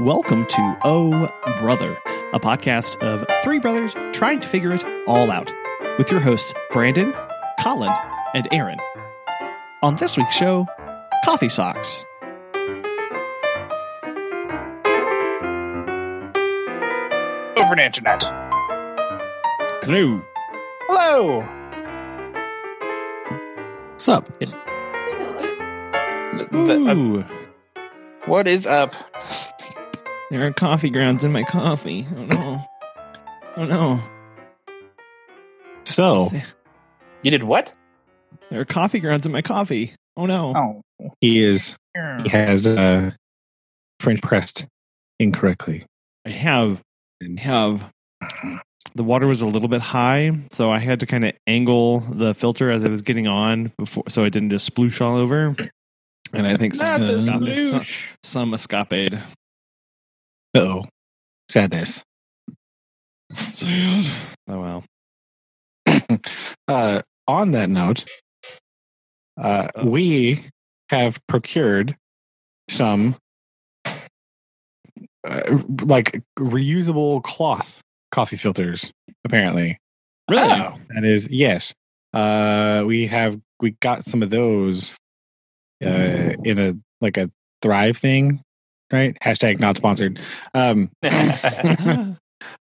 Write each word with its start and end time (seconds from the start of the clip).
Welcome 0.00 0.46
to 0.46 0.78
Oh 0.82 1.10
Brother, 1.58 1.98
a 2.32 2.40
podcast 2.40 2.96
of 3.02 3.26
three 3.44 3.58
brothers 3.58 3.92
trying 4.14 4.40
to 4.40 4.48
figure 4.48 4.72
it 4.72 4.82
all 5.06 5.30
out, 5.30 5.52
with 5.98 6.10
your 6.10 6.20
hosts 6.20 6.54
Brandon, 6.72 7.14
Collin, 7.60 7.92
and 8.32 8.48
Aaron. 8.50 8.78
On 9.82 9.96
this 9.96 10.16
week's 10.16 10.34
show, 10.34 10.66
coffee 11.26 11.50
socks. 11.50 12.06
over 17.58 17.76
the 17.76 17.84
internet. 17.84 18.22
Hello. 19.82 20.22
Hello. 20.88 21.42
What's 23.90 24.08
up? 24.08 24.30
Ooh, 26.54 27.22
what 28.24 28.48
is 28.48 28.66
up? 28.66 28.94
There 30.30 30.46
are 30.46 30.52
coffee 30.52 30.90
grounds 30.90 31.24
in 31.24 31.32
my 31.32 31.42
coffee. 31.42 32.06
Oh 32.16 32.24
no. 32.24 32.64
Oh 33.56 33.64
no. 33.64 34.00
So 35.84 36.30
You 37.22 37.30
did 37.30 37.42
what? 37.42 37.74
There 38.50 38.60
are 38.60 38.64
coffee 38.64 39.00
grounds 39.00 39.26
in 39.26 39.32
my 39.32 39.42
coffee. 39.42 39.94
Oh 40.16 40.26
no. 40.26 40.54
Oh. 40.56 41.10
he 41.20 41.42
is 41.42 41.76
he 42.22 42.28
has 42.28 42.66
uh, 42.66 43.10
French 43.98 44.22
pressed 44.22 44.66
incorrectly. 45.18 45.84
I 46.26 46.30
have 46.30 46.80
I 47.22 47.40
have 47.40 47.90
the 48.94 49.04
water 49.04 49.26
was 49.26 49.40
a 49.42 49.46
little 49.46 49.68
bit 49.68 49.80
high, 49.80 50.32
so 50.50 50.70
I 50.70 50.78
had 50.78 51.00
to 51.00 51.06
kind 51.06 51.24
of 51.24 51.32
angle 51.46 52.00
the 52.00 52.34
filter 52.34 52.70
as 52.70 52.84
it 52.84 52.90
was 52.90 53.02
getting 53.02 53.26
on 53.26 53.72
before, 53.78 54.04
so 54.08 54.24
it 54.24 54.30
didn't 54.30 54.50
just 54.50 54.72
sploosh 54.72 55.00
all 55.00 55.16
over. 55.16 55.54
And 56.32 56.46
I 56.46 56.56
think 56.56 56.74
some, 56.74 56.86
Not 56.86 57.00
the 57.00 57.12
some, 57.22 57.48
some, 57.48 57.86
some 58.22 58.54
escapade. 58.54 59.20
Oh, 60.54 60.84
sadness. 61.48 62.02
Sad. 63.52 64.06
Oh 64.48 64.60
well. 64.60 64.84
Uh, 66.68 67.02
on 67.26 67.50
that 67.50 67.68
note, 67.68 68.04
uh, 69.40 69.68
we 69.84 70.40
have 70.88 71.18
procured 71.26 71.96
some 72.68 73.16
uh, 73.84 75.58
like 75.84 76.22
reusable 76.38 77.22
cloth 77.24 77.80
coffee 78.12 78.36
filters. 78.36 78.92
Apparently, 79.24 79.78
Really? 80.30 80.42
Oh. 80.48 80.78
that 80.94 81.04
is 81.04 81.28
yes. 81.28 81.74
Uh, 82.14 82.84
we 82.86 83.06
have 83.08 83.40
we 83.60 83.72
got 83.80 84.04
some 84.04 84.22
of 84.22 84.30
those 84.30 84.94
uh, 85.84 86.34
in 86.44 86.58
a 86.58 86.74
like 87.00 87.16
a 87.16 87.30
Thrive 87.62 87.96
thing, 87.96 88.42
right? 88.92 89.16
Hashtag 89.22 89.60
not 89.60 89.76
sponsored. 89.76 90.18
Um, 90.54 90.90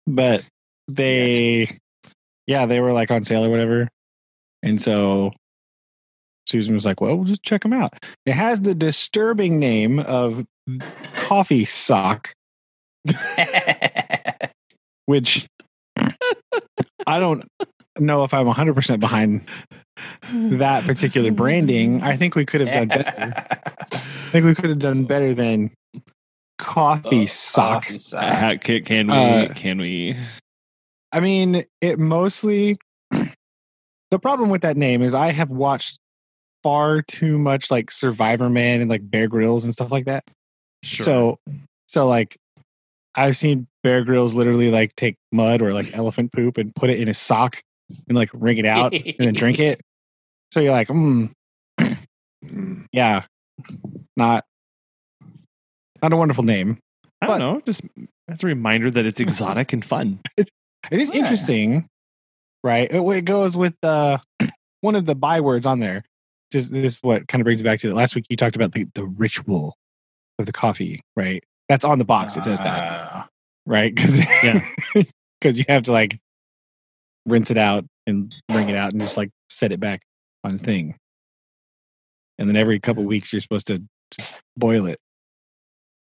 but 0.07 0.45
they 0.89 1.69
yeah 2.47 2.67
they 2.67 2.81
were 2.81 2.93
like 2.93 3.11
on 3.11 3.25
sale 3.25 3.45
or 3.45 3.51
whatever. 3.51 3.89
And 4.63 4.81
so 4.81 5.33
susan 6.49 6.75
was 6.75 6.85
like 6.85 7.01
well 7.01 7.17
we'll 7.17 7.25
just 7.25 7.43
check 7.43 7.63
them 7.63 7.73
out. 7.73 7.91
It 8.27 8.35
has 8.35 8.63
the 8.63 8.75
disturbing 8.75 9.59
name 9.59 9.99
of 9.99 10.45
coffee 11.15 11.65
sock. 11.65 12.33
Which 15.07 15.49
i 17.05 17.19
don't 17.19 17.45
know 17.99 18.23
if 18.23 18.33
i'm 18.33 18.47
100% 18.47 19.01
behind 19.01 19.45
that 20.33 20.85
particular 20.85 21.31
branding. 21.31 22.03
I 22.03 22.17
think 22.17 22.35
we 22.35 22.47
could 22.47 22.61
have 22.61 22.73
done 22.73 22.89
better. 22.89 23.35
I 23.93 24.31
think 24.31 24.47
we 24.47 24.55
could 24.55 24.71
have 24.71 24.79
done 24.79 25.05
better 25.05 25.35
than 25.35 25.71
coffee 26.63 27.27
sock 27.27 27.85
Coffee 27.85 27.99
sock. 27.99 28.23
How- 28.23 28.57
can, 28.57 28.85
can 28.85 29.07
we? 29.09 29.13
Uh, 29.13 29.55
can 29.55 29.79
we? 29.79 30.17
I 31.11 31.21
mean, 31.21 31.65
it 31.81 31.99
mostly. 31.99 32.79
the 33.11 34.19
problem 34.19 34.51
with 34.51 34.63
that 34.63 34.77
name 34.77 35.03
is 35.03 35.15
I 35.15 35.33
have 35.33 35.51
watched 35.51 35.99
far 36.63 37.03
too 37.03 37.39
much 37.39 37.71
like 37.71 37.91
Survivorman 37.91 38.81
and 38.81 38.89
like 38.89 39.09
Bear 39.11 39.29
Grylls 39.29 39.65
and 39.65 39.73
stuff 39.73 39.91
like 39.93 40.05
that. 40.07 40.25
Sure. 40.85 41.05
So, 41.05 41.39
so 41.89 42.07
like, 42.07 42.37
I've 43.15 43.37
seen 43.37 43.67
Bear 43.83 44.05
Grylls 44.05 44.35
literally 44.35 44.71
like 44.71 44.95
take 44.97 45.17
mud 45.33 45.61
or 45.61 45.75
like 45.75 45.95
elephant 45.97 46.33
poop 46.33 46.57
and 46.57 46.75
put 46.75 46.89
it 46.89 46.99
in 47.01 47.09
his 47.09 47.19
sock 47.19 47.61
and 48.09 48.17
like 48.17 48.31
wring 48.33 48.59
it 48.59 48.67
out 48.67 48.95
and 48.95 49.15
then 49.19 49.35
drink 49.35 49.59
it. 49.61 49.81
So 50.53 50.61
you're 50.61 50.73
like, 50.73 50.89
hmm, 50.89 51.27
Mm, 52.45 52.87
yeah, 52.93 53.25
not 54.17 54.45
not 56.03 56.13
a 56.13 56.17
wonderful 56.17 56.45
name. 56.45 56.79
I 57.21 57.27
don't 57.27 57.39
know. 57.39 57.61
Just 57.65 57.83
that's 58.29 58.43
a 58.43 58.47
reminder 58.47 58.91
that 58.91 59.07
it's 59.07 59.21
exotic 59.27 59.73
and 59.73 59.85
fun. 59.85 60.21
It 60.37 60.49
is 60.91 61.11
Yeah. 61.11 61.21
interesting, 61.23 61.87
right? 62.65 62.91
It, 62.91 63.01
it 63.01 63.25
goes 63.25 63.57
with 63.57 63.75
uh, 63.83 64.19
one 64.81 64.97
of 64.97 65.07
the 65.07 65.15
bywords 65.15 65.67
on 65.67 65.79
there. 65.81 66.05
Just 66.51 66.73
this 66.73 66.95
is 66.95 66.99
what 67.03 67.29
kind 67.29 67.41
of 67.41 67.45
brings 67.45 67.61
me 67.61 67.65
back 67.65 67.79
to 67.81 67.89
the 67.89 67.95
last 67.95 68.15
week. 68.15 68.27
You 68.29 68.37
talked 68.37 68.57
about 68.57 68.73
the, 68.73 68.87
the 68.95 69.05
ritual 69.05 69.75
of 70.39 70.47
the 70.47 70.53
coffee, 70.53 71.01
right? 71.17 71.43
That's 71.69 71.85
on 71.85 71.99
the 71.99 72.05
box. 72.05 72.37
It 72.37 72.45
says 72.45 72.59
that, 72.61 72.79
Ah. 73.15 73.29
right? 73.67 73.95
Because 73.95 74.19
Yeah. 74.43 74.63
because 75.41 75.59
you 75.59 75.65
have 75.69 75.85
to 75.85 75.93
like 75.93 76.19
rinse 77.27 77.51
it 77.53 77.59
out 77.59 77.85
and 78.07 78.35
bring 78.49 78.69
it 78.69 78.77
out 78.77 78.93
and 78.93 79.01
just 79.01 79.17
like 79.17 79.31
set 79.49 79.71
it 79.73 79.79
back 79.81 80.03
on 80.45 80.51
the 80.53 80.59
thing, 80.59 80.97
and 82.39 82.49
then 82.49 82.57
every 82.57 82.81
couple 82.81 83.05
weeks 83.05 83.33
you're 83.33 83.41
supposed 83.41 83.69
to 83.69 83.83
just 84.11 84.43
boil 84.57 84.87
it. 84.87 84.99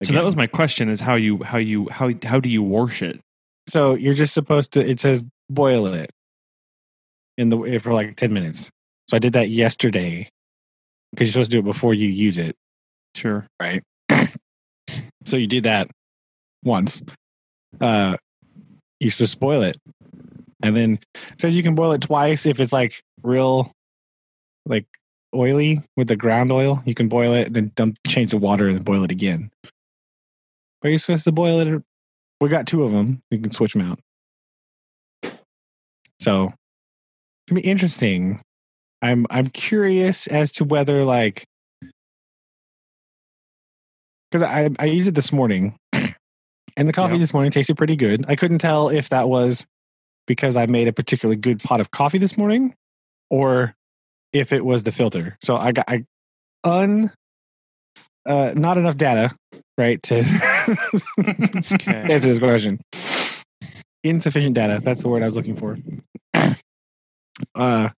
So 0.04 0.14
that 0.14 0.24
was 0.24 0.36
my 0.36 0.48
question: 0.48 0.90
is 0.90 1.02
how 1.02 1.16
you 1.16 1.42
how 1.44 1.58
you 1.58 1.88
how 1.90 2.12
how 2.24 2.40
do 2.40 2.50
you 2.50 2.62
wash 2.62 3.02
it? 3.02 3.20
So 3.68 3.96
you're 3.96 4.14
just 4.14 4.34
supposed 4.34 4.74
to. 4.74 4.88
It 4.88 5.00
says 5.00 5.24
boil 5.50 5.88
it 5.88 6.12
in 7.38 7.50
the 7.50 7.80
for 7.82 7.94
like 7.94 8.16
ten 8.16 8.32
minutes. 8.34 8.70
So 9.10 9.18
I 9.18 9.20
did 9.20 9.34
that 9.34 9.50
yesterday 9.50 10.30
because 11.12 11.28
you're 11.28 11.34
supposed 11.34 11.52
to 11.52 11.56
do 11.58 11.60
it 11.60 11.66
before 11.66 11.94
you 11.94 12.10
use 12.10 12.38
it, 12.38 12.56
Sure. 13.16 13.48
right? 13.62 13.82
so 15.26 15.38
you 15.38 15.48
do 15.48 15.62
that 15.62 15.90
once. 16.64 17.02
Uh, 17.82 18.18
you're 19.00 19.12
supposed 19.12 19.34
to 19.34 19.40
boil 19.40 19.62
it, 19.64 19.78
and 20.62 20.76
then 20.76 21.00
it 21.32 21.42
says 21.42 21.56
you 21.56 21.64
can 21.64 21.76
boil 21.76 21.92
it 21.94 22.02
twice 22.02 22.46
if 22.46 22.60
it's 22.60 22.74
like 22.74 23.02
real, 23.24 23.72
like 24.66 24.86
oily 25.34 25.80
with 25.96 26.08
the 26.08 26.16
ground 26.16 26.52
oil. 26.52 26.82
You 26.86 26.94
can 26.94 27.08
boil 27.08 27.34
it, 27.34 27.54
then 27.54 27.72
dump 27.76 27.98
change 28.06 28.32
the 28.32 28.38
water 28.38 28.68
and 28.68 28.84
boil 28.84 29.04
it 29.04 29.12
again. 29.12 29.50
But 30.82 30.90
you're 30.90 31.00
supposed 31.00 31.24
to 31.26 31.32
boil 31.32 31.60
it 31.60 31.84
we 32.40 32.50
got 32.50 32.68
two 32.68 32.84
of 32.84 32.92
them. 32.92 33.22
You 33.32 33.40
can 33.40 33.52
switch 33.52 33.74
them 33.74 33.82
out. 33.82 34.00
So 36.20 36.46
it's 36.46 36.54
gonna 37.50 37.62
be 37.62 37.68
interesting. 37.68 38.42
I'm 39.02 39.26
I'm 39.30 39.48
curious 39.48 40.28
as 40.28 40.52
to 40.54 40.64
whether 40.64 41.04
like 41.04 41.46
because 44.32 44.44
I 44.44 44.70
I 44.80 44.86
used 44.86 45.08
it 45.08 45.16
this 45.16 45.32
morning, 45.32 45.76
and 45.94 46.88
the 46.88 46.94
coffee 46.94 47.18
this 47.18 47.34
morning 47.34 47.52
tasted 47.52 47.78
pretty 47.78 47.96
good. 47.96 48.26
I 48.28 48.36
couldn't 48.36 48.60
tell 48.60 48.90
if 48.90 49.10
that 49.10 49.30
was 49.30 49.66
because 50.26 50.58
I 50.58 50.66
made 50.66 50.88
a 50.88 50.94
particularly 50.94 51.38
good 51.38 51.62
pot 51.62 51.80
of 51.80 51.92
coffee 51.92 52.18
this 52.18 52.38
morning, 52.38 52.74
or 53.30 53.76
if 54.34 54.52
it 54.52 54.66
was 54.66 54.84
the 54.84 54.92
filter. 54.92 55.38
So 55.42 55.56
I 55.56 55.72
got 55.72 55.86
I 55.88 56.06
un 56.64 57.12
uh, 58.26 58.54
not 58.56 58.78
enough 58.78 58.98
data, 58.98 59.36
right, 59.78 60.02
to 60.04 60.24
Okay. 61.20 61.92
answer 62.12 62.28
this 62.30 62.40
question. 62.40 62.80
Insufficient 64.04 64.54
data. 64.56 64.80
That's 64.84 65.02
the 65.02 65.10
word 65.10 65.22
I 65.22 65.26
was 65.26 65.36
looking 65.36 65.56
for. 65.56 65.78
Uh, 67.54 67.90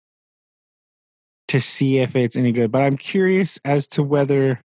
to 1.48 1.62
see 1.62 2.00
if 2.00 2.14
it's 2.14 2.36
any 2.36 2.52
good, 2.52 2.74
but 2.74 2.82
I'm 2.82 2.98
curious 2.98 3.58
as 3.64 3.88
to 3.90 4.04
whether, 4.04 4.60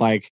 like, 0.00 0.28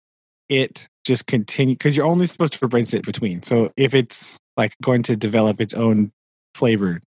it 0.48 0.88
just 1.04 1.28
continue 1.28 1.76
because 1.76 1.96
you're 1.96 2.04
only 2.06 2.26
supposed 2.26 2.54
to 2.54 2.66
rinse 2.66 2.94
it 2.94 3.04
between. 3.04 3.44
So 3.44 3.70
if 3.76 3.94
it's 3.94 4.36
like 4.56 4.74
going 4.82 5.04
to 5.04 5.14
develop 5.16 5.60
its 5.60 5.72
own 5.72 6.10
flavor, 6.56 7.00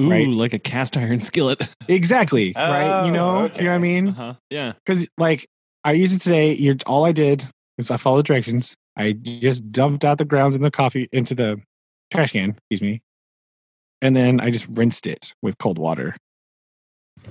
Ooh, 0.00 0.10
Right. 0.10 0.26
like 0.26 0.54
a 0.54 0.58
cast 0.58 0.96
iron 0.96 1.20
skillet. 1.30 1.62
exactly, 1.86 2.52
right? 2.56 3.04
You 3.06 3.12
Oh, 3.12 3.14
know, 3.14 3.36
okay. 3.44 3.58
you 3.60 3.64
know 3.66 3.70
what 3.70 3.76
I 3.76 3.78
mean? 3.78 4.08
Uh-huh. 4.08 4.34
Yeah. 4.50 4.72
because 4.84 5.06
like 5.18 5.46
I 5.84 5.92
used 5.92 6.16
it 6.16 6.20
today. 6.22 6.52
You're 6.54 6.76
all 6.86 7.04
I 7.04 7.12
did 7.12 7.44
was 7.76 7.90
I 7.90 7.96
followed 7.96 8.18
the 8.18 8.22
directions. 8.24 8.74
I 8.96 9.12
just 9.12 9.72
dumped 9.72 10.04
out 10.04 10.18
the 10.18 10.24
grounds 10.24 10.54
in 10.54 10.62
the 10.62 10.70
coffee 10.70 11.08
into 11.12 11.34
the 11.34 11.60
trash 12.10 12.32
can. 12.32 12.56
Excuse 12.70 12.82
me, 12.82 13.02
and 14.00 14.14
then 14.14 14.40
I 14.40 14.50
just 14.50 14.68
rinsed 14.68 15.06
it 15.06 15.34
with 15.42 15.58
cold 15.58 15.78
water, 15.78 16.16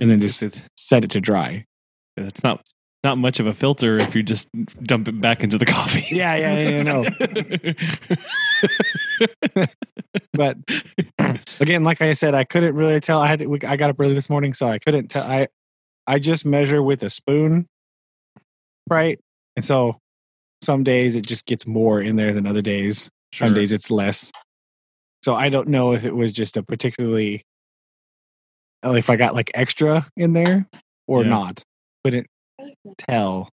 and 0.00 0.10
then 0.10 0.20
just 0.20 0.42
set 0.76 1.04
it 1.04 1.10
to 1.12 1.20
dry. 1.20 1.64
That's 2.16 2.42
not 2.42 2.62
not 3.04 3.18
much 3.18 3.40
of 3.40 3.46
a 3.46 3.54
filter 3.54 3.96
if 3.96 4.14
you 4.14 4.22
just 4.22 4.48
dump 4.82 5.08
it 5.08 5.20
back 5.20 5.42
into 5.42 5.58
the 5.58 5.66
coffee. 5.66 6.06
Yeah, 6.14 6.36
yeah, 6.36 6.82
yeah, 6.82 6.82
yeah, 6.82 6.82
no. 9.62 9.66
But 10.34 10.58
again, 11.60 11.84
like 11.84 12.00
I 12.00 12.12
said, 12.12 12.34
I 12.34 12.44
couldn't 12.44 12.74
really 12.74 13.00
tell. 13.00 13.20
I 13.20 13.26
had 13.26 13.38
to, 13.40 13.58
I 13.66 13.76
got 13.76 13.90
up 13.90 13.96
early 13.98 14.14
this 14.14 14.30
morning, 14.30 14.54
so 14.54 14.66
I 14.66 14.78
couldn't 14.78 15.08
tell. 15.08 15.24
I 15.24 15.48
I 16.06 16.18
just 16.18 16.44
measure 16.44 16.82
with 16.82 17.02
a 17.02 17.10
spoon, 17.10 17.66
right? 18.88 19.18
And 19.56 19.64
so 19.64 19.98
some 20.62 20.84
days 20.84 21.16
it 21.16 21.26
just 21.26 21.46
gets 21.46 21.66
more 21.66 22.00
in 22.00 22.16
there 22.16 22.32
than 22.32 22.46
other 22.46 22.62
days. 22.62 23.10
Some 23.34 23.54
days 23.54 23.72
it's 23.72 23.90
less. 23.90 24.30
So 25.24 25.34
I 25.34 25.48
don't 25.48 25.68
know 25.68 25.92
if 25.92 26.04
it 26.04 26.14
was 26.14 26.32
just 26.32 26.56
a 26.56 26.62
particularly 26.62 27.42
if 28.84 29.08
I 29.10 29.16
got 29.16 29.34
like 29.34 29.50
extra 29.54 30.06
in 30.16 30.32
there 30.32 30.66
or 31.06 31.22
Yeah. 31.22 31.30
not. 31.30 31.62
Couldn't 32.04 32.26
tell. 32.98 33.48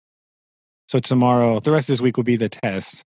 So 0.88 1.00
tomorrow, 1.00 1.60
the 1.60 1.72
rest 1.72 1.90
of 1.90 1.94
this 1.94 2.02
week 2.02 2.16
will 2.18 2.24
be 2.24 2.38
the 2.38 2.48
test. 2.50 3.02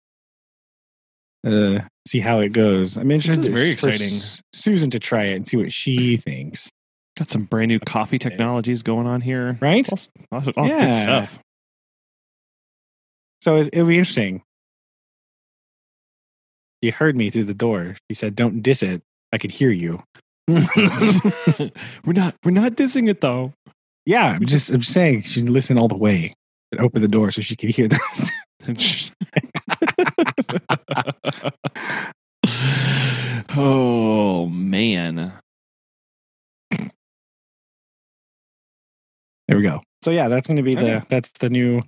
Uh, 1.47 1.81
see 2.06 2.19
how 2.19 2.41
it 2.41 2.53
goes. 2.53 2.97
I'm 2.97 3.11
interested 3.12 3.47
is 3.47 3.49
very 3.61 3.71
exciting. 3.71 4.09
Susan 4.53 4.91
to 4.91 4.99
try 4.99 5.27
it 5.27 5.37
and 5.37 5.47
see 5.47 5.56
what 5.56 5.73
she 5.73 6.17
thinks. 6.17 6.69
Got 7.17 7.31
some 7.31 7.45
brand 7.45 7.69
new 7.69 7.79
coffee 7.79 8.19
technologies 8.19 8.83
going 8.83 9.06
on 9.06 9.21
here. 9.21 9.56
Right? 9.61 9.89
All, 9.93 9.99
all, 10.33 10.43
all 10.56 10.65
good 10.69 10.71
Yeah. 10.77 11.03
stuff. 11.27 11.39
So 13.40 13.56
it, 13.56 13.70
it'll 13.73 13.88
be 13.88 13.99
interesting. 13.99 14.43
You 16.82 16.93
heard 16.93 17.17
me 17.17 17.31
through 17.31 17.44
the 17.44 17.55
door. 17.55 17.96
She 18.11 18.14
said, 18.14 18.37
"Don't 18.37 18.62
diss 18.62 18.82
it." 18.82 19.02
I 19.32 19.38
could 19.38 19.50
hear 19.50 19.70
you. 19.70 20.02
we're 20.49 21.70
not 22.06 22.35
we're 22.44 22.50
not 22.50 22.73
dissing 22.73 23.08
it 23.08 23.20
though. 23.20 23.52
Yeah, 24.06 24.26
I'm 24.26 24.46
just 24.46 24.70
I'm 24.70 24.81
just 24.81 24.93
saying 24.93 25.23
she 25.23 25.40
should 25.40 25.50
listen 25.50 25.79
all 25.79 25.88
the 25.88 25.96
way 25.96 26.35
and 26.73 26.81
open 26.81 27.02
the 27.02 27.08
door 27.08 27.31
so 27.31 27.43
she 27.43 27.56
could 27.56 27.70
hear 27.70 27.88
the 27.88 28.00
rest. 28.08 28.32
oh 33.56 34.46
man. 34.46 35.32
There 39.49 39.56
we 39.56 39.62
go. 39.62 39.82
So 40.02 40.11
yeah, 40.11 40.29
that's 40.29 40.46
going 40.46 40.58
to 40.58 40.62
be 40.62 40.76
oh, 40.76 40.81
the 40.81 41.06
that's 41.08 41.32
the 41.32 41.50
new. 41.50 41.82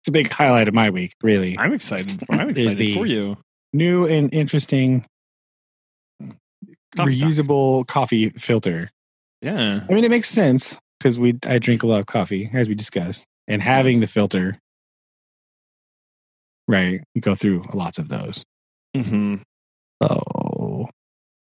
It's 0.00 0.08
a 0.08 0.12
big 0.12 0.32
highlight 0.32 0.68
of 0.68 0.74
my 0.74 0.90
week, 0.90 1.14
really. 1.22 1.58
I'm 1.58 1.72
excited. 1.72 2.20
For, 2.26 2.34
I'm 2.34 2.48
excited 2.50 2.94
for 2.94 3.06
you. 3.06 3.36
New 3.72 4.06
and 4.06 4.32
interesting 4.32 5.04
Coffee 6.96 7.14
sock. 7.14 7.28
reusable 7.28 7.86
coffee 7.86 8.30
filter. 8.30 8.90
Yeah. 9.42 9.80
I 9.88 9.92
mean, 9.92 10.04
it 10.04 10.10
makes 10.10 10.28
sense 10.28 10.78
because 10.98 11.18
we 11.18 11.38
I 11.46 11.58
drink 11.58 11.82
a 11.82 11.86
lot 11.86 12.00
of 12.00 12.06
coffee, 12.06 12.50
as 12.52 12.68
we 12.68 12.74
discussed, 12.74 13.24
and 13.46 13.62
having 13.62 14.00
the 14.00 14.06
filter, 14.06 14.58
right? 16.66 17.00
You 17.14 17.20
go 17.20 17.34
through 17.34 17.64
lots 17.74 17.98
of 17.98 18.08
those. 18.08 18.42
hmm 18.96 19.36
Oh, 20.00 20.88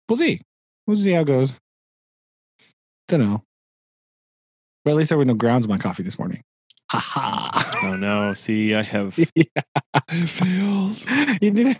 we'll 0.10 0.18
see. 0.18 0.42
We'll 0.86 0.98
see 0.98 1.12
how 1.12 1.22
it 1.22 1.28
goes. 1.28 1.54
Don't 3.08 3.22
know. 3.22 3.44
But 4.84 4.92
at 4.92 4.98
least 4.98 5.10
there 5.10 5.18
were 5.18 5.24
no 5.26 5.34
grounds 5.34 5.66
in 5.66 5.70
my 5.72 5.78
coffee 5.78 6.04
this 6.04 6.20
morning. 6.20 6.42
Ha 6.92 6.98
ha. 6.98 7.80
Oh 7.84 7.96
no. 7.96 8.34
See, 8.34 8.74
I 8.74 8.84
have 8.84 9.18
Yeah. 9.36 9.44
I 9.94 10.26
failed. 10.26 10.98
you 11.42 11.52
did 11.52 11.68
it. 11.68 11.78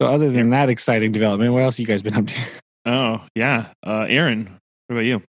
So 0.00 0.06
other 0.08 0.30
than 0.30 0.50
that 0.50 0.68
exciting 0.68 1.12
development, 1.12 1.52
what 1.52 1.62
else 1.62 1.78
you 1.78 1.86
guys 1.86 2.02
been 2.02 2.14
up 2.14 2.26
to? 2.26 2.40
oh 2.86 3.22
yeah. 3.34 3.68
Uh, 3.86 4.04
Aaron, 4.08 4.58
what 4.88 4.96
about 4.96 5.00
you? 5.00 5.22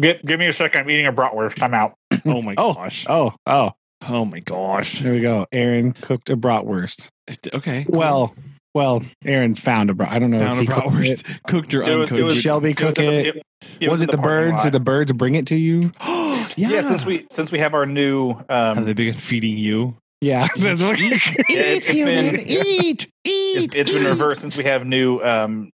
Give, 0.00 0.20
give 0.22 0.40
me 0.40 0.48
a 0.48 0.52
second. 0.52 0.80
I'm 0.82 0.90
eating 0.90 1.06
a 1.06 1.12
bratwurst. 1.12 1.62
I'm 1.62 1.74
out. 1.74 1.94
Oh 2.24 2.42
my 2.42 2.54
Oh. 2.58 2.74
gosh. 2.74 3.06
Oh, 3.08 3.34
oh, 3.46 3.72
Oh 4.06 4.24
my 4.24 4.40
gosh. 4.40 4.98
there 5.00 5.12
we 5.12 5.20
go. 5.20 5.46
Aaron 5.52 5.92
cooked 5.92 6.28
a 6.30 6.36
bratwurst. 6.36 7.08
Okay. 7.52 7.86
Well, 7.88 8.34
well, 8.74 9.02
Aaron 9.24 9.54
found 9.54 9.90
a 9.90 9.94
brat. 9.94 10.10
I 10.12 10.18
don't 10.18 10.30
know. 10.30 10.38
Down 10.40 10.58
if 10.58 10.58
a 10.58 10.60
he 10.62 10.66
cooked 10.66 10.86
it. 10.86 11.24
bratwurst, 11.24 11.42
cooked 11.48 11.74
or 11.74 11.82
It 11.82 11.94
was- 11.96 12.12
it 12.12 12.22
was- 12.22 12.40
Shelby 12.40 12.74
cook 12.74 12.98
it. 12.98 13.42
it 13.80 13.88
Was 13.88 14.02
it 14.02 14.10
the, 14.10 14.16
parking 14.18 14.22
birds? 14.50 14.56
lot. 14.56 14.62
Did 14.64 14.72
the 14.72 14.80
birds 14.80 15.12
bring 15.12 15.34
it 15.36 15.46
to 15.48 15.56
you? 15.56 15.92
yeah. 16.04 16.44
yeah. 16.56 16.82
since 16.82 17.06
we 17.06 17.26
since 17.30 17.50
we 17.52 17.58
have 17.60 17.74
our 17.74 17.86
new 17.86 18.34
have 18.34 18.78
um, 18.78 18.84
they 18.84 18.92
begun 18.92 19.18
feeding 19.18 19.56
you? 19.56 19.96
Yeah, 20.20 20.48
that's 20.56 20.82
what. 20.82 20.96
it's 20.98 21.86
been- 21.86 22.40
eat, 22.46 23.08
it's, 23.24 23.74
it's 23.74 23.92
been 23.92 24.04
reversed 24.04 24.40
since 24.40 24.56
we 24.56 24.64
have 24.64 24.86
new 24.86 25.20
um 25.20 25.70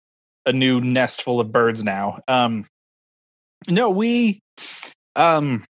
a 0.46 0.54
new 0.54 0.80
nest 0.82 1.24
full 1.24 1.40
of 1.40 1.52
birds 1.52 1.84
now. 1.84 2.20
Um 2.28 2.66
no, 3.68 3.90
we 3.90 4.40
um 5.16 5.64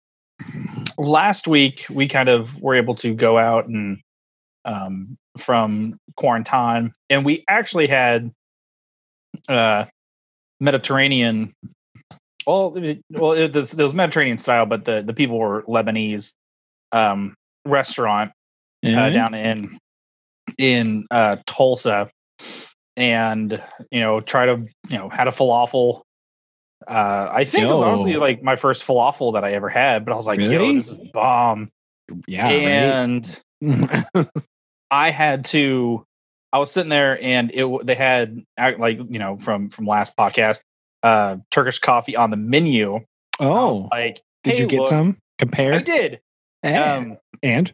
last 0.98 1.46
week 1.46 1.84
we 1.90 2.08
kind 2.08 2.28
of 2.28 2.58
were 2.60 2.74
able 2.74 2.94
to 2.96 3.14
go 3.14 3.38
out 3.38 3.66
and 3.68 4.00
um 4.64 5.16
from 5.38 5.98
quarantine 6.16 6.92
and 7.10 7.24
we 7.24 7.42
actually 7.48 7.86
had 7.86 8.30
uh 9.48 9.84
Mediterranean 10.60 11.52
well 12.46 12.76
it, 12.76 13.02
well 13.10 13.32
it 13.32 13.54
was, 13.54 13.72
it 13.72 13.82
was 13.82 13.94
Mediterranean 13.94 14.38
style 14.38 14.66
but 14.66 14.84
the 14.84 15.02
the 15.02 15.14
people 15.14 15.38
were 15.38 15.62
Lebanese 15.62 16.32
um 16.92 17.34
restaurant 17.64 18.32
uh, 18.84 19.10
down 19.10 19.34
in 19.34 19.78
in 20.58 21.06
uh, 21.10 21.36
Tulsa, 21.46 22.10
and 22.96 23.62
you 23.90 24.00
know, 24.00 24.20
try 24.20 24.46
to 24.46 24.62
you 24.88 24.98
know 24.98 25.08
had 25.08 25.28
a 25.28 25.32
falafel. 25.32 26.02
Uh, 26.86 27.28
I 27.30 27.44
think 27.44 27.64
it 27.64 27.68
was 27.68 27.80
Yo. 27.80 27.86
honestly 27.86 28.16
like 28.16 28.42
my 28.42 28.56
first 28.56 28.84
falafel 28.84 29.34
that 29.34 29.44
I 29.44 29.52
ever 29.52 29.68
had, 29.68 30.04
but 30.04 30.12
I 30.12 30.16
was 30.16 30.26
like, 30.26 30.40
"Yo, 30.40 30.72
this 30.74 30.88
is 30.88 30.98
bomb!" 31.12 31.68
yeah, 32.26 32.48
and 32.48 33.40
right. 33.60 34.04
I 34.92 35.10
had 35.10 35.46
to. 35.46 36.04
I 36.52 36.58
was 36.58 36.70
sitting 36.70 36.90
there, 36.90 37.18
and 37.20 37.50
it 37.52 37.86
they 37.86 37.94
had 37.94 38.44
like 38.78 38.98
you 38.98 39.18
know 39.18 39.38
from 39.38 39.70
from 39.70 39.86
last 39.86 40.16
podcast, 40.16 40.60
uh, 41.02 41.38
Turkish 41.50 41.78
coffee 41.78 42.14
on 42.14 42.30
the 42.30 42.36
menu. 42.36 43.00
oh, 43.40 43.88
like 43.90 44.20
did 44.44 44.54
"Hey, 44.56 44.60
you 44.60 44.66
get 44.66 44.80
look," 44.80 44.88
some? 44.88 45.16
Compare. 45.38 45.74
I 45.74 45.82
did. 45.82 46.20
Um, 46.62 47.16
and 47.42 47.72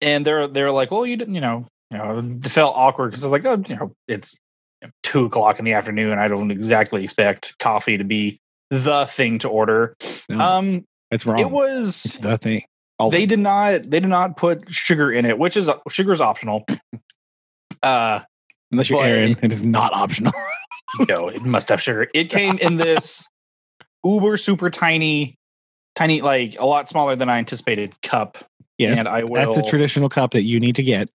and 0.00 0.26
they're 0.26 0.48
they're 0.48 0.70
like, 0.70 0.90
well, 0.90 1.06
you 1.06 1.16
didn't, 1.16 1.34
you 1.34 1.40
know, 1.40 1.66
you 1.90 1.98
know, 1.98 2.18
it 2.42 2.46
felt 2.50 2.74
awkward 2.74 3.10
because 3.10 3.22
it's 3.22 3.30
like, 3.30 3.44
oh, 3.44 3.62
you 3.68 3.76
know, 3.76 3.92
it's 4.08 4.36
two 5.02 5.26
o'clock 5.26 5.58
in 5.58 5.64
the 5.64 5.74
afternoon. 5.74 6.18
I 6.18 6.28
don't 6.28 6.50
exactly 6.50 7.04
expect 7.04 7.58
coffee 7.58 7.98
to 7.98 8.04
be 8.04 8.40
the 8.70 9.06
thing 9.06 9.40
to 9.40 9.48
order. 9.48 9.94
no, 10.28 10.40
Um, 10.40 10.84
that's 11.10 11.26
wrong. 11.26 11.38
it 11.38 11.50
was 11.50 12.04
it's 12.06 12.18
the 12.18 12.38
thing. 12.38 12.64
They 13.08 13.24
did 13.24 13.38
not 13.38 13.88
they 13.88 14.00
did 14.00 14.08
not 14.08 14.36
put 14.36 14.70
sugar 14.70 15.10
in 15.10 15.24
it, 15.24 15.38
which 15.38 15.56
is 15.56 15.70
sugar 15.88 16.12
is 16.12 16.20
optional. 16.20 16.66
Uh, 17.82 18.20
unless 18.70 18.90
you're 18.90 18.98
but- 18.98 19.08
Aaron, 19.08 19.36
it 19.42 19.52
is 19.52 19.62
not 19.62 19.94
optional. 19.94 20.32
no, 21.08 21.28
it 21.28 21.42
must 21.44 21.70
have 21.70 21.80
sugar. 21.80 22.08
It 22.12 22.28
came 22.28 22.58
in 22.58 22.76
this 22.76 23.26
uber 24.04 24.36
super 24.36 24.68
tiny, 24.68 25.36
tiny, 25.94 26.20
like 26.20 26.56
a 26.58 26.66
lot 26.66 26.90
smaller 26.90 27.16
than 27.16 27.30
I 27.30 27.38
anticipated 27.38 27.94
cup. 28.02 28.36
yes, 28.76 28.98
and 28.98 29.08
I 29.08 29.24
will 29.24 29.32
that's 29.34 29.56
the 29.56 29.62
traditional 29.62 30.10
cup 30.10 30.32
that 30.32 30.42
you 30.42 30.60
need 30.60 30.76
to 30.76 30.82
get. 30.82 31.08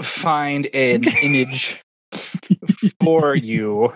find 0.00 0.68
an 0.74 1.02
image 1.22 1.82
for 3.02 3.34
you 3.34 3.92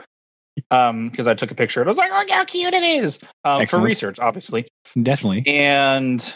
um 0.70 1.08
because 1.08 1.26
i 1.28 1.34
took 1.34 1.50
a 1.50 1.54
picture 1.54 1.80
and 1.80 1.88
i 1.88 1.90
was 1.90 1.96
like 1.96 2.10
look 2.12 2.28
how 2.30 2.44
cute 2.44 2.74
it 2.74 2.82
is 2.82 3.18
um, 3.44 3.64
for 3.66 3.80
research 3.80 4.18
obviously 4.18 4.66
Definitely. 5.00 5.46
and 5.46 6.34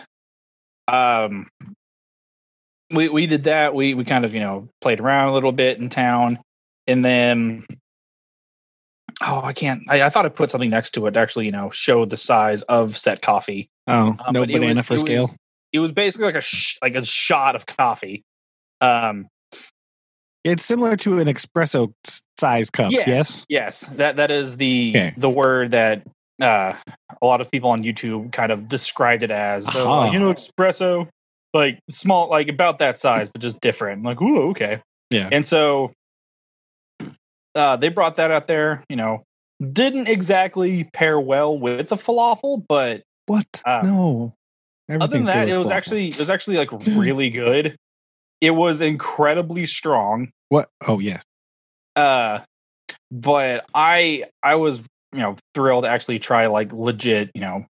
um 0.89 1.49
we 2.93 3.09
we 3.09 3.27
did 3.27 3.45
that 3.45 3.75
we 3.75 3.95
we 3.95 4.05
kind 4.05 4.25
of 4.25 4.35
you 4.35 4.41
know 4.41 4.69
played 4.81 5.01
around 5.01 5.29
a 5.29 5.33
little 5.35 5.53
bit 5.53 5.79
in 5.79 5.89
town 5.89 6.39
and 6.87 7.05
then 7.05 7.65
oh 9.23 9.41
i 9.43 9.53
can't 9.53 9.83
i, 9.89 10.03
I 10.03 10.11
thought 10.11 10.27
i 10.27 10.29
put 10.29 10.51
something 10.51 10.71
next 10.71 10.91
to 10.93 11.07
it 11.07 11.13
to 11.13 11.21
actually 11.21 11.47
you 11.47 11.53
know 11.53 11.71
show 11.71 12.05
the 12.05 12.17
size 12.17 12.63
of 12.63 12.97
set 12.97 13.23
coffee 13.23 13.69
Oh, 13.87 14.17
Um, 14.19 14.19
no 14.33 14.47
banana 14.47 14.77
was- 14.81 14.87
for 14.87 14.99
scale. 14.99 15.23
was- 15.27 15.37
it 15.73 15.79
was 15.81 15.93
basically 15.93 16.27
like 16.27 16.37
a 16.37 16.41
sh- 16.41 16.79
like 16.83 16.95
a 16.95 17.05
shot 17.05 17.57
of 17.57 17.67
coffee 17.67 18.23
um 18.81 19.27
It's 20.45 20.65
similar 20.65 20.97
to 20.99 21.19
an 21.21 21.27
espresso 21.29 21.93
size 22.39 22.71
cup. 22.71 22.93
Yes, 22.93 23.07
Yes. 23.09 23.45
yes, 23.49 23.81
that 23.97 24.17
that 24.17 24.31
is 24.31 24.57
the 24.57 24.93
Okay. 24.95 25.15
the 25.17 25.29
word 25.31 25.71
that 25.73 26.07
uh, 26.41 26.75
a 27.23 27.27
lot 27.27 27.41
of 27.41 27.51
people 27.51 27.71
on 27.71 27.83
YouTube 27.83 28.33
kind 28.33 28.51
of 28.53 28.69
described 28.69 29.23
it 29.23 29.31
as. 29.31 29.65
So, 29.73 29.87
Aha. 29.87 29.99
like, 30.01 30.13
you 30.13 30.19
know, 30.19 30.33
espresso, 30.33 31.09
like 31.53 31.79
small, 31.91 32.29
like 32.29 32.49
about 32.49 32.79
that 32.79 32.99
size, 32.99 33.29
but 33.31 33.41
just 33.41 33.61
different. 33.61 33.99
I'm 33.99 34.05
like, 34.05 34.21
ooh, 34.21 34.51
okay. 34.51 34.81
Yeah. 35.11 35.29
And 35.31 35.47
so 35.47 35.93
uh, 37.55 37.77
they 37.77 37.89
brought 37.89 38.17
that 38.17 38.31
out 38.31 38.47
there. 38.47 38.83
You 38.89 38.97
know, 38.97 39.23
didn't 39.73 40.09
exactly 40.09 40.85
pair 40.93 41.21
well 41.21 41.57
with 41.57 41.89
the 41.89 41.97
falafel, 41.97 42.65
but 42.69 43.03
What? 43.27 43.47
Uh, 43.65 43.83
no. 43.85 44.35
other 44.91 45.07
than 45.07 45.25
that, 45.27 45.49
it 45.49 45.57
was 45.57 45.69
falafel. 45.69 45.73
actually 45.73 46.09
it 46.09 46.19
was 46.19 46.31
actually 46.31 46.57
like 46.57 46.73
really 46.73 47.31
good. 47.31 47.77
It 48.41 48.51
was 48.51 48.81
incredibly 48.81 49.67
strong. 49.67 50.31
what? 50.49 50.69
Oh 50.87 50.99
yes. 50.99 51.23
uh 51.97 52.41
but 53.13 53.65
i 53.75 54.25
i 54.43 54.57
was 54.57 54.83
you 55.15 55.21
know 55.21 55.37
thrilled 55.55 55.85
to 55.85 55.89
actually 55.91 56.19
try 56.19 56.47
like 56.47 56.73
legit 56.73 57.31
you 57.35 57.41
know 57.41 57.65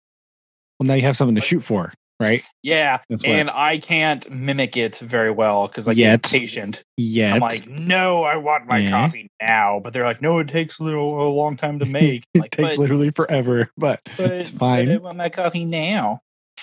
Well, 0.80 0.88
now 0.88 0.94
you 0.94 1.02
have 1.04 1.18
something 1.18 1.36
to 1.36 1.42
shoot 1.42 1.62
for, 1.62 1.92
right? 2.20 2.44
Yeah, 2.64 3.00
and 3.26 3.50
I 3.50 3.80
can't 3.80 4.30
mimic 4.32 4.78
it 4.78 4.98
very 5.00 5.32
well 5.32 5.68
because 5.68 5.88
like 5.88 5.98
Yet. 5.98 6.22
get 6.22 6.34
impatient. 6.34 6.84
Yet. 6.98 7.34
I'm 7.34 7.40
like, 7.40 7.68
no, 7.68 8.24
I 8.24 8.36
want 8.36 8.68
my 8.68 8.78
Yeah. 8.80 8.92
coffee 8.92 9.28
now. 9.42 9.80
But 9.80 9.94
they're 9.94 10.06
like, 10.06 10.22
no, 10.22 10.40
it 10.40 10.48
takes 10.48 10.80
a 10.80 10.84
little 10.84 11.28
a 11.28 11.30
long 11.30 11.58
time 11.58 11.80
to 11.80 11.86
make. 12.00 12.24
it 12.34 12.40
like, 12.40 12.52
takes 12.52 12.78
but, 12.78 12.82
literally 12.82 13.12
forever, 13.12 13.70
but 13.78 14.02
but, 14.18 14.32
it's 14.32 14.52
but 14.52 14.88
I 14.90 14.98
want 14.98 15.18
my 15.18 15.30
coffee 15.30 15.66
now. 15.66 16.20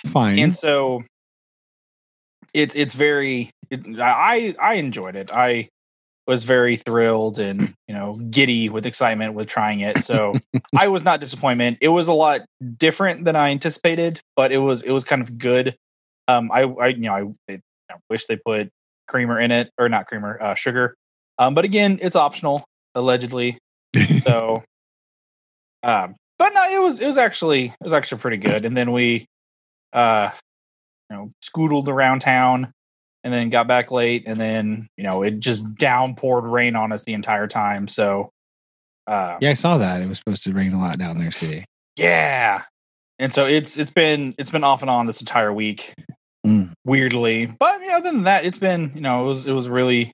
Fine. 0.07 0.39
And 0.39 0.55
so 0.55 1.05
it's 2.55 2.75
it's 2.75 2.95
very. 2.95 3.51
It, 3.71 3.87
I 4.01 4.55
I 4.61 4.75
enjoyed 4.75 5.17
it. 5.17 5.31
I 5.33 5.69
was 6.29 6.45
very 6.45 6.77
thrilled 6.77 7.39
and 7.39 7.75
you 7.89 7.95
know 7.95 8.15
giddy 8.31 8.69
with 8.69 8.85
excitement 8.87 9.35
with 9.35 9.49
trying 9.49 9.81
it. 9.81 10.05
So 10.05 10.37
I 10.77 10.89
was 10.89 11.03
not 11.03 11.21
disappointed. 11.21 11.79
It 11.81 11.89
was 11.89 12.07
a 12.07 12.13
lot 12.13 12.43
different 12.77 13.25
than 13.25 13.35
I 13.35 13.49
anticipated, 13.51 14.21
but 14.37 14.53
it 14.53 14.59
was 14.59 14.83
it 14.83 14.91
was 14.91 15.05
kind 15.05 15.23
of 15.23 15.39
good. 15.39 15.75
Um, 16.29 16.51
I 16.53 16.63
I 16.63 16.89
you 16.89 17.09
know 17.09 17.35
I, 17.49 17.53
I 17.55 17.95
wish 18.11 18.27
they 18.27 18.37
put 18.37 18.69
creamer 19.09 19.41
in 19.41 19.51
it 19.51 19.71
or 19.79 19.89
not 19.89 20.07
creamer, 20.07 20.39
uh, 20.41 20.55
sugar. 20.55 20.95
Um, 21.39 21.55
but 21.55 21.65
again, 21.65 21.99
it's 22.03 22.15
optional 22.15 22.65
allegedly. 22.95 23.59
So, 24.21 24.63
um, 25.83 26.15
but 26.39 26.53
no, 26.53 26.69
it 26.71 26.81
was 26.81 27.01
it 27.01 27.07
was 27.07 27.17
actually 27.17 27.67
it 27.67 27.85
was 27.85 27.95
actually 27.95 28.21
pretty 28.21 28.37
good. 28.37 28.67
And 28.67 28.77
then 28.77 28.93
we, 28.93 29.27
uh, 29.95 30.31
you 31.11 31.17
know, 31.17 31.31
scoodled 31.43 31.89
around 31.89 32.21
town, 32.21 32.71
and 33.25 33.33
then 33.33 33.51
got 33.51 33.67
back 33.67 33.91
late, 33.91 34.25
and 34.27 34.41
then 34.41 34.87
you 34.97 35.05
know 35.05 35.23
it 35.23 35.41
just 35.41 35.65
downpoured 35.77 36.51
rain 36.51 36.77
on 36.77 36.93
us 36.93 37.05
the 37.05 37.13
entire 37.15 37.47
time. 37.47 37.89
So, 37.89 38.31
uh, 39.07 39.37
yeah, 39.41 39.51
I 39.51 39.55
saw 39.55 39.79
that. 39.79 40.01
It 40.03 40.07
was 40.09 40.19
supposed 40.19 40.45
to 40.45 40.53
rain 40.53 40.73
a 40.73 40.79
lot 40.81 40.99
down 40.99 41.19
there 41.19 41.31
today. 41.31 41.65
yeah. 41.97 42.63
And 43.21 43.33
so 43.33 43.47
it's 43.47 43.77
it's 43.77 43.91
been 43.91 44.33
it's 44.39 44.51
been 44.53 44.63
off 44.63 44.83
and 44.83 44.91
on 44.91 45.07
this 45.07 45.21
entire 45.21 45.53
week, 45.53 45.93
Mm. 46.47 46.73
weirdly. 46.85 47.47
But 47.47 47.81
you 47.81 47.89
know, 47.89 47.97
other 47.97 48.13
than 48.13 48.23
that, 48.25 48.45
it's 48.45 48.59
been 48.59 48.93
you 48.95 49.01
know 49.01 49.23
it 49.25 49.27
was 49.27 49.47
it 49.49 49.53
was 49.53 49.69
really. 49.69 50.13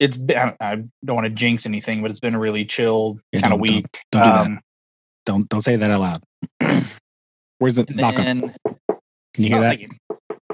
It's 0.00 0.16
been, 0.16 0.52
I 0.60 0.82
don't, 1.04 1.14
want 1.14 1.26
to 1.26 1.30
jinx 1.30 1.64
anything, 1.64 2.02
but 2.02 2.10
it's 2.10 2.18
been 2.18 2.34
a 2.34 2.38
really 2.40 2.64
chilled 2.64 3.20
Yeah, 3.30 3.42
kind 3.42 3.52
of 3.52 3.60
don't- 3.60 3.66
don't- 3.68 3.76
week. 3.76 3.98
don't 4.10 4.22
do 4.24 4.30
that. 4.30 4.46
Um, 4.46 4.60
Don't 5.24 5.48
don't 5.48 5.60
say 5.60 5.76
that 5.76 5.90
out 5.92 6.00
loud. 6.00 6.22
Where's 7.58 7.76
the 7.76 7.84
knock 7.90 8.18
on? 8.18 8.52
Can 9.34 9.44
you 9.44 9.48
hear 9.50 9.58
oh, 9.58 9.60
that? 9.60 9.78
you. 9.78 9.88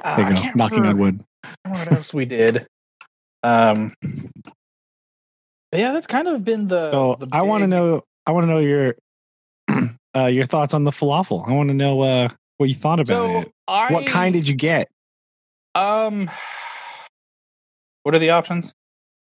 Uh, 0.05 0.17
There 0.17 0.29
you 0.29 0.35
go. 0.37 0.41
can't 0.43 0.57
Knocking 0.57 0.85
on 0.85 0.99
wood. 0.99 1.25
What 1.65 1.93
else 1.93 2.13
we 2.13 2.25
did? 2.25 2.67
Um, 3.43 3.93
yeah, 5.73 5.93
that's 5.93 6.07
kind 6.07 6.29
of 6.29 6.45
been 6.45 6.69
the. 6.69 6.91
So 6.93 7.17
the 7.21 7.29
I 7.33 7.43
want 7.43 7.63
to 7.63 7.67
know. 7.67 8.03
I 8.27 8.33
want 8.33 8.45
to 8.45 8.49
know 8.49 8.59
your 8.59 8.97
uh, 10.17 10.27
your 10.27 10.47
thoughts 10.47 10.75
on 10.75 10.85
the 10.85 10.91
falafel. 10.91 11.49
I 11.49 11.53
want 11.53 11.69
to 11.69 11.75
know 11.75 12.01
uh, 12.01 12.29
what 12.57 12.69
you 12.69 12.75
thought 12.75 13.01
about 13.01 13.07
So 13.15 13.41
it. 13.41 13.53
I, 13.67 13.93
What 13.93 14.07
kind 14.07 14.33
did 14.35 14.49
you 14.49 14.55
get? 14.55 14.89
um? 15.75 16.31
What 18.03 18.15
are 18.15 18.19
the 18.19 18.31
options? 18.31 18.73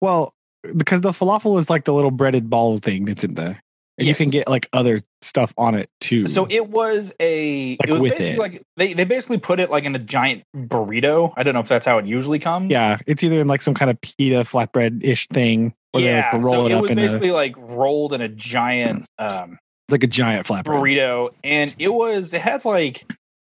Well, 0.01 0.33
because 0.75 1.01
the 1.01 1.11
falafel 1.11 1.59
is 1.59 1.69
like 1.69 1.83
the 1.85 1.93
little 1.93 2.11
breaded 2.11 2.49
ball 2.49 2.77
thing 2.79 3.05
that's 3.05 3.23
in 3.23 3.33
there. 3.33 3.61
And 3.99 4.07
you 4.07 4.15
can 4.15 4.29
get 4.29 4.47
like 4.47 4.67
other 4.73 5.01
stuff 5.21 5.53
on 5.57 5.75
it 5.75 5.89
too. 5.99 6.27
So 6.27 6.47
it 6.49 6.69
was 6.69 7.13
a. 7.19 7.77
Like 7.77 7.89
it 7.89 7.91
was 7.91 8.01
with 8.01 8.17
basically 8.17 8.33
it. 8.33 8.39
like 8.39 8.63
they 8.77 8.93
they 8.93 9.03
basically 9.03 9.37
put 9.37 9.59
it 9.59 9.69
like 9.69 9.83
in 9.83 9.95
a 9.95 9.99
giant 9.99 10.43
burrito. 10.55 11.33
I 11.35 11.43
don't 11.43 11.53
know 11.53 11.59
if 11.59 11.67
that's 11.67 11.85
how 11.85 11.97
it 11.97 12.05
usually 12.05 12.39
comes. 12.39 12.71
yeah, 12.71 12.97
it's 13.05 13.23
either 13.23 13.39
in 13.39 13.47
like 13.47 13.61
some 13.61 13.73
kind 13.73 13.91
of 13.91 13.99
pita 14.01 14.41
flatbread 14.41 15.03
ish 15.03 15.27
thing, 15.27 15.73
or 15.93 16.01
they 16.01 16.07
yeah. 16.07 16.29
like 16.33 16.41
roll 16.43 16.53
so 16.53 16.65
it 16.65 16.71
it 16.71 16.75
up 16.75 16.81
was 16.83 16.91
in 16.91 16.99
a 16.99 17.01
basically 17.01 17.31
like 17.31 17.55
rolled 17.57 18.13
in 18.13 18.21
a 18.21 18.29
giant 18.29 19.05
um 19.19 19.57
like 19.89 20.03
a 20.03 20.07
giant 20.07 20.47
flatbread. 20.47 20.63
burrito, 20.65 21.29
and 21.43 21.75
it 21.79 21.89
was 21.93 22.33
it 22.33 22.41
had 22.41 22.63
like 22.65 23.05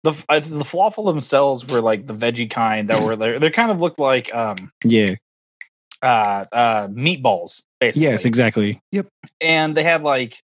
the 0.02 0.12
uh, 0.28 0.40
the 0.40 0.64
falafel 0.64 1.04
themselves 1.04 1.66
were 1.66 1.80
like 1.82 2.06
the 2.06 2.14
veggie 2.14 2.50
kind 2.50 2.88
that 2.88 3.02
were 3.02 3.16
there. 3.16 3.38
They 3.38 3.50
kind 3.50 3.70
of 3.70 3.80
looked 3.80 3.98
like 3.98 4.34
um 4.34 4.72
Yeah. 4.84 5.16
uh 6.02 6.44
uh 6.52 6.88
meatballs 6.88 7.62
basically. 7.80 8.02
Yes, 8.02 8.24
exactly. 8.24 8.80
Yep. 8.92 9.08
And 9.40 9.74
they 9.76 9.82
had 9.82 10.02
like 10.02 10.38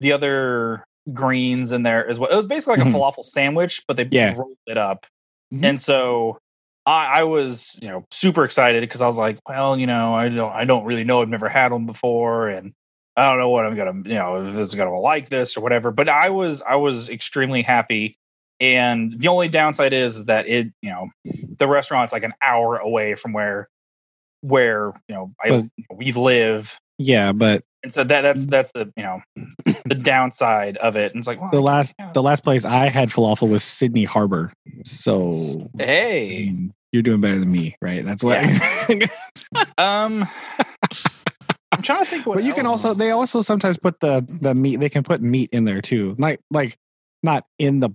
the 0.00 0.12
other 0.12 0.84
greens 1.12 1.72
in 1.72 1.82
there 1.82 2.06
as 2.08 2.18
well. 2.18 2.30
It 2.30 2.36
was 2.36 2.46
basically 2.46 2.76
like 2.76 2.86
Mhm. 2.86 2.94
a 2.94 2.98
falafel 2.98 3.24
sandwich, 3.24 3.82
but 3.86 3.96
they 3.96 4.08
Yeah. 4.10 4.34
rolled 4.36 4.56
it 4.66 4.76
up. 4.78 5.06
Mhm. 5.54 5.64
And 5.64 5.80
so 5.80 6.38
I, 6.84 7.20
I 7.20 7.22
was, 7.24 7.78
you 7.82 7.88
know, 7.88 8.04
super 8.10 8.44
excited 8.44 8.80
because 8.80 9.02
I 9.02 9.06
was 9.06 9.16
like, 9.18 9.38
well, 9.48 9.76
you 9.78 9.86
know, 9.86 10.14
I 10.14 10.28
don't, 10.28 10.52
I 10.52 10.64
don't 10.64 10.84
really 10.84 11.04
know. 11.04 11.20
I've 11.22 11.28
never 11.28 11.48
had 11.48 11.72
them 11.72 11.86
before, 11.86 12.48
and 12.48 12.72
I 13.16 13.28
don't 13.28 13.38
know 13.38 13.48
what 13.48 13.66
I'm 13.66 13.74
gonna, 13.74 14.08
you 14.08 14.14
know, 14.14 14.46
if 14.46 14.54
this 14.54 14.68
is 14.68 14.74
gonna 14.74 14.96
like 14.98 15.28
this 15.28 15.56
or 15.56 15.62
whatever. 15.62 15.90
But 15.90 16.08
I 16.08 16.30
was, 16.30 16.62
I 16.62 16.76
was 16.76 17.08
extremely 17.08 17.62
happy. 17.62 18.16
And 18.60 19.12
the 19.18 19.28
only 19.28 19.48
downside 19.48 19.92
is, 19.92 20.16
is 20.16 20.24
that 20.26 20.48
it, 20.48 20.68
you 20.80 20.90
know, 20.90 21.08
the 21.58 21.66
restaurant's 21.68 22.12
like 22.12 22.22
an 22.24 22.34
hour 22.40 22.76
away 22.76 23.14
from 23.14 23.32
where, 23.32 23.68
where 24.40 24.92
you 25.08 25.14
know, 25.14 25.32
I 25.42 25.50
Well- 25.50 25.68
we 25.94 26.12
live 26.12 26.78
Yeah, 26.98 27.32
but 27.32 27.64
and 27.82 27.92
so 27.92 28.04
that 28.04 28.22
that's 28.22 28.46
that's 28.46 28.72
the 28.72 28.92
you 28.96 29.02
know 29.02 29.20
the 29.84 29.94
downside 30.02 30.76
of 30.78 30.96
it. 30.96 31.12
And 31.12 31.20
it's 31.20 31.28
like 31.28 31.40
well, 31.40 31.50
the 31.50 31.60
last 31.60 31.94
yeah. 31.98 32.10
the 32.12 32.22
last 32.22 32.42
place 32.42 32.64
I 32.64 32.88
had 32.88 33.10
falafel 33.10 33.48
was 33.48 33.62
Sydney 33.62 34.04
Harbor. 34.04 34.52
So 34.84 35.70
I 35.78 35.82
hey, 35.82 36.44
mean, 36.46 36.74
you're 36.92 37.02
doing 37.02 37.20
better 37.20 37.38
than 37.38 37.50
me, 37.50 37.76
right? 37.80 38.04
That's 38.04 38.24
why. 38.24 38.58
um, 39.78 40.26
I'm 41.72 41.82
trying 41.82 42.00
to 42.00 42.06
think 42.06 42.26
what. 42.26 42.36
but 42.36 42.44
you 42.44 42.54
can 42.54 42.66
also 42.66 42.94
they 42.94 43.10
also 43.10 43.42
sometimes 43.42 43.76
put 43.76 44.00
the 44.00 44.24
the 44.28 44.54
meat 44.54 44.76
they 44.76 44.88
can 44.88 45.02
put 45.02 45.20
meat 45.20 45.50
in 45.52 45.64
there 45.64 45.80
too 45.82 46.16
like 46.18 46.40
like 46.50 46.78
not 47.22 47.44
in 47.58 47.80
the 47.80 47.90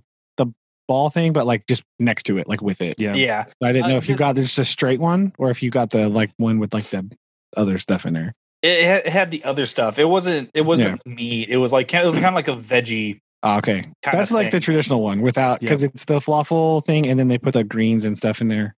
ball 0.92 1.08
thing 1.10 1.32
but 1.32 1.46
like 1.46 1.66
just 1.66 1.82
next 1.98 2.22
to 2.24 2.36
it 2.38 2.46
like 2.48 2.60
with 2.62 2.80
it 2.80 3.00
Yeah. 3.00 3.14
yeah, 3.14 3.44
So 3.46 3.52
i 3.68 3.72
didn't 3.72 3.86
Uh, 3.86 3.88
know 3.88 3.96
if 3.96 4.08
you 4.08 4.14
this- 4.14 4.18
got 4.20 4.36
just 4.36 4.58
a 4.58 4.64
straight 4.64 5.00
one 5.00 5.32
or 5.38 5.50
if 5.50 5.62
you 5.62 5.70
got 5.70 5.90
the 5.90 6.08
like 6.08 6.30
one 6.36 6.58
with 6.58 6.72
like 6.74 6.84
the 6.90 7.08
other 7.56 7.78
stuff 7.78 8.04
in 8.06 8.12
there 8.14 8.34
it, 8.62 9.06
had- 9.08 9.30
the 9.32 9.42
other 9.44 9.66
stuff. 9.66 9.98
It 9.98 10.04
wasn't 10.04 10.50
it 10.54 10.60
wasn't 10.60 11.04
meat. 11.04 11.48
It 11.48 11.56
was 11.56 11.72
like 11.72 11.92
it 11.92 12.04
was 12.04 12.14
kind 12.14 12.26
of 12.26 12.34
like 12.34 12.46
a 12.48 12.54
veggie. 12.56 13.18
Ah, 13.42 13.58
okay 13.58 13.80
Kinda 14.04 14.18
that's 14.18 14.30
like 14.30 14.52
the 14.52 14.60
traditional 14.60 15.02
one 15.02 15.20
without 15.20 15.58
because 15.58 15.82
it's 15.82 16.04
the 16.04 16.20
falafel 16.20 16.84
thing 16.84 17.08
and 17.08 17.18
then 17.18 17.26
they 17.28 17.38
put 17.38 17.54
the 17.54 17.64
greens 17.64 18.04
and 18.04 18.16
stuff 18.16 18.40
in 18.40 18.46
there 18.48 18.76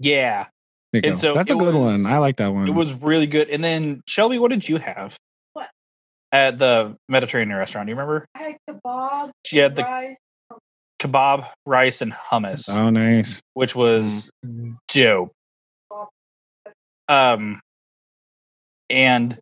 Yeah, 0.00 0.46
There 0.92 1.02
And 1.04 1.14
go. 1.14 1.18
so 1.20 1.34
that's 1.34 1.50
a 1.50 1.54
good 1.54 1.74
was- 1.76 2.00
one 2.02 2.06
i 2.06 2.18
like 2.18 2.36
that 2.38 2.52
one 2.52 2.66
it 2.66 2.72
was 2.74 2.92
really 2.94 3.26
good. 3.26 3.48
And 3.50 3.62
then 3.62 4.02
Shelby, 4.06 4.38
what 4.40 4.50
did 4.50 4.68
you 4.68 4.78
have? 4.78 5.14
What? 5.52 5.68
At 6.32 6.58
the 6.58 6.96
Mediterranean 7.08 7.56
restaurant, 7.56 7.86
do 7.86 7.90
you 7.92 7.96
remember? 7.96 8.26
I 8.34 8.38
had 8.42 8.56
kebab. 8.68 9.30
She 9.46 9.58
had 9.58 9.76
the 9.76 9.82
rice. 9.84 10.16
Kebab, 11.00 11.48
rice, 11.66 12.00
and 12.02 12.12
hummus. 12.12 12.68
oh 12.68 12.90
nice 12.90 13.40
which 13.54 13.74
was 13.74 14.30
dope. 14.88 15.32
Um, 17.08 17.60
and 18.88 19.38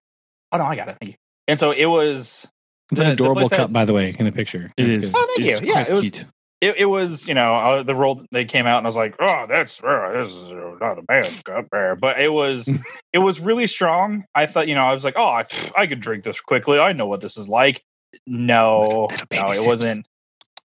oh 0.52 0.56
no, 0.58 0.64
I 0.64 0.76
got 0.76 0.88
it. 0.88 0.96
Thank 1.00 1.12
you. 1.12 1.16
And 1.46 1.58
so 1.58 1.70
it 1.72 1.86
was. 1.86 2.46
it's 2.90 3.00
The- 3.00 3.06
an 3.06 3.12
adorable 3.12 3.48
place 3.48 3.50
cup 3.58 3.68
that- 3.68 3.72
by 3.72 3.84
the 3.84 3.92
way 3.92 4.14
in 4.18 4.24
the 4.24 4.32
picture 4.32 4.72
It 4.76 4.84
That's 4.86 4.98
is. 4.98 5.12
good. 5.12 5.18
Oh, 5.18 5.34
thank 5.36 5.50
It's 5.50 5.60
you. 5.60 5.66
Yeah, 5.66 5.72
quite 5.74 5.88
it 5.88 5.92
was- 5.92 6.00
cute. 6.10 6.24
It, 6.60 6.74
it 6.78 6.86
was 6.86 7.28
you 7.28 7.34
know 7.34 7.54
uh, 7.54 7.82
the 7.84 7.94
roll 7.94 8.20
they 8.32 8.44
came 8.44 8.66
out 8.66 8.78
and 8.78 8.86
I 8.86 8.88
was 8.88 8.96
like 8.96 9.14
oh 9.20 9.46
that's 9.48 9.80
uh, 9.80 10.10
this 10.12 10.32
is 10.34 10.44
uh, 10.50 10.74
not 10.80 10.98
a 10.98 11.02
bad 11.02 11.30
cup 11.44 11.66
there 11.70 11.94
but 11.94 12.20
it 12.20 12.32
was 12.32 12.68
it 13.12 13.18
was 13.20 13.38
really 13.38 13.68
strong 13.68 14.24
I 14.34 14.46
thought 14.46 14.66
you 14.66 14.74
know 14.74 14.82
I 14.82 14.92
was 14.92 15.04
like 15.04 15.14
oh 15.16 15.28
I, 15.28 15.44
pff, 15.44 15.70
I 15.76 15.86
could 15.86 16.00
drink 16.00 16.24
this 16.24 16.40
quickly 16.40 16.80
I 16.80 16.94
know 16.94 17.06
what 17.06 17.20
this 17.20 17.36
is 17.36 17.46
like 17.48 17.80
no 18.26 19.06
no 19.08 19.50
it 19.52 19.54
sips. 19.54 19.66
wasn't 19.68 20.07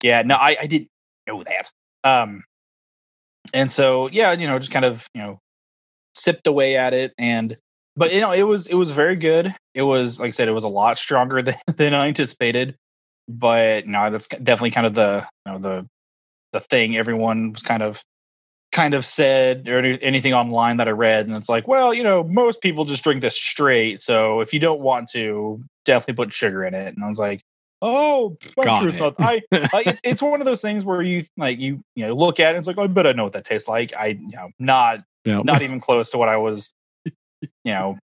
yeah 0.04 0.22
no 0.24 0.36
I 0.36 0.58
I 0.62 0.68
didn't 0.68 0.90
know 1.28 1.44
that 1.44 1.72
um 2.04 2.44
and 3.54 3.72
so 3.72 4.10
yeah 4.10 4.32
you 4.34 4.48
know 4.48 4.60
just 4.60 4.72
kind 4.72 4.86
of 4.86 5.08
you 5.14 5.22
know 5.22 5.40
sipped 6.16 6.48
away 6.48 6.76
at 6.76 6.94
it 6.94 7.14
and 7.18 7.56
but 7.96 8.14
you 8.14 8.22
know 8.22 8.32
it 8.32 8.44
was 8.44 8.68
it 8.68 8.76
was 8.76 8.92
very 8.92 9.16
good. 9.16 9.54
It 9.74 9.82
was 9.84 10.20
like 10.20 10.30
i 10.30 10.32
said 10.32 10.48
it 10.48 10.54
was 10.54 10.64
a 10.64 10.70
lot 10.70 10.98
stronger 10.98 11.42
than, 11.44 11.56
than 11.76 11.94
i 11.94 12.08
anticipated 12.08 12.76
but 13.28 13.88
no 13.88 14.10
that's 14.10 14.28
definitely 14.28 14.72
kind 14.72 14.88
of 14.88 14.96
the 14.96 15.26
you 15.46 15.52
know 15.52 15.60
the 15.60 15.88
the 16.52 16.60
thing 16.60 16.98
everyone 16.98 17.54
was 17.54 17.62
kind 17.62 17.84
of 17.84 18.02
kind 18.72 18.94
of 18.94 19.06
said 19.06 19.68
or 19.68 19.80
any- 19.80 20.02
anything 20.02 20.34
online 20.34 20.78
that 20.78 20.88
i 20.88 20.92
read 20.92 21.28
and 21.28 21.36
it's 21.36 21.50
like 21.50 21.68
well 21.68 21.94
you 21.94 22.04
know 22.04 22.24
most 22.24 22.62
people 22.62 22.86
just 22.86 23.04
drink 23.04 23.22
this 23.22 23.36
straight 23.36 24.02
so 24.02 24.42
if 24.42 24.54
you 24.54 24.60
don't 24.60 24.80
want 24.80 25.10
to 25.10 25.64
definitely 25.86 26.24
put 26.24 26.34
sugar 26.34 26.64
in 26.64 26.74
it 26.74 26.96
and 26.96 27.04
i 27.04 27.08
was 27.08 27.20
like 27.20 27.42
oh 27.82 28.38
I'm 28.58 28.64
Got 28.66 28.80
sure 28.82 28.90
it's 28.90 28.98
it. 28.98 29.02
not 29.02 29.16
i 29.20 29.42
like 29.74 29.88
it's, 29.88 30.02
it's 30.04 30.22
one 30.22 30.42
of 30.42 30.46
those 30.46 30.62
things 30.62 30.84
where 30.84 31.02
you 31.02 31.24
like 31.38 31.60
you 31.60 31.82
you 31.96 32.06
know 32.08 32.14
look 32.14 32.40
at 32.40 32.56
it 32.56 32.58
it's 32.58 32.68
like 32.68 32.78
i 32.78 32.88
bet 32.88 33.08
i 33.08 33.12
know 33.14 33.24
what 33.24 33.34
that 33.34 33.46
tastes 33.46 33.68
like. 33.68 33.94
I 33.96 34.08
you 34.08 34.36
know 34.36 34.50
not 34.60 35.04
No. 35.26 35.44
not 35.44 35.62
even 35.62 35.80
close 35.80 36.10
to 36.12 36.18
what 36.18 36.28
i 36.30 36.38
was 36.38 36.72
you 37.64 37.72
know 37.74 37.98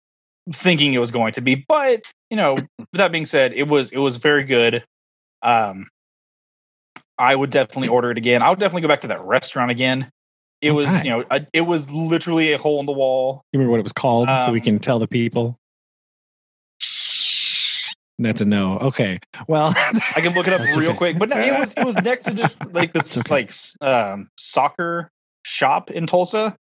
thinking 0.52 0.92
it 0.92 0.98
was 0.98 1.10
going 1.10 1.32
to 1.32 1.40
be 1.40 1.64
but 1.68 2.10
you 2.30 2.36
know 2.36 2.54
with 2.54 2.88
that 2.92 3.10
being 3.12 3.26
said 3.26 3.52
it 3.54 3.64
was 3.64 3.90
it 3.92 3.98
was 3.98 4.16
very 4.18 4.44
good. 4.44 4.84
Um 5.42 5.88
i 7.18 7.34
would 7.34 7.50
definitely 7.50 7.88
order 7.88 8.10
it 8.10 8.18
again. 8.18 8.42
I 8.42 8.50
would 8.50 8.58
definitely 8.58 8.82
go 8.82 8.88
back 8.88 9.02
to 9.02 9.08
that 9.08 9.22
restaurant 9.22 9.70
again. 9.70 10.10
It 10.60 10.70
was 10.72 10.88
you 11.04 11.10
know 11.10 11.24
a, 11.30 11.46
it 11.52 11.60
was 11.62 11.90
literally 11.90 12.52
a 12.52 12.58
hole 12.58 12.80
in 12.80 12.86
the 12.86 12.92
wall. 12.92 13.42
You 13.52 13.58
remember 13.58 13.72
what 13.72 13.80
it 13.80 13.84
was 13.84 13.92
called 13.92 14.28
so 14.42 14.52
we 14.52 14.58
Um, 14.60 14.64
can 14.64 14.78
tell 14.78 14.98
the 14.98 15.08
people 15.08 15.58
That's 18.18 18.40
a 18.40 18.44
no. 18.44 18.78
Okay. 18.78 19.18
Well, 19.49 19.73
I 19.76 20.21
can 20.21 20.35
look 20.35 20.47
it 20.47 20.52
up 20.52 20.61
real 20.76 20.90
okay. 20.90 20.97
quick. 20.99 21.18
But 21.18 21.30
no, 21.30 21.37
it 21.37 21.59
was 21.59 21.75
it 21.76 21.85
was 21.85 21.97
next 21.97 22.25
to 22.26 22.33
this 22.33 22.56
like 22.73 22.92
this 22.92 23.18
okay. 23.18 23.30
like 23.30 23.52
um, 23.80 24.28
soccer 24.38 25.11
shop 25.42 25.90
in 25.90 26.06
Tulsa. 26.06 26.56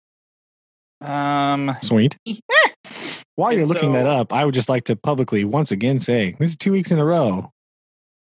Um, 1.01 1.75
Sweet. 1.81 2.17
While 3.35 3.51
you're 3.51 3.61
And 3.61 3.69
looking 3.69 3.93
that 3.93 4.05
up, 4.07 4.31
I 4.31 4.45
would 4.45 4.53
just 4.53 4.69
like 4.69 4.85
to 4.85 4.95
publicly 4.95 5.43
once 5.43 5.71
again 5.71 5.99
say 5.99 6.35
this 6.39 6.51
is 6.51 6.57
two 6.57 6.71
weeks 6.71 6.91
in 6.91 6.99
a 6.99 7.05
row. 7.05 7.51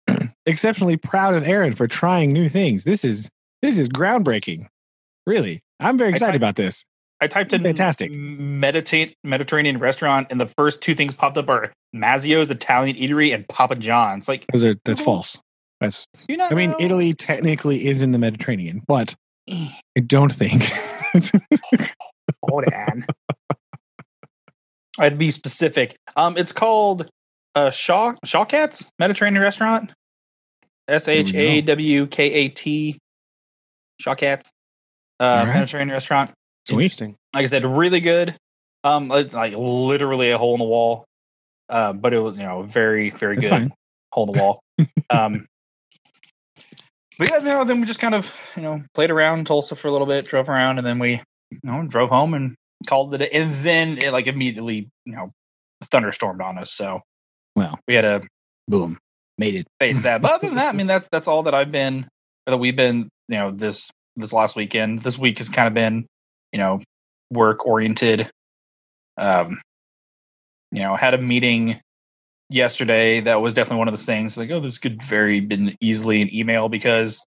Exceptionally 0.46 0.98
proud 0.98 1.34
of 1.34 1.48
Aaron 1.48 1.74
for 1.74 1.88
trying 1.88 2.34
new 2.34 2.50
things. 2.50 2.84
This 2.84 3.06
is 3.06 3.30
this 3.62 3.78
is 3.78 3.88
groundbreaking. 3.88 4.68
Really, 5.26 5.62
I'm 5.80 5.98
very 5.98 6.10
excited 6.10 6.34
typed- 6.34 6.38
about 6.38 6.56
this. 6.56 6.84
I 7.22 7.28
typed 7.28 7.54
in 7.54 7.62
Fantastic. 7.62 8.12
meditate 8.12 9.16
Mediterranean 9.24 9.78
restaurant, 9.78 10.28
and 10.32 10.42
the 10.42 10.48
first 10.48 10.82
two 10.82 10.96
things 10.96 11.14
popped 11.14 11.38
up 11.38 11.48
are 11.50 11.72
Mazzio's 11.96 12.50
Italian 12.50 12.98
Eatery 12.98 13.34
and 13.34 13.48
Papa 13.48 13.76
John's. 13.76 14.28
Like, 14.28 14.46
Those 14.52 14.64
are 14.64 14.76
that's 14.84 15.00
false. 15.00 15.40
That's 15.80 16.06
you 16.28 16.38
know, 16.38 16.48
I 16.50 16.56
mean, 16.56 16.74
Italy 16.80 17.14
technically 17.14 17.86
is 17.86 18.02
in 18.02 18.12
the 18.12 18.20
Mediterranean, 18.20 18.82
but 18.88 19.16
I 19.50 20.00
don't 20.06 20.34
think. 20.34 20.64
Hold 22.44 22.66
on. 22.74 23.06
I'd 25.00 25.18
be 25.18 25.30
specific. 25.30 25.96
Um, 26.16 26.38
it's 26.38 26.52
called 26.52 27.10
uh 27.54 27.70
Shaw 27.70 28.14
Shawkat's 28.26 28.90
Mediterranean 28.98 29.42
Restaurant. 29.42 29.92
S 30.88 31.08
H 31.08 31.34
A 31.36 31.62
W 31.62 32.08
K 32.08 32.34
A 32.34 32.50
T. 32.50 32.98
Shawkat's. 34.02 34.50
Uh, 35.20 35.44
right. 35.46 35.54
Mediterranean 35.54 35.94
Restaurant. 35.94 36.32
Interesting. 36.80 37.16
Like 37.34 37.44
I 37.44 37.46
said, 37.46 37.66
really 37.66 38.00
good. 38.00 38.36
Um, 38.84 39.10
like 39.10 39.54
literally 39.56 40.32
a 40.32 40.38
hole 40.38 40.54
in 40.54 40.60
the 40.60 40.66
wall. 40.66 41.06
Uh, 41.70 41.94
but 41.94 42.14
it 42.14 42.20
was 42.20 42.38
you 42.38 42.44
know 42.44 42.64
very 42.64 43.10
very 43.12 43.36
That's 43.36 43.46
good 43.48 43.52
fine. 43.52 43.74
hole 44.12 44.28
in 44.28 44.34
the 44.34 44.40
wall. 44.40 44.60
um, 45.10 45.46
but 47.18 47.30
yeah, 47.30 47.38
you 47.38 47.46
know, 47.46 47.64
then 47.64 47.80
we 47.80 47.86
just 47.88 48.00
kind 48.00 48.16
of 48.16 48.34
you 48.56 48.62
know 48.64 48.84
played 48.94 49.12
around 49.12 49.46
Tulsa 49.48 49.76
for 49.76 49.88
a 49.88 49.92
little 49.92 50.08
bit, 50.08 50.28
drove 50.28 50.50
around, 50.50 50.78
and 50.80 50.88
then 50.88 51.00
we 51.00 51.22
you 51.52 51.60
know 51.64 51.84
drove 51.88 52.10
home 52.10 52.34
and 52.34 52.56
called 52.88 53.20
it. 53.20 53.30
And 53.32 53.54
then 53.64 53.98
it 54.00 54.12
like 54.12 54.28
immediately 54.28 54.90
you 55.06 55.14
know 55.14 55.32
thunderstormed 55.92 56.42
on 56.42 56.58
us, 56.58 56.74
so 56.74 57.02
Well, 57.56 57.80
we 57.88 57.94
had 57.96 58.06
a 58.06 58.22
boom, 58.68 58.98
made 59.38 59.56
it. 59.56 59.68
face 59.80 60.02
that. 60.02 60.22
But 60.22 60.32
other 60.32 60.48
than 60.48 60.58
that, 60.58 60.74
I 60.74 60.78
mean 60.78 60.88
that's 60.94 61.08
that's 61.12 61.28
all 61.28 61.44
that 61.44 61.54
I've 61.54 61.72
been 61.72 62.06
or 62.48 62.52
that 62.52 62.58
we've 62.58 62.76
been 62.76 63.10
you 63.28 63.38
know 63.38 63.52
this 63.52 63.90
this 64.16 64.34
last 64.34 64.56
weekend. 64.56 65.00
This 65.00 65.18
week 65.18 65.38
has 65.38 65.48
kind 65.50 65.68
of 65.68 65.74
been 65.74 66.06
you 66.52 66.60
know 66.60 66.80
work 67.32 67.66
oriented. 67.66 68.30
Um, 69.18 69.62
you 70.72 70.82
know, 70.82 70.96
had 70.96 71.14
a 71.14 71.18
meeting 71.18 71.82
yesterday 72.52 73.22
that 73.22 73.42
was 73.42 73.54
definitely 73.54 73.80
one 73.80 73.88
of 73.88 73.98
the 73.98 74.04
things 74.04 74.36
like 74.36 74.52
oh 74.52 74.60
this 74.60 74.78
could 74.78 75.02
very 75.02 75.40
been 75.40 75.76
easily 75.80 76.22
an 76.22 76.34
email 76.36 76.68
because 76.68 77.26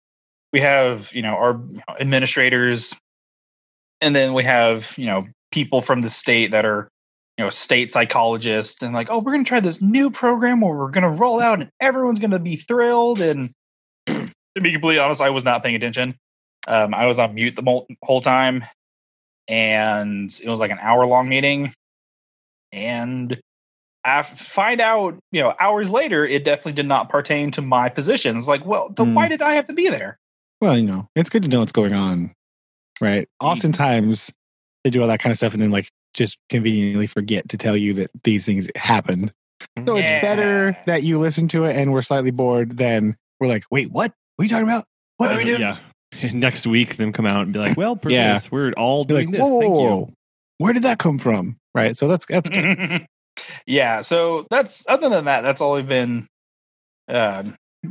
we 0.51 0.59
have 0.59 1.13
you 1.13 1.21
know 1.21 1.35
our 1.35 1.61
administrators 1.99 2.93
and 4.01 4.13
then 4.13 4.33
we 4.33 4.43
have 4.43 4.93
you 4.97 5.05
know 5.05 5.23
people 5.51 5.81
from 5.81 6.01
the 6.01 6.09
state 6.09 6.51
that 6.51 6.65
are 6.65 6.89
you 7.37 7.45
know 7.45 7.49
state 7.49 7.91
psychologists 7.91 8.83
and 8.83 8.93
like 8.93 9.07
oh 9.09 9.19
we're 9.19 9.31
going 9.31 9.45
to 9.45 9.47
try 9.47 9.61
this 9.61 9.81
new 9.81 10.11
program 10.11 10.59
where 10.59 10.75
we're 10.75 10.91
going 10.91 11.03
to 11.03 11.21
roll 11.21 11.39
out 11.39 11.61
and 11.61 11.69
everyone's 11.79 12.19
going 12.19 12.31
to 12.31 12.39
be 12.39 12.57
thrilled 12.57 13.21
and 13.21 13.49
to 14.07 14.61
be 14.61 14.73
completely 14.73 14.99
honest 14.99 15.21
i 15.21 15.29
was 15.29 15.45
not 15.45 15.63
paying 15.63 15.75
attention 15.75 16.15
um, 16.67 16.93
i 16.93 17.05
was 17.05 17.17
on 17.17 17.33
mute 17.33 17.55
the 17.55 17.85
whole 18.03 18.21
time 18.21 18.63
and 19.47 20.29
it 20.43 20.49
was 20.49 20.59
like 20.59 20.71
an 20.71 20.79
hour 20.81 21.05
long 21.05 21.27
meeting 21.29 21.71
and 22.71 23.39
I 24.05 24.21
find 24.23 24.81
out, 24.81 25.17
you 25.31 25.41
know, 25.41 25.53
hours 25.59 25.89
later, 25.89 26.25
it 26.25 26.43
definitely 26.43 26.73
did 26.73 26.87
not 26.87 27.07
pertain 27.09 27.51
to 27.51 27.61
my 27.61 27.87
positions. 27.87 28.47
Like, 28.47 28.65
well, 28.65 28.89
then 28.89 29.09
Hmm. 29.09 29.15
why 29.15 29.27
did 29.29 29.41
I 29.41 29.53
have 29.53 29.65
to 29.65 29.73
be 29.73 29.87
there? 29.89 30.17
Well, 30.59 30.77
you 30.77 30.85
know, 30.85 31.07
it's 31.15 31.29
good 31.29 31.43
to 31.43 31.49
know 31.49 31.59
what's 31.59 31.71
going 31.71 31.93
on, 31.93 32.33
right? 32.99 33.27
Oftentimes 33.39 34.31
they 34.83 34.89
do 34.89 35.01
all 35.01 35.07
that 35.07 35.19
kind 35.21 35.31
of 35.31 35.37
stuff 35.37 35.53
and 35.53 35.61
then 35.61 35.71
like 35.71 35.87
just 36.13 36.37
conveniently 36.49 37.07
forget 37.07 37.47
to 37.49 37.57
tell 37.57 37.77
you 37.77 37.93
that 37.93 38.11
these 38.23 38.45
things 38.45 38.69
happened. 38.75 39.31
So 39.85 39.95
it's 39.97 40.11
better 40.21 40.75
that 40.85 41.03
you 41.03 41.17
listen 41.17 41.47
to 41.49 41.63
it 41.65 41.75
and 41.75 41.93
we're 41.93 42.01
slightly 42.01 42.31
bored 42.31 42.77
than 42.77 43.15
we're 43.39 43.47
like, 43.47 43.63
wait, 43.71 43.89
what? 43.91 44.13
What 44.35 44.43
are 44.43 44.45
you 44.45 44.49
talking 44.49 44.67
about? 44.67 44.85
What 45.17 45.27
What? 45.27 45.35
are 45.35 45.37
we 45.37 45.45
doing? 45.45 45.61
Yeah. 45.61 45.77
Next 46.33 46.65
week, 46.67 46.97
them 46.97 47.11
come 47.13 47.25
out 47.25 47.43
and 47.43 47.53
be 47.53 47.59
like, 47.59 47.77
"Well, 47.77 47.95
for 47.97 48.09
Yeah. 48.09 48.33
this, 48.33 48.51
we're 48.51 48.71
all 48.73 49.03
doing 49.03 49.27
like, 49.27 49.33
this. 49.35 49.41
whoa, 49.41 49.59
Thank 49.59 49.73
you." 50.09 50.13
Where 50.59 50.73
did 50.73 50.83
that 50.83 50.99
come 50.99 51.17
from? 51.19 51.57
Right. 51.75 51.97
So 51.97 52.07
that's 52.07 52.25
that's 52.25 52.49
good. 52.49 53.05
yeah. 53.65 54.01
So 54.01 54.45
that's 54.49 54.85
other 54.87 55.09
than 55.09 55.25
that, 55.25 55.41
that's 55.41 55.59
all 55.61 55.73
we've 55.73 55.87
been 55.87 56.27
uh, 57.07 57.43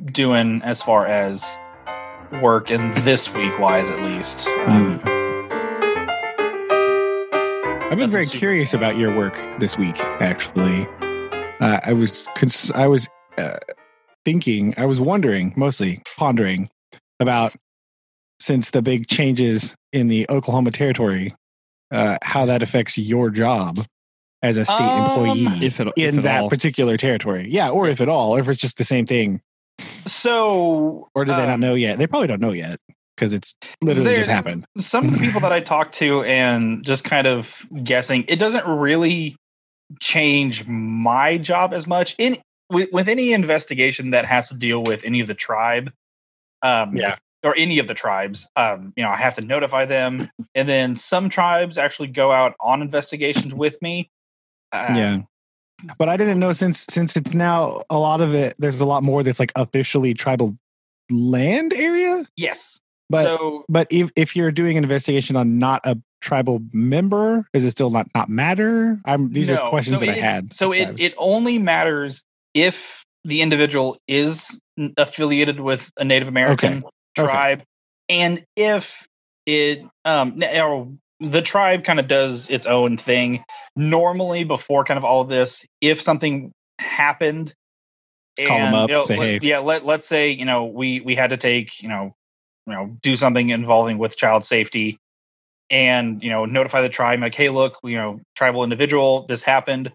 doing 0.07 0.63
as 0.63 0.83
far 0.83 1.07
as 1.07 1.59
work 2.41 2.71
in 2.71 2.91
this 3.03 3.33
week 3.35 3.59
wise, 3.59 3.89
at 3.91 4.01
least. 4.01 4.47
Um, 4.67 5.01
I've 7.91 7.99
been 7.99 8.11
very 8.11 8.25
curious 8.27 8.73
exciting. 8.73 8.89
about 8.89 8.99
your 8.99 9.15
work 9.15 9.35
this 9.61 9.77
week. 9.77 10.01
Actually, 10.01 10.87
uh, 11.61 11.81
I 11.85 11.93
was 11.93 12.27
cons- 12.35 12.73
I 12.73 12.87
was 12.87 13.07
uh, 13.37 13.59
thinking, 14.25 14.73
I 14.79 14.87
was 14.87 14.99
wondering, 14.99 15.53
mostly 15.57 16.01
pondering 16.17 16.71
about 17.21 17.55
since 18.43 18.71
the 18.73 18.83
big 18.83 19.07
changes 19.07 19.77
in 19.93 20.09
the 20.09 20.27
Oklahoma 20.29 20.73
territory, 20.73 21.35
uh, 21.93 22.19
how 22.23 22.45
that 22.47 22.63
affects 22.63 22.99
your 22.99 23.31
job 23.31 23.79
as 24.43 24.57
a 24.57 24.65
state 24.65 24.81
Um, 24.81 25.05
employee 25.05 25.65
If 25.67 25.79
it, 25.81 25.89
in 25.97 26.19
at 26.19 26.25
that 26.25 26.43
all. 26.43 26.51
particular 26.51 26.97
territory. 26.97 27.47
Yeah, 27.49 27.69
or 27.71 27.89
if 27.89 28.01
at 28.01 28.09
all, 28.09 28.35
or 28.37 28.41
if 28.41 28.49
it's 28.49 28.61
just 28.61 28.79
the 28.79 28.85
same 28.85 29.07
thing, 29.07 29.41
so, 30.07 31.09
or 31.15 31.25
do 31.25 31.33
they 31.33 31.39
not 31.47 31.55
um, 31.55 31.61
know 31.61 31.75
yet? 31.75 31.99
They 31.99 32.07
probably 32.07 32.27
don't 32.29 32.41
know 32.41 32.53
yet 32.53 32.81
because 33.17 33.35
it's 33.35 33.55
literally 33.81 34.09
There- 34.11 34.17
just 34.17 34.31
happened. 34.31 34.65
some 34.79 35.07
of 35.07 35.13
the 35.13 35.19
people 35.19 35.41
that 35.43 35.53
I 35.53 35.61
talked 35.61 35.95
to 35.97 36.23
and 36.25 36.85
just 36.85 37.05
kind 37.05 37.27
of 37.27 37.65
guessing, 37.85 38.25
it 38.29 38.37
doesn't 38.41 38.67
really 38.67 39.37
change 40.01 40.67
my 40.67 41.37
job 41.39 41.73
as 41.75 41.87
much 41.87 42.15
in 42.19 42.39
with, 42.71 42.91
with 42.93 43.09
any 43.09 43.33
investigation 43.33 44.11
that 44.11 44.25
has 44.25 44.49
to 44.49 44.55
deal 44.57 44.83
with 44.83 45.05
any 45.05 45.21
of 45.21 45.27
the 45.29 45.35
tribe. 45.35 45.93
Um, 46.63 46.97
Yeah. 46.97 47.17
Or 47.45 47.57
any 47.57 47.81
of 47.81 47.89
the 47.89 47.95
tribes, 47.95 48.49
um, 48.55 48.93
you 48.97 49.03
know, 49.03 49.11
I 49.11 49.17
have 49.17 49.35
to 49.35 49.41
notify 49.41 49.85
them, 49.85 50.31
and 50.55 50.69
then 50.69 50.95
some 50.95 51.29
tribes 51.29 51.77
actually 51.77 52.09
go 52.09 52.31
out 52.31 52.55
on 52.61 52.83
investigations 52.83 53.53
with 53.53 53.81
me. 53.83 54.11
Uh, 54.71 54.95
yeah 54.97 55.19
but 55.99 56.09
i 56.09 56.17
didn't 56.17 56.39
know 56.39 56.53
since 56.53 56.87
since 56.89 57.17
it's 57.17 57.35
now 57.35 57.83
a 57.91 57.99
lot 57.99 58.21
of 58.21 58.35
it 58.35 58.55
there's 58.59 58.81
a 58.81 58.87
lot 58.87 59.03
more 59.03 59.23
that's 59.23 59.41
like 59.41 59.53
officially 59.57 60.15
tribal 60.15 60.57
land 61.11 61.73
area 61.73 62.25
Yes. 62.37 62.79
but 63.11 63.25
so 63.25 63.65
but 63.69 63.87
if 63.91 64.11
if 64.17 64.37
you're 64.37 64.53
doing 64.53 64.79
an 64.79 64.85
investigation 64.85 65.37
on 65.37 65.59
not 65.59 65.81
a 65.85 65.99
tribal 66.21 66.61
member 66.73 67.45
does 67.53 67.65
it 67.65 67.73
still 67.73 67.91
not 67.91 68.07
not 68.15 68.29
matter 68.29 68.99
i'm 69.05 69.33
these 69.33 69.49
No, 69.49 69.57
are 69.57 69.69
questions 69.69 70.01
so 70.01 70.07
that 70.07 70.13
i 70.13 70.15
had 70.15 70.53
So 70.53 70.73
it, 70.73 71.01
it 71.01 71.15
only 71.19 71.59
matters 71.59 72.23
if 72.55 73.05
the 73.25 73.43
individual 73.43 73.99
is 74.09 74.61
affiliated 74.97 75.61
with 75.61 75.91
a 75.97 76.05
Native 76.05 76.29
American 76.29 76.79
Okay. 76.79 76.89
Tribe, 77.15 77.63
and 78.09 78.45
if 78.57 79.07
it 79.47 79.83
um 80.05 80.43
or 80.43 80.89
the 81.21 81.43
tribe 81.43 81.85
kind 81.85 82.01
of 82.01 82.09
does 82.09 82.51
its 82.51 82.67
own 82.67 82.97
thing. 82.97 83.45
Normally, 83.77 84.45
before 84.45 84.85
kind 84.85 84.99
of 84.99 85.05
all 85.05 85.23
of 85.23 85.29
this, 85.29 85.65
if 85.81 86.01
something 86.01 86.53
happened, 86.79 87.55
Call 88.47 88.59
'em 88.59 88.75
up, 88.75 88.91
you 88.91 88.97
know, 88.97 89.05
say, 89.05 89.17
let- 89.17 89.27
"Hey." 89.43 89.49
yeah, 89.49 89.59
let 89.59 89.85
let's 89.85 90.07
say 90.07 90.31
you 90.31 90.45
know 90.45 90.65
we 90.65 91.01
we 91.01 91.15
had 91.15 91.31
to 91.31 91.37
take 91.37 91.83
you 91.83 91.89
know 91.89 92.15
you 92.67 92.75
know 92.75 92.97
do 93.03 93.15
something 93.17 93.51
involving 93.51 93.99
with 93.99 94.17
child 94.17 94.45
safety 94.45 94.99
and 95.71 96.23
you 96.23 96.31
know 96.31 96.45
notify 96.45 96.83
the 96.83 96.89
tribe 96.89 97.21
like 97.21 97.35
hey 97.35 97.49
look 97.49 97.77
you 97.83 97.97
know 97.97 98.21
tribal 98.37 98.63
individual 98.65 99.27
this 99.27 99.43
happened 99.43 99.93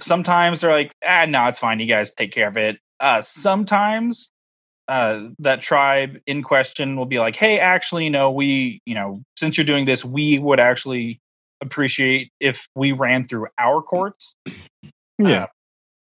sometimes 0.00 0.60
they're 0.60 0.72
like 0.72 0.92
ah 1.06 1.26
no 1.26 1.46
it's 1.46 1.58
fine 1.58 1.80
you 1.80 1.86
guys 1.86 2.12
take 2.14 2.32
care 2.32 2.48
of 2.48 2.56
it 2.56 2.78
uh 3.00 3.22
sometimes 3.22 4.30
uh 4.88 5.28
that 5.38 5.60
tribe 5.60 6.18
in 6.26 6.42
question 6.42 6.96
will 6.96 7.06
be 7.06 7.18
like 7.18 7.36
hey 7.36 7.58
actually 7.58 8.08
no 8.08 8.30
we 8.30 8.80
you 8.86 8.94
know 8.94 9.20
since 9.36 9.56
you're 9.58 9.64
doing 9.66 9.84
this 9.84 10.04
we 10.04 10.38
would 10.38 10.60
actually 10.60 11.18
appreciate 11.60 12.30
if 12.40 12.68
we 12.74 12.92
ran 12.92 13.24
through 13.24 13.46
our 13.58 13.82
courts 13.82 14.36
yeah 15.18 15.46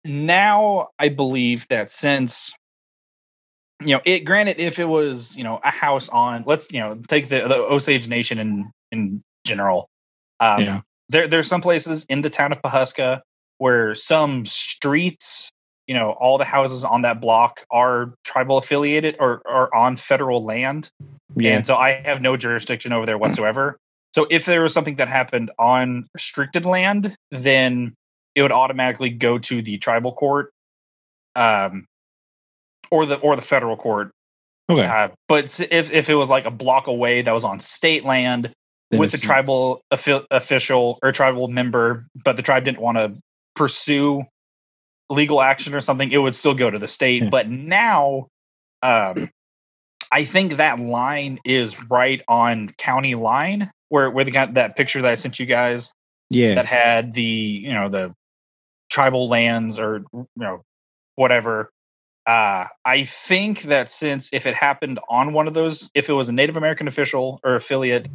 now 0.04 0.88
I 0.98 1.08
believe 1.08 1.66
that 1.68 1.90
since 1.90 2.54
you 3.80 3.94
know 3.94 4.00
it 4.04 4.20
granted 4.20 4.58
if 4.60 4.78
it 4.78 4.84
was 4.84 5.36
you 5.36 5.44
know 5.44 5.60
a 5.62 5.70
house 5.70 6.08
on 6.08 6.42
let's 6.46 6.72
you 6.72 6.80
know 6.80 6.96
take 7.08 7.28
the, 7.28 7.40
the 7.46 7.56
Osage 7.56 8.08
Nation 8.08 8.38
in 8.38 8.70
in 8.92 9.22
general 9.44 9.88
um 10.40 10.62
Yeah. 10.62 10.80
there 11.08 11.28
there's 11.28 11.48
some 11.48 11.60
places 11.60 12.04
in 12.08 12.22
the 12.22 12.30
town 12.30 12.52
of 12.52 12.62
Pawhuska 12.62 13.20
where 13.58 13.94
some 13.94 14.44
streets 14.46 15.50
you 15.88 15.94
know 15.94 16.10
all 16.10 16.38
the 16.38 16.44
houses 16.44 16.84
on 16.84 17.00
that 17.02 17.20
block 17.20 17.64
are 17.72 18.14
tribal 18.22 18.58
affiliated 18.58 19.16
or 19.18 19.42
are 19.46 19.74
on 19.74 19.96
federal 19.96 20.44
land 20.44 20.90
yeah 21.34 21.56
and 21.56 21.66
so 21.66 21.74
I 21.74 22.00
have 22.04 22.22
no 22.22 22.36
jurisdiction 22.36 22.92
over 22.92 23.06
there 23.06 23.18
whatsoever. 23.18 23.76
So 24.14 24.26
if 24.30 24.46
there 24.46 24.62
was 24.62 24.72
something 24.72 24.96
that 24.96 25.08
happened 25.08 25.50
on 25.58 26.06
restricted 26.14 26.64
land, 26.64 27.16
then 27.30 27.94
it 28.34 28.42
would 28.42 28.52
automatically 28.52 29.10
go 29.10 29.38
to 29.38 29.62
the 29.62 29.78
tribal 29.78 30.12
court. 30.12 30.52
um, 31.36 31.86
or 32.90 33.06
the 33.06 33.16
or 33.16 33.36
the 33.36 33.42
federal 33.42 33.76
court. 33.76 34.10
Okay. 34.70 34.84
Uh, 34.86 35.08
but 35.28 35.60
if 35.70 35.92
if 35.92 36.08
it 36.08 36.14
was 36.14 36.28
like 36.28 36.44
a 36.44 36.50
block 36.50 36.86
away 36.86 37.22
that 37.22 37.32
was 37.32 37.44
on 37.44 37.60
state 37.60 38.04
land 38.04 38.52
Then 38.90 39.00
with 39.00 39.12
the 39.12 39.18
tribal 39.18 39.82
offi- 39.90 40.26
official 40.30 40.98
or 41.02 41.12
tribal 41.12 41.48
member, 41.48 42.06
but 42.24 42.36
the 42.36 42.42
tribe 42.42 42.64
didn't 42.64 42.80
want 42.80 42.98
to 42.98 43.14
pursue 43.54 44.24
legal 45.10 45.40
action 45.40 45.74
or 45.74 45.80
something, 45.80 46.10
it 46.10 46.18
would 46.18 46.34
still 46.34 46.54
go 46.54 46.70
to 46.70 46.78
the 46.78 46.88
state. 46.88 47.22
Yeah. 47.24 47.28
But 47.30 47.48
now, 47.48 48.28
um, 48.82 49.30
I 50.10 50.24
think 50.24 50.56
that 50.56 50.78
line 50.78 51.38
is 51.44 51.76
right 51.90 52.22
on 52.28 52.68
county 52.78 53.14
line 53.14 53.70
where 53.88 54.10
where 54.10 54.24
they 54.24 54.30
got 54.30 54.54
that 54.54 54.76
picture 54.76 55.02
that 55.02 55.10
I 55.10 55.14
sent 55.16 55.38
you 55.38 55.46
guys 55.46 55.92
Yeah. 56.30 56.54
that 56.54 56.66
had 56.66 57.12
the 57.12 57.22
you 57.22 57.72
know 57.72 57.88
the 57.88 58.14
tribal 58.90 59.28
lands 59.28 59.78
or 59.78 60.04
you 60.12 60.26
know 60.36 60.62
whatever 61.16 61.70
uh 62.26 62.64
i 62.84 63.04
think 63.04 63.62
that 63.62 63.90
since 63.90 64.30
if 64.32 64.46
it 64.46 64.54
happened 64.54 64.98
on 65.10 65.34
one 65.34 65.46
of 65.46 65.52
those 65.52 65.90
if 65.94 66.08
it 66.08 66.12
was 66.14 66.28
a 66.30 66.32
native 66.32 66.56
american 66.56 66.88
official 66.88 67.38
or 67.44 67.56
affiliate 67.56 68.08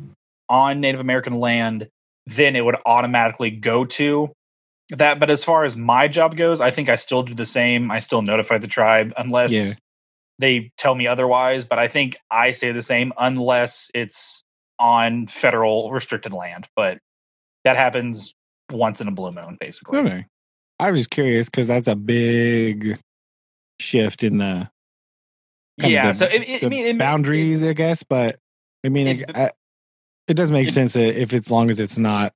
on 0.49 0.79
native 0.81 0.99
american 0.99 1.33
land 1.39 1.87
then 2.25 2.55
it 2.55 2.65
would 2.65 2.77
automatically 2.87 3.51
go 3.51 3.85
to 3.85 4.31
that 4.99 5.19
but 5.19 5.29
as 5.29 5.43
far 5.43 5.63
as 5.63 5.75
my 5.77 6.07
job 6.07 6.35
goes 6.37 6.61
i 6.61 6.69
think 6.71 6.89
i 6.89 6.95
still 6.95 7.23
do 7.23 7.33
the 7.33 7.45
same 7.45 7.91
i 7.91 7.99
still 7.99 8.21
notify 8.21 8.57
the 8.57 8.67
tribe 8.67 9.13
unless 9.17 9.51
Yeah. 9.51 9.73
they 10.39 10.71
tell 10.77 10.95
me 10.95 11.07
otherwise 11.07 11.65
but 11.65 11.79
i 11.79 11.87
think 11.87 12.17
i 12.31 12.51
stay 12.51 12.71
the 12.71 12.81
same 12.81 13.11
unless 13.17 13.89
it's 13.93 14.43
on 14.79 15.27
federal 15.27 15.91
restricted 15.91 16.33
land 16.33 16.67
but 16.75 16.97
that 17.63 17.75
happens 17.77 18.33
once 18.71 19.01
in 19.01 19.07
a 19.07 19.11
blue 19.11 19.31
moon 19.31 19.57
basically 19.59 19.99
Okay. 19.99 20.25
I 20.79 20.91
was 20.91 21.01
just 21.01 21.11
curious 21.11 21.47
because 21.49 21.67
that's 21.67 21.87
a 21.87 21.95
big 21.95 22.99
shift 23.79 24.23
in 24.23 24.37
the 24.37 24.69
yeah 25.77 26.07
the- 26.07 26.13
so 26.13 26.25
it, 26.25 26.41
it, 26.41 26.63
I 26.63 26.67
mean, 26.67 26.85
it, 26.85 26.97
boundaries, 26.97 27.63
I 27.63 27.73
guess. 27.73 28.03
But 28.03 28.37
I 28.83 28.89
mean, 28.89 29.07
It- 29.07 29.31
I, 29.35 29.51
does 30.27 30.51
make 30.51 30.69
sense 30.69 30.95
if 30.95 31.31
it's 31.33 31.51
long 31.51 31.69
as 31.69 31.79
it's 31.79 31.97
not 31.97 32.33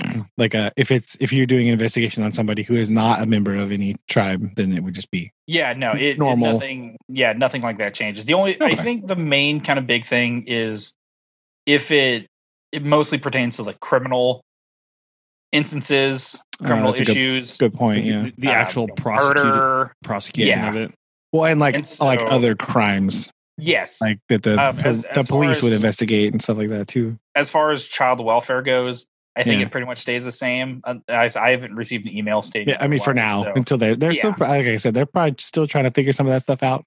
like 0.36 0.54
a 0.54 0.72
if 0.76 0.90
it's 0.90 1.16
if 1.20 1.32
you're 1.32 1.46
doing 1.46 1.68
an 1.68 1.72
investigation 1.74 2.22
on 2.22 2.32
somebody 2.32 2.62
who 2.62 2.74
is 2.74 2.90
not 2.90 3.22
a 3.22 3.26
member 3.26 3.54
of 3.54 3.70
any 3.72 3.94
tribe, 4.08 4.54
then 4.56 4.72
it 4.72 4.82
would 4.82 4.94
just 4.94 5.10
be 5.10 5.32
Yeah, 5.46 5.72
no, 5.72 5.92
it, 5.92 6.02
it 6.02 6.18
normal. 6.18 6.54
nothing. 6.54 6.96
Yeah, 7.08 7.32
nothing 7.34 7.62
like 7.62 7.78
that 7.78 7.94
changes. 7.94 8.24
The 8.24 8.34
only 8.34 8.60
I 8.60 8.74
think 8.74 9.06
the 9.06 9.16
main 9.16 9.60
kind 9.60 9.78
of 9.78 9.86
big 9.86 10.04
thing 10.04 10.44
is 10.48 10.92
if 11.66 11.90
it 11.90 12.26
it 12.72 12.84
mostly 12.84 13.18
pertains 13.18 13.56
to 13.56 13.62
like 13.62 13.78
criminal 13.80 14.42
instances, 15.52 16.40
Uh, 16.60 16.66
criminal 16.66 16.90
that's 16.92 17.00
a 17.00 17.04
good- 17.04 17.10
issues, 17.16 17.56
good 17.56 17.74
point. 17.74 18.04
Yeah. 18.04 18.26
the 18.36 18.48
uh, 18.48 18.52
actual 18.52 18.88
you 18.88 18.94
know, 19.04 19.12
murder. 19.16 19.92
prosecution 20.02 20.58
Yeah. 20.58 20.68
of 20.70 20.76
it. 20.76 20.94
Well, 21.32 21.44
and 21.44 21.60
like 21.60 21.74
And 21.76 21.96
like 22.00 22.20
other 22.30 22.54
crimes, 22.54 23.30
Yes, 23.56 24.00
like 24.00 24.18
that 24.30 24.42
the 24.42 24.58
Um, 24.60 24.78
as- 24.80 25.02
the 25.02 25.10
as 25.20 25.28
far 25.28 25.38
police 25.38 25.62
would 25.62 25.72
investigate 25.72 26.32
and 26.32 26.42
stuff 26.42 26.56
like 26.56 26.70
that 26.70 26.88
too. 26.88 27.18
as 27.36 27.50
far 27.50 27.70
as 27.70 27.86
child 27.86 28.18
welfare 28.24 28.62
goes, 28.62 29.06
I 29.36 29.42
think 29.42 29.58
Yeah. 29.60 29.66
it 29.66 29.72
pretty 29.72 29.86
much 29.86 29.98
stays 29.98 30.24
the 30.24 30.30
same. 30.32 30.80
Uh, 30.84 30.94
I, 31.08 31.28
I 31.36 31.50
haven't 31.50 31.74
received 31.74 32.06
an 32.06 32.16
email 32.16 32.42
stating. 32.42 32.68
Yeah, 32.68 32.78
I 32.80 32.86
mean, 32.86 33.00
for 33.00 33.12
now, 33.14 33.44
so- 33.44 33.52
until 33.54 33.78
they're 33.78 33.96
they're 33.96 34.12
Yeah. 34.12 34.32
pro- 34.32 34.48
like 34.48 34.66
I 34.66 34.76
said, 34.76 34.94
they're 34.94 35.06
probably 35.06 35.34
still 35.38 35.66
trying 35.66 35.84
to 35.84 35.90
figure 35.90 36.12
some 36.12 36.26
of 36.26 36.32
that 36.32 36.42
stuff 36.42 36.62
out 36.62 36.84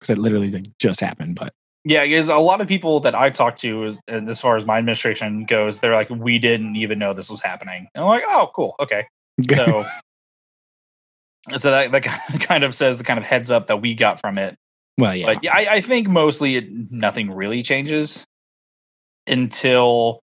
because 0.00 0.10
it 0.10 0.18
literally 0.18 0.50
like, 0.50 0.66
just 0.78 1.00
happened. 1.00 1.34
But 1.36 1.52
Yeah, 1.84 2.04
because 2.04 2.28
a 2.28 2.36
lot 2.36 2.60
of 2.60 2.68
people 2.68 3.00
that 3.00 3.14
I've 3.14 3.34
talked 3.34 3.60
to, 3.62 3.96
and 4.06 4.28
as 4.28 4.40
far 4.40 4.56
as 4.56 4.64
my 4.64 4.76
administration 4.78 5.44
goes, 5.44 5.80
they're 5.80 5.94
like, 5.94 6.10
we 6.10 6.38
didn't 6.38 6.76
even 6.76 6.98
know 6.98 7.12
this 7.12 7.30
was 7.30 7.40
happening. 7.42 7.88
And 7.94 8.04
I'm 8.04 8.08
like, 8.10 8.24
oh, 8.26 8.50
cool, 8.54 8.74
okay. 8.80 9.06
So, 9.50 9.84
so 11.56 11.70
that 11.70 11.92
that 11.92 12.02
kind 12.40 12.64
of 12.64 12.74
says 12.74 12.98
the 12.98 13.04
kind 13.04 13.18
of 13.18 13.24
heads 13.24 13.50
up 13.50 13.66
that 13.68 13.80
we 13.80 13.94
got 13.94 14.20
from 14.20 14.38
it. 14.38 14.56
well, 14.98 15.14
yeah, 15.14 15.26
But 15.26 15.44
yeah, 15.44 15.52
I, 15.54 15.66
I 15.74 15.80
think 15.80 16.08
mostly 16.08 16.56
it, 16.56 16.68
nothing 16.92 17.30
really 17.30 17.62
changes 17.62 18.24
until 19.26 20.20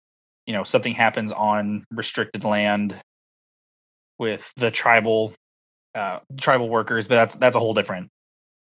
you 0.47 0.55
know 0.55 0.65
something 0.65 0.93
happens 0.93 1.33
on 1.33 1.85
restricted 1.91 2.45
land 2.45 3.01
with 4.19 4.51
the 4.57 4.71
tribal 4.71 5.33
uh, 5.95 6.21
tribal 6.39 6.69
workers. 6.69 7.07
But 7.07 7.17
that's 7.17 7.37
that's 7.37 7.57
a 7.57 7.61
whole 7.61 7.75
different 7.75 8.09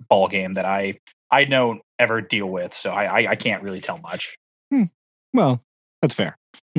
ball 0.10 0.28
game 0.28 0.54
that 0.54 0.66
I 0.66 1.00
I 1.32 1.46
don't 1.46 1.82
ever 2.00 2.22
deal 2.22 2.50
with, 2.50 2.74
so 2.74 2.92
I 2.92 3.06
I, 3.06 3.32
I 3.32 3.36
can't 3.36 3.64
really 3.64 3.82
tell 3.82 3.98
much. 3.98 4.36
well, 5.34 5.62
that's 6.02 6.16
fair. 6.16 6.38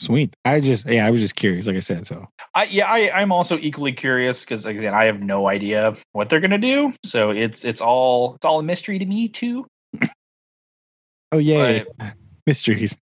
Sweet. 0.00 0.34
I 0.46 0.60
just 0.60 0.86
yeah, 0.86 1.06
I 1.06 1.10
was 1.10 1.20
just 1.20 1.36
curious, 1.36 1.66
like 1.66 1.76
I 1.76 1.80
said. 1.80 2.06
So 2.06 2.26
I 2.54 2.64
yeah, 2.64 2.86
I, 2.86 3.20
I'm 3.20 3.32
also 3.32 3.58
equally 3.58 3.92
curious 3.92 4.44
because 4.44 4.64
again, 4.64 4.94
I 4.94 5.04
have 5.04 5.20
no 5.20 5.46
idea 5.46 5.94
what 6.12 6.30
they're 6.30 6.40
gonna 6.40 6.56
do. 6.56 6.92
So 7.04 7.30
it's 7.30 7.66
it's 7.66 7.82
all 7.82 8.36
it's 8.36 8.46
all 8.46 8.60
a 8.60 8.62
mystery 8.62 8.98
to 8.98 9.04
me 9.04 9.28
too. 9.28 9.66
oh 11.32 11.38
yeah, 11.38 11.84
mysteries. 12.46 12.96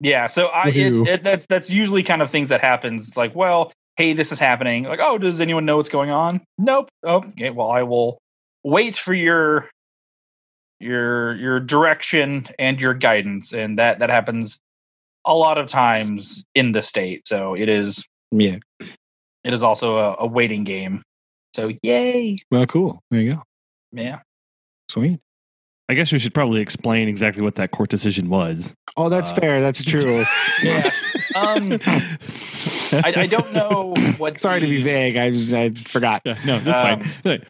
Yeah, 0.00 0.26
so 0.26 0.46
I 0.48 0.68
it's, 0.68 1.08
it, 1.08 1.22
that's 1.22 1.46
that's 1.48 1.70
usually 1.70 2.02
kind 2.02 2.20
of 2.22 2.30
things 2.30 2.50
that 2.50 2.60
happens. 2.60 3.08
It's 3.08 3.16
like, 3.16 3.34
well, 3.34 3.72
hey, 3.96 4.12
this 4.12 4.30
is 4.30 4.38
happening. 4.38 4.84
Like, 4.84 5.00
oh, 5.02 5.16
does 5.16 5.40
anyone 5.40 5.64
know 5.64 5.78
what's 5.78 5.88
going 5.88 6.10
on? 6.10 6.42
Nope. 6.58 6.88
Oh, 7.02 7.16
okay. 7.16 7.50
Well, 7.50 7.70
I 7.70 7.82
will 7.82 8.18
wait 8.62 8.96
for 8.96 9.14
your 9.14 9.70
your 10.80 11.34
your 11.36 11.60
direction 11.60 12.46
and 12.58 12.80
your 12.80 12.92
guidance, 12.94 13.54
and 13.54 13.78
that 13.78 14.00
that 14.00 14.10
happens 14.10 14.58
a 15.24 15.34
lot 15.34 15.58
of 15.58 15.66
times 15.66 16.44
in 16.54 16.72
the 16.72 16.82
state. 16.82 17.26
So 17.26 17.54
it 17.54 17.68
is 17.68 18.04
Yeah. 18.30 18.58
it 18.80 19.52
is 19.54 19.62
also 19.62 19.96
a, 19.96 20.16
a 20.20 20.26
waiting 20.26 20.64
game. 20.64 21.02
So 21.54 21.72
yay, 21.82 22.36
Well, 22.50 22.66
cool. 22.66 23.00
There 23.10 23.20
you 23.20 23.34
go. 23.36 23.42
yeah. 23.92 24.20
Sweet. 24.90 25.18
I 25.88 25.94
guess 25.94 26.12
we 26.12 26.18
should 26.18 26.34
probably 26.34 26.60
explain 26.60 27.06
exactly 27.08 27.42
what 27.42 27.54
that 27.56 27.70
court 27.70 27.90
decision 27.90 28.28
was. 28.28 28.74
Oh, 28.96 29.08
that's 29.08 29.30
Uh, 29.30 29.34
fair. 29.36 29.60
That's 29.60 29.84
true. 29.92 30.24
Yeah. 30.62 30.90
Um, 31.36 31.78
I, 31.84 33.12
I 33.16 33.26
don't 33.26 33.52
know 33.52 33.94
what. 34.18 34.40
Sorry 34.40 34.60
to 34.60 34.66
be 34.66 34.82
vague. 34.82 35.16
I 35.16 35.30
just 35.30 35.52
I 35.52 35.70
forgot. 35.70 36.22
Yeah, 36.24 36.38
no, 36.44 36.58
that's 36.58 37.02
Um, 37.04 37.10
fine. 37.22 37.46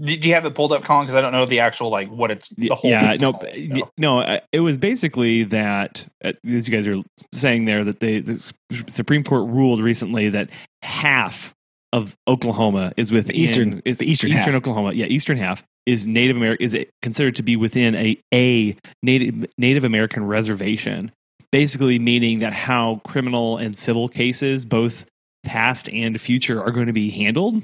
Do 0.00 0.16
do 0.16 0.28
you 0.28 0.34
have 0.34 0.44
it 0.44 0.54
pulled 0.56 0.72
up, 0.72 0.82
Collin? 0.82 1.06
Because 1.06 1.14
I 1.16 1.20
don't 1.20 1.30
know 1.32 1.46
the 1.46 1.60
actual 1.60 1.88
like 1.88 2.08
what 2.08 2.30
it's 2.32 2.48
the 2.50 2.68
whole. 2.70 2.90
yeah, 2.90 3.14
no, 3.14 3.32
called, 3.32 3.46
so. 3.54 3.90
no. 3.96 4.18
uh, 4.20 4.40
It 4.52 4.58
was 4.60 4.76
basically 4.76 5.44
that, 5.44 6.04
uh, 6.24 6.32
as 6.44 6.66
you 6.68 6.74
guys 6.74 6.86
are 6.88 7.00
saying 7.32 7.66
there, 7.66 7.84
that 7.84 8.00
they, 8.00 8.18
the 8.18 8.52
Supreme 8.88 9.22
Court 9.22 9.48
ruled 9.48 9.80
recently 9.80 10.28
that 10.30 10.50
half 10.82 11.54
of 11.92 12.16
Oklahoma 12.26 12.92
is 12.96 13.12
within 13.12 13.36
eastern- 13.36 13.82
is 13.84 13.98
the 13.98 14.10
eastern 14.10 14.32
half. 14.32 14.48
Oklahoma. 14.52 14.92
Yeah, 14.94 15.06
eastern 15.06 15.36
half 15.38 15.62
is 15.86 16.06
Native 16.06 16.36
American 16.36 16.64
is 16.64 16.76
considered 17.02 17.36
to 17.36 17.42
be 17.42 17.56
within 17.56 17.94
a 17.94 18.20
a 18.32 18.76
Native 19.02 19.46
Native 19.58 19.84
American 19.84 20.26
reservation. 20.26 21.12
Basically, 21.50 21.98
meaning 21.98 22.40
that 22.40 22.52
how 22.52 23.00
criminal 23.04 23.58
and 23.58 23.78
civil 23.78 24.08
cases, 24.08 24.64
both 24.64 25.06
past 25.44 25.88
and 25.90 26.20
future, 26.20 26.60
are 26.60 26.72
going 26.72 26.88
to 26.88 26.92
be 26.92 27.10
handled 27.10 27.62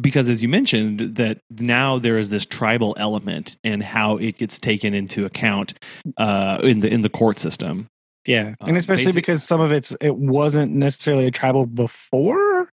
because 0.00 0.28
as 0.28 0.42
you 0.42 0.48
mentioned 0.48 1.16
that 1.16 1.38
now 1.50 1.98
there 1.98 2.18
is 2.18 2.30
this 2.30 2.46
tribal 2.46 2.94
element 2.98 3.56
and 3.64 3.82
how 3.82 4.16
it 4.16 4.38
gets 4.38 4.58
taken 4.58 4.94
into 4.94 5.24
account 5.24 5.74
uh, 6.16 6.58
in 6.62 6.80
the 6.80 6.88
in 6.88 7.02
the 7.02 7.08
court 7.08 7.38
system. 7.38 7.86
Yeah, 8.26 8.54
and 8.60 8.76
especially 8.76 9.06
basic- 9.06 9.14
because 9.16 9.44
some 9.44 9.60
of 9.60 9.72
it's 9.72 9.92
it 10.00 10.16
wasn't 10.16 10.72
necessarily 10.72 11.26
a 11.26 11.30
tribal 11.30 11.66
before, 11.66 12.70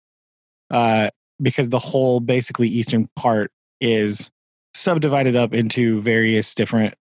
uh, 0.69 1.09
because 1.41 1.69
the 1.69 1.79
whole 1.79 2.19
basically 2.19 2.67
eastern 2.67 3.07
part 3.15 3.51
is 3.81 4.29
subdivided 4.73 5.35
up 5.35 5.53
into 5.53 5.99
various 6.01 6.53
different 6.55 6.93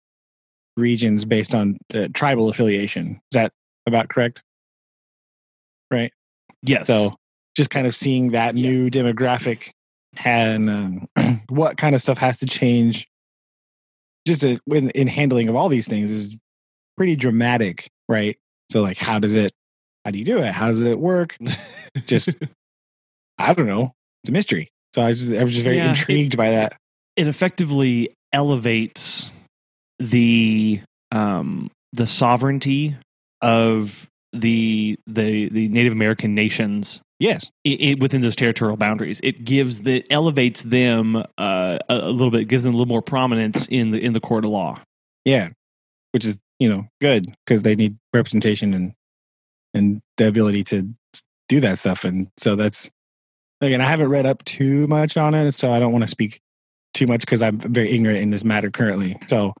regions 0.77 1.25
based 1.25 1.53
on 1.53 1.77
uh, 1.93 2.07
tribal 2.13 2.49
affiliation. 2.49 3.15
Is 3.31 3.35
that 3.35 3.51
about 3.85 4.09
correct? 4.09 4.41
Right. 5.91 6.11
Yes. 6.61 6.87
So 6.87 7.15
just 7.55 7.69
kind 7.69 7.87
of 7.87 7.95
seeing 7.95 8.31
that 8.31 8.55
Yeah. 8.55 8.69
new 8.69 8.89
demographic 8.89 9.71
and 10.23 10.69
um, 10.69 11.07
what 11.49 11.77
kind 11.77 11.95
of 11.95 12.01
stuff 12.01 12.17
has 12.17 12.37
to 12.39 12.45
change 12.45 13.07
just 14.27 14.41
to, 14.41 14.59
in, 14.67 14.89
in 14.91 15.07
handling 15.07 15.49
of 15.49 15.55
all 15.55 15.69
these 15.69 15.87
things 15.87 16.11
is 16.11 16.35
pretty 16.97 17.15
dramatic, 17.15 17.89
right? 18.07 18.37
So 18.71 18.81
like, 18.81 18.97
how 18.97 19.19
does 19.19 19.33
it, 19.33 19.51
how 20.05 20.11
do 20.11 20.19
you 20.19 20.25
do 20.25 20.39
it? 20.39 20.51
How 20.53 20.67
does 20.67 20.81
it 20.81 20.99
work? 20.99 21.37
Just, 22.05 22.35
I 23.37 23.53
don't 23.53 23.67
know. 23.67 23.93
It's 24.23 24.29
a 24.29 24.33
mystery. 24.33 24.69
So 24.93 25.01
I, 25.01 25.13
just, 25.13 25.33
I 25.33 25.43
was 25.43 25.53
just 25.53 25.63
very 25.63 25.77
Yeah, 25.77 25.85
it- 25.87 25.89
intrigued 25.89 26.37
by 26.37 26.51
that. 26.51 26.73
It 27.19 27.27
effectively 27.27 28.09
elevates 28.31 29.29
the 29.99 30.79
um, 31.11 31.69
the 31.91 32.07
sovereignty 32.07 32.95
of 33.41 34.07
the 34.31 34.97
the 35.05 35.49
the 35.49 35.67
Native 35.67 35.91
American 35.91 36.33
nations 36.33 37.01
Yes. 37.19 37.51
i 37.67 37.77
i 37.81 37.95
within 37.99 38.21
those 38.21 38.37
territorial 38.37 38.77
boundaries. 38.77 39.19
It 39.21 39.43
gives 39.43 39.81
the 39.81 40.05
elevates 40.09 40.61
them 40.61 41.17
uh, 41.17 41.23
a, 41.37 41.79
a 41.89 42.09
little 42.09 42.31
bit, 42.31 42.47
gives 42.47 42.63
them 42.63 42.73
a 42.73 42.77
little 42.77 42.87
more 42.87 43.01
prominence 43.01 43.67
in 43.67 43.91
the 43.91 43.99
in 43.99 44.13
the 44.13 44.21
court 44.21 44.45
of 44.45 44.51
law. 44.51 44.79
Yeah. 45.25 45.49
Which 46.13 46.23
is, 46.23 46.39
you 46.59 46.69
know, 46.69 46.87
good 47.01 47.35
because 47.45 47.63
they 47.63 47.75
need 47.75 47.97
representation 48.13 48.73
and, 48.73 48.93
and 49.73 50.01
the 50.15 50.29
ability 50.29 50.63
to 50.65 50.87
do 51.49 51.59
that 51.59 51.79
stuff. 51.79 52.05
And 52.05 52.29
so 52.37 52.55
that's, 52.55 52.89
Again, 53.61 53.81
I 53.81 53.85
haven't 53.85 54.07
read 54.07 54.25
up 54.25 54.45
too 54.45 54.87
much 54.87 55.17
on 55.17 55.33
it, 55.33 55.51
so 55.51 55.69
I 55.69 55.79
don't 55.79 55.91
want 55.91 56.03
to 56.03 56.07
speak 56.07 56.39
too 56.93 57.07
much 57.07 57.21
because 57.21 57.41
I'm 57.41 57.57
very 57.59 57.91
ignorant 57.91 58.19
in 58.19 58.29
this 58.29 58.43
matter 58.43 58.71
currently. 58.71 59.17
So, 59.27 59.53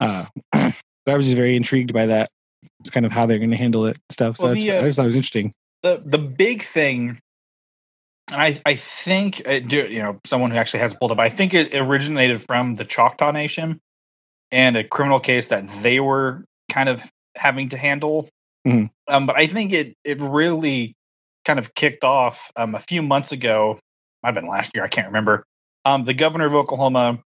uh, 0.00 0.26
but 0.52 0.74
I 1.06 1.16
was 1.16 1.26
just 1.26 1.36
very 1.36 1.56
intrigued 1.56 1.92
by 1.92 2.06
that. 2.06 2.28
It's 2.80 2.90
kind 2.90 3.06
of 3.06 3.12
how 3.12 3.26
they're 3.26 3.38
going 3.38 3.50
to 3.50 3.56
handle 3.56 3.86
it, 3.86 3.96
stuff. 4.10 4.36
So 4.36 4.44
Well, 4.44 4.54
that's, 4.54 4.64
the, 4.64 4.72
uh, 4.72 4.80
I 4.80 4.84
just 4.84 4.96
thought 4.96 5.04
it 5.04 5.06
was 5.06 5.16
interesting. 5.16 5.52
the 5.82 6.02
the 6.04 6.18
big 6.18 6.62
thing 6.64 7.18
and 8.32 8.40
I, 8.40 8.60
I 8.64 8.76
think 8.76 9.42
uh, 9.46 9.52
you 9.52 10.02
know 10.02 10.20
someone 10.24 10.50
who 10.50 10.56
actually 10.56 10.80
has 10.80 10.94
pulled 10.94 11.12
up. 11.12 11.18
I 11.18 11.28
think 11.28 11.54
it 11.54 11.74
originated 11.74 12.42
from 12.42 12.74
the 12.76 12.84
Choctaw 12.84 13.30
Nation 13.30 13.80
and 14.50 14.76
a 14.76 14.84
criminal 14.84 15.20
case 15.20 15.48
that 15.48 15.68
they 15.82 16.00
were 16.00 16.44
kind 16.70 16.88
of 16.88 17.02
having 17.36 17.70
to 17.70 17.76
handle. 17.76 18.28
Mhm. 18.66 18.90
Um, 19.08 19.26
but 19.26 19.36
I 19.36 19.46
think 19.46 19.72
it 19.72 19.94
it 20.04 20.20
really 20.20 20.94
kind 21.44 21.58
of 21.58 21.74
kicked 21.74 22.04
off 22.04 22.50
um, 22.56 22.74
a 22.74 22.80
few 22.80 23.02
months 23.02 23.32
ago. 23.32 23.78
Might 24.22 24.34
have 24.34 24.34
been 24.36 24.50
last 24.50 24.70
year. 24.74 24.84
I 24.84 24.88
can't 24.88 25.08
remember. 25.08 25.44
Um, 25.84 26.04
the 26.04 26.14
governor 26.14 26.46
of 26.46 26.54
Oklahoma 26.54 27.22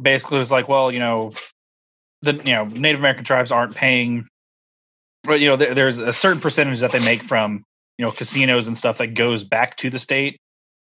basically 0.00 0.38
was 0.38 0.50
like, 0.50 0.68
"Well, 0.68 0.90
you 0.92 0.98
know, 0.98 1.32
the 2.22 2.34
you 2.34 2.52
know 2.52 2.64
Native 2.66 3.00
American 3.00 3.24
tribes 3.24 3.50
aren't 3.52 3.74
paying. 3.74 4.26
but 5.24 5.40
you 5.40 5.48
know, 5.48 5.56
there, 5.56 5.74
there's 5.74 5.98
a 5.98 6.12
certain 6.12 6.40
percentage 6.40 6.80
that 6.80 6.92
they 6.92 7.04
make 7.04 7.22
from 7.22 7.64
you 7.98 8.04
know 8.06 8.12
casinos 8.12 8.66
and 8.66 8.76
stuff 8.76 8.98
that 8.98 9.08
goes 9.14 9.44
back 9.44 9.76
to 9.78 9.90
the 9.90 9.98
state 9.98 10.38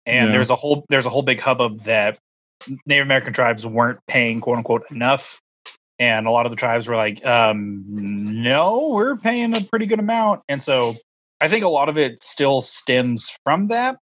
and 0.05 0.27
Yeah. 0.27 0.31
there's 0.31 0.49
a 0.49 0.55
whole 0.55 0.85
there's 0.89 1.05
a 1.05 1.09
whole 1.09 1.21
big 1.21 1.39
hubbub 1.41 1.81
that 1.83 2.17
native 2.85 3.05
american 3.05 3.33
tribes 3.33 3.65
weren't 3.65 3.99
paying 4.07 4.39
quote 4.39 4.57
unquote 4.57 4.83
enough 4.91 5.41
and 5.99 6.25
a 6.25 6.31
lot 6.31 6.45
of 6.45 6.51
the 6.51 6.55
tribes 6.55 6.87
were 6.87 6.95
like 6.95 7.23
um 7.25 7.83
no 7.87 8.89
we're 8.93 9.17
paying 9.17 9.53
a 9.53 9.61
pretty 9.61 9.85
good 9.87 9.99
amount 9.99 10.41
and 10.47 10.61
so 10.63 10.95
i 11.41 11.49
think 11.49 11.63
a 11.65 11.67
lot 11.67 11.89
of 11.89 11.97
it 11.97 12.23
still 12.23 12.61
stems 12.61 13.29
from 13.43 13.67
that 13.67 13.97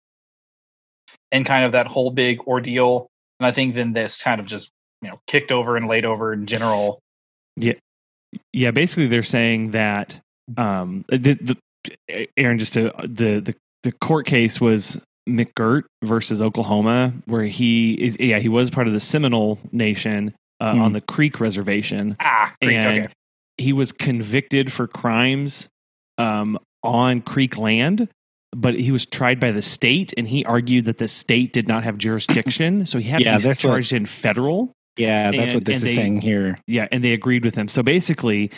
and 1.33 1.45
kind 1.47 1.65
of 1.65 1.73
that 1.73 1.87
whole 1.87 2.11
big 2.11 2.41
ordeal 2.47 3.07
and 3.41 3.47
i 3.47 3.53
think 3.53 3.75
then 3.75 3.93
this 3.93 4.23
kind 4.23 4.41
of 4.41 4.47
just 4.47 4.71
you 5.03 5.09
know 5.09 5.19
kicked 5.27 5.53
over 5.53 5.77
and 5.77 5.89
laid 5.89 6.05
over 6.05 6.33
in 6.33 6.47
general 6.47 6.99
Yeah, 7.57 7.75
yeah. 8.53 8.71
basically 8.71 9.07
they're 9.09 9.23
saying 9.23 9.73
that 9.73 10.19
um 10.57 11.05
the, 11.09 11.35
the 11.35 11.57
Aaron 12.37 12.59
just 12.59 12.75
to 12.75 12.93
the 13.03 13.41
the 13.41 13.55
the 13.85 13.93
court 13.93 14.27
case 14.27 14.61
was 14.61 15.01
McGirt 15.29 15.85
versus 16.03 16.41
Oklahoma 16.43 17.12
where 17.27 17.45
he 17.45 17.93
is 17.95 18.17
yeah, 18.19 18.39
he 18.39 18.49
was 18.49 18.71
part 18.71 18.87
of 18.87 18.93
the 18.93 19.01
Seminole 19.01 19.59
Nation 19.73 20.35
uh, 20.61 20.73
Hmm. 20.73 20.81
on 20.83 20.93
the 20.93 21.01
Creek 21.01 21.39
reservation 21.41 22.17
ah 22.21 22.53
Creek, 22.62 22.75
and 22.77 23.05
okay. 23.05 23.12
he 23.59 23.73
was 23.73 23.93
convicted 23.93 24.73
for 24.73 24.87
crimes 24.87 25.69
um 26.19 26.59
on 26.83 27.21
Creek 27.21 27.57
land 27.59 28.09
but 28.59 28.75
he 28.75 28.90
was 28.90 29.05
tried 29.07 29.38
by 29.38 29.51
the 29.51 29.62
state 29.62 30.14
and 30.16 30.27
he 30.29 30.45
argued 30.45 30.85
that 30.87 30.99
the 30.99 31.09
state 31.09 31.53
did 31.53 31.69
not 31.69 31.85
have 31.85 31.99
jurisdiction 31.99 32.87
so 32.90 32.99
he 32.99 33.09
had 33.09 33.21
Yeah, 33.21 33.33
to 33.35 33.38
be 33.38 33.45
that's 33.45 33.62
what- 33.64 33.71
charged 33.73 33.92
in 33.92 34.07
federal 34.07 34.73
Yeah, 34.97 35.31
that's 35.31 35.53
and- 35.53 35.55
what 35.55 35.64
this 35.64 35.79
is 35.79 35.83
they- 35.85 35.95
saying 35.95 36.21
here. 36.23 36.59
yeah, 36.66 36.88
and 36.90 37.05
they 37.05 37.12
agreed 37.12 37.45
with 37.45 37.55
him. 37.55 37.69
So 37.69 37.83
basically, 37.83 38.51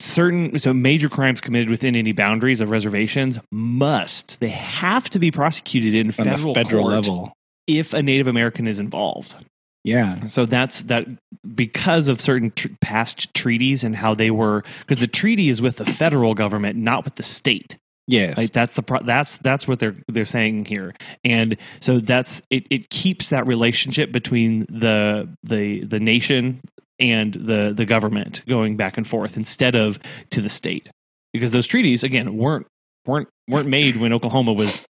certain 0.00 0.58
so 0.58 0.72
major 0.72 1.08
crimes 1.08 1.40
committed 1.40 1.70
within 1.70 1.96
any 1.96 2.12
boundaries 2.12 2.60
of 2.60 2.70
reservations 2.70 3.38
must 3.50 4.40
they 4.40 4.48
have 4.50 5.08
to 5.10 5.18
be 5.18 5.30
prosecuted 5.30 5.94
in 5.94 6.08
On 6.08 6.12
federal, 6.12 6.54
federal 6.54 6.84
level. 6.86 7.32
if 7.66 7.94
a 7.94 8.02
Native 8.02 8.28
American 8.28 8.66
is 8.66 8.78
involved. 8.78 9.36
Yeah. 9.84 10.26
So 10.26 10.44
that's 10.46 10.82
that 10.82 11.06
because 11.54 12.08
of 12.08 12.20
certain 12.20 12.50
tr- 12.50 12.68
past 12.80 13.32
treaties 13.34 13.84
and 13.84 13.94
how 13.96 14.14
they 14.14 14.30
were 14.32 14.64
because 14.80 14.98
the 15.00 15.06
treaty 15.06 15.48
is 15.48 15.62
with 15.62 15.76
the 15.76 15.86
federal 15.86 16.34
government, 16.34 16.76
not 16.76 17.04
with 17.04 17.14
the 17.14 17.22
state. 17.22 17.76
Yes. 18.08 18.36
Like 18.38 18.52
that's 18.52 18.74
the 18.74 18.82
pro- 18.82 19.02
that's 19.02 19.38
that's 19.38 19.66
what 19.66 19.80
they're 19.80 19.96
they're 20.08 20.24
saying 20.24 20.66
here, 20.66 20.94
and 21.24 21.56
so 21.80 21.98
that's 21.98 22.40
it. 22.50 22.66
It 22.70 22.88
keeps 22.88 23.30
that 23.30 23.46
relationship 23.46 24.12
between 24.12 24.60
the 24.68 25.28
the 25.42 25.80
the 25.80 25.98
nation 25.98 26.60
and 27.00 27.34
the 27.34 27.72
the 27.76 27.84
government 27.84 28.42
going 28.48 28.76
back 28.76 28.96
and 28.96 29.06
forth 29.08 29.36
instead 29.36 29.74
of 29.74 29.98
to 30.30 30.40
the 30.40 30.48
state, 30.48 30.88
because 31.32 31.50
those 31.50 31.66
treaties 31.66 32.04
again 32.04 32.36
weren't 32.36 32.66
weren't 33.06 33.28
weren't 33.48 33.68
made 33.68 33.96
when 33.96 34.12
Oklahoma 34.12 34.52
was 34.52 34.86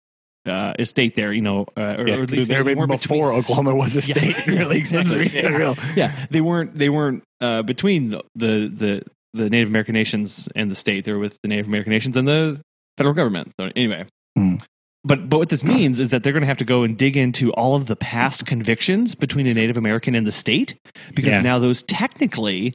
uh, 0.46 0.72
a 0.78 0.84
state 0.86 1.16
there, 1.16 1.32
you 1.32 1.42
know, 1.42 1.66
uh, 1.76 1.96
or, 1.98 2.08
yeah, 2.08 2.14
or 2.16 2.22
at 2.22 2.30
least 2.30 2.48
they're 2.48 2.62
they 2.64 2.74
weren't 2.76 2.90
before 2.92 3.30
between- 3.30 3.40
Oklahoma 3.40 3.74
was 3.74 3.96
a 3.96 4.00
Yeah. 4.06 4.32
state. 4.32 4.46
really, 4.46 4.76
Exactly. 4.78 5.28
Yeah. 5.34 5.48
real. 5.48 5.76
yeah, 5.96 6.26
they 6.30 6.40
weren't 6.40 6.78
they 6.78 6.88
weren't 6.88 7.24
uh, 7.40 7.62
between 7.62 8.10
the, 8.10 8.22
the 8.36 8.68
the 8.68 9.02
the 9.34 9.50
Native 9.50 9.68
American 9.68 9.94
nations 9.94 10.48
and 10.54 10.70
the 10.70 10.74
state. 10.76 11.04
They 11.04 11.12
were 11.12 11.18
with 11.18 11.36
the 11.42 11.48
Native 11.48 11.66
American 11.66 11.92
nations 11.92 12.16
and 12.16 12.26
the 12.28 12.60
federal 12.96 13.14
government. 13.14 13.52
So 13.60 13.70
anyway, 13.76 14.06
Hmm. 14.36 14.56
but 15.04 15.28
but 15.28 15.38
what 15.38 15.48
this 15.48 15.64
means 15.64 15.98
is 16.00 16.10
that 16.10 16.22
they're 16.22 16.32
going 16.32 16.42
to 16.42 16.46
have 16.46 16.58
to 16.58 16.64
go 16.64 16.82
and 16.82 16.96
dig 16.96 17.16
into 17.16 17.52
all 17.52 17.74
of 17.74 17.86
the 17.86 17.96
past 17.96 18.46
convictions 18.46 19.14
between 19.14 19.46
a 19.46 19.54
Native 19.54 19.76
American 19.76 20.14
and 20.14 20.26
the 20.26 20.32
state 20.32 20.76
because 21.14 21.32
Yeah. 21.32 21.40
now 21.40 21.58
those 21.58 21.82
technically 21.82 22.74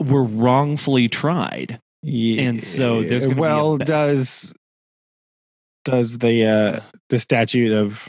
were 0.00 0.24
wrongfully 0.24 1.08
tried. 1.08 1.80
Yeah. 2.02 2.42
And 2.42 2.62
so 2.62 3.02
there's 3.02 3.24
gonna 3.24 3.34
be 3.34 3.40
a 3.40 3.42
well, 3.42 3.76
does 3.78 4.54
does 5.84 6.18
the 6.18 6.44
uh 6.46 6.80
the 7.08 7.18
statute 7.18 7.72
of 7.72 8.08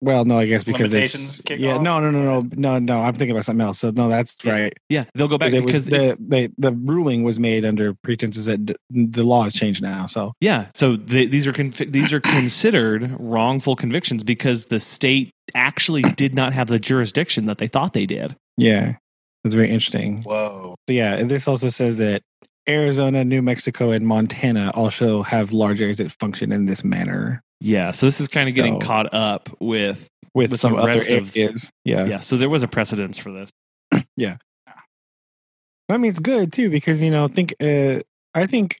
well, 0.00 0.24
no, 0.24 0.38
I 0.38 0.46
guess 0.46 0.62
because 0.64 0.92
Limitations 0.92 1.34
it's 1.34 1.40
kick 1.42 1.58
yeah, 1.60 1.76
off? 1.76 1.82
no, 1.82 2.00
no, 2.00 2.10
no, 2.10 2.40
no, 2.40 2.48
no, 2.56 2.78
no. 2.78 3.00
I'm 3.00 3.14
thinking 3.14 3.30
about 3.32 3.44
something 3.44 3.64
else. 3.64 3.78
So 3.78 3.90
no, 3.90 4.08
that's 4.08 4.36
Yeah. 4.44 4.52
right. 4.52 4.72
Yeah, 4.88 5.04
they'll 5.14 5.28
go 5.28 5.38
back 5.38 5.50
Because 5.52 5.62
it 5.62 5.66
because 5.66 5.84
the 5.86 6.16
they, 6.20 6.48
the 6.58 6.72
ruling 6.72 7.22
was 7.22 7.38
made 7.40 7.64
under 7.64 7.94
pretenses 7.94 8.46
that 8.46 8.66
d- 8.66 8.76
the 8.90 9.22
law 9.22 9.44
has 9.44 9.54
changed 9.54 9.82
now. 9.82 10.06
So 10.06 10.32
Yeah, 10.40 10.68
so 10.74 10.96
the, 10.96 11.26
these 11.26 11.46
are 11.46 11.52
confi- 11.52 11.90
these 11.90 12.12
are 12.12 12.20
considered 12.20 13.14
wrongful 13.18 13.76
convictions 13.76 14.22
because 14.22 14.66
the 14.66 14.80
state 14.80 15.30
actually 15.54 16.02
did 16.02 16.34
not 16.34 16.52
have 16.52 16.68
the 16.68 16.78
jurisdiction 16.78 17.46
that 17.46 17.58
they 17.58 17.68
thought 17.68 17.92
they 17.92 18.06
did. 18.06 18.36
yeah, 18.56 18.96
that's 19.44 19.54
very 19.54 19.70
interesting. 19.70 20.22
whoa 20.22 20.74
So 20.88 20.92
yeah, 20.92 21.14
and 21.14 21.30
this 21.30 21.46
also 21.48 21.68
says 21.70 21.98
that 21.98 22.22
Arizona, 22.68 23.24
New 23.24 23.42
Mexico, 23.42 23.90
and 23.92 24.06
Montana 24.06 24.70
also 24.74 25.22
have 25.22 25.52
large 25.52 25.80
areas 25.80 25.98
that 25.98 26.10
function 26.12 26.52
in 26.52 26.66
this 26.66 26.82
manner 26.84 27.42
Yeah, 27.60 27.90
so 27.92 28.06
this 28.06 28.20
is 28.20 28.28
kind 28.28 28.48
of 28.48 28.54
getting 28.54 28.80
So- 28.80 28.86
caught 28.86 29.12
up 29.14 29.48
with 29.60 30.08
with, 30.34 30.50
With 30.50 30.60
some 30.60 30.72
the 30.74 30.78
other 30.80 30.88
rest 30.88 31.10
of- 31.10 31.34
areas. 31.36 31.70
yeah. 31.84 32.04
yeah. 32.04 32.20
So 32.20 32.36
there 32.36 32.50
was 32.50 32.62
a 32.62 32.68
precedence 32.68 33.16
for 33.18 33.32
this. 33.32 33.50
Yeah, 34.16 34.36
I 35.88 35.96
mean, 35.96 36.10
it's 36.10 36.18
good 36.18 36.52
too 36.52 36.68
because 36.70 37.02
you 37.02 37.10
know, 37.10 37.28
think. 37.28 37.54
Uh, 37.60 38.00
I 38.34 38.46
think. 38.46 38.76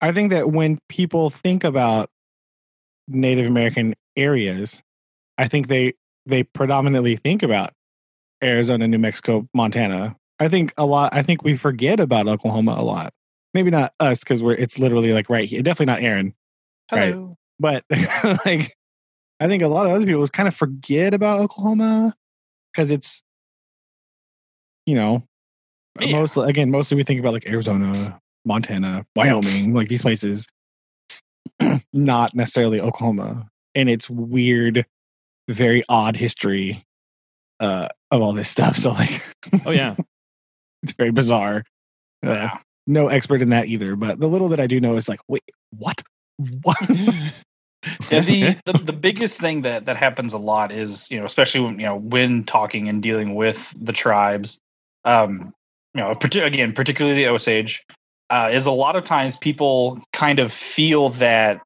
I 0.00 0.12
think 0.12 0.30
that 0.30 0.50
when 0.50 0.78
people 0.88 1.30
think 1.30 1.64
about 1.64 2.10
Native 3.08 3.46
American 3.46 3.94
areas, 4.16 4.82
I 5.38 5.48
think 5.48 5.68
they 5.68 5.94
they 6.26 6.42
predominantly 6.42 7.16
think 7.16 7.42
about 7.42 7.72
Arizona, 8.42 8.86
New 8.88 8.98
Mexico, 8.98 9.46
Montana. 9.54 10.16
I 10.38 10.48
think 10.48 10.72
a 10.76 10.84
lot. 10.86 11.14
I 11.14 11.22
think 11.22 11.42
we 11.44 11.56
forget 11.56 11.98
about 12.00 12.28
Oklahoma 12.28 12.74
a 12.78 12.82
lot. 12.82 13.12
Maybe 13.54 13.70
not 13.70 13.94
us 14.00 14.20
because 14.20 14.42
we're 14.42 14.54
it's 14.54 14.78
literally 14.78 15.12
like 15.12 15.30
right 15.30 15.48
here. 15.48 15.62
Definitely 15.62 15.92
not 15.94 16.02
Aaron, 16.02 16.34
Right. 16.92 17.14
Hello. 17.14 17.36
but 17.58 17.84
like 18.44 18.74
I 19.40 19.46
think 19.48 19.62
a 19.62 19.68
lot 19.68 19.86
of 19.86 19.92
other 19.92 20.04
people 20.06 20.26
kind 20.28 20.46
of 20.48 20.54
forget 20.54 21.14
about 21.14 21.40
Oklahoma 21.40 22.14
because 22.72 22.90
it's 22.90 23.22
you 24.84 24.94
know 24.94 25.26
Yeah. 26.00 26.12
mostly 26.12 26.48
again 26.50 26.70
mostly 26.70 26.96
we 26.96 27.02
think 27.02 27.20
about 27.20 27.32
like 27.32 27.46
Arizona, 27.46 28.20
Montana, 28.44 29.06
Wyoming, 29.16 29.72
like 29.74 29.88
these 29.88 30.02
places, 30.02 30.46
not 31.92 32.34
necessarily 32.34 32.80
Oklahoma, 32.80 33.48
and 33.74 33.88
it's 33.88 34.10
weird, 34.10 34.84
very 35.48 35.82
odd 35.88 36.16
history 36.16 36.84
uh, 37.60 37.88
of 38.10 38.20
all 38.20 38.32
this 38.34 38.50
stuff. 38.50 38.76
So 38.82 38.90
like 38.90 39.22
Oh 39.64 39.70
yeah, 39.70 39.96
it's 40.86 40.96
very 40.96 41.10
bizarre. 41.10 41.64
Uh, 42.24 42.30
yeah 42.30 42.58
No 42.86 43.08
expert 43.08 43.42
in 43.42 43.50
that 43.50 43.66
either, 43.66 43.96
but 43.96 44.20
the 44.20 44.28
little 44.28 44.48
that 44.50 44.60
I 44.60 44.66
do 44.66 44.80
know 44.80 44.96
is 44.96 45.08
like, 45.08 45.20
wait, 45.28 45.42
what? 45.70 46.02
What? 46.62 46.78
Yeah, 48.10 48.20
the, 48.20 48.56
the 48.66 48.72
the 48.72 48.92
biggest 48.92 49.38
thing 49.38 49.62
that 49.62 49.86
that 49.86 49.96
happens 49.96 50.32
a 50.32 50.38
lot 50.38 50.72
is 50.72 51.08
you 51.08 51.20
know 51.20 51.24
especially 51.24 51.60
when 51.60 51.78
you 51.78 51.86
know 51.86 51.96
when 51.96 52.42
talking 52.42 52.88
and 52.88 53.00
dealing 53.00 53.36
with 53.36 53.72
the 53.80 53.92
tribes 53.92 54.58
um 55.04 55.52
you 55.94 56.00
know 56.00 56.12
again 56.44 56.72
particularly 56.72 57.16
the 57.16 57.28
osage 57.28 57.84
uh 58.28 58.50
is 58.52 58.66
a 58.66 58.72
lot 58.72 58.96
of 58.96 59.04
times 59.04 59.36
people 59.36 60.02
kind 60.12 60.40
of 60.40 60.52
feel 60.52 61.10
that 61.10 61.62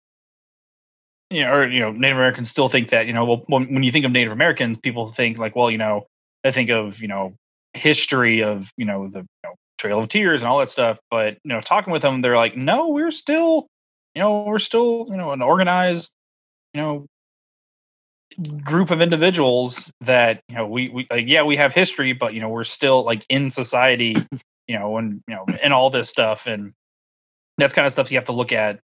you 1.30 1.40
know 1.40 1.54
or 1.54 1.66
you 1.66 1.80
know 1.80 1.90
native 1.90 2.18
americans 2.18 2.50
still 2.50 2.68
think 2.68 2.90
that 2.90 3.06
you 3.06 3.14
know 3.14 3.24
well 3.24 3.42
when, 3.46 3.72
when 3.72 3.82
you 3.82 3.92
think 3.92 4.04
of 4.04 4.12
native 4.12 4.32
americans 4.32 4.76
people 4.76 5.08
think 5.08 5.38
like 5.38 5.56
well 5.56 5.70
you 5.70 5.78
know 5.78 6.06
they 6.44 6.52
think 6.52 6.68
of 6.68 7.00
you 7.00 7.08
know 7.08 7.32
history 7.74 8.42
of 8.42 8.70
you 8.76 8.84
know 8.84 9.08
the 9.08 9.20
you 9.20 9.26
know, 9.44 9.54
trail 9.78 10.00
of 10.00 10.08
tears 10.08 10.42
and 10.42 10.48
all 10.48 10.58
that 10.58 10.68
stuff 10.68 10.98
but 11.10 11.38
you 11.44 11.48
know 11.48 11.60
talking 11.60 11.92
with 11.92 12.02
them 12.02 12.20
they're 12.20 12.36
like 12.36 12.56
no 12.56 12.88
we're 12.88 13.10
still 13.10 13.66
you 14.14 14.22
know 14.22 14.44
we're 14.44 14.58
still 14.58 15.06
you 15.08 15.16
know 15.16 15.30
an 15.30 15.40
organized 15.40 16.10
you 16.74 16.80
know 16.80 17.06
group 18.62 18.90
of 18.90 19.00
individuals 19.00 19.90
that 20.02 20.40
you 20.48 20.54
know 20.54 20.66
we, 20.66 20.88
we 20.88 21.06
like 21.10 21.26
yeah 21.28 21.42
we 21.42 21.56
have 21.56 21.72
history 21.72 22.12
but 22.12 22.34
you 22.34 22.40
know 22.40 22.48
we're 22.48 22.64
still 22.64 23.04
like 23.04 23.24
in 23.28 23.50
society 23.50 24.16
you 24.68 24.78
know 24.78 24.98
and 24.98 25.22
you 25.26 25.34
know 25.34 25.46
and 25.62 25.72
all 25.72 25.90
this 25.90 26.08
stuff 26.08 26.46
and 26.46 26.72
that's 27.56 27.74
kind 27.74 27.86
of 27.86 27.92
stuff 27.92 28.10
you 28.10 28.18
have 28.18 28.26
to 28.26 28.32
look 28.32 28.52
at 28.52 28.80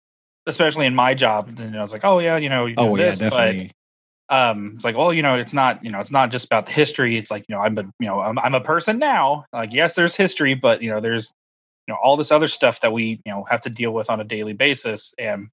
especially 0.47 0.87
in 0.87 0.95
my 0.95 1.14
job, 1.14 1.49
and 1.59 1.77
I 1.77 1.81
was 1.81 1.93
like, 1.93 2.05
oh 2.05 2.19
yeah, 2.19 2.37
you 2.37 2.49
know, 2.49 2.66
you 2.66 2.75
Oh 2.77 2.87
know 2.87 2.97
yeah, 2.97 3.07
this, 3.07 3.19
definitely. 3.19 3.73
Um, 4.31 4.73
it's 4.77 4.85
like, 4.85 4.97
well, 4.97 5.12
you 5.12 5.23
know, 5.23 5.35
it's 5.35 5.53
not, 5.53 5.85
you 5.85 5.90
know, 5.90 5.99
it's 5.99 6.12
not 6.12 6.31
just 6.31 6.47
about 6.47 6.66
the 6.66 6.73
history. 6.73 7.19
It's 7.19 7.33
like, 7.33 7.45
you 7.49 7.55
know, 7.57 7.61
I'm 7.61 7.77
a, 7.77 7.83
you 7.99 8.07
know, 8.07 8.21
I'm, 8.21 8.38
I'm 8.38 8.55
a 8.55 8.61
person 8.61 8.99
now. 9.01 9.45
Like, 9.53 9.73
yes, 9.73 9.95
there's 9.95 10.14
history, 10.14 10.55
but 10.55 10.83
you 10.83 10.90
know, 10.90 11.01
there's, 11.01 11.33
you 11.88 11.95
know, 11.95 11.99
all 12.01 12.16
this 12.16 12.31
other 12.31 12.47
stuff 12.47 12.81
that 12.81 12.93
we, 12.93 13.21
you 13.25 13.33
know, 13.33 13.45
have 13.51 13.62
to 13.62 13.71
deal 13.71 13.93
with 13.93 14.09
on 14.09 14.21
a 14.21 14.25
daily 14.25 14.53
basis, 14.53 15.14
and 15.19 15.49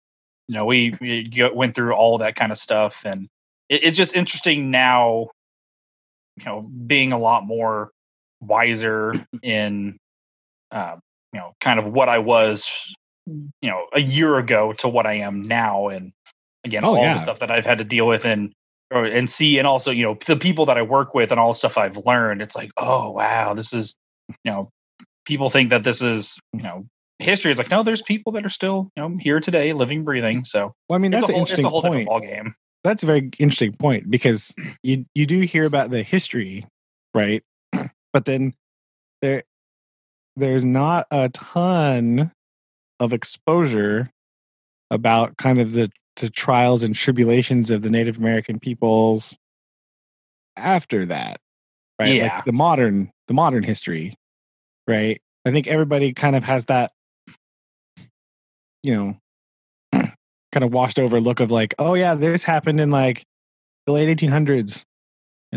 you 0.47 0.55
know, 0.55 0.65
we, 0.65 0.95
we 1.01 1.29
went 1.53 1.75
through 1.75 1.93
all 1.93 2.19
that 2.19 2.35
kind 2.35 2.51
of 2.51 2.59
stuff, 2.59 3.01
and 3.03 3.27
it, 3.67 3.83
it's 3.83 3.97
just 3.97 4.15
interesting 4.15 4.69
now, 4.69 5.31
you 6.35 6.45
know, 6.45 6.61
being 6.61 7.13
a 7.13 7.17
lot 7.17 7.45
more 7.45 7.89
wiser 8.39 9.13
in, 9.41 9.97
uh, 10.71 10.97
you 11.33 11.39
know, 11.39 11.53
kind 11.59 11.79
of 11.79 11.91
what 11.91 12.09
I 12.09 12.19
was, 12.19 12.95
you 13.25 13.49
know, 13.63 13.87
a 13.91 13.99
year 13.99 14.37
ago 14.37 14.73
to 14.73 14.87
what 14.87 15.07
I 15.07 15.15
am 15.15 15.41
now, 15.41 15.87
and 15.87 16.13
again, 16.63 16.85
Oh, 16.85 16.95
all 16.95 17.03
yeah. 17.03 17.13
the 17.13 17.19
stuff 17.19 17.39
that 17.39 17.49
I've 17.49 17.65
had 17.65 17.79
to 17.79 17.83
deal 17.83 18.05
with 18.05 18.23
and 18.25 18.53
or 18.91 19.05
and 19.05 19.29
see, 19.29 19.57
and 19.57 19.67
also, 19.67 19.91
you 19.91 20.03
know, 20.03 20.17
the 20.25 20.37
people 20.37 20.65
that 20.67 20.77
I 20.77 20.81
work 20.81 21.13
with 21.13 21.31
and 21.31 21.39
all 21.39 21.53
the 21.53 21.57
stuff 21.57 21.77
I've 21.77 21.97
learned. 21.97 22.41
It's 22.41 22.55
like, 22.55 22.71
oh 22.77 23.11
wow, 23.11 23.53
this 23.53 23.73
is, 23.73 23.95
you 24.43 24.51
know, 24.51 24.69
people 25.25 25.49
think 25.49 25.69
that 25.71 25.83
this 25.83 26.01
is, 26.01 26.37
you 26.53 26.63
know, 26.63 26.85
history. 27.19 27.51
It's 27.51 27.57
like, 27.57 27.69
no, 27.71 27.83
there's 27.83 28.01
people 28.01 28.31
that 28.33 28.45
are 28.45 28.49
still, 28.49 28.91
you 28.95 29.03
know, 29.03 29.17
here 29.19 29.39
today, 29.39 29.73
living, 29.73 30.03
breathing. 30.03 30.45
So 30.45 30.73
Well, 30.89 30.95
I 30.95 30.99
mean, 30.99 31.11
that's 31.11 31.23
a 31.23 31.27
an 31.27 31.33
whole, 31.33 31.43
it's 31.43 31.51
interesting 31.51 31.65
a 31.65 31.69
whole 31.69 31.81
point. 31.81 32.07
ball 32.07 32.19
game. 32.21 32.53
That's 32.83 33.03
a 33.03 33.05
very 33.05 33.29
interesting 33.39 33.73
point 33.73 34.09
because 34.09 34.55
you 34.83 35.05
you 35.13 35.25
do 35.25 35.41
hear 35.41 35.65
about 35.65 35.89
the 35.89 36.03
history, 36.03 36.65
right? 37.13 37.43
But 38.13 38.25
then 38.25 38.53
there 39.21 39.43
there's 40.35 40.65
not 40.65 41.05
a 41.11 41.29
ton 41.29 42.31
of 42.99 43.13
exposure 43.13 44.09
about 44.89 45.37
kind 45.37 45.59
of 45.59 45.73
the 45.73 45.91
the 46.17 46.29
trials 46.29 46.83
and 46.83 46.95
tribulations 46.95 47.71
of 47.71 47.81
the 47.81 47.89
Native 47.89 48.17
American 48.17 48.59
peoples 48.59 49.37
after 50.55 51.05
that, 51.05 51.39
right? 51.99 52.13
Yeah. 52.13 52.35
Like 52.35 52.45
the 52.45 52.53
modern 52.53 53.11
the 53.27 53.33
modern 53.33 53.63
history, 53.63 54.13
right? 54.87 55.21
I 55.45 55.51
think 55.51 55.67
everybody 55.67 56.13
kind 56.13 56.35
of 56.35 56.43
has 56.43 56.65
that, 56.65 56.91
you 58.83 58.95
know, 58.95 59.17
kind 60.51 60.63
of 60.63 60.73
washed 60.73 60.99
over 60.99 61.19
look 61.19 61.39
of 61.39 61.51
like, 61.51 61.73
oh 61.79 61.93
yeah, 61.93 62.15
this 62.15 62.43
happened 62.43 62.79
in 62.79 62.89
like 62.91 63.23
the 63.85 63.93
late 63.93 64.17
1800s, 64.17 64.83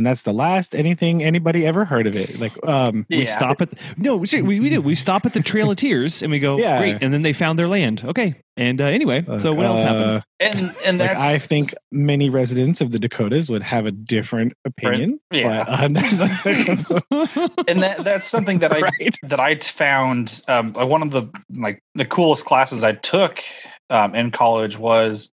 and 0.00 0.06
that's 0.06 0.22
the 0.22 0.32
last 0.32 0.74
anything 0.74 1.22
anybody 1.22 1.66
ever 1.66 1.84
heard 1.84 2.06
of 2.06 2.16
it. 2.16 2.40
Like, 2.40 2.52
um, 2.66 3.04
We 3.10 3.26
stop 3.26 3.60
at 3.60 3.68
the, 3.68 3.76
no, 3.98 4.16
we, 4.16 4.58
we 4.58 4.70
do. 4.70 4.80
We 4.80 4.94
stop 4.94 5.26
at 5.26 5.34
the 5.34 5.42
Trail 5.42 5.70
of 5.70 5.76
Tears 5.76 6.22
and 6.22 6.32
we 6.32 6.38
go, 6.38 6.56
Yeah. 6.56 6.78
great. 6.78 7.02
And 7.02 7.12
then 7.12 7.20
they 7.20 7.34
found 7.34 7.58
their 7.58 7.68
land. 7.68 8.02
Okay. 8.02 8.36
And 8.56 8.80
uh, 8.80 8.84
anyway, 8.86 9.26
so 9.36 9.52
what 9.52 9.66
else 9.66 9.80
happened? 9.80 10.02
uh, 10.02 10.20
And 10.40 10.74
and 10.86 10.98
Like, 10.98 11.10
that's 11.10 11.20
I 11.20 11.36
think 11.36 11.74
many 11.92 12.30
residents 12.30 12.80
of 12.80 12.92
the 12.92 12.98
Dakotas 12.98 13.50
would 13.50 13.62
have 13.62 13.84
a 13.84 13.90
different 13.90 14.54
opinion. 14.64 15.20
yeah. 15.30 15.64
But, 15.66 15.80
um, 15.82 15.96
and 17.68 17.82
that 17.82 18.02
that's 18.02 18.26
something 18.26 18.60
that 18.60 18.72
I 18.72 18.80
right. 18.80 19.18
that 19.24 19.38
I 19.38 19.56
found 19.56 20.40
um, 20.48 20.72
one 20.72 21.02
of 21.02 21.10
the 21.10 21.28
like 21.54 21.82
the 21.94 22.06
coolest 22.06 22.46
classes 22.46 22.82
I 22.82 22.92
took 22.92 23.42
um, 23.90 24.14
in 24.14 24.30
college 24.30 24.78
was 24.78 25.30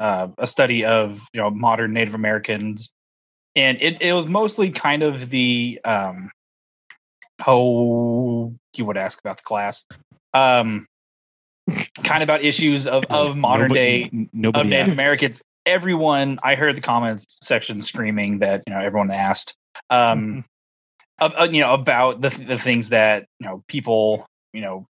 uh, 0.00 0.28
a 0.38 0.46
study 0.46 0.84
of 0.84 1.20
you 1.32 1.40
know 1.40 1.50
modern 1.50 1.92
Native 1.92 2.14
Americans, 2.14 2.92
and 3.58 3.80
it 3.82 4.00
it 4.00 4.12
was 4.12 4.26
mostly 4.26 4.70
kind 4.70 5.02
of 5.02 5.28
the 5.30 5.80
um, 5.84 6.30
oh 7.46 8.54
you 8.76 8.84
would 8.84 8.96
ask 8.96 9.18
about 9.20 9.36
the 9.38 9.42
class, 9.42 9.84
um, 10.34 10.86
kind 12.04 12.22
of 12.22 12.28
about 12.28 12.42
issues 12.44 12.86
of 12.86 13.04
of 13.10 13.36
modern 13.36 13.68
Nobody- 13.68 14.08
day 14.08 14.28
Nobody 14.32 14.60
of 14.60 14.66
Native 14.68 14.86
asked. 14.86 14.92
Americans. 14.94 15.42
Everyone, 15.66 16.38
I 16.42 16.54
heard 16.54 16.76
the 16.76 16.80
comments 16.80 17.36
section 17.42 17.82
screaming 17.82 18.38
that 18.38 18.62
you 18.66 18.72
know 18.74 18.80
everyone 18.80 19.10
asked, 19.10 19.54
um, 19.90 20.46
ab- 21.20 21.34
uh, 21.38 21.48
you 21.50 21.60
know, 21.60 21.74
about 21.74 22.22
the 22.22 22.30
the 22.30 22.56
things 22.56 22.88
that 22.88 23.26
you 23.38 23.46
know 23.46 23.62
people, 23.68 24.24
you 24.54 24.62
know, 24.62 24.86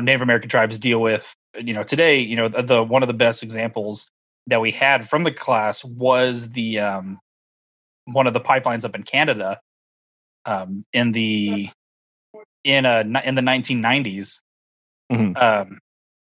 Native 0.00 0.20
American 0.22 0.48
tribes 0.48 0.78
deal 0.78 1.00
with. 1.00 1.32
You 1.58 1.74
know, 1.74 1.82
today, 1.82 2.20
you 2.20 2.36
know, 2.36 2.46
the, 2.46 2.62
the 2.62 2.84
one 2.84 3.02
of 3.02 3.08
the 3.08 3.14
best 3.14 3.42
examples 3.42 4.08
that 4.46 4.60
we 4.60 4.70
had 4.70 5.08
from 5.08 5.24
the 5.24 5.32
class 5.32 5.84
was 5.84 6.50
the 6.50 6.78
um, 6.78 7.18
one 8.12 8.26
of 8.26 8.34
the 8.34 8.40
pipelines 8.40 8.84
up 8.84 8.94
in 8.94 9.02
Canada, 9.02 9.60
um, 10.44 10.84
in 10.92 11.12
the 11.12 11.68
in 12.64 12.84
a 12.84 13.00
in 13.24 13.34
the 13.34 13.42
1990s. 13.42 14.40
Mhm. 15.10 15.36
Um, 15.36 15.78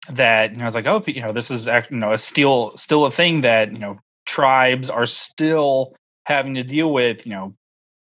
that 0.10 0.52
you 0.52 0.58
know, 0.58 0.64
I 0.64 0.68
was 0.68 0.76
like, 0.76 0.88
oh, 0.88 1.04
you 1.06 1.22
know, 1.22 1.32
this 1.32 1.52
is 1.52 1.68
you 1.68 1.98
know, 1.98 2.12
a 2.12 2.18
still 2.18 2.76
still 2.78 3.06
a 3.06 3.12
thing 3.12 3.42
that 3.42 3.72
you 3.72 3.80
know 3.80 4.00
tribes 4.26 4.90
are 4.90 5.06
still 5.06 5.96
having 6.26 6.56
to 6.56 6.64
deal 6.64 6.92
with. 6.92 7.26
You 7.26 7.34
know, 7.34 7.56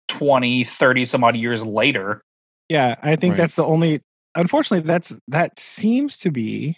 20, 0.08 0.64
30 0.64 1.04
some 1.04 1.24
odd 1.24 1.36
years 1.36 1.64
later. 1.64 2.22
Yeah, 2.68 2.96
I 3.02 3.16
think 3.16 3.32
Right. 3.32 3.38
that's 3.38 3.56
the 3.56 3.64
only. 3.64 4.02
Unfortunately, 4.34 4.86
that's 4.86 5.14
that 5.28 5.58
seems 5.58 6.18
to 6.18 6.30
be 6.30 6.76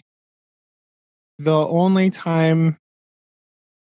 the 1.37 1.67
only 1.67 2.09
time 2.09 2.77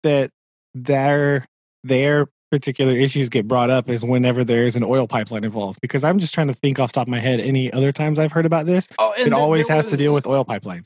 that 0.04 0.32
their 0.74 1.46
their 1.84 2.28
particular 2.52 2.94
issues 2.94 3.30
get 3.30 3.48
brought 3.48 3.70
up 3.70 3.90
is 3.90 4.04
whenever 4.04 4.44
there's 4.44 4.76
an 4.76 4.84
oil 4.84 5.08
pipeline 5.08 5.44
involved. 5.44 5.80
Because 5.82 6.04
I'm 6.04 6.20
just 6.20 6.34
trying 6.34 6.48
to 6.48 6.54
think 6.54 6.80
off 6.80 6.92
the 6.92 6.96
top 7.00 7.08
of 7.08 7.12
my 7.12 7.20
head 7.20 7.40
any 7.40 7.72
other 7.72 7.92
times 7.92 8.20
I've 8.20 8.32
heard 8.32 8.46
about 8.46 8.66
this. 8.66 8.88
Oh, 8.98 9.14
it 9.18 9.32
always 9.34 9.68
there 9.68 9.76
has 9.76 9.90
to 9.92 9.98
deal 9.98 10.14
with 10.14 10.26
oil 10.28 10.46
pipelines, 10.46 10.86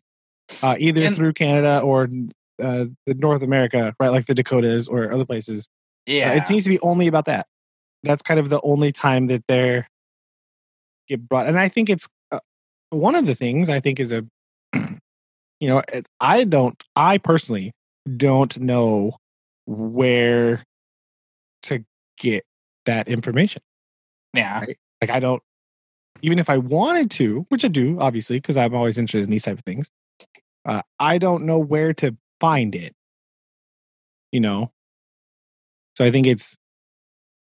uh, 0.61 0.75
either 0.79 1.03
And- 1.03 1.15
through 1.15 1.33
Canada 1.33 1.79
or 1.81 2.09
uh, 2.61 2.85
the 3.05 3.13
North 3.15 3.43
America, 3.43 3.95
right? 3.99 4.09
Like 4.09 4.25
the 4.25 4.35
Dakotas 4.35 4.87
or 4.87 5.11
other 5.11 5.25
places. 5.25 5.67
Uh, 6.07 6.11
yeah. 6.11 6.33
it 6.33 6.45
seems 6.45 6.63
to 6.65 6.69
be 6.69 6.79
only 6.81 7.07
about 7.07 7.25
that. 7.25 7.47
That's 8.03 8.21
kind 8.21 8.39
of 8.39 8.49
the 8.49 8.59
only 8.63 8.91
time 8.91 9.27
that 9.27 9.43
they're 9.47 9.87
get 11.07 11.27
brought. 11.27 11.47
And 11.47 11.57
I 11.59 11.69
think 11.69 11.89
it's 11.89 12.07
uh, 12.31 12.39
one 12.89 13.15
of 13.15 13.25
the 13.25 13.35
things 13.35 13.69
I 13.69 13.79
think 13.79 13.99
is 13.99 14.11
a, 14.11 14.25
you 14.73 15.67
know, 15.67 15.81
I 16.19 16.43
don't, 16.43 16.81
I 16.95 17.17
personally 17.17 17.71
don't 18.17 18.59
know 18.59 19.17
where 19.65 20.63
get 22.23 22.43
that 22.87 23.07
information. 23.07 23.61
yeah. 24.33 24.65
Like 25.01 25.09
I 25.11 25.19
don't, 25.19 25.43
even 26.21 26.39
if 26.39 26.49
I 26.49 26.57
wanted 26.57 27.11
to, 27.11 27.45
which 27.49 27.65
I 27.65 27.67
do, 27.67 27.99
obviously, 27.99 28.37
because 28.37 28.55
I'm 28.57 28.73
always 28.73 28.97
interested 28.97 29.25
in 29.25 29.29
these 29.31 29.43
type 29.43 29.57
of 29.59 29.65
things. 29.65 29.89
Uh, 30.65 30.81
I 30.97 31.17
don't 31.17 31.43
know 31.45 31.59
where 31.59 31.93
to 31.95 32.15
find 32.39 32.73
it. 32.73 32.93
You 34.31 34.39
know, 34.39 34.71
so 35.97 36.05
I 36.05 36.09
think 36.11 36.25
it's 36.25 36.55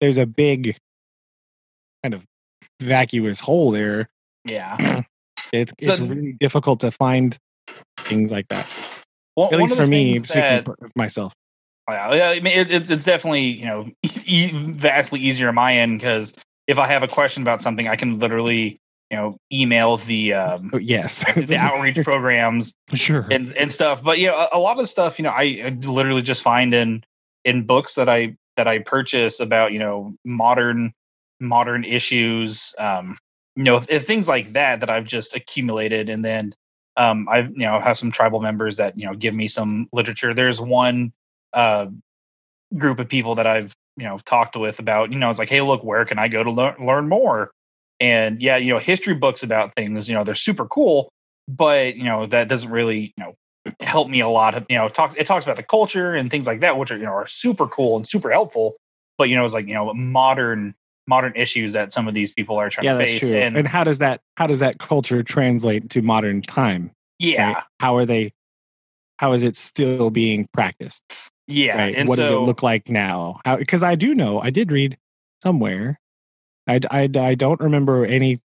there's 0.01 0.17
a 0.17 0.25
big 0.27 0.77
kind 2.03 2.13
of 2.13 2.25
vacuous 2.81 3.39
hole 3.39 3.71
there. 3.71 4.09
Yeah. 4.45 5.01
It, 5.53 5.69
So- 5.81 5.91
it's 5.93 6.01
really 6.01 6.33
difficult 6.33 6.81
to 6.81 6.91
find 6.91 7.37
things 8.01 8.33
like 8.33 8.49
that. 8.49 8.67
One, 9.35 9.53
At 9.53 9.59
least 9.59 9.77
for 9.77 9.87
me, 9.87 10.19
speaking 10.25 10.41
that- 10.41 10.67
myself. 10.95 11.31
Yeah, 11.89 12.13
yeah, 12.13 12.29
I 12.29 12.39
mean, 12.41 12.57
it, 12.57 12.71
it, 12.71 12.91
it's 12.91 13.05
definitely 13.05 13.45
you 13.45 13.65
know 13.65 13.89
e- 14.25 14.51
vastly 14.53 15.19
easier 15.19 15.49
on 15.49 15.55
my 15.55 15.77
end 15.77 15.99
because 15.99 16.33
if 16.67 16.79
I 16.79 16.87
have 16.87 17.03
a 17.03 17.07
question 17.07 17.43
about 17.43 17.61
something, 17.61 17.87
I 17.87 17.95
can 17.95 18.19
literally 18.19 18.79
you 19.09 19.17
know 19.17 19.37
email 19.51 19.97
the 19.97 20.33
um, 20.33 20.71
Oh, 20.73 20.77
yes, 20.77 21.23
the 21.35 21.55
outreach 21.55 22.03
programs 22.03 22.73
Sure. 22.93 23.25
and 23.31 23.51
and 23.53 23.71
stuff. 23.71 24.03
But 24.03 24.19
you 24.19 24.27
know, 24.27 24.35
a, 24.35 24.57
a 24.57 24.59
lot 24.59 24.79
of 24.79 24.89
stuff 24.89 25.17
you 25.19 25.23
know 25.23 25.31
I, 25.31 25.61
I 25.65 25.69
literally 25.85 26.21
just 26.21 26.41
find 26.41 26.73
in 26.73 27.03
in 27.45 27.65
books 27.65 27.95
that 27.95 28.09
I 28.09 28.35
that 28.57 28.67
I 28.67 28.79
purchase 28.79 29.39
about 29.39 29.71
you 29.71 29.79
know 29.79 30.13
modern 30.25 30.93
modern 31.39 31.85
issues, 31.85 32.73
um, 32.77 33.17
you 33.55 33.63
know 33.63 33.79
th- 33.79 34.03
things 34.03 34.27
like 34.27 34.53
that 34.53 34.81
that 34.81 34.89
I've 34.89 35.05
just 35.05 35.35
accumulated, 35.35 36.09
and 36.09 36.25
then 36.25 36.53
um, 36.97 37.29
I 37.29 37.41
you 37.41 37.53
know 37.55 37.79
have 37.79 37.97
some 37.97 38.11
tribal 38.11 38.41
members 38.41 38.77
that 38.77 38.99
you 38.99 39.05
know 39.05 39.13
give 39.13 39.33
me 39.33 39.47
some 39.47 39.87
literature. 39.93 40.33
There's 40.33 40.59
one 40.59 41.13
uh, 41.53 41.87
group 42.77 42.99
of 42.99 43.07
people 43.07 43.35
that 43.35 43.47
I've 43.47 43.73
you 43.95 44.03
know 44.03 44.19
talked 44.19 44.55
with 44.55 44.79
about 44.79 45.11
you 45.11 45.19
know 45.19 45.29
it's 45.29 45.39
like 45.39 45.49
hey 45.49 45.61
look 45.61 45.83
where 45.83 46.05
can 46.05 46.19
I 46.19 46.27
go 46.27 46.43
to 46.43 46.51
learn 46.51 46.75
learn 46.85 47.09
more 47.09 47.51
and 47.99 48.41
yeah 48.41 48.57
you 48.57 48.69
know 48.69 48.79
history 48.79 49.15
books 49.15 49.43
about 49.43 49.73
things 49.75 50.07
you 50.07 50.15
know 50.15 50.23
they're 50.23 50.35
super 50.35 50.65
cool 50.65 51.09
but 51.47 51.95
you 51.95 52.03
know 52.03 52.25
that 52.25 52.47
doesn't 52.47 52.69
really 52.69 53.13
you 53.17 53.23
know 53.23 53.33
help 53.79 54.07
me 54.07 54.19
a 54.19 54.27
lot 54.27 54.55
of 54.55 54.65
you 54.69 54.77
know 54.77 54.87
talks 54.87 55.15
it 55.17 55.25
talks 55.25 55.45
about 55.45 55.57
the 55.57 55.63
culture 55.63 56.13
and 56.13 56.29
things 56.29 56.45
like 56.45 56.59
that 56.61 56.77
which 56.77 56.91
are 56.91 56.97
you 56.97 57.05
know 57.05 57.11
are 57.11 57.27
super 57.27 57.67
cool 57.67 57.97
and 57.97 58.07
super 58.07 58.29
helpful 58.29 58.75
but 59.17 59.29
you 59.29 59.35
know 59.35 59.43
it's 59.43 59.53
like 59.53 59.67
you 59.67 59.73
know 59.73 59.93
modern 59.93 60.75
modern 61.07 61.33
issues 61.35 61.73
that 61.73 61.93
some 61.93 62.07
of 62.07 62.13
these 62.13 62.33
people 62.33 62.57
are 62.57 62.69
trying 62.69 62.85
yeah, 62.85 62.93
to 62.93 62.97
that's 62.99 63.11
face 63.11 63.19
true. 63.21 63.37
and, 63.37 63.57
And, 63.57 63.67
how 63.67 63.83
does 63.83 63.99
that 63.99 64.21
how 64.35 64.45
does 64.45 64.59
that 64.59 64.77
culture 64.77 65.23
translate 65.23 65.89
to 65.91 66.01
modern 66.01 66.41
time? 66.41 66.91
yeah 67.19 67.53
right? 67.53 67.63
How 67.79 67.95
are 67.95 68.05
they? 68.05 68.31
How 69.17 69.33
is 69.33 69.43
it 69.43 69.57
still 69.57 70.11
being 70.11 70.47
practiced? 70.53 71.01
Yeah 71.47 71.77
right? 71.77 71.95
and 71.95 72.09
what 72.09 72.17
does 72.17 72.31
it 72.31 72.35
look 72.35 72.63
like 72.63 72.89
now? 72.89 73.39
Because 73.57 73.83
I 73.83 73.95
do 73.95 74.13
know, 74.13 74.39
I 74.41 74.49
did 74.49 74.71
read 74.71 74.97
somewhere. 75.41 75.99
I, 76.67 76.79
I, 76.91 77.09
I 77.17 77.35
don't 77.35 77.59
remember 77.59 78.05
any. 78.05 78.41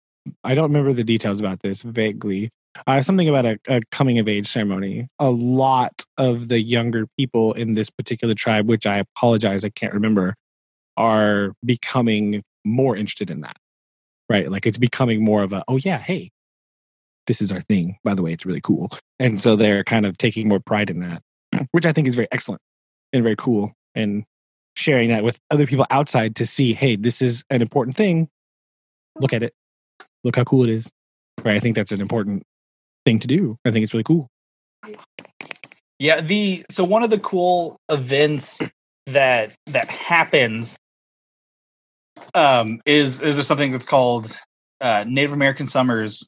I 0.44 0.54
don't 0.54 0.70
remember 0.70 0.92
the 0.92 1.04
details 1.04 1.40
about 1.40 1.60
this 1.60 1.82
vaguely, 1.82 2.50
I 2.86 2.98
uh, 2.98 3.02
something 3.02 3.28
about 3.28 3.46
a, 3.46 3.58
a 3.68 3.80
coming 3.90 4.18
of 4.18 4.28
age 4.28 4.46
ceremony. 4.46 5.08
A 5.18 5.30
lot 5.30 6.04
of 6.16 6.48
the 6.48 6.60
younger 6.60 7.06
people 7.18 7.52
in 7.54 7.74
this 7.74 7.90
particular 7.90 8.34
tribe, 8.34 8.68
which 8.68 8.86
I 8.86 8.98
apologize, 8.98 9.64
I 9.64 9.70
can't 9.70 9.94
remember, 9.94 10.34
are 10.96 11.54
becoming 11.64 12.42
more 12.64 12.96
interested 12.96 13.30
in 13.30 13.40
that. 13.40 13.56
Right? 14.28 14.50
Like 14.50 14.66
it's 14.66 14.78
becoming 14.78 15.24
more 15.24 15.42
of 15.42 15.52
a, 15.52 15.64
oh 15.68 15.78
yeah, 15.78 15.98
hey, 15.98 16.30
this 17.26 17.40
is 17.40 17.50
our 17.50 17.60
thing. 17.62 17.96
By 18.04 18.14
the 18.14 18.22
way, 18.22 18.32
it's 18.32 18.46
really 18.46 18.60
cool. 18.60 18.90
And 19.18 19.40
so 19.40 19.56
they're 19.56 19.84
kind 19.84 20.06
of 20.06 20.18
taking 20.18 20.48
more 20.48 20.60
pride 20.60 20.90
in 20.90 21.00
that, 21.00 21.22
which 21.72 21.86
I 21.86 21.92
think 21.92 22.06
is 22.06 22.14
very 22.14 22.28
excellent 22.30 22.60
and 23.12 23.22
very 23.22 23.36
cool. 23.36 23.72
And 23.94 24.24
sharing 24.76 25.10
that 25.10 25.24
with 25.24 25.38
other 25.50 25.66
people 25.66 25.86
outside 25.90 26.36
to 26.36 26.46
see, 26.46 26.72
hey, 26.72 26.96
this 26.96 27.20
is 27.20 27.44
an 27.50 27.62
important 27.62 27.96
thing. 27.96 28.28
Look 29.20 29.32
at 29.32 29.42
it. 29.42 29.52
Look 30.24 30.36
how 30.36 30.44
cool 30.44 30.64
it 30.64 30.70
is. 30.70 30.90
Right. 31.44 31.56
I 31.56 31.60
think 31.60 31.76
that's 31.76 31.92
an 31.92 32.00
important 32.00 32.42
thing 33.04 33.18
to 33.20 33.26
do. 33.26 33.56
I 33.64 33.70
think 33.70 33.84
it's 33.84 33.94
really 33.94 34.04
cool. 34.04 34.28
Yeah, 35.98 36.20
the 36.20 36.64
so 36.70 36.84
one 36.84 37.02
of 37.02 37.10
the 37.10 37.18
cool 37.18 37.76
events 37.88 38.60
that 39.06 39.52
that 39.66 39.88
happens 39.88 40.76
um 42.34 42.80
is 42.84 43.20
is 43.20 43.36
there 43.36 43.44
something 43.44 43.72
that's 43.72 43.86
called 43.86 44.38
uh 44.80 45.04
Native 45.06 45.32
American 45.32 45.66
Summers. 45.66 46.26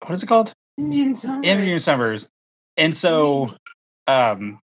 What 0.00 0.12
is 0.12 0.22
it 0.22 0.26
called? 0.26 0.52
Indian 0.76 1.14
summer. 1.14 1.42
Indian 1.42 1.78
Summers. 1.78 2.28
And 2.76 2.94
so 2.94 3.54
um 4.06 4.58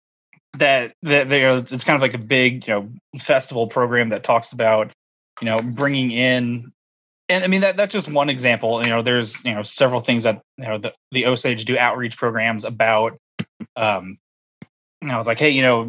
that 0.58 0.94
that 1.02 1.28
they 1.28 1.44
are 1.44 1.58
it's 1.58 1.84
kind 1.84 1.96
of 1.96 2.02
like 2.02 2.14
a 2.14 2.18
big, 2.18 2.66
you 2.66 2.74
know, 2.74 2.92
festival 3.18 3.66
program 3.66 4.10
that 4.10 4.24
talks 4.24 4.52
about, 4.52 4.92
you 5.40 5.46
know, 5.46 5.60
bringing 5.60 6.10
in 6.10 6.72
and 7.32 7.44
I 7.44 7.46
mean 7.46 7.62
that 7.62 7.76
that's 7.76 7.92
just 7.92 8.10
one 8.10 8.28
example. 8.28 8.82
You 8.84 8.90
know, 8.90 9.02
there's 9.02 9.42
you 9.44 9.54
know 9.54 9.62
several 9.62 10.00
things 10.00 10.24
that 10.24 10.42
you 10.58 10.66
know 10.66 10.78
the, 10.78 10.92
the 11.12 11.26
Osage 11.26 11.64
do 11.64 11.78
outreach 11.78 12.16
programs 12.16 12.64
about. 12.64 13.16
Um, 13.76 14.16
you 15.00 15.08
know, 15.08 15.18
it's 15.18 15.28
like, 15.28 15.38
hey, 15.38 15.50
you 15.50 15.62
know, 15.62 15.86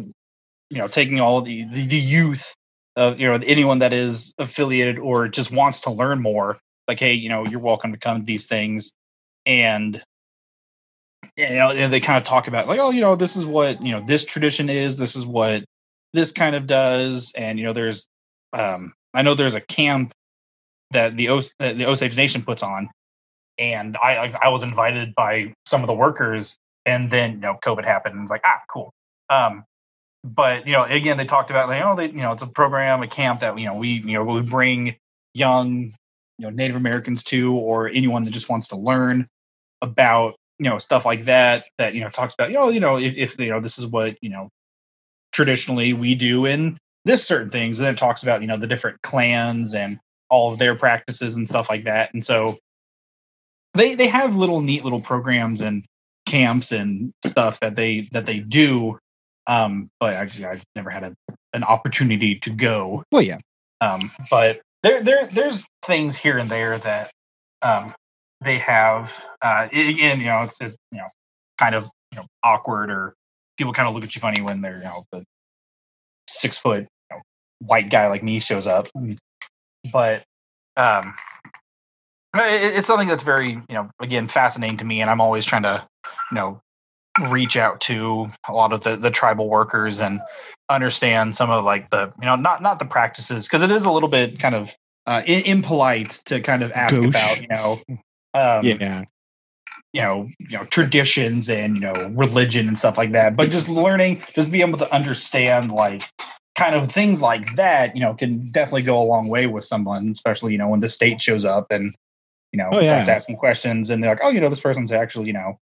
you 0.70 0.78
know, 0.78 0.88
taking 0.88 1.20
all 1.20 1.42
the 1.42 1.64
the, 1.64 1.86
the 1.86 1.96
youth 1.96 2.54
of 2.96 3.20
you 3.20 3.26
know 3.26 3.34
anyone 3.34 3.80
that 3.80 3.92
is 3.92 4.32
affiliated 4.38 4.98
or 4.98 5.28
just 5.28 5.52
wants 5.52 5.82
to 5.82 5.90
learn 5.90 6.22
more. 6.22 6.56
Like, 6.88 7.00
hey, 7.00 7.14
you 7.14 7.28
know, 7.28 7.44
you're 7.44 7.62
welcome 7.62 7.92
to 7.92 7.98
come 7.98 8.20
to 8.20 8.24
these 8.24 8.46
things, 8.46 8.92
and 9.44 10.02
you 11.36 11.48
know, 11.56 11.70
and 11.70 11.92
they 11.92 12.00
kind 12.00 12.18
of 12.18 12.24
talk 12.24 12.46
about 12.48 12.68
like, 12.68 12.78
oh, 12.78 12.90
you 12.90 13.00
know, 13.00 13.16
this 13.16 13.36
is 13.36 13.44
what 13.44 13.82
you 13.82 13.92
know 13.92 14.00
this 14.06 14.24
tradition 14.24 14.68
is. 14.68 14.96
This 14.96 15.16
is 15.16 15.26
what 15.26 15.64
this 16.12 16.32
kind 16.32 16.54
of 16.54 16.66
does, 16.66 17.32
and 17.36 17.58
you 17.58 17.64
know, 17.64 17.72
there's 17.72 18.06
um, 18.52 18.92
I 19.12 19.22
know 19.22 19.34
there's 19.34 19.54
a 19.54 19.60
camp 19.60 20.12
that 20.92 21.16
the 21.16 21.28
Os- 21.28 21.54
uh, 21.58 21.72
the 21.72 21.86
Osage 21.86 22.16
Nation 22.16 22.42
puts 22.42 22.62
on, 22.62 22.88
and 23.58 23.96
I 23.96 24.32
I 24.42 24.48
was 24.48 24.62
invited 24.62 25.14
by 25.14 25.52
some 25.66 25.80
of 25.80 25.88
the 25.88 25.94
workers, 25.94 26.56
and 26.86 27.10
then 27.10 27.32
you 27.32 27.38
know 27.40 27.58
COVID 27.64 27.84
happened, 27.84 28.14
and 28.14 28.22
it's 28.22 28.30
like 28.30 28.42
ah 28.44 28.60
cool. 28.70 28.92
Um, 29.28 29.64
but 30.22 30.66
you 30.66 30.72
know 30.72 30.84
again 30.84 31.16
they 31.16 31.24
talked 31.24 31.50
about 31.50 31.68
like 31.68 31.82
oh 31.84 31.96
they 31.96 32.06
you 32.06 32.22
know 32.22 32.32
it's 32.32 32.42
a 32.42 32.46
program 32.46 33.02
a 33.02 33.08
camp 33.08 33.40
that 33.40 33.58
you 33.58 33.66
know 33.66 33.76
we 33.76 33.88
you 33.88 34.12
know 34.12 34.24
we 34.24 34.40
bring 34.40 34.94
young 35.34 35.92
you 36.38 36.46
know 36.46 36.50
Native 36.50 36.76
Americans 36.76 37.24
to 37.24 37.56
or 37.56 37.88
anyone 37.88 38.22
that 38.24 38.30
just 38.30 38.48
wants 38.48 38.68
to 38.68 38.76
learn 38.76 39.26
about 39.82 40.34
you 40.58 40.68
know 40.70 40.78
stuff 40.78 41.04
like 41.04 41.24
that 41.24 41.62
that 41.78 41.94
you 41.94 42.00
know 42.00 42.08
talks 42.08 42.34
about 42.34 42.48
you 42.48 42.54
know 42.54 42.68
you 42.68 42.80
know 42.80 42.96
if, 42.96 43.16
if 43.16 43.38
you 43.38 43.50
know 43.50 43.60
this 43.60 43.78
is 43.78 43.86
what 43.86 44.16
you 44.20 44.30
know 44.30 44.48
traditionally 45.32 45.92
we 45.92 46.14
do 46.14 46.46
in 46.46 46.78
this 47.04 47.26
certain 47.26 47.50
things 47.50 47.78
and 47.78 47.86
then 47.86 47.94
it 47.94 47.98
talks 47.98 48.22
about 48.22 48.40
you 48.40 48.46
know 48.46 48.56
the 48.56 48.66
different 48.66 49.00
clans 49.02 49.74
and 49.74 49.98
all 50.34 50.52
of 50.52 50.58
their 50.58 50.74
practices 50.74 51.36
and 51.36 51.48
stuff 51.48 51.68
like 51.68 51.84
that. 51.84 52.12
And 52.12 52.24
so 52.24 52.56
they 53.74 53.94
they 53.94 54.08
have 54.08 54.36
little 54.36 54.60
neat 54.60 54.84
little 54.84 55.00
programs 55.00 55.60
and 55.60 55.84
camps 56.26 56.72
and 56.72 57.12
stuff 57.24 57.60
that 57.60 57.76
they 57.76 58.00
that 58.12 58.26
they 58.26 58.40
do. 58.40 58.98
Um, 59.46 59.90
but 60.00 60.14
actually, 60.14 60.46
I've 60.46 60.64
never 60.74 60.90
had 60.90 61.04
a, 61.04 61.14
an 61.52 61.64
opportunity 61.64 62.36
to 62.40 62.50
go. 62.50 63.04
Well, 63.12 63.22
yeah. 63.22 63.38
Um, 63.80 64.10
but 64.30 64.60
there 64.82 65.02
there 65.02 65.28
there's 65.30 65.66
things 65.84 66.16
here 66.16 66.38
and 66.38 66.48
there 66.48 66.78
that 66.78 67.10
um, 67.62 67.92
they 68.44 68.58
have. 68.58 69.12
Uh, 69.42 69.68
again, 69.72 70.18
you 70.18 70.26
know, 70.26 70.42
it's, 70.42 70.56
it's 70.60 70.76
you 70.92 70.98
know 70.98 71.08
kind 71.58 71.74
of 71.74 71.84
you 72.12 72.18
know 72.18 72.24
awkward 72.42 72.90
or 72.90 73.14
people 73.56 73.72
kind 73.72 73.88
of 73.88 73.94
look 73.94 74.04
at 74.04 74.14
you 74.14 74.20
funny 74.20 74.42
when 74.42 74.60
they're 74.60 74.78
you 74.78 74.84
know 74.84 75.02
the 75.12 75.24
six 76.28 76.58
foot 76.58 76.82
you 77.10 77.16
know, 77.16 77.22
white 77.60 77.90
guy 77.90 78.08
like 78.08 78.22
me 78.22 78.38
shows 78.38 78.66
up 78.66 78.88
but 79.92 80.24
um, 80.76 81.14
it, 82.36 82.76
it's 82.76 82.86
something 82.86 83.08
that's 83.08 83.22
very 83.22 83.52
you 83.52 83.74
know 83.74 83.90
again 84.00 84.28
fascinating 84.28 84.78
to 84.78 84.84
me, 84.84 85.00
and 85.00 85.10
I'm 85.10 85.20
always 85.20 85.44
trying 85.44 85.62
to 85.62 85.86
you 86.30 86.34
know 86.34 86.60
reach 87.30 87.56
out 87.56 87.80
to 87.82 88.26
a 88.48 88.52
lot 88.52 88.72
of 88.72 88.80
the 88.80 88.96
the 88.96 89.10
tribal 89.10 89.48
workers 89.48 90.00
and 90.00 90.20
understand 90.68 91.36
some 91.36 91.50
of 91.50 91.64
like 91.64 91.90
the 91.90 92.12
you 92.20 92.26
know 92.26 92.36
not 92.36 92.62
not 92.62 92.78
the 92.78 92.84
practices 92.84 93.46
because 93.46 93.62
it 93.62 93.70
is 93.70 93.84
a 93.84 93.90
little 93.90 94.08
bit 94.08 94.38
kind 94.38 94.54
of 94.54 94.74
uh, 95.06 95.22
impolite 95.26 96.10
to 96.24 96.40
kind 96.40 96.62
of 96.62 96.72
ask 96.72 96.94
Gauche. 96.94 97.08
about 97.08 97.40
you 97.40 97.48
know 97.48 97.80
um, 98.34 98.64
Yeah. 98.64 99.04
you 99.92 100.02
know 100.02 100.26
you 100.40 100.58
know 100.58 100.64
traditions 100.64 101.48
and 101.48 101.76
you 101.76 101.80
know 101.80 102.12
religion 102.14 102.68
and 102.68 102.78
stuff 102.78 102.98
like 102.98 103.12
that 103.12 103.36
but 103.36 103.50
just 103.50 103.68
learning 103.68 104.22
just 104.34 104.50
be 104.52 104.60
able 104.60 104.78
to 104.78 104.92
understand 104.94 105.70
like 105.72 106.02
kind 106.56 106.74
of 106.74 106.90
things 106.90 107.20
like 107.20 107.54
that 107.56 107.94
you 107.96 108.02
know 108.02 108.14
can 108.14 108.44
definitely 108.50 108.82
go 108.82 108.98
a 108.98 109.02
long 109.02 109.28
way 109.28 109.46
with 109.46 109.64
someone 109.64 110.08
especially 110.10 110.52
you 110.52 110.58
know 110.58 110.68
when 110.68 110.80
the 110.80 110.88
state 110.88 111.20
shows 111.22 111.44
up 111.44 111.66
and 111.70 111.92
you 112.52 112.58
know 112.58 112.68
Oh, 112.72 112.80
yeah. 112.80 113.02
starts 113.04 113.08
asking 113.08 113.36
questions 113.36 113.90
and 113.90 114.02
they're 114.02 114.10
like 114.10 114.20
oh 114.22 114.30
you 114.30 114.40
know 114.40 114.48
this 114.48 114.60
person's 114.60 114.92
actually 114.92 115.26
you 115.26 115.32
know 115.32 115.58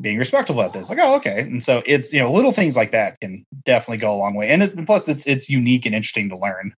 being 0.00 0.18
respectful 0.18 0.60
of 0.60 0.72
this 0.72 0.88
like 0.88 0.98
oh 1.00 1.16
okay 1.16 1.40
and 1.40 1.62
so 1.64 1.82
it's 1.84 2.12
you 2.12 2.20
know 2.20 2.32
little 2.32 2.52
things 2.52 2.76
like 2.76 2.92
that 2.92 3.18
can 3.20 3.44
definitely 3.64 3.98
go 3.98 4.14
a 4.14 4.18
long 4.18 4.34
way 4.34 4.48
and, 4.48 4.62
it, 4.62 4.74
and 4.74 4.86
plus 4.86 5.08
it's 5.08 5.26
it's 5.26 5.48
unique 5.50 5.84
and 5.86 5.94
interesting 5.94 6.28
to 6.28 6.36
learn 6.38 6.72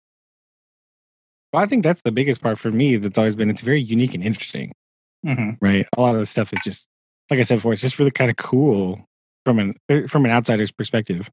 Well, 1.51 1.61
I 1.61 1.65
think 1.65 1.83
that's 1.83 2.01
the 2.01 2.11
biggest 2.13 2.41
part 2.41 2.57
for 2.57 2.71
me 2.71 2.95
that's 2.95 3.17
always 3.17 3.35
been 3.35 3.49
it's 3.49 3.61
very 3.61 3.81
unique 3.81 4.13
and 4.13 4.23
interesting, 4.23 4.71
mm-hmm. 5.25 5.51
right? 5.63 5.85
A 5.97 6.01
lot 6.01 6.13
of 6.13 6.19
the 6.19 6.25
stuff 6.25 6.53
is 6.53 6.59
just 6.63 6.87
like 7.29 7.39
I 7.39 7.43
said 7.43 7.55
before, 7.55 7.73
it's 7.73 7.81
just 7.81 7.99
really 7.99 8.11
kind 8.11 8.29
of 8.29 8.37
cool 8.37 9.05
from 9.45 9.59
an 9.59 9.75
uh, 9.89 10.07
from 10.07 10.25
an 10.25 10.31
outsider's 10.31 10.71
perspective. 10.71 11.29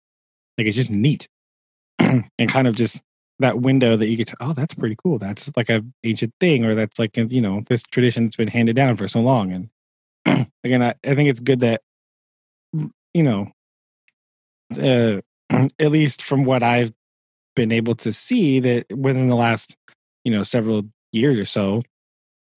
Like 0.56 0.66
it's 0.66 0.76
just 0.76 0.90
neat. 0.90 1.28
and 1.98 2.48
kind 2.48 2.68
of 2.68 2.74
just 2.74 3.02
that 3.40 3.60
window 3.60 3.96
that 3.96 4.06
you 4.06 4.16
get 4.16 4.28
to, 4.28 4.36
oh, 4.40 4.52
that's 4.52 4.74
pretty 4.74 4.96
cool. 4.96 5.18
That's 5.18 5.50
like 5.56 5.68
a 5.68 5.84
ancient 6.04 6.32
thing, 6.40 6.64
or 6.64 6.74
that's 6.74 6.98
like 6.98 7.16
you 7.16 7.40
know, 7.40 7.62
this 7.66 7.82
tradition 7.82 8.24
that's 8.24 8.36
been 8.36 8.48
handed 8.48 8.76
down 8.76 8.96
for 8.96 9.08
so 9.08 9.20
long. 9.20 9.70
And 10.24 10.46
again, 10.64 10.82
I, 10.82 10.94
I 11.04 11.14
think 11.14 11.28
it's 11.28 11.40
good 11.40 11.60
that 11.60 11.82
you 13.14 13.22
know, 13.22 13.50
uh, 14.80 15.20
at 15.78 15.90
least 15.90 16.22
from 16.22 16.44
what 16.44 16.62
I've 16.62 16.92
been 17.56 17.72
able 17.72 17.96
to 17.96 18.12
see, 18.12 18.60
that 18.60 18.86
within 18.96 19.28
the 19.28 19.36
last 19.36 19.76
you 20.24 20.32
know 20.32 20.42
several 20.42 20.82
years 21.12 21.38
or 21.38 21.44
so 21.46 21.82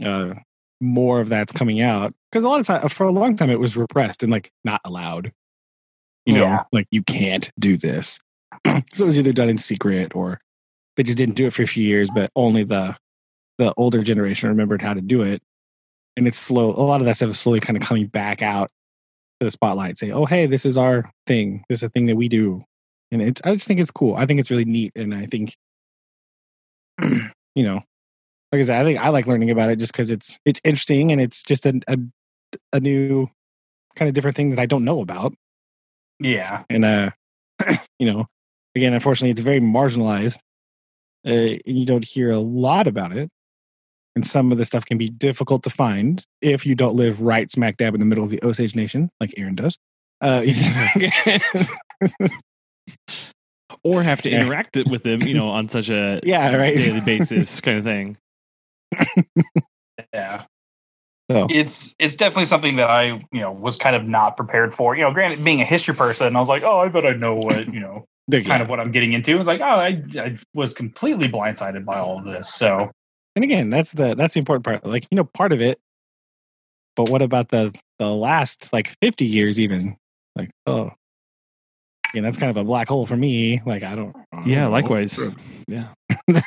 uh 0.04 0.34
more 0.82 1.22
of 1.22 1.30
that's 1.30 1.52
coming 1.54 1.82
out 1.82 2.14
because 2.32 2.44
a 2.44 2.50
lot 2.50 2.60
of 2.60 2.66
time 2.68 2.88
for 2.90 3.06
a 3.06 3.12
long 3.12 3.36
time 3.36 3.50
it 3.50 3.60
was 3.60 3.78
repressed 3.78 4.24
and 4.24 4.32
like 4.32 4.52
not 4.64 4.82
allowed. 4.84 5.32
You 6.26 6.36
know 6.36 6.42
Yeah. 6.44 6.64
like 6.72 6.88
you 6.92 7.04
can't 7.04 7.50
do 7.60 7.78
this. 7.78 8.20
So 8.94 9.04
it 9.06 9.08
was 9.08 9.18
either 9.18 9.32
done 9.34 9.50
in 9.50 9.58
secret 9.58 10.14
or 10.16 10.40
they 10.98 11.04
just 11.04 11.18
didn't 11.18 11.36
do 11.36 11.48
it 11.48 11.54
for 11.54 11.64
a 11.64 11.68
few 11.68 11.84
years 11.84 12.10
but 12.14 12.32
only 12.36 12.64
the 12.64 12.96
the 13.58 13.74
older 13.78 14.02
generation 14.04 14.50
remembered 14.50 14.82
how 14.82 14.94
to 14.94 15.02
do 15.02 15.22
it. 15.22 15.42
And 16.18 16.28
it's 16.28 16.38
slow 16.38 16.70
a 16.72 16.84
lot 16.84 17.00
of 17.02 17.06
that 17.06 17.18
stuff 17.18 17.30
is 17.32 17.40
slowly 17.40 17.60
kind 17.60 17.78
of 17.78 17.84
coming 17.84 18.08
back 18.08 18.42
out 18.42 18.70
to 19.40 19.46
the 19.46 19.52
spotlight 19.52 19.98
say 19.98 20.12
oh 20.12 20.26
hey 20.26 20.46
this 20.48 20.66
is 20.66 20.78
our 20.78 21.12
thing. 21.28 21.64
This 21.70 21.80
is 21.80 21.84
a 21.84 21.90
thing 21.90 22.08
that 22.08 22.16
we 22.16 22.28
do. 22.30 22.64
And 23.12 23.22
it's 23.22 23.42
i 23.46 23.54
just 23.54 23.68
think 23.68 23.80
it's 23.80 23.92
cool. 23.92 24.16
I 24.16 24.26
think 24.26 24.40
it's 24.40 24.52
really 24.52 24.66
neat 24.66 24.92
and 24.96 25.14
i 25.14 25.26
think 25.26 25.56
you 27.56 27.64
know, 27.64 27.82
like 28.52 28.60
I 28.60 28.64
said, 28.64 28.82
I 28.82 28.84
think 28.84 28.99
I 28.99 29.10
like 29.10 29.28
learning 29.28 29.49
about 29.49 29.70
it 29.70 29.80
just 29.80 29.93
because 29.93 30.12
it's 30.12 30.39
it's 30.45 30.60
interesting 30.64 31.12
and 31.12 31.22
it's 31.22 31.43
just 31.43 31.66
a, 31.66 31.80
a 31.88 31.97
a 32.74 32.80
new 32.80 33.30
kind 33.95 34.10
of 34.10 34.14
different 34.14 34.36
thing 34.36 34.49
that 34.52 34.60
I 34.60 34.66
don't 34.66 34.84
know 34.84 35.02
about. 35.02 35.34
yeah 36.20 36.64
And 36.70 36.86
uh, 36.86 37.12
you 37.99 38.12
know, 38.12 38.28
again, 38.76 38.93
unfortunately, 38.93 39.32
it's 39.32 39.39
very 39.39 39.60
marginalized, 39.60 40.39
uh, 41.26 41.58
and 41.66 41.80
you 41.80 41.86
don't 41.86 42.06
hear 42.06 42.32
a 42.32 42.39
lot 42.39 42.88
about 42.88 43.16
it. 43.16 43.30
And 44.14 44.28
some 44.28 44.52
of 44.52 44.58
the 44.58 44.66
stuff 44.66 44.84
can 44.84 44.97
be 44.97 45.08
difficult 45.08 45.64
to 45.64 45.70
find 45.70 46.22
if 46.41 46.66
you 46.66 46.76
don't 46.76 46.97
live 46.97 47.22
right 47.22 47.49
smack 47.49 47.78
dab 47.78 47.93
in 47.93 48.02
the 48.02 48.06
middle 48.06 48.26
of 48.26 48.30
the 48.30 48.43
Osage 48.43 48.76
Nation, 48.76 49.10
like 49.22 49.34
Aaron 49.38 49.56
does. 49.56 49.78
Uh, 50.20 50.43
or 53.84 54.04
have 54.04 54.22
to 54.22 54.30
interact 54.30 54.76
it 54.76 54.88
with 54.88 55.04
them, 55.04 55.22
you 55.22 55.34
know, 55.34 55.49
on 55.49 55.70
such 55.70 55.89
a 55.89 56.20
yeah, 56.24 56.56
right. 56.56 56.76
daily 56.76 56.99
basis 57.02 57.62
kind 57.62 57.80
of 57.80 57.86
thing. 57.86 58.18
Yeah 60.14 60.44
So 61.32 61.48
it's 61.50 61.96
it's 62.00 62.16
definitely 62.16 62.46
something 62.46 62.76
that 62.78 62.89
I 62.89 63.20
you 63.32 63.42
know 63.42 63.52
was 63.52 63.78
kind 63.78 63.96
of 63.96 64.04
not 64.08 64.38
prepared 64.38 64.74
for. 64.74 64.96
You 64.96 65.04
know, 65.04 65.12
granted, 65.14 65.44
being 65.44 65.62
a 65.62 65.66
history 65.66 65.94
person, 65.96 66.36
I 66.36 66.39
was 66.39 66.48
like, 66.50 66.64
oh, 66.64 66.80
I 66.80 66.88
bet 66.89 67.06
I 67.06 67.14
know 67.14 67.36
what 67.36 67.74
you 67.74 67.80
know, 67.80 68.06
there- 68.28 68.44
kind 68.44 68.62
of 68.62 68.70
what 68.70 68.80
I'm 68.80 68.92
getting 68.92 69.14
into. 69.14 69.38
It's 69.38 69.48
like, 69.48 69.62
oh, 69.62 69.64
I 69.64 70.04
I 70.18 70.38
was 70.54 70.74
completely 70.74 71.28
blindsided 71.28 71.86
by 71.86 72.00
all 72.00 72.20
of 72.20 72.26
this. 72.26 72.54
So 72.54 72.92
and 73.36 73.46
again 73.46 73.70
that's 73.70 73.94
the 73.94 74.14
that's 74.16 74.34
the 74.34 74.39
important 74.39 74.66
part 74.66 74.86
like 74.86 75.08
you 75.10 75.16
know 75.16 75.24
part 75.24 75.54
of 75.54 75.62
it 75.62 75.80
but 76.98 77.10
what 77.10 77.22
about 77.22 77.48
the 77.48 77.74
the 78.00 78.10
last 78.10 78.74
like 78.74 78.94
50 79.02 79.26
years 79.26 79.60
even? 79.60 79.96
Like, 80.36 80.50
oh, 80.66 80.92
and 82.14 82.26
that's 82.26 82.38
kind 82.38 82.50
of 82.50 82.58
a 82.58 82.64
black 82.66 82.89
hole 82.89 83.06
for 83.06 83.16
me. 83.16 83.62
Like, 83.66 83.84
I 83.84 83.96
don't. 83.96 84.16
I 84.16 84.24
don't 84.36 84.48
Yeah, 84.48 84.66
know. 84.66 84.72
likewise. 84.72 85.20
Yeah. 85.68 85.88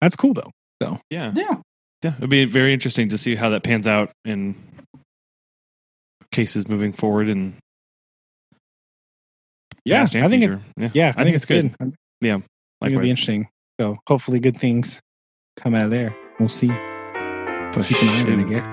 That's 0.00 0.16
cool 0.16 0.34
though. 0.34 0.50
So 0.82 1.00
Yeah. 1.10 1.32
Yeah. 1.34 1.60
Yeah. 2.02 2.14
It'd 2.18 2.30
be 2.30 2.44
very 2.44 2.72
interesting 2.72 3.08
to 3.08 3.18
see 3.18 3.34
how 3.34 3.50
that 3.50 3.62
pans 3.62 3.86
out 3.86 4.10
in 4.24 4.54
cases 6.30 6.68
moving 6.68 6.92
forward 6.92 7.28
and 7.28 7.54
yeah, 9.84 10.06
and 10.12 10.24
I 10.24 10.28
think 10.28 10.42
it's 10.42 10.56
future. 10.56 10.72
yeah. 10.76 10.90
yeah, 10.94 11.12
I, 11.16 11.22
think, 11.22 11.36
it's 11.36 11.44
good. 11.44 11.72
I 11.80 11.84
think 11.84 12.44
it'll 12.82 13.00
be 13.00 13.08
interesting. 13.08 13.48
So 13.80 13.96
hopefully, 14.08 14.40
good 14.40 14.56
things 14.56 15.00
come 15.56 15.76
out 15.76 15.84
of 15.84 15.90
there. 15.90 16.14
We'll 16.40 16.48
see. 16.48 16.68
Push 17.72 17.88
Keep 17.88 18.02
an 18.02 18.08
eye 18.08 18.20
on 18.22 18.40
it 18.40 18.46
again. 18.46 18.64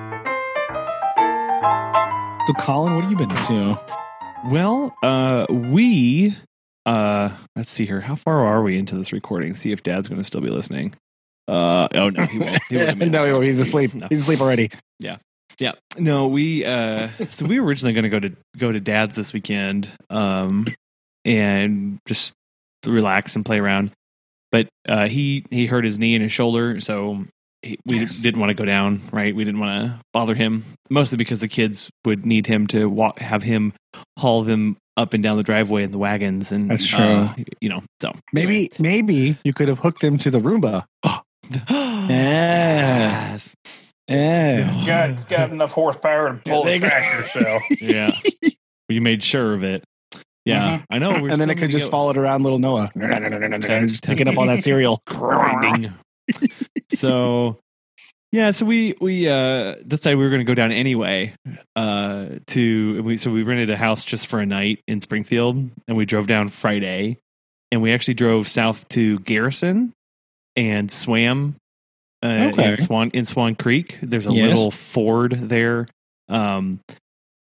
So, 2.47 2.53
Collin, 2.53 2.95
what 2.95 3.03
have 3.03 3.11
you 3.11 3.17
been 3.17 3.31
up 3.31 3.47
to? 3.47 3.79
Well, 4.49 4.95
uh, 5.03 5.45
we 5.49 6.35
uh, 6.85 7.29
let's 7.55 7.71
see 7.71 7.85
here. 7.85 8.01
How 8.01 8.15
far 8.15 8.45
are 8.45 8.63
we 8.63 8.77
into 8.77 8.95
this 8.95 9.13
recording? 9.13 9.53
See 9.53 9.71
if 9.71 9.83
Dad's 9.83 10.09
going 10.09 10.19
to 10.19 10.23
still 10.23 10.41
be 10.41 10.49
listening. 10.49 10.95
Uh, 11.47 11.87
oh 11.93 12.09
no, 12.09 12.25
he 12.25 12.39
won't. 12.39 12.63
He 12.69 12.77
won't 12.77 12.97
no, 13.11 13.25
he 13.25 13.31
won't. 13.33 13.43
he's 13.45 13.59
asleep. 13.59 13.93
No. 13.93 14.07
He's 14.09 14.21
asleep 14.21 14.39
already. 14.41 14.71
Yeah, 14.99 15.17
yeah. 15.59 15.73
no, 15.97 16.27
we 16.27 16.63
uh, 16.65 17.09
so 17.31 17.45
we 17.45 17.59
were 17.59 17.65
originally 17.67 17.93
going 17.93 18.03
to 18.03 18.09
go 18.09 18.19
to 18.19 18.31
go 18.57 18.71
to 18.71 18.79
Dad's 18.79 19.15
this 19.15 19.33
weekend, 19.33 19.89
um, 20.09 20.65
and 21.25 21.99
just 22.07 22.33
relax 22.85 23.35
and 23.35 23.45
play 23.45 23.59
around. 23.59 23.91
But 24.51 24.67
uh, 24.87 25.07
he 25.07 25.45
he 25.49 25.65
hurt 25.65 25.83
his 25.83 25.99
knee 25.99 26.15
and 26.15 26.23
his 26.23 26.31
shoulder, 26.31 26.79
so 26.79 27.25
he, 27.61 27.77
we 27.85 27.99
Yes. 27.99 28.19
didn't 28.19 28.39
want 28.39 28.51
to 28.51 28.53
go 28.55 28.65
down. 28.65 29.01
Right, 29.11 29.35
we 29.35 29.43
didn't 29.43 29.59
want 29.59 29.85
to 29.91 29.99
bother 30.13 30.35
him, 30.35 30.63
mostly 30.89 31.17
because 31.17 31.39
the 31.41 31.47
kids 31.47 31.89
would 32.05 32.25
need 32.25 32.47
him 32.47 32.67
to 32.67 32.85
walk, 32.87 33.19
have 33.19 33.43
him 33.43 33.73
haul 34.17 34.43
them 34.43 34.77
up 34.95 35.13
and 35.15 35.23
down 35.23 35.37
the 35.37 35.43
driveway 35.43 35.83
in 35.83 35.89
the 35.91 35.97
wagons, 35.97 36.51
and 36.51 36.69
That's 36.69 36.87
true. 36.87 37.03
uh, 37.03 37.33
you 37.59 37.67
know, 37.69 37.81
so 37.99 38.11
Maybe, 38.31 38.69
maybe 38.77 39.39
you 39.43 39.51
could 39.51 39.67
have 39.67 39.79
hooked 39.79 40.03
him 40.03 40.19
to 40.19 40.29
the 40.29 40.39
Roomba. 40.39 40.85
yes. 41.49 43.55
Yeah. 44.07 44.73
It's 44.73 44.85
got 44.85 45.09
it's 45.09 45.25
got 45.25 45.51
enough 45.51 45.71
horsepower 45.71 46.35
to 46.35 46.49
pull 46.49 46.63
There 46.63 46.75
a 46.75 46.79
tractor. 46.79 47.23
So 47.23 47.59
yeah. 47.79 48.11
You 48.89 49.01
made 49.01 49.23
sure 49.23 49.53
of 49.53 49.63
it. 49.63 49.83
Yeah, 50.45 50.81
I 50.89 50.99
know. 50.99 51.11
and 51.11 51.29
then 51.29 51.49
it 51.49 51.55
could 51.55 51.61
gonna 51.61 51.71
just 51.71 51.85
go- 51.85 51.91
followed 51.91 52.17
around 52.17 52.43
little 52.43 52.59
Noah. 52.59 52.91
just 52.97 54.03
picking 54.03 54.27
up 54.27 54.37
all 54.37 54.47
that 54.47 54.63
cereal. 54.63 55.01
grinding. 55.07 55.93
so 56.89 57.57
yeah, 58.33 58.51
so 58.51 58.65
we 58.65 58.95
we 58.99 59.29
uh 59.29 59.75
decided 59.87 60.17
we 60.17 60.25
were 60.25 60.29
going 60.29 60.41
to 60.41 60.45
go 60.45 60.55
down 60.55 60.73
anyway. 60.73 61.33
Uh, 61.77 62.25
to 62.47 63.01
we 63.03 63.15
so 63.15 63.31
we 63.31 63.43
rented 63.43 63.69
a 63.69 63.77
house 63.77 64.03
just 64.03 64.27
for 64.27 64.39
a 64.39 64.45
night 64.45 64.81
in 64.85 64.99
Springfield, 64.99 65.69
and 65.87 65.95
we 65.95 66.05
drove 66.05 66.27
down 66.27 66.49
Friday, 66.49 67.19
and 67.71 67.81
we 67.81 67.93
actually 67.93 68.15
drove 68.15 68.49
south 68.49 68.89
to 68.89 69.19
Garrison 69.19 69.93
and 70.55 70.89
swam. 70.91 71.55
Uh, 72.23 72.49
Okay. 72.53 72.69
in 72.69 72.77
Swan 72.77 73.09
in 73.13 73.25
Swan 73.25 73.55
Creek, 73.55 73.99
there's 74.01 74.25
a 74.27 74.31
Yes. 74.33 74.47
little 74.49 74.71
ford 74.71 75.31
there. 75.33 75.87
Um, 76.29 76.79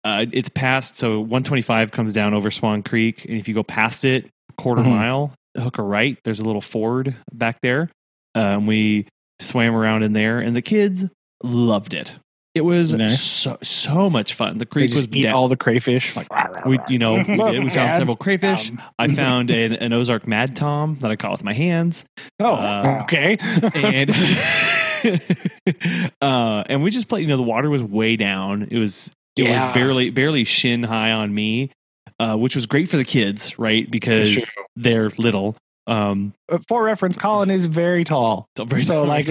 uh, 0.05 0.26
it's 0.32 0.48
past 0.48 0.96
so 0.96 1.20
125 1.20 1.90
comes 1.90 2.14
down 2.14 2.34
over 2.34 2.51
Swan 2.51 2.82
Creek, 2.82 3.24
and 3.24 3.36
if 3.36 3.48
you 3.48 3.55
go 3.55 3.62
past 3.64 4.05
it, 4.05 4.28
quarter 4.57 4.82
Mhm. 4.82 4.90
mile, 4.90 5.34
hook 5.59 5.78
a 5.78 5.82
right. 5.82 6.16
There's 6.24 6.38
a 6.40 6.44
little 6.44 6.61
ford 6.61 7.16
back 7.32 7.59
there. 7.62 7.90
Um, 8.36 8.66
we 8.66 9.07
swam 9.40 9.74
around 9.74 10.05
in 10.05 10.12
there, 10.12 10.38
and 10.38 10.55
the 10.55 10.62
kids 10.62 11.05
loved 11.42 11.92
it. 11.94 12.16
It 12.55 12.62
was 12.62 12.92
Nice. 12.92 13.22
so 13.22 13.57
so 13.62 14.11
much 14.11 14.34
fun. 14.34 14.59
The 14.59 14.64
They 14.64 14.68
creek 14.68 14.92
was 14.94 15.07
eat 15.12 15.22
da- 15.24 15.30
all 15.32 15.46
the 15.48 15.57
crayfish. 15.57 16.16
Like, 16.16 16.26
we 16.66 16.78
you 16.88 16.98
know 16.98 17.14
we, 17.14 17.22
did. 17.22 17.62
we 17.62 17.70
found 17.70 17.94
several 17.96 18.16
crayfish. 18.16 18.70
Um, 18.70 18.82
I 18.98 19.07
found 19.09 19.51
an, 19.51 19.72
an 19.74 19.92
Ozark 19.92 20.24
madtom 20.24 20.98
that 21.01 21.11
I 21.12 21.16
caught 21.16 21.30
with 21.32 21.44
my 21.44 21.53
hands, 21.53 22.05
oh, 22.40 22.55
uh, 22.55 23.01
okay. 23.05 23.36
and 23.74 24.11
uh, 26.20 26.64
and 26.66 26.82
we 26.82 26.90
just 26.90 27.09
played. 27.09 27.22
You 27.22 27.28
know, 27.28 27.36
the 27.36 27.42
water 27.42 27.70
was 27.70 27.82
way 27.82 28.16
down. 28.16 28.68
It 28.70 28.78
was 28.78 29.11
it 29.36 29.44
Yeah. 29.44 29.66
was 29.66 29.74
barely 29.74 30.11
barely 30.11 30.44
shin 30.44 30.82
high 30.82 31.12
on 31.12 31.32
me, 31.34 31.70
uh, 32.18 32.36
which 32.36 32.55
was 32.57 32.66
great 32.66 32.88
for 32.88 32.96
the 32.96 33.05
kids, 33.05 33.59
right? 33.59 33.90
Because 33.90 34.44
they're 34.76 35.11
little. 35.18 35.57
Um, 35.86 36.34
Uh, 36.51 36.59
For 36.68 36.84
reference, 36.84 37.16
Collin 37.16 37.51
is 37.51 37.66
very 37.66 38.05
tall. 38.05 38.46
so, 38.57 38.64
very 38.64 38.82
So, 38.82 39.05
like, 39.05 39.26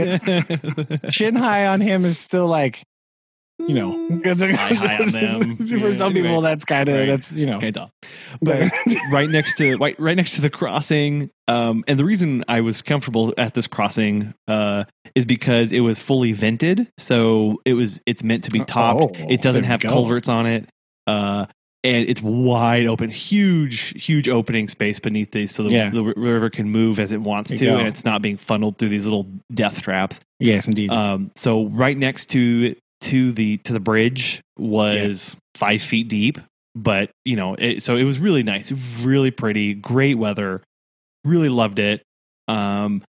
Chin 1.11 1.35
high 1.37 1.67
on 1.67 1.79
him 1.81 2.03
is 2.05 2.17
still 2.17 2.47
like, 2.47 2.81
you 3.59 3.75
know, 3.75 4.07
Sky 4.33 4.51
high 4.73 4.97
on 4.97 5.07
them. 5.11 5.57
For 5.57 5.63
Yeah, 5.77 5.89
some 5.91 6.11
anyway. 6.11 6.27
people, 6.29 6.41
that's 6.41 6.65
kind 6.65 6.89
of 6.89 6.95
Right. 6.95 7.05
that's 7.07 7.31
you 7.33 7.45
know. 7.45 7.59
But 8.41 8.71
right 9.11 9.29
next 9.29 9.57
to 9.57 9.77
right, 9.77 9.99
right 9.99 10.15
next 10.15 10.35
to 10.35 10.41
the 10.41 10.49
crossing, 10.49 11.29
um, 11.47 11.83
and 11.87 11.99
the 11.99 12.05
reason 12.05 12.43
I 12.47 12.61
was 12.61 12.81
comfortable 12.81 13.33
at 13.37 13.53
this 13.53 13.67
crossing 13.67 14.33
uh, 14.47 14.85
is 15.15 15.25
because 15.25 15.71
it 15.71 15.81
was 15.81 15.99
fully 15.99 16.31
vented, 16.33 16.87
so 16.97 17.61
it 17.65 17.73
was 17.73 18.01
it's 18.05 18.23
meant 18.23 18.43
to 18.45 18.51
be 18.51 18.63
topped. 18.63 19.01
Oh, 19.19 19.25
it 19.29 19.41
doesn't 19.41 19.63
have 19.65 19.81
go. 19.81 19.89
culverts 19.89 20.29
on 20.29 20.45
it, 20.45 20.69
uh, 21.07 21.45
and 21.83 22.09
it's 22.09 22.21
wide 22.21 22.85
open, 22.85 23.09
huge, 23.09 24.01
huge 24.03 24.27
opening 24.27 24.67
space 24.67 24.99
beneath 24.99 25.31
these, 25.31 25.53
so 25.55 25.63
the, 25.63 25.69
Yeah. 25.71 25.89
the 25.89 26.03
river 26.03 26.49
can 26.49 26.69
move 26.69 26.99
as 26.99 27.11
it 27.11 27.21
wants 27.21 27.51
There 27.51 27.71
to, 27.71 27.77
and 27.79 27.87
it's 27.87 28.03
not 28.03 28.21
being 28.21 28.37
funneled 28.37 28.77
through 28.77 28.89
these 28.89 29.05
little 29.05 29.27
death 29.53 29.81
traps. 29.81 30.19
Yes, 30.39 30.67
indeed. 30.67 30.89
Um, 30.91 31.31
so 31.35 31.67
right 31.67 31.97
next 31.97 32.27
to 32.31 32.75
to 33.01 33.31
the 33.31 33.57
to 33.59 33.73
the 33.73 33.79
bridge 33.79 34.41
was 34.57 35.35
five 35.55 35.81
feet 35.81 36.07
deep, 36.07 36.37
but 36.75 37.11
you 37.25 37.35
know, 37.35 37.55
it, 37.55 37.83
so 37.83 37.95
it 37.95 38.03
was 38.03 38.19
really 38.19 38.43
nice, 38.43 38.71
really 39.01 39.31
pretty, 39.31 39.73
great 39.73 40.17
weather. 40.17 40.61
Really 41.23 41.49
loved 41.49 41.79
it. 41.79 42.01
Um, 42.47 43.03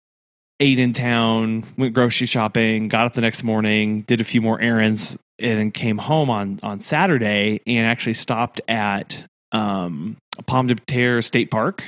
ate 0.58 0.78
in 0.78 0.92
town, 0.92 1.64
went 1.78 1.94
grocery 1.94 2.26
shopping, 2.26 2.88
got 2.88 3.06
up 3.06 3.14
the 3.14 3.20
next 3.20 3.42
morning, 3.42 4.02
did 4.02 4.20
a 4.20 4.24
few 4.24 4.40
more 4.40 4.60
errands, 4.60 5.16
and 5.38 5.58
then 5.58 5.70
came 5.70 5.98
home 5.98 6.30
on 6.30 6.60
on 6.62 6.80
Saturday 6.80 7.60
and 7.66 7.86
actually 7.86 8.14
stopped 8.14 8.60
at 8.68 9.24
um, 9.52 10.16
Pomme 10.46 10.68
de 10.68 10.74
Terre 10.74 11.22
State 11.22 11.50
Park 11.50 11.84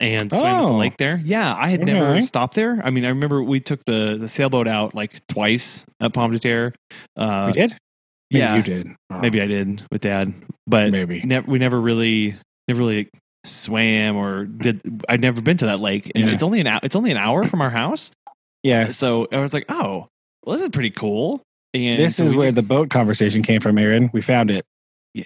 and 0.00 0.30
swam 0.32 0.44
at 0.44 0.66
the 0.66 0.72
Oh. 0.72 0.76
lake 0.76 0.96
there. 0.98 1.20
Yeah, 1.24 1.54
I 1.54 1.68
had 1.68 1.84
never 1.84 2.20
stopped 2.22 2.54
there. 2.54 2.80
I 2.84 2.90
mean, 2.90 3.04
I 3.04 3.08
remember 3.08 3.42
we 3.42 3.60
took 3.60 3.84
the 3.84 4.16
the 4.20 4.28
sailboat 4.28 4.66
out 4.68 4.94
like 4.94 5.26
twice 5.28 5.84
at 6.00 6.12
Pomme 6.12 6.32
de 6.32 6.38
Terre. 6.38 6.72
Uh, 7.16 7.44
we 7.46 7.52
did. 7.52 7.70
Maybe 8.30 8.40
yeah, 8.40 8.56
you 8.56 8.62
did. 8.62 8.88
Oh, 9.10 9.18
maybe 9.20 9.40
I 9.40 9.46
did 9.46 9.82
with 9.92 10.00
Dad, 10.02 10.32
but 10.66 10.90
maybe. 10.90 11.22
never 11.24 11.50
we 11.50 11.58
never 11.58 11.80
really 11.80 12.34
never 12.68 12.80
really 12.80 13.08
swam 13.44 14.16
or 14.16 14.44
did. 14.46 14.80
I'd 15.08 15.20
never 15.20 15.40
been 15.40 15.56
to 15.58 15.66
that 15.66 15.80
lake, 15.80 16.10
and 16.14 16.26
Yeah. 16.26 16.32
it's 16.32 16.42
only 16.42 16.60
an 16.60 16.66
hou- 16.66 16.80
it's 16.82 16.96
only 16.96 17.10
an 17.10 17.16
hour 17.18 17.44
from 17.44 17.60
our 17.62 17.70
house. 17.70 18.10
Yeah. 18.62 18.90
So 18.90 19.28
I 19.30 19.38
was 19.40 19.52
like, 19.52 19.66
oh, 19.68 20.08
well, 20.44 20.54
this 20.56 20.62
is 20.62 20.68
pretty 20.70 20.90
cool. 20.90 21.42
And 21.74 21.98
This 21.98 22.16
so 22.16 22.24
is 22.24 22.34
where 22.34 22.46
just- 22.46 22.56
the 22.56 22.62
boat 22.62 22.88
conversation 22.90 23.42
came 23.42 23.60
from, 23.60 23.76
Aaron. 23.78 24.08
We 24.12 24.20
found 24.22 24.50
it. 24.50 24.64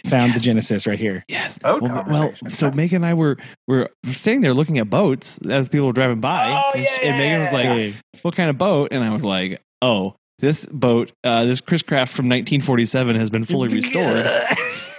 Found 0.07 0.35
the 0.35 0.41
genesis 0.41 0.87
right 0.87 0.99
here. 0.99 1.25
Yes. 1.29 1.59
Boat 1.59 1.81
well, 1.83 2.05
well, 2.07 2.33
so 2.51 2.71
Megan 2.71 2.97
and 2.97 3.07
I 3.07 3.15
were 3.15 3.39
were 3.67 3.89
sitting 4.13 4.43
there 4.43 4.53
looking 4.53 4.79
at 4.79 4.91
boats 4.91 5.39
as 5.49 5.69
people 5.71 5.87
were 5.87 5.93
driving 5.95 6.21
by, 6.21 6.51
Oh, 6.53 6.73
and, 6.75 6.83
yeah, 6.85 6.91
she- 6.99 7.07
and 7.07 7.19
Megan 7.19 7.41
was 7.43 7.53
like, 7.53 7.65
yeah. 7.65 7.93
"What 8.23 8.37
kind 8.37 8.51
of 8.51 8.59
boat?" 8.59 8.89
And 8.93 9.03
I 9.03 9.15
was 9.15 9.25
like, 9.25 9.63
"Oh, 9.81 10.15
this 10.41 10.67
boat, 10.67 11.13
uh, 11.25 11.45
this 11.45 11.61
Chris 11.63 11.81
Craft 11.83 12.13
from 12.13 12.27
1947 12.27 13.17
has 13.17 13.31
been 13.31 13.45
fully 13.45 13.69
restored. 13.75 14.27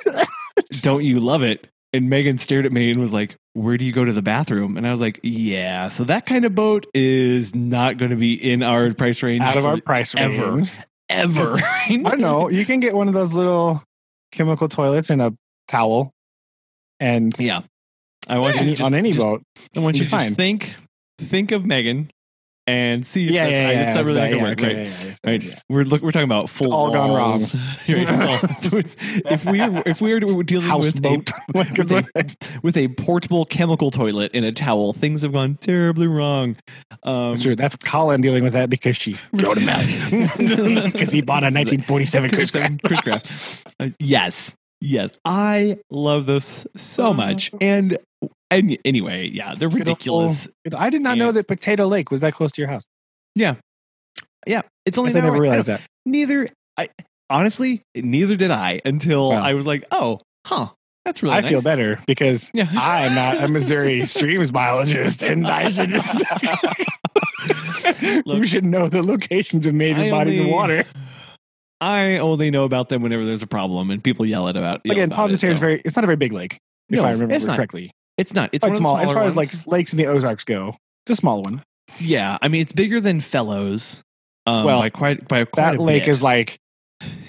Don't 0.81 1.03
you 1.03 1.19
love 1.19 1.43
it?" 1.43 1.67
And 1.91 2.07
Megan 2.09 2.37
stared 2.37 2.65
at 2.67 2.71
me 2.71 2.91
and 2.91 2.99
was 2.99 3.11
like, 3.11 3.35
"Where 3.53 3.77
do 3.77 3.83
you 3.85 3.91
go 3.91 4.05
to 4.05 4.13
the 4.13 4.21
bathroom?" 4.21 4.77
And 4.77 4.85
I 4.87 4.91
was 4.91 4.99
like, 4.99 5.19
"Yeah, 5.23 5.89
so 5.89 6.03
that 6.05 6.25
kind 6.25 6.45
of 6.45 6.53
boat 6.55 6.85
is 6.93 7.55
not 7.55 7.97
going 7.97 8.11
to 8.11 8.17
be 8.17 8.33
in 8.33 8.61
our 8.63 8.93
price 8.93 9.23
range 9.23 9.41
Out 9.41 9.57
of 9.57 9.65
our 9.65 9.77
for- 9.77 9.81
price 9.83 10.13
ever. 10.15 10.51
range. 10.51 10.71
ever." 11.09 11.57
I 11.61 11.97
don't 12.03 12.19
know. 12.21 12.49
You 12.49 12.65
can 12.65 12.79
get 12.79 12.95
one 12.95 13.07
of 13.07 13.13
those 13.15 13.33
little 13.35 13.83
chemical 14.31 14.67
toilets 14.67 15.09
and 15.09 15.21
a 15.21 15.33
towel, 15.67 16.11
and 16.99 17.33
Yeah. 17.39 17.61
I 18.27 18.37
want 18.39 18.55
you 18.55 18.61
to 18.63 18.69
just, 18.71 18.81
on 18.81 18.93
any 18.93 19.13
just 19.13 19.25
boat. 19.25 19.41
I 19.75 19.79
want 19.79 19.97
you 19.97 20.03
to 20.05 20.09
just 20.09 20.33
think 20.33 20.75
think 21.19 21.51
of 21.51 21.65
Megan 21.65 22.11
and 22.69 23.05
see 23.05 23.25
if 23.27 23.31
Yeah, 23.31 23.47
yeah, 23.47 23.71
yeah. 23.71 23.81
it's 23.89 23.95
not 23.95 24.05
really 24.05 24.19
gonna 24.19 24.35
yeah, 24.35 24.43
work, 24.43 24.61
right? 24.61 25.17
Right. 25.25 25.61
We're 25.69 25.83
look, 25.83 26.01
we're 26.01 26.11
talking 26.11 26.25
about 26.25 26.49
full 26.49 26.73
all 26.73 26.91
gone 26.91 27.09
wrong. 27.11 27.41
right. 27.89 28.09
All- 28.09 28.55
so 28.59 28.77
it's, 28.77 28.95
if 28.99 29.45
we 29.45 29.59
are 29.59 29.83
if 29.85 30.01
we 30.01 30.11
are 30.13 30.19
dealing 30.19 30.37
with. 30.37 30.99
Like, 31.53 31.77
with 31.77 31.91
a, 31.91 32.35
with 32.61 32.77
a 32.77 32.87
portable 32.89 33.43
chemical 33.45 33.89
toilet 33.89 34.31
and 34.33 34.45
a 34.45 34.51
towel, 34.51 34.93
things 34.93 35.23
have 35.23 35.33
gone 35.33 35.55
terribly 35.55 36.05
wrong. 36.07 36.55
Um, 37.03 37.37
Sure, 37.37 37.55
that's 37.55 37.75
Collin 37.75 38.21
dealing 38.21 38.43
with 38.43 38.53
that 38.53 38.69
because 38.69 38.95
she's 38.95 39.23
thrown 39.37 39.57
him 39.57 39.69
out 39.69 39.85
because 40.37 41.11
he 41.11 41.21
bought 41.21 41.43
a 41.43 41.49
1947 41.49 42.29
Chris 42.31 42.51
Craft. 42.51 42.83
Chris 42.83 43.01
Craft. 43.01 43.31
Uh, 43.79 43.89
yes, 43.99 44.55
yes, 44.79 45.09
I 45.25 45.79
love 45.89 46.27
those 46.27 46.67
so 46.75 47.13
much, 47.13 47.51
and 47.59 47.97
and 48.51 48.77
anyway, 48.85 49.27
yeah, 49.31 49.53
they're 49.55 49.69
ridiculous. 49.69 50.47
I 50.75 50.89
did 50.89 51.01
not 51.01 51.17
know 51.17 51.31
that 51.31 51.47
Potato 51.47 51.85
Lake 51.87 52.11
was 52.11 52.21
that 52.21 52.33
close 52.33 52.51
to 52.53 52.61
your 52.61 52.69
house. 52.69 52.83
Yeah, 53.35 53.55
yeah. 54.47 54.61
it's 54.85 54.97
only 54.97 55.11
I 55.11 55.21
never 55.21 55.35
hour- 55.35 55.41
realized 55.41 55.67
that. 55.67 55.81
neither 56.05 56.47
I 56.77 56.89
honestly, 57.29 57.81
neither 57.95 58.35
did 58.35 58.51
I 58.51 58.81
until. 58.85 59.31
I 59.31 59.53
was 59.53 59.67
like, 59.67 59.83
oh, 59.91 60.19
huh, 60.45 60.69
that's 61.05 61.21
really 61.21 61.35
I 61.35 61.41
nice. 61.41 61.49
feel 61.49 61.61
better 61.61 61.99
because 62.07 62.49
Yeah. 62.53 62.67
I'm 62.73 63.13
not 63.15 63.43
a 63.43 63.47
Missouri 63.47 64.05
streams 64.07 64.49
biologist, 64.51 65.21
and 65.23 65.47
I 65.47 65.69
should. 65.69 65.91
Look, 68.25 68.45
should 68.45 68.65
know 68.65 68.87
the 68.89 69.03
locations 69.03 69.67
of 69.67 69.73
major 69.73 70.01
I 70.01 70.09
bodies 70.11 70.39
of 70.39 70.47
water? 70.47 70.85
I 71.81 72.17
only 72.17 72.51
know 72.51 72.65
about 72.65 72.89
them 72.89 73.01
whenever 73.01 73.23
there's 73.25 73.43
a 73.43 73.47
problem 73.47 73.89
and 73.89 74.03
people 74.03 74.25
yell 74.25 74.47
it 74.47 74.57
about. 74.57 74.81
yell 74.83 74.91
Again, 74.93 75.07
about 75.09 75.15
Pondicherry 75.17 75.51
it, 75.51 75.53
is 75.53 75.57
so. 75.57 75.61
very. 75.61 75.81
It's 75.85 75.95
not 75.95 76.03
a 76.03 76.07
very 76.07 76.17
big 76.17 76.33
lake, 76.33 76.57
if 76.89 76.97
No, 76.97 77.03
I 77.05 77.11
remember 77.13 77.39
correctly. 77.39 77.91
It's 78.19 78.33
not. 78.33 78.49
It's 78.53 78.63
Quite 78.63 78.69
one 78.69 78.71
of 78.71 78.75
the 78.77 78.81
small 78.81 78.97
as 78.97 79.09
smaller 79.09 79.21
far 79.21 79.27
as 79.27 79.35
like 79.35 79.67
lakes 79.67 79.93
in 79.93 79.97
the 79.97 80.07
Ozarks 80.07 80.43
go. 80.43 80.75
It's 81.05 81.11
a 81.11 81.15
small 81.15 81.41
one. 81.41 81.63
Yeah, 81.99 82.37
I 82.41 82.47
mean, 82.49 82.61
it's 82.61 82.73
bigger 82.73 83.01
than 83.01 83.21
Fellows. 83.21 84.03
Um, 84.45 84.65
Well, 84.65 84.79
by 84.81 84.89
quite 84.89 85.27
by 85.27 85.45
quite 85.45 85.71
that 85.71 85.75
a 85.77 85.81
lake 85.81 86.03
bit. 86.03 86.11
is 86.11 86.21
like 86.23 86.57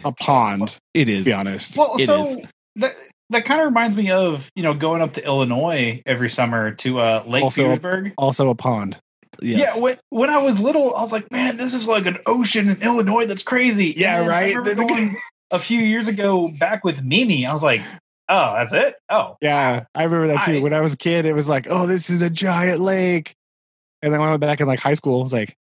a 0.05 0.13
pond. 0.13 0.77
It 0.95 1.09
is. 1.09 1.21
To 1.21 1.25
be 1.31 1.33
honest, 1.33 1.77
Well, 1.77 1.97
It 1.99 2.07
so 2.07 2.27
is. 2.27 2.37
that 2.77 2.95
that 3.31 3.45
kind 3.45 3.61
of 3.61 3.67
reminds 3.69 3.97
me 3.97 4.11
of 4.11 4.51
you 4.57 4.63
know 4.63 4.75
going 4.75 5.01
up 5.03 5.13
to 5.15 5.25
Illinois 5.25 6.03
every 6.07 6.29
summer 6.29 6.73
to 6.73 6.99
uh, 6.99 7.23
Lake 7.27 7.45
Also- 7.45 7.63
Petersburg. 7.63 8.13
also 8.19 8.51
a 8.51 8.55
pond. 8.55 8.99
Yes. 9.41 9.61
Yeah, 9.61 9.81
when, 9.81 9.97
when 10.11 10.29
I 10.29 10.43
was 10.43 10.61
little, 10.61 10.95
I 10.95 11.01
was 11.01 11.13
like, 11.13 11.31
man, 11.31 11.57
this 11.57 11.73
is 11.73 11.87
like 11.89 12.05
an 12.05 12.17
ocean 12.27 12.69
in 12.69 12.83
Illinois. 12.83 13.27
That's 13.27 13.45
crazy. 13.45 13.95
Yeah, 13.97 14.19
And 14.21 14.29
right? 14.29 14.53
I 14.53 14.57
remember 14.59 14.85
going 14.85 15.17
a 15.53 15.59
few 15.59 15.79
years 15.79 16.09
ago 16.09 16.49
back 16.59 16.85
with 16.85 17.03
Mimi. 17.05 17.47
I 17.47 17.53
was 17.55 17.63
like, 17.63 17.81
oh, 18.31 18.55
that's 18.55 18.73
it. 18.73 18.95
Oh, 19.11 19.37
Yeah, 19.43 19.85
I 19.95 20.03
remember 20.05 20.29
that 20.29 20.45
too. 20.45 20.59
I- 20.59 20.61
when 20.61 20.73
I 20.73 20.81
was 20.81 20.95
a 20.95 20.99
kid, 20.99 21.27
it 21.27 21.35
was 21.35 21.49
like, 21.49 21.67
oh, 21.69 21.87
this 21.87 22.09
is 22.09 22.23
a 22.23 22.31
giant 22.31 22.81
lake. 22.81 23.35
And 24.03 24.13
then 24.13 24.21
when 24.21 24.29
I 24.29 24.33
went 24.33 24.41
back 24.41 24.61
in 24.61 24.67
like 24.67 24.81
high 24.81 24.95
school, 24.95 25.21
it 25.21 25.25
was 25.25 25.33
like, 25.33 25.55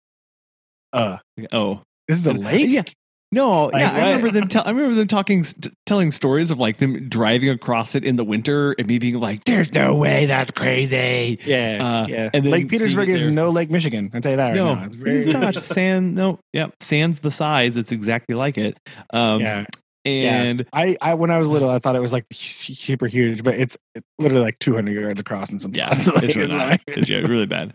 uh, 0.93 1.17
oh, 1.51 1.81
this 2.07 2.17
is 2.17 2.27
a 2.27 2.33
lake? 2.33 2.69
Yeah. 2.69 2.83
No, 3.31 3.65
Like 3.65 3.81
yeah, 3.81 3.91
I 3.91 4.07
remember 4.07 4.31
them. 4.31 4.47
Tell, 4.47 4.63
I 4.65 4.71
remember 4.71 4.95
them 4.95 5.07
talking, 5.07 5.43
t- 5.43 5.69
telling 5.85 6.11
stories 6.11 6.49
of 6.49 6.57
like 6.57 6.77
them 6.79 7.09
driving 7.09 7.49
across 7.49 7.93
it 7.93 8.03
in 8.03 8.15
the 8.15 8.23
winter 8.23 8.71
and 8.79 8.87
me 8.87 8.97
being 8.97 9.19
like, 9.19 9.43
"There's 9.43 9.71
no 9.71 9.93
way, 9.93 10.25
that's 10.25 10.49
crazy." 10.49 11.37
Yeah. 11.45 11.77
Uh, 11.79 12.07
yeah. 12.07 12.29
and 12.33 12.43
then 12.43 12.51
Lake 12.51 12.69
Petersburg 12.69 13.07
is 13.07 13.21
there. 13.21 13.31
no 13.31 13.51
Lake 13.51 13.69
Michigan. 13.69 14.09
I'll 14.15 14.21
tell 14.21 14.31
you 14.31 14.37
that 14.37 14.47
right 14.47 14.55
no, 14.55 14.73
now. 14.73 14.83
It's 14.85 14.95
very, 14.95 15.19
it's 15.19 15.27
not. 15.27 15.63
Sand, 15.63 16.15
no, 16.15 16.39
yep, 16.53 16.73
sand's 16.79 17.19
the 17.19 17.29
size. 17.29 17.77
It's 17.77 17.91
exactly 17.91 18.33
like 18.33 18.57
it. 18.57 18.79
Um, 19.11 19.41
yeah. 19.41 19.65
And 20.05 20.65
I, 20.71 20.97
I, 21.01 21.13
when 21.15 21.31
I 21.31 21.37
was 21.37 21.49
little, 21.49 21.69
I 21.69 21.79
thought 21.79 21.95
it 21.95 22.01
was 22.01 22.13
like 22.13 22.25
super 22.31 23.07
huge, 23.07 23.43
but 23.43 23.55
it's 23.55 23.77
literally 24.17 24.43
like 24.43 24.59
200 24.59 24.91
yards 24.91 25.19
across 25.19 25.51
and 25.51 25.61
some 25.61 25.73
yeah, 25.73 25.89
it's 25.93 26.35
really 26.35 26.47
bad. 26.47 26.81
It's 26.87 27.09
yeah, 27.09 27.17
really 27.17 27.45
bad. 27.45 27.73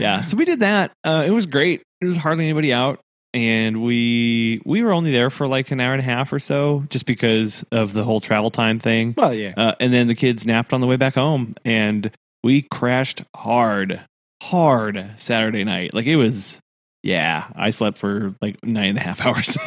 Yeah, 0.00 0.24
so 0.24 0.36
we 0.36 0.44
did 0.44 0.60
that. 0.60 0.92
Uh, 1.04 1.24
it 1.26 1.30
was 1.30 1.46
great. 1.46 1.82
There 2.00 2.08
was 2.08 2.16
hardly 2.16 2.44
anybody 2.44 2.72
out, 2.72 3.00
and 3.34 3.82
we 3.82 4.62
we 4.64 4.82
were 4.82 4.92
only 4.92 5.12
there 5.12 5.30
for 5.30 5.46
like 5.46 5.70
an 5.70 5.80
hour 5.80 5.92
and 5.92 6.00
a 6.00 6.04
half 6.04 6.32
or 6.32 6.38
so, 6.38 6.84
just 6.88 7.06
because 7.06 7.64
of 7.70 7.92
the 7.92 8.04
whole 8.04 8.20
travel 8.20 8.50
time 8.50 8.78
thing. 8.78 9.14
Well, 9.16 9.34
yeah. 9.34 9.52
Uh, 9.56 9.74
and 9.78 9.92
then 9.92 10.06
the 10.06 10.14
kids 10.14 10.46
napped 10.46 10.72
on 10.72 10.80
the 10.80 10.86
way 10.86 10.96
back 10.96 11.14
home, 11.14 11.54
and 11.64 12.10
we 12.42 12.62
crashed 12.62 13.22
hard, 13.34 14.00
hard 14.42 15.12
Saturday 15.18 15.64
night. 15.64 15.92
Like 15.92 16.06
it 16.06 16.16
was, 16.16 16.60
yeah. 17.02 17.48
I 17.54 17.70
slept 17.70 17.98
for 17.98 18.34
like 18.40 18.64
nine 18.64 18.90
and 18.90 18.98
a 18.98 19.02
half 19.02 19.20
hours. 19.26 19.58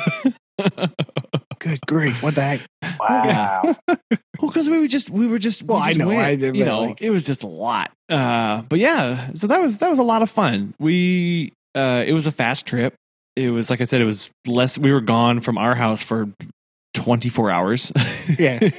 Good 1.60 1.80
grief. 1.88 2.24
What 2.24 2.36
the 2.36 2.42
heck? 2.42 2.62
wow. 3.00 3.62
well, 3.88 3.98
because 4.42 4.70
we 4.70 4.80
were 4.80 4.88
just 4.88 5.10
we 5.10 5.28
were 5.28 5.40
just 5.40 5.64
Well, 5.64 5.78
we 5.80 5.84
I 5.84 5.88
just 5.90 6.00
know, 6.00 6.08
went, 6.08 6.20
I 6.20 6.36
did, 6.36 6.56
you 6.56 6.66
know 6.66 6.82
like- 6.82 7.02
it 7.02 7.10
was 7.10 7.26
just 7.26 7.44
a 7.44 7.48
lot. 7.48 7.92
Uh, 8.10 8.62
but 8.64 8.80
yeah, 8.80 9.32
so 9.34 9.48
that 9.48 9.62
was 9.62 9.78
that 9.80 9.90
was 9.90 10.00
a 10.00 10.04
lot 10.04 10.22
of 10.22 10.30
fun. 10.30 10.74
We 10.80 11.54
uh, 11.76 12.04
it 12.08 12.14
was 12.14 12.28
a 12.28 12.32
fast 12.32 12.66
trip. 12.66 12.94
It 13.36 13.50
was 13.52 13.70
like 13.70 13.82
I 13.82 13.84
said, 13.86 14.02
it 14.02 14.06
was 14.06 14.30
less. 14.48 14.78
We 14.78 14.92
were 14.92 15.02
gone 15.02 15.42
from 15.42 15.58
our 15.58 15.76
house 15.76 16.02
for 16.02 16.30
twenty 16.94 17.30
four 17.30 17.50
hours. 17.52 17.92
Yeah. 18.38 18.60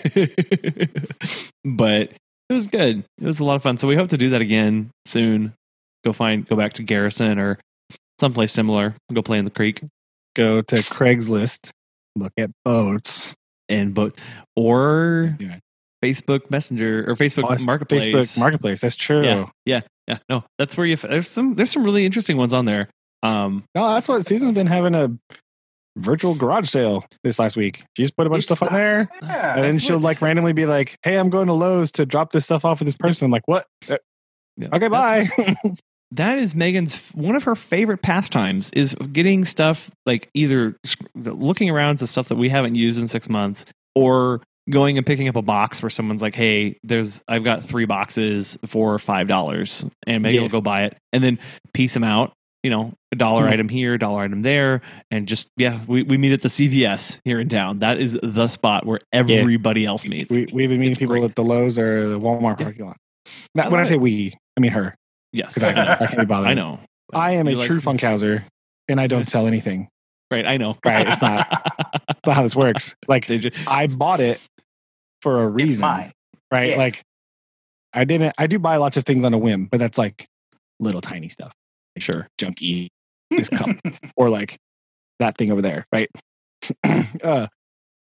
but 1.65 2.13
it 2.49 2.53
was 2.53 2.67
good. 2.67 3.05
It 3.21 3.27
was 3.27 3.41
a 3.41 3.45
lot 3.45 3.57
of 3.57 3.63
fun. 3.63 3.79
So 3.79 3.87
we 3.89 3.97
hope 3.97 4.09
to 4.11 4.19
do 4.19 4.31
that 4.31 4.41
again 4.41 4.91
soon. 5.07 5.55
Go 6.05 6.13
find 6.13 6.47
go 6.49 6.57
back 6.57 6.75
to 6.75 6.83
Garrison 6.83 7.39
or 7.39 7.59
someplace 8.19 8.53
similar. 8.53 8.95
Go 9.13 9.23
play 9.23 9.39
in 9.39 9.45
the 9.45 9.51
creek 9.51 9.83
Go 10.37 10.63
to 10.63 10.77
Craigslist, 10.77 11.71
look 12.17 12.33
at 12.39 12.51
boats. 12.65 13.35
and 13.69 13.95
boat 13.95 14.19
or 14.57 15.29
Facebook 16.05 16.51
Messenger 16.51 17.09
or 17.09 17.15
Facebook 17.15 17.45
Oh, 17.49 17.65
Marketplace. 17.65 18.05
Facebook 18.07 18.39
Marketplace. 18.39 18.81
That's 18.81 18.97
true. 18.97 19.23
Yeah. 19.25 19.47
Yeah, 19.65 19.81
yeah. 20.09 20.19
No, 20.29 20.45
that's 20.59 20.77
where 20.77 20.87
you. 20.87 20.97
There's 20.97 21.29
some. 21.29 21.55
There's 21.55 21.71
some 21.71 21.85
really 21.85 22.05
interesting 22.05 22.37
ones 22.37 22.53
on 22.53 22.65
there. 22.65 22.89
Um, 23.23 23.65
No, 23.75 23.95
that's 23.95 24.09
what 24.09 24.27
Season's 24.27 24.53
been 24.55 24.67
having 24.67 24.95
a 24.95 25.11
virtual 25.97 26.35
garage 26.35 26.69
sale 26.69 27.05
this 27.23 27.39
last 27.39 27.57
week. 27.57 27.83
She 27.97 28.03
just 28.03 28.17
put 28.17 28.27
a 28.27 28.31
bunch 28.31 28.41
of 28.41 28.57
stuff 28.57 28.63
on 28.63 28.73
there. 28.73 29.09
Yeah. 29.23 29.55
And 29.57 29.65
then 29.65 29.79
she'll 29.79 29.97
what- 29.97 30.03
like 30.05 30.23
randomly 30.23 30.53
be 30.53 30.67
like, 30.67 30.97
"Hey, 31.03 31.17
I'm 31.17 31.29
going 31.31 31.47
to 31.49 31.53
Lowe's 31.53 31.93
to 31.93 32.07
drop 32.07 32.33
this 32.33 32.45
stuff 32.47 32.65
off 32.65 32.81
with 32.81 32.87
this 32.87 32.97
person." 32.97 33.27
I'm 33.27 33.31
like, 33.31 33.47
"What? 33.47 33.67
Uh, 33.89 33.97
yeah, 34.57 34.69
Okay, 34.73 34.89
bye." 34.89 35.29
that 36.13 36.39
is 36.39 36.55
Megan's 36.55 36.95
one 37.15 37.37
of 37.37 37.45
her 37.45 37.55
favorite 37.55 38.03
pastimes 38.03 38.71
is 38.73 38.95
getting 39.13 39.45
stuff 39.45 39.91
like 40.07 40.29
either 40.35 40.77
looking 41.15 41.71
around 41.71 41.97
to 41.99 42.07
stuff 42.07 42.29
that 42.29 42.37
we 42.37 42.49
haven't 42.49 42.75
used 42.75 42.99
in 43.01 43.09
six 43.09 43.29
months 43.29 43.65
or 43.95 44.41
going 44.69 44.97
and 44.99 45.07
picking 45.07 45.29
up 45.29 45.37
a 45.37 45.43
box 45.43 45.83
where 45.83 45.91
someone's 45.91 46.23
like, 46.23 46.35
"Hey, 46.35 46.77
there's 46.85 47.23
I've 47.29 47.45
got 47.45 47.63
three 47.63 47.87
boxes 47.87 48.59
for 48.67 48.99
five 48.99 49.27
dollars," 49.29 49.85
and 50.07 50.23
Megan 50.23 50.37
Yeah. 50.37 50.43
will 50.43 50.49
go 50.49 50.61
buy 50.61 50.85
it 50.85 50.97
and 51.13 51.23
then 51.25 51.39
piece 51.75 51.95
them 51.95 52.05
out. 52.05 52.33
You 52.63 52.69
know, 52.71 52.93
a 53.11 53.17
dollar 53.17 53.47
Mhm. 53.47 53.53
item 53.53 53.69
here, 53.71 53.97
dollar 53.97 54.23
item 54.23 54.43
there, 54.43 54.83
and 55.11 55.27
just 55.27 55.49
yeah, 55.57 55.81
we, 55.87 56.03
we 56.03 56.19
meet 56.19 56.33
at 56.33 56.43
the 56.43 56.51
CVS 56.51 57.19
here 57.25 57.41
in 57.41 57.49
town. 57.49 57.79
That 57.79 57.99
is 57.99 58.19
the 58.23 58.49
spot 58.49 58.85
where 58.85 58.99
everybody 59.15 59.87
else 59.87 60.07
meets. 60.07 60.31
we 60.31 60.47
we've 60.53 60.69
been 60.69 60.79
meeting 60.79 60.91
It's 60.93 60.99
people 60.99 61.15
great. 61.15 61.25
at 61.25 61.37
the 61.37 61.43
Lowe's 61.45 61.79
or 61.79 62.07
the 62.09 62.21
Walmart 62.21 62.59
Yeah. 62.61 62.65
parking 62.67 62.85
lot. 62.87 62.97
Not, 63.55 63.67
I 63.67 63.69
when 63.71 63.81
I 63.81 63.85
say 63.85 63.97
we, 63.97 64.35
I 64.59 64.61
mean 64.61 64.73
her 64.73 64.95
yes, 65.33 65.55
because 65.55 65.63
I, 65.65 65.73
can- 65.73 65.89
I 65.89 66.07
can't 66.07 66.19
be 66.21 66.25
bothered. 66.27 66.49
I 66.49 66.55
know. 66.55 66.81
I 67.13 67.33
am 67.33 67.47
a 67.49 67.51
You 67.51 67.57
like- 67.59 67.67
true 67.67 67.81
funkhauser, 67.81 68.45
and 68.89 69.01
I 69.01 69.07
don't 69.07 69.29
sell 69.29 69.47
anything. 69.47 69.89
Right, 70.31 70.47
I 70.47 70.57
know. 70.59 70.77
Right, 70.85 71.09
it's 71.09 71.21
not- 71.23 71.49
That's 72.09 72.27
not 72.27 72.37
how 72.37 72.43
this 72.43 72.55
works. 72.57 72.95
Like 73.09 73.27
They 73.27 73.51
I 73.67 73.87
bought 73.87 74.21
it 74.21 74.41
for 75.23 75.43
a 75.45 75.47
It's 75.49 75.55
reason, 75.55 75.87
mine. 75.87 76.13
right? 76.53 76.71
Yeah. 76.71 76.77
Like 76.77 77.03
I 77.93 78.05
didn't. 78.05 78.35
I 78.39 78.47
do 78.47 78.59
buy 78.59 78.77
lots 78.77 78.97
of 78.97 79.05
things 79.05 79.25
on 79.25 79.35
a 79.35 79.39
whim, 79.39 79.67
but 79.67 79.79
that's 79.81 79.99
like 79.99 80.27
little 80.79 81.01
tiny 81.01 81.29
stuff, 81.29 81.53
sure. 81.99 82.29
junky 82.41 82.89
this 83.31 83.49
cup 83.49 83.77
or 84.17 84.31
like 84.31 84.57
that 85.19 85.37
thing 85.37 85.51
over 85.51 85.61
there, 85.63 85.87
right? 85.93 86.09
uh, 87.25 87.47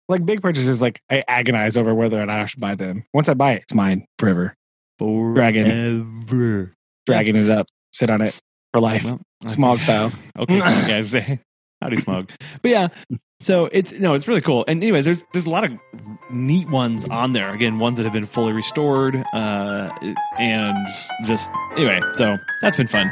like 0.08 0.26
big 0.26 0.42
purchases, 0.42 0.82
like 0.82 1.00
I 1.10 1.22
agonize 1.28 1.76
over 1.76 1.94
whether 1.94 2.20
or 2.20 2.26
not 2.26 2.40
I 2.40 2.44
should 2.46 2.60
buy 2.60 2.74
them. 2.74 3.04
Once 3.14 3.28
I 3.28 3.34
buy 3.34 3.52
it, 3.52 3.62
it's 3.62 3.74
mine 3.74 4.04
forever. 4.18 4.54
Dragon. 4.98 6.24
Dragging 7.06 7.36
it 7.36 7.50
up, 7.50 7.66
sit 7.92 8.10
on 8.10 8.20
it 8.22 8.38
for 8.72 8.80
life, 8.80 9.04
Well, 9.04 9.20
I 9.42 9.46
Smaug 9.46 9.82
style. 9.82 10.12
Okay, 10.38 10.60
smog 10.60 10.88
guys. 10.88 11.12
Howdy, 11.82 11.96
smog. 11.96 12.30
But 12.62 12.70
yeah, 12.70 12.88
so 13.40 13.66
it's 13.66 13.90
no, 13.92 14.14
it's 14.14 14.28
really 14.28 14.40
cool. 14.40 14.64
And 14.68 14.80
anyway, 14.82 15.02
there's 15.02 15.24
there's 15.32 15.46
a 15.46 15.50
lot 15.50 15.64
of 15.64 15.72
neat 16.30 16.70
ones 16.70 17.04
on 17.06 17.32
there. 17.32 17.50
Again, 17.50 17.78
ones 17.80 17.96
that 17.96 18.04
have 18.04 18.12
been 18.12 18.26
fully 18.26 18.52
restored, 18.52 19.16
uh, 19.34 19.90
and 20.38 20.76
just 21.26 21.50
anyway. 21.76 21.98
So 22.14 22.36
that's 22.62 22.76
been 22.76 22.86
fun. 22.88 23.10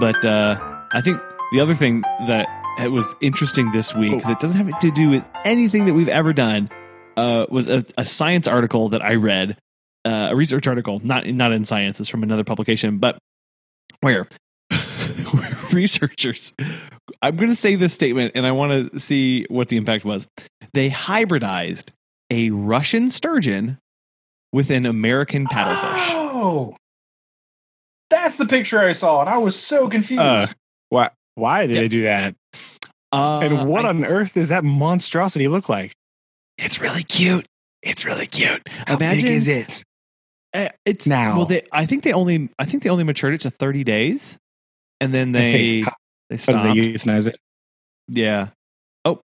But 0.00 0.24
uh, 0.24 0.58
I 0.92 1.00
think 1.00 1.20
the 1.52 1.60
other 1.60 1.74
thing 1.74 2.00
that 2.26 2.48
it 2.80 2.88
was 2.90 3.14
interesting 3.20 3.70
this 3.72 3.94
week 3.94 4.14
Oh. 4.24 4.28
that 4.28 4.40
doesn't 4.40 4.56
have 4.56 4.80
to 4.80 4.90
do 4.90 5.10
with 5.10 5.22
anything 5.44 5.84
that 5.86 5.94
we've 5.94 6.08
ever 6.08 6.32
done 6.32 6.68
uh, 7.16 7.46
was 7.50 7.68
a, 7.68 7.84
a 7.98 8.04
science 8.04 8.48
article 8.48 8.88
that 8.88 9.02
I 9.02 9.14
read, 9.14 9.58
uh, 10.04 10.28
a 10.30 10.36
research 10.36 10.66
article, 10.66 11.00
not 11.04 11.26
not 11.26 11.52
in 11.52 11.64
science. 11.64 12.00
It's 12.00 12.08
from 12.08 12.22
another 12.22 12.44
publication, 12.44 12.98
but 12.98 13.18
where 14.00 14.26
researchers. 15.72 16.52
I'm 17.20 17.36
going 17.36 17.48
to 17.50 17.54
say 17.56 17.76
this 17.76 17.92
statement, 17.94 18.32
and 18.34 18.46
I 18.46 18.52
want 18.52 18.92
to 18.92 18.98
see 19.00 19.44
what 19.48 19.68
the 19.68 19.76
impact 19.76 20.04
was. 20.04 20.26
They 20.72 20.90
hybridized 20.90 21.90
a 22.30 22.50
Russian 22.50 23.10
sturgeon 23.10 23.78
with 24.52 24.70
an 24.70 24.86
American 24.86 25.46
paddlefish. 25.46 26.08
Oh, 26.12 26.76
that's 28.10 28.36
the 28.36 28.46
picture 28.46 28.78
I 28.78 28.92
saw, 28.92 29.20
and 29.20 29.28
I 29.28 29.38
was 29.38 29.56
so 29.56 29.88
confused. 29.88 30.20
Uh, 30.22 30.46
why? 30.88 31.10
Why 31.34 31.66
did 31.66 31.74
Yeah. 31.76 31.80
they 31.82 31.88
do 31.88 32.02
that? 32.02 32.34
Uh, 33.12 33.40
And 33.40 33.68
what 33.68 33.84
I- 33.84 33.90
on 33.90 34.04
earth 34.04 34.34
does 34.34 34.48
that 34.50 34.64
monstrosity 34.64 35.48
look 35.48 35.68
like? 35.68 35.92
it's 36.58 36.80
really 36.80 37.02
cute. 37.02 37.46
It's 37.82 38.04
really 38.04 38.26
cute. 38.26 38.62
How 38.86 38.96
Imagine, 38.96 39.22
big 39.22 39.32
is 39.32 39.48
it? 39.48 39.82
Uh, 40.54 40.68
it's 40.84 41.06
Now? 41.06 41.36
Well, 41.36 41.46
they, 41.46 41.62
I 41.72 41.86
think 41.86 42.02
they 42.04 42.12
only. 42.12 42.50
I 42.58 42.64
think 42.66 42.82
they 42.82 42.90
only 42.90 43.04
matured 43.04 43.34
it 43.34 43.40
to 43.42 43.50
30 43.50 43.84
days, 43.84 44.38
and 45.00 45.12
then 45.14 45.32
they 45.32 45.80
How 45.82 45.92
they 46.28 46.36
did 46.36 46.42
stopped. 46.42 46.64
they 46.74 46.92
euthanize 46.92 47.26
it? 47.26 47.36
yeah. 48.08 48.48
Oh 49.04 49.20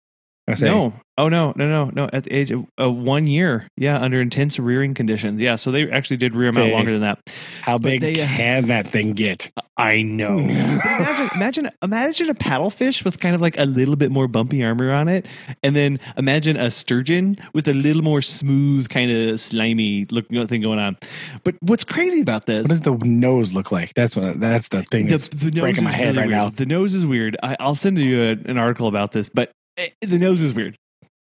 I 0.47 0.53
say, 0.53 0.67
No, 0.67 0.93
Oh 1.17 1.29
no, 1.29 1.53
no, 1.55 1.69
no, 1.69 1.91
no! 1.93 2.09
At 2.11 2.25
the 2.25 2.33
age 2.33 2.51
of 2.51 2.65
uh, 2.77 2.91
one 2.91 3.25
year, 3.25 3.67
yeah, 3.77 4.01
under 4.01 4.19
intense 4.19 4.59
rearing 4.59 4.93
conditions, 4.93 5.39
yeah. 5.39 5.55
So 5.55 5.71
they 5.71 5.89
actually 5.89 6.17
did 6.17 6.35
rear 6.35 6.51
them 6.51 6.63
out 6.63 6.71
longer 6.71 6.91
than 6.91 7.01
that. 7.01 7.19
How 7.61 7.77
But 7.77 7.87
big 7.87 8.01
they, 8.01 8.21
uh, 8.21 8.27
can 8.27 8.67
that 8.67 8.87
thing 8.87 9.13
get? 9.13 9.49
I 9.77 10.01
know. 10.01 10.39
Imagine, 10.39 11.29
imagine, 11.35 11.69
imagine 11.81 12.29
a 12.29 12.33
paddlefish 12.33 13.03
with 13.03 13.19
kind 13.19 13.35
of 13.35 13.41
like 13.41 13.57
a 13.57 13.65
little 13.65 13.95
bit 13.95 14.09
more 14.09 14.27
bumpy 14.27 14.63
armor 14.63 14.91
on 14.91 15.07
it, 15.07 15.25
and 15.63 15.75
then 15.75 15.99
imagine 16.17 16.57
a 16.57 16.71
sturgeon 16.71 17.37
with 17.53 17.67
a 17.67 17.73
little 17.73 18.01
more 18.01 18.21
smooth, 18.21 18.89
kind 18.89 19.11
of 19.11 19.39
slimy 19.39 20.05
looking 20.11 20.45
thing 20.47 20.61
going 20.61 20.79
on. 20.79 20.97
But 21.43 21.55
what's 21.61 21.83
crazy 21.83 22.21
about 22.21 22.45
this? 22.45 22.63
What 22.63 22.69
does 22.69 22.81
the 22.81 22.97
nose 23.05 23.53
look 23.53 23.71
like? 23.71 23.93
That's 23.93 24.15
what. 24.15 24.39
That's 24.39 24.67
the 24.69 24.83
thing 24.83 25.07
that's 25.07 25.27
breaking 25.27 25.83
my 25.83 25.91
head 25.91 26.15
really 26.15 26.17
right 26.17 26.27
weird. 26.27 26.37
now. 26.37 26.49
The 26.49 26.65
nose 26.65 26.93
is 26.93 27.05
weird. 27.05 27.37
I, 27.41 27.55
I'll 27.59 27.75
send 27.75 27.97
you 27.97 28.21
a, 28.21 28.31
an 28.49 28.57
article 28.57 28.87
about 28.87 29.11
this, 29.11 29.29
but 29.29 29.51
eh, 29.77 29.89
the 30.01 30.19
nose 30.19 30.41
is 30.41 30.53
weird. 30.53 30.75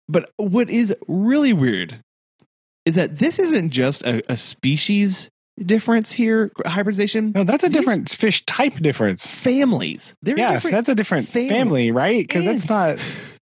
But 0.10 0.32
what 0.38 0.70
is 0.70 0.94
really 1.08 1.54
weird 1.54 2.02
is 2.86 2.96
that 2.96 3.20
this 3.20 3.38
isn't 3.40 3.70
just 3.70 4.02
a, 4.04 4.24
a 4.32 4.36
species 4.36 5.30
difference 5.64 6.12
here, 6.12 6.52
hybridization. 6.66 7.32
No, 7.36 7.44
that's 7.44 7.64
a 7.64 7.68
These- 7.70 7.78
different 7.78 8.10
fish 8.10 8.44
type 8.46 8.74
difference. 8.78 9.28
Families. 9.28 10.16
They're 10.24 10.38
Yeah, 10.38 10.54
different 10.54 10.76
that's 10.76 10.90
a 10.90 10.96
different 10.96 11.28
family. 11.28 11.50
family, 11.50 11.92
right? 11.92 12.28
Because 12.28 12.46
And- 12.48 12.58
that's 12.60 12.70
not. 12.70 12.98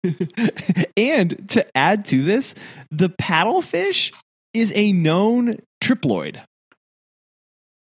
and 0.97 1.49
to 1.49 1.77
add 1.77 2.05
to 2.05 2.23
this, 2.23 2.55
the 2.89 3.09
paddlefish 3.09 4.11
is 4.53 4.73
a 4.75 4.91
known 4.91 5.57
triploid. 5.81 6.41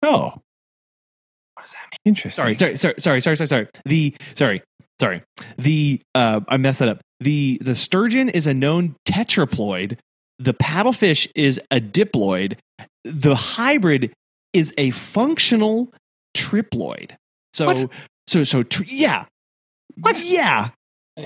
Oh, 0.03 0.34
What 1.55 1.64
does 1.64 1.72
that 1.72 1.80
mean? 1.91 1.97
interesting. 2.05 2.43
Sorry, 2.55 2.55
sorry, 2.55 2.78
sorry, 2.78 2.99
sorry, 2.99 3.22
sorry, 3.22 3.38
sorry, 3.38 3.47
sorry. 3.47 3.68
The 3.86 4.16
sorry, 4.34 4.62
sorry. 5.02 5.24
The 5.58 5.99
uh, 6.16 6.41
I 6.47 6.58
messed 6.58 6.80
that 6.80 6.88
up. 6.88 7.02
The 7.20 7.58
the 7.62 7.76
sturgeon 7.76 8.30
is 8.30 8.47
a 8.47 8.54
known 8.54 8.95
tetraploid. 9.06 9.97
The 10.39 10.54
paddlefish 10.54 11.28
is 11.36 11.60
a 11.70 11.82
diploid. 11.82 12.58
The 13.04 13.36
hybrid 13.36 14.14
is 14.54 14.74
a 14.78 14.91
functional 14.91 15.91
triploid. 16.38 17.12
So 17.54 17.66
What? 17.66 17.88
so 18.28 18.43
so 18.43 18.62
tr- 18.64 18.84
yeah. 18.88 19.26
What? 19.99 20.24
Yeah. 20.24 20.70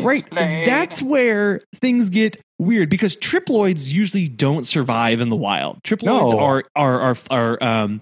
Right. 0.03 0.19
Explain. 0.21 0.65
That's 0.65 1.01
where 1.01 1.61
things 1.81 2.09
get 2.09 2.41
weird 2.59 2.89
because 2.89 3.15
triploids 3.17 3.85
usually 3.85 4.27
don't 4.29 4.65
survive 4.65 5.19
in 5.21 5.29
the 5.29 5.35
wild. 5.35 5.81
Triploids 5.83 6.31
No. 6.31 6.39
are 6.39 6.63
are 6.75 7.01
are 7.01 7.17
are 7.29 7.63
um 7.63 8.01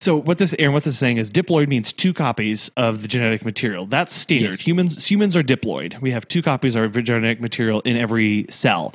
so 0.00 0.16
what 0.20 0.36
this 0.38 0.54
Aaron 0.58 0.74
what 0.74 0.84
this 0.84 0.94
is 0.94 1.00
saying 1.00 1.16
is 1.16 1.30
diploid 1.30 1.68
means 1.68 1.92
two 1.92 2.12
copies 2.12 2.70
of 2.76 3.02
the 3.02 3.08
genetic 3.08 3.44
material. 3.44 3.86
That's 3.86 4.12
standard. 4.12 4.50
Yes. 4.58 4.60
Humans 4.60 5.06
humans 5.10 5.36
are 5.36 5.42
diploid. 5.42 6.00
We 6.00 6.10
have 6.10 6.28
two 6.28 6.42
copies 6.42 6.74
of 6.76 6.94
our 6.96 7.02
genetic 7.02 7.40
material 7.40 7.80
in 7.82 7.96
every 7.96 8.46
cell. 8.50 8.94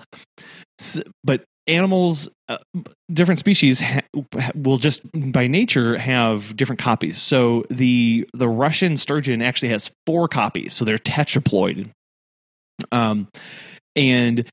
S- 0.79 1.01
but 1.23 1.43
animals 1.67 2.27
uh, 2.49 2.57
different 3.13 3.39
species 3.39 3.79
ha- 3.79 4.01
will 4.55 4.77
just 4.77 5.01
by 5.31 5.47
nature 5.47 5.97
have 5.97 6.55
different 6.55 6.79
copies. 6.81 7.19
So 7.21 7.65
the 7.69 8.27
the 8.33 8.47
Russian 8.49 8.97
sturgeon 8.97 9.41
actually 9.41 9.69
has 9.69 9.89
four 10.05 10.27
copies. 10.27 10.73
So 10.73 10.85
they're 10.85 10.97
tetraploid. 10.99 11.89
Um 12.91 13.27
and 13.95 14.49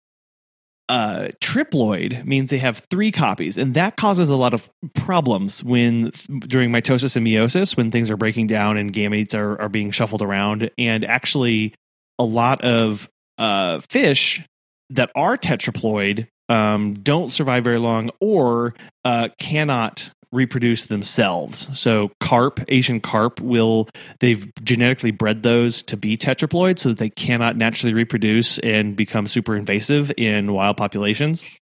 uh, 0.89 1.29
triploid 1.43 2.25
means 2.25 2.51
they 2.51 2.59
have 2.59 2.87
three 2.91 3.13
copies, 3.13 3.59
and 3.59 3.75
that 3.75 3.97
causes 3.97 4.31
a 4.31 4.37
lot 4.37 4.55
of 4.55 4.71
problems 4.95 5.63
when 5.63 6.11
during 6.41 6.71
mitosis 6.71 7.15
and 7.15 7.27
meiosis, 7.27 7.77
when 7.77 7.91
things 7.91 8.11
are 8.11 8.17
breaking 8.17 8.47
down 8.47 8.77
and 8.79 8.93
gametes 8.93 9.35
are, 9.35 9.61
are 9.61 9.69
being 9.69 9.91
shuffled 9.91 10.23
around. 10.23 10.71
And 10.79 11.05
actually, 11.05 11.75
a 12.19 12.25
lot 12.25 12.63
of 12.63 13.09
uh, 13.37 13.81
fish 13.81 14.43
that 14.91 15.11
are 15.15 15.37
tetraploid 15.37 16.27
um, 16.49 16.95
don't 16.95 17.33
survive 17.33 17.65
very 17.65 17.79
long 17.79 18.11
or 18.21 18.75
uh, 19.05 19.29
cannot 19.39 20.11
reproduce 20.33 20.87
themselves. 20.87 21.69
So 21.79 22.11
carp, 22.21 22.61
Asian 22.69 23.01
carp 23.01 23.41
will 23.41 23.89
they've 24.21 24.53
genetically 24.63 25.11
bred 25.11 25.43
those 25.43 25.83
to 25.85 25.97
be 25.97 26.17
tetraploid 26.17 26.79
so 26.79 26.91
that 26.91 26.99
they 26.99 27.11
cannot 27.11 27.57
naturally 27.57 27.95
reproduce 27.95 28.59
and 28.59 28.97
become 28.97 29.27
super 29.27 29.57
invasive 29.57 30.13
in 30.17 30.53
wild 30.53 30.77
populations. 30.77 31.59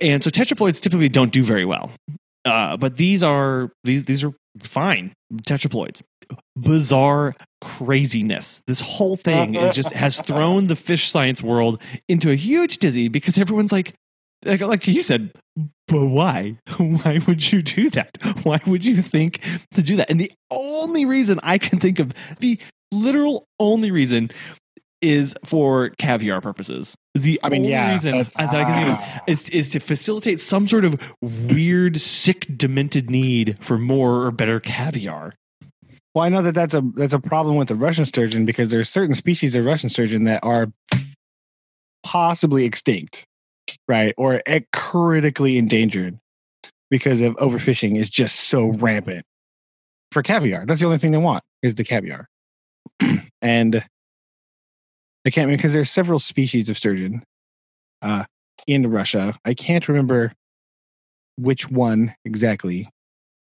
And 0.00 0.22
so 0.22 0.30
tetraploids 0.30 0.80
typically 0.80 1.08
don't 1.08 1.32
do 1.32 1.42
very 1.42 1.64
well. 1.64 1.90
Uh, 2.44 2.76
but 2.76 2.96
these 2.96 3.22
are 3.22 3.70
these 3.84 4.04
these 4.04 4.24
are 4.24 4.32
fine 4.62 5.12
tetraploids. 5.46 6.02
Bizarre 6.56 7.34
craziness. 7.60 8.62
This 8.66 8.80
whole 8.80 9.16
thing 9.16 9.54
is 9.54 9.74
just 9.74 9.92
has 9.92 10.20
thrown 10.26 10.66
the 10.66 10.76
fish 10.76 11.10
science 11.10 11.42
world 11.42 11.82
into 12.08 12.30
a 12.30 12.34
huge 12.34 12.78
dizzy 12.78 13.08
because 13.08 13.38
everyone's 13.38 13.72
like, 13.72 13.94
like, 14.44 14.60
like 14.60 14.86
you 14.86 15.02
said, 15.02 15.32
but 15.88 16.06
why? 16.06 16.58
Why 16.76 17.20
would 17.26 17.50
you 17.50 17.62
do 17.62 17.90
that? 17.90 18.18
Why 18.42 18.60
would 18.66 18.84
you 18.84 18.98
think 18.98 19.40
to 19.74 19.82
do 19.82 19.96
that? 19.96 20.10
And 20.10 20.20
the 20.20 20.30
only 20.50 21.06
reason 21.06 21.40
I 21.42 21.58
can 21.58 21.78
think 21.78 21.98
of, 21.98 22.12
the 22.38 22.58
literal 22.92 23.46
only 23.58 23.90
reason, 23.90 24.30
is 25.00 25.34
for 25.44 25.90
caviar 25.98 26.40
purposes. 26.40 26.94
The 27.14 27.40
I 27.42 27.48
mean, 27.48 27.62
only 27.62 27.70
yeah, 27.72 27.92
reason 27.92 28.12
that's- 28.18 28.36
I 28.36 28.46
can 28.46 28.66
think 28.66 28.82
of 28.82 28.88
is, 28.88 28.96
ah. 28.98 29.20
is 29.26 29.48
is 29.48 29.68
to 29.70 29.80
facilitate 29.80 30.40
some 30.40 30.68
sort 30.68 30.84
of 30.84 31.00
weird, 31.22 32.00
sick, 32.00 32.46
demented 32.56 33.08
need 33.10 33.56
for 33.60 33.78
more 33.78 34.26
or 34.26 34.30
better 34.30 34.60
caviar. 34.60 35.34
Well, 36.14 36.24
I 36.24 36.28
know 36.28 36.42
that 36.42 36.54
that's 36.54 36.74
a 36.74 36.82
that's 36.94 37.14
a 37.14 37.20
problem 37.20 37.56
with 37.56 37.68
the 37.68 37.76
Russian 37.76 38.04
sturgeon 38.04 38.44
because 38.44 38.70
there 38.70 38.80
are 38.80 38.84
certain 38.84 39.14
species 39.14 39.54
of 39.54 39.64
Russian 39.64 39.88
sturgeon 39.88 40.24
that 40.24 40.42
are 40.44 40.68
possibly 42.02 42.64
extinct, 42.64 43.24
right, 43.86 44.14
or 44.16 44.42
critically 44.72 45.58
endangered 45.58 46.18
because 46.90 47.20
of 47.20 47.34
overfishing 47.36 47.96
is 47.96 48.10
just 48.10 48.36
so 48.36 48.68
rampant. 48.68 49.24
For 50.10 50.22
caviar, 50.22 50.64
that's 50.64 50.80
the 50.80 50.86
only 50.86 50.98
thing 50.98 51.12
they 51.12 51.18
want 51.18 51.44
is 51.62 51.74
the 51.74 51.84
caviar, 51.84 52.28
and 53.42 53.84
I 55.26 55.30
can't 55.30 55.50
because 55.50 55.74
there's 55.74 55.90
several 55.90 56.18
species 56.18 56.70
of 56.70 56.78
sturgeon 56.78 57.22
uh, 58.00 58.24
in 58.66 58.86
Russia. 58.90 59.34
I 59.44 59.52
can't 59.52 59.86
remember 59.86 60.32
which 61.36 61.70
one 61.70 62.14
exactly. 62.24 62.88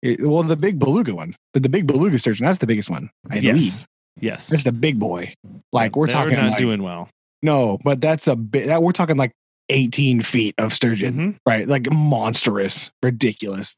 It- 0.03 0.21
well, 0.21 0.45
the 0.45 0.57
big 0.57 0.79
beluga 0.79 1.15
one, 1.15 1.35
the, 1.53 1.61
the 1.61 1.69
big 1.69 1.87
beluga 1.89 2.19
sturgeon, 2.19 2.47
that's 2.47 2.59
the 2.59 2.67
biggest 2.67 2.89
one. 2.89 3.11
I 3.29 3.41
believe 3.41 3.45
yes, 3.57 3.87
yes. 4.21 4.49
that's 4.49 4.63
the 4.63 4.73
big 4.73 5.01
boy. 5.01 5.33
Like 5.73 5.97
we're 5.97 6.07
They're 6.07 6.15
talking 6.15 6.37
not 6.37 6.51
like, 6.51 6.59
doing 6.59 6.83
well. 6.83 7.09
no, 7.43 7.79
but 7.83 8.01
that's 8.01 8.29
a 8.29 8.37
bit. 8.37 8.67
That, 8.69 8.83
we're 8.83 8.93
talking 8.93 9.17
like 9.17 9.33
18 9.69 10.21
feet 10.21 10.55
of 10.59 10.73
sturgeon, 10.73 11.15
Mhm. 11.15 11.37
right? 11.47 11.67
Like 11.67 11.91
monstrous, 11.93 12.91
ridiculous, 13.03 13.77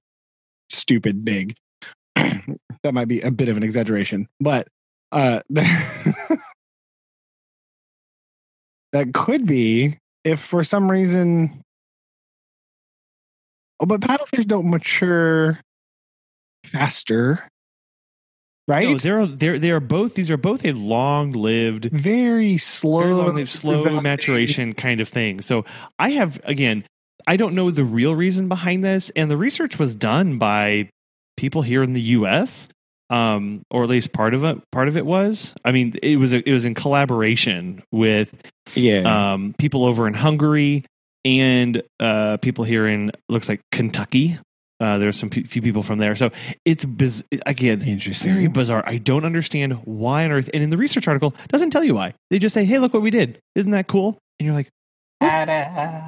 stupid, 0.70 1.24
big. 1.24 1.54
that 2.16 2.92
might 2.94 3.08
be 3.08 3.20
a 3.20 3.30
bit 3.30 3.48
of 3.48 3.56
an 3.56 3.62
exaggeration, 3.62 4.28
but 4.40 4.66
uh, 5.12 5.40
that 5.50 6.38
could 9.12 9.46
be 9.46 9.98
if 10.24 10.40
for 10.40 10.64
some 10.64 10.90
reason. 10.90 11.62
Oh, 13.80 13.86
but 13.86 14.00
paddlefish 14.00 14.46
don't 14.46 14.70
mature 14.70 15.60
faster, 16.64 17.48
right? 18.68 18.88
No, 18.88 18.98
they're 18.98 19.26
they're 19.26 19.58
they 19.58 19.70
are 19.70 19.80
both. 19.80 20.14
These 20.14 20.30
are 20.30 20.36
both 20.36 20.64
a 20.64 20.72
long-lived 20.72 21.86
very 21.86 22.58
slow, 22.58 23.00
very 23.00 23.12
long 23.12 23.34
lived, 23.36 23.48
slow 23.50 24.00
maturation 24.00 24.72
kind 24.74 25.00
of 25.00 25.08
thing. 25.08 25.40
So 25.40 25.64
I 25.98 26.10
have 26.10 26.40
again, 26.44 26.84
I 27.26 27.36
don't 27.36 27.54
know 27.54 27.70
the 27.70 27.84
real 27.84 28.14
reason 28.14 28.48
behind 28.48 28.84
this, 28.84 29.10
and 29.16 29.30
the 29.30 29.36
research 29.36 29.78
was 29.78 29.94
done 29.96 30.38
by 30.38 30.90
people 31.36 31.62
here 31.62 31.82
in 31.82 31.92
the 31.92 32.00
U.S. 32.00 32.68
Um, 33.10 33.62
or 33.70 33.84
at 33.84 33.90
least 33.90 34.12
part 34.12 34.32
of 34.34 34.44
it. 34.44 34.58
Part 34.72 34.88
of 34.88 34.96
it 34.96 35.04
was. 35.04 35.54
I 35.64 35.72
mean, 35.72 35.94
it 36.02 36.16
was 36.16 36.32
a, 36.32 36.48
it 36.48 36.52
was 36.52 36.64
in 36.64 36.74
collaboration 36.74 37.82
with 37.92 38.34
Yeah, 38.74 39.32
um, 39.34 39.54
people 39.58 39.84
over 39.84 40.08
in 40.08 40.14
Hungary 40.14 40.84
and 41.24 41.82
uh, 42.00 42.38
people 42.38 42.64
here 42.64 42.86
in 42.86 43.12
looks 43.28 43.48
like 43.48 43.60
Kentucky. 43.72 44.38
Uh, 44.80 44.98
there's 44.98 45.18
some 45.18 45.30
p- 45.30 45.44
few 45.44 45.62
people 45.62 45.82
from 45.82 45.98
there, 45.98 46.16
so 46.16 46.30
it's 46.64 46.84
biz- 46.84 47.24
again 47.46 47.80
interesting. 47.82 48.32
very 48.32 48.48
bizarre. 48.48 48.82
I 48.86 48.98
don't 48.98 49.24
understand 49.24 49.74
why 49.84 50.24
on 50.24 50.32
earth. 50.32 50.50
And 50.52 50.62
in 50.62 50.70
the 50.70 50.76
research 50.76 51.06
article, 51.06 51.34
it 51.44 51.50
doesn't 51.52 51.70
tell 51.70 51.84
you 51.84 51.94
why. 51.94 52.14
They 52.30 52.38
just 52.40 52.54
say, 52.54 52.64
"Hey, 52.64 52.78
look 52.78 52.92
what 52.92 53.02
we 53.02 53.10
did! 53.10 53.38
Isn't 53.54 53.70
that 53.70 53.86
cool?" 53.86 54.18
And 54.38 54.46
you're 54.46 54.54
like, 54.54 54.70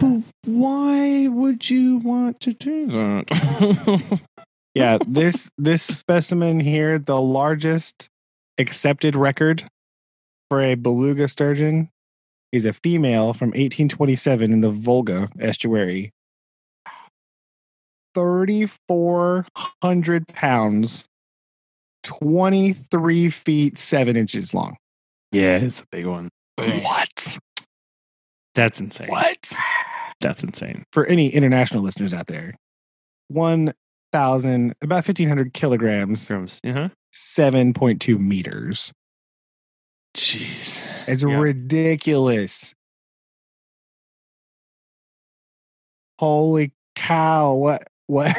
"But 0.00 0.22
why 0.44 1.28
would 1.28 1.70
you 1.70 1.98
want 1.98 2.40
to 2.40 2.52
do 2.52 2.86
that?" 2.88 4.20
yeah, 4.74 4.98
this 5.06 5.48
this 5.56 5.82
specimen 5.82 6.58
here, 6.58 6.98
the 6.98 7.20
largest 7.20 8.08
accepted 8.58 9.14
record 9.14 9.64
for 10.50 10.60
a 10.60 10.74
beluga 10.74 11.28
sturgeon, 11.28 11.88
is 12.50 12.66
a 12.66 12.72
female 12.72 13.32
from 13.32 13.50
1827 13.50 14.52
in 14.52 14.60
the 14.60 14.70
Volga 14.70 15.28
estuary. 15.38 16.12
3,400 18.16 20.28
pounds, 20.28 21.06
23 22.04 23.30
feet 23.30 23.78
7 23.78 24.16
inches 24.16 24.54
long. 24.54 24.76
yeah, 25.32 25.56
it's 25.58 25.82
a 25.82 25.86
big 25.92 26.06
one. 26.06 26.30
What? 26.56 27.38
That's 28.54 28.80
insane. 28.80 29.08
What? 29.08 29.52
That's 30.20 30.42
insane. 30.42 30.84
For 30.92 31.04
any 31.06 31.28
international 31.28 31.82
listeners 31.82 32.14
out 32.14 32.26
there, 32.26 32.54
1,000, 33.28 34.74
about 34.80 35.04
1,500 35.04 35.52
kilograms, 35.52 36.30
Uh-huh. 36.30 36.88
7.2 37.12 38.18
meters. 38.18 38.92
Jeez. 40.16 40.78
It's 41.06 41.22
Yeah. 41.22 41.36
ridiculous. 41.36 42.72
Holy 46.18 46.72
cow. 46.94 47.52
What? 47.54 47.86
What? 48.06 48.36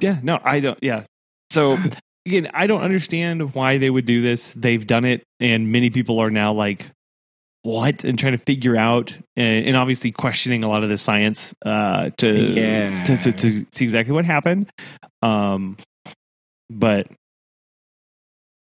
Yeah, 0.00 0.20
no, 0.22 0.38
I 0.44 0.60
don't. 0.60 0.78
Yeah. 0.82 1.04
So 1.50 1.78
again, 2.26 2.50
I 2.52 2.66
don't 2.66 2.82
understand 2.82 3.54
why 3.54 3.78
they 3.78 3.88
would 3.88 4.04
do 4.06 4.20
this. 4.22 4.52
They've 4.56 4.86
done 4.86 5.04
it, 5.06 5.22
and 5.40 5.72
many 5.72 5.88
people 5.90 6.18
are 6.20 6.30
now 6.30 6.52
like, 6.52 6.84
"What?" 7.62 8.04
and 8.04 8.18
trying 8.18 8.32
to 8.32 8.38
figure 8.44 8.76
out, 8.76 9.16
and, 9.36 9.66
and 9.66 9.76
obviously 9.76 10.12
questioning 10.12 10.64
a 10.64 10.68
lot 10.68 10.82
of 10.82 10.90
the 10.90 10.98
science 10.98 11.54
uh, 11.64 12.10
to, 12.18 12.32
Yeah. 12.54 13.02
to, 13.04 13.16
to 13.16 13.32
to 13.32 13.66
see 13.72 13.84
exactly 13.84 14.12
what 14.14 14.24
happened. 14.26 14.68
Um, 15.22 15.76
but 16.68 17.06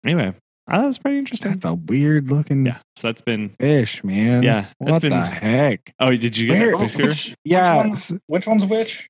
anyway, 0.04 0.34
I 0.68 0.76
thought 0.76 0.84
it 0.84 0.86
was 0.86 0.98
pretty 0.98 1.18
interesting. 1.18 1.52
That's 1.52 1.64
a 1.64 1.74
weird 1.74 2.30
looking 2.30 2.66
yeah, 2.66 2.78
so 2.96 3.08
that's 3.08 3.22
been 3.22 3.50
fish, 3.60 4.02
man. 4.04 4.42
yeah. 4.42 4.66
That's 4.80 4.90
What 4.92 5.02
been. 5.02 5.10
the 5.10 5.24
heck? 5.26 5.92
Oh, 6.00 6.10
did 6.14 6.36
you 6.36 6.48
get 6.48 6.58
Where- 6.58 6.70
that 6.72 6.76
Oh, 6.76 6.86
picture? 6.88 7.06
which, 7.06 7.34
Yeah. 7.44 7.86
Which, 7.86 8.10
one, 8.10 8.20
which 8.26 8.46
one's 8.46 8.64
which? 8.66 9.08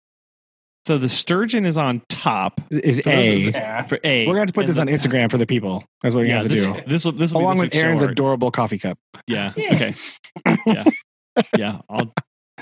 So 0.86 0.98
the 0.98 1.08
sturgeon 1.08 1.66
is 1.66 1.76
on 1.76 2.00
top 2.08 2.60
Is 2.70 3.00
For 3.00 3.10
A. 3.10 3.48
of- 3.48 3.88
for 3.88 3.98
A. 4.04 4.20
We're 4.24 4.34
going 4.34 4.36
to 4.36 4.40
have 4.42 4.46
to 4.46 4.52
put 4.52 4.60
and 4.60 4.68
this 4.68 4.76
the- 4.76 4.82
on 4.82 4.86
Instagram 4.88 5.30
for 5.32 5.36
the 5.36 5.46
people. 5.46 5.82
That's 6.00 6.14
what 6.14 6.20
we 6.22 6.28
Yeah, 6.28 6.34
have 6.42 6.42
to 6.44 6.48
this, 6.48 6.60
do. 6.76 6.82
this 6.86 7.04
will 7.04 7.12
this 7.12 7.32
will 7.32 7.40
be 7.40 7.44
Along 7.44 7.56
this 7.58 7.64
with 7.66 7.74
Aaron's 7.74 8.00
short. 8.02 8.12
adorable 8.12 8.50
coffee 8.52 8.78
cup. 8.78 8.96
Yeah. 9.26 9.52
Yeah. 9.56 9.74
Okay. 9.74 9.94
Yeah. 10.66 10.84
Yeah. 11.58 11.78
I'll 11.90 12.14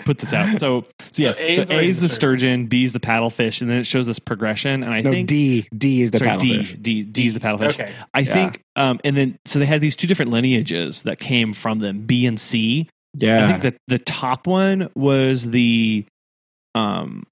put 0.06 0.18
this 0.18 0.32
out. 0.32 0.58
So, 0.58 0.84
so 1.12 1.22
yeah. 1.22 1.32
So 1.32 1.38
A 1.38 1.54
So 1.54 1.60
is 1.62 1.68
A 1.68 1.72
already 1.74 1.88
is 1.90 2.00
the 2.00 2.08
the 2.08 2.14
sturgeon, 2.14 2.66
B 2.66 2.84
is 2.84 2.94
the 2.94 2.98
paddlefish, 3.00 3.60
and 3.60 3.68
then 3.70 3.76
it 3.78 3.84
shows 3.86 4.06
this 4.06 4.18
progression. 4.18 4.82
And 4.82 4.92
I 4.94 5.02
no, 5.02 5.10
think 5.12 5.28
D. 5.28 5.68
D 5.76 6.00
is 6.00 6.10
the 6.10 6.18
sorry, 6.18 6.36
D, 6.38 6.58
paddlefish. 6.58 6.82
D, 6.82 7.02
D 7.02 7.26
is 7.26 7.34
the 7.34 7.40
paddlefish. 7.40 7.70
Okay. 7.74 7.92
I 8.14 8.20
Yeah. 8.20 8.32
think, 8.32 8.62
um, 8.76 9.00
and 9.04 9.14
then 9.16 9.36
so 9.44 9.58
they 9.58 9.66
had 9.66 9.82
these 9.82 9.96
two 9.96 10.06
different 10.06 10.30
lineages 10.30 11.02
that 11.02 11.18
came 11.18 11.52
from 11.52 11.80
them, 11.80 12.06
B 12.06 12.24
and 12.24 12.40
C. 12.40 12.88
Yeah. 13.18 13.44
I 13.44 13.48
think 13.50 13.62
that 13.64 13.76
the 13.86 13.98
top 13.98 14.46
one 14.46 14.88
was 14.94 15.50
the, 15.50 16.04
um, 16.74 17.24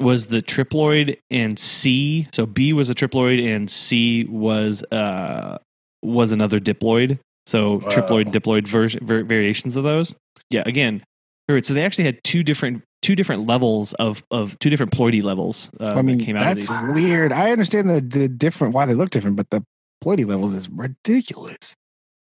was 0.00 0.26
the 0.26 0.40
triploid 0.42 1.18
and 1.30 1.58
C. 1.58 2.26
So 2.32 2.46
B 2.46 2.72
was 2.72 2.88
a 2.90 2.94
triploid 2.94 3.44
and 3.44 3.68
C 3.70 4.24
was 4.24 4.82
uh 4.92 5.58
was 6.02 6.32
another 6.32 6.60
diploid. 6.60 7.18
So 7.46 7.72
Wow. 7.74 7.78
triploid 7.80 8.26
diploid 8.32 8.68
version 8.68 9.04
var- 9.06 9.24
variations 9.24 9.76
of 9.76 9.84
those. 9.84 10.14
Yeah, 10.50 10.62
again. 10.66 11.02
all 11.48 11.54
right, 11.54 11.64
So 11.66 11.74
they 11.74 11.84
actually 11.84 12.04
had 12.04 12.22
two 12.24 12.42
different 12.42 12.82
two 13.02 13.14
different 13.16 13.46
levels 13.46 13.92
of 13.94 14.22
of 14.30 14.58
two 14.60 14.70
different 14.70 14.92
ploidy 14.92 15.22
levels. 15.22 15.70
Uh, 15.80 15.94
I 15.96 16.02
mean, 16.02 16.18
that 16.18 16.24
came 16.24 16.36
out 16.36 16.40
that's 16.42 16.68
of 16.70 16.86
these. 16.86 16.94
weird. 16.94 17.32
I 17.32 17.50
understand 17.52 17.88
the, 17.88 18.00
the 18.00 18.28
different, 18.28 18.74
why 18.74 18.86
they 18.86 18.94
look 18.94 19.10
different, 19.10 19.36
but 19.36 19.50
the 19.50 19.62
ploidy 20.04 20.26
levels 20.26 20.54
is 20.54 20.68
ridiculous. 20.68 21.74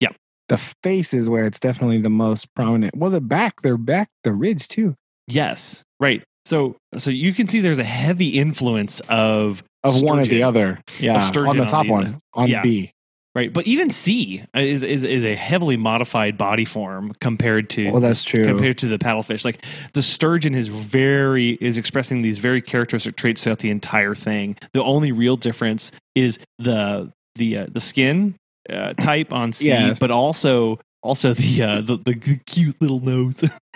Yeah. 0.00 0.10
The 0.48 0.56
face 0.56 1.12
is 1.14 1.28
where 1.30 1.44
it's 1.46 1.60
definitely 1.60 1.98
the 1.98 2.10
most 2.10 2.52
prominent. 2.54 2.96
Well, 2.96 3.10
the 3.10 3.20
back, 3.20 3.60
their 3.62 3.76
back, 3.76 4.08
the 4.24 4.32
ridge 4.32 4.66
too. 4.68 4.94
Yes, 5.28 5.82
right. 6.00 6.22
So 6.44 6.76
so 6.98 7.10
you 7.10 7.32
can 7.32 7.48
see 7.48 7.60
there's 7.60 7.78
a 7.78 7.84
heavy 7.84 8.30
influence 8.38 9.00
of 9.08 9.62
Of 9.84 10.02
one 10.02 10.18
or 10.18 10.24
the 10.26 10.42
other. 10.42 10.80
Yeah. 11.00 11.20
sturgeon 11.20 11.50
On 11.50 11.56
the 11.56 11.64
on 11.64 11.68
top 11.68 11.86
the- 11.86 11.92
one. 11.92 12.18
On 12.34 12.48
yeah. 12.48 12.62
B. 12.62 12.90
right, 13.34 13.52
but 13.52 13.66
even 13.66 13.90
C 13.90 14.42
is 14.54 14.82
is 14.82 15.04
is 15.04 15.24
a 15.24 15.34
heavily 15.36 15.76
modified 15.76 16.36
body 16.36 16.64
form 16.64 17.12
compared 17.20 17.70
to 17.70 17.90
Well, 17.90 18.00
that's 18.00 18.24
true. 18.24 18.44
compared 18.44 18.78
to 18.78 18.86
the 18.88 18.98
paddlefish. 18.98 19.44
Like 19.44 19.64
the 19.92 20.02
sturgeon 20.02 20.54
is 20.54 20.68
very 20.68 21.50
is 21.60 21.78
expressing 21.78 22.22
these 22.22 22.38
very 22.38 22.60
characteristic 22.60 23.16
traits 23.16 23.42
throughout 23.44 23.60
the 23.60 23.70
entire 23.70 24.14
thing. 24.14 24.56
The 24.72 24.82
only 24.82 25.12
real 25.12 25.36
difference 25.36 25.92
is 26.14 26.38
the 26.58 27.12
the 27.36 27.58
uh, 27.58 27.66
the 27.70 27.80
skin 27.80 28.34
uh, 28.68 28.92
type 28.94 29.32
on 29.32 29.52
C, 29.52 29.68
Yes. 29.68 29.98
but 29.98 30.10
also 30.10 30.78
also 31.02 31.34
the 31.34 31.62
uh, 31.62 31.80
the, 31.80 31.96
the 31.96 32.38
cute 32.46 32.76
little 32.80 33.00
nose. 33.00 33.42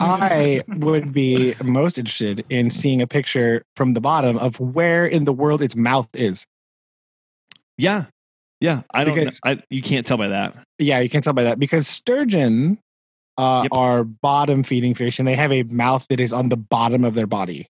I 0.00 0.62
would 0.68 1.12
be 1.12 1.54
most 1.62 1.98
interested 1.98 2.44
in 2.48 2.70
seeing 2.70 3.00
a 3.02 3.06
picture 3.06 3.62
from 3.76 3.94
the 3.94 4.00
bottom 4.00 4.38
of 4.38 4.58
where 4.60 5.06
in 5.06 5.24
the 5.24 5.32
world 5.32 5.62
its 5.62 5.76
mouth 5.76 6.08
is. 6.14 6.46
yeah, 7.78 8.04
yeah. 8.60 8.82
I 8.92 9.04
don't. 9.04 9.14
Because- 9.14 9.40
I, 9.44 9.62
you 9.70 9.82
can't 9.82 10.06
tell 10.06 10.16
by 10.18 10.28
that. 10.28 10.54
Yeah, 10.78 11.00
you 11.00 11.08
can't 11.10 11.24
tell 11.24 11.32
by 11.32 11.44
that 11.44 11.58
because 11.58 11.86
sturgeon 11.86 12.78
uh, 13.38 13.62
Yep. 13.64 13.68
are 13.72 14.04
bottom 14.04 14.62
feeding 14.62 14.94
fish 14.94 15.18
and 15.18 15.26
they 15.26 15.34
have 15.36 15.52
a 15.52 15.62
mouth 15.64 16.06
that 16.08 16.20
is 16.20 16.32
on 16.32 16.48
the 16.50 16.56
bottom 16.56 17.04
of 17.04 17.14
their 17.14 17.26
body. 17.26 17.66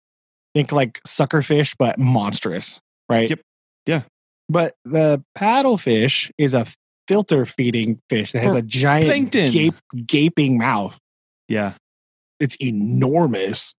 Think 0.54 0.72
like 0.72 1.00
sucker 1.06 1.42
fish, 1.42 1.74
but 1.78 1.98
monstrous, 1.98 2.80
right? 3.08 3.30
Yep. 3.30 3.40
Yeah. 3.86 4.02
But 4.48 4.74
the 4.84 5.22
paddlefish 5.36 6.30
is 6.38 6.52
a 6.54 6.66
filter 7.08 7.44
feeding 7.46 8.00
fish 8.10 8.32
that 8.32 8.42
has 8.42 8.52
For 8.52 8.58
a 8.58 8.62
giant 8.62 9.32
gape, 9.32 9.74
gaping 10.06 10.58
mouth. 10.58 10.98
Yeah. 11.48 11.74
It's 12.40 12.56
enormous. 12.56 13.74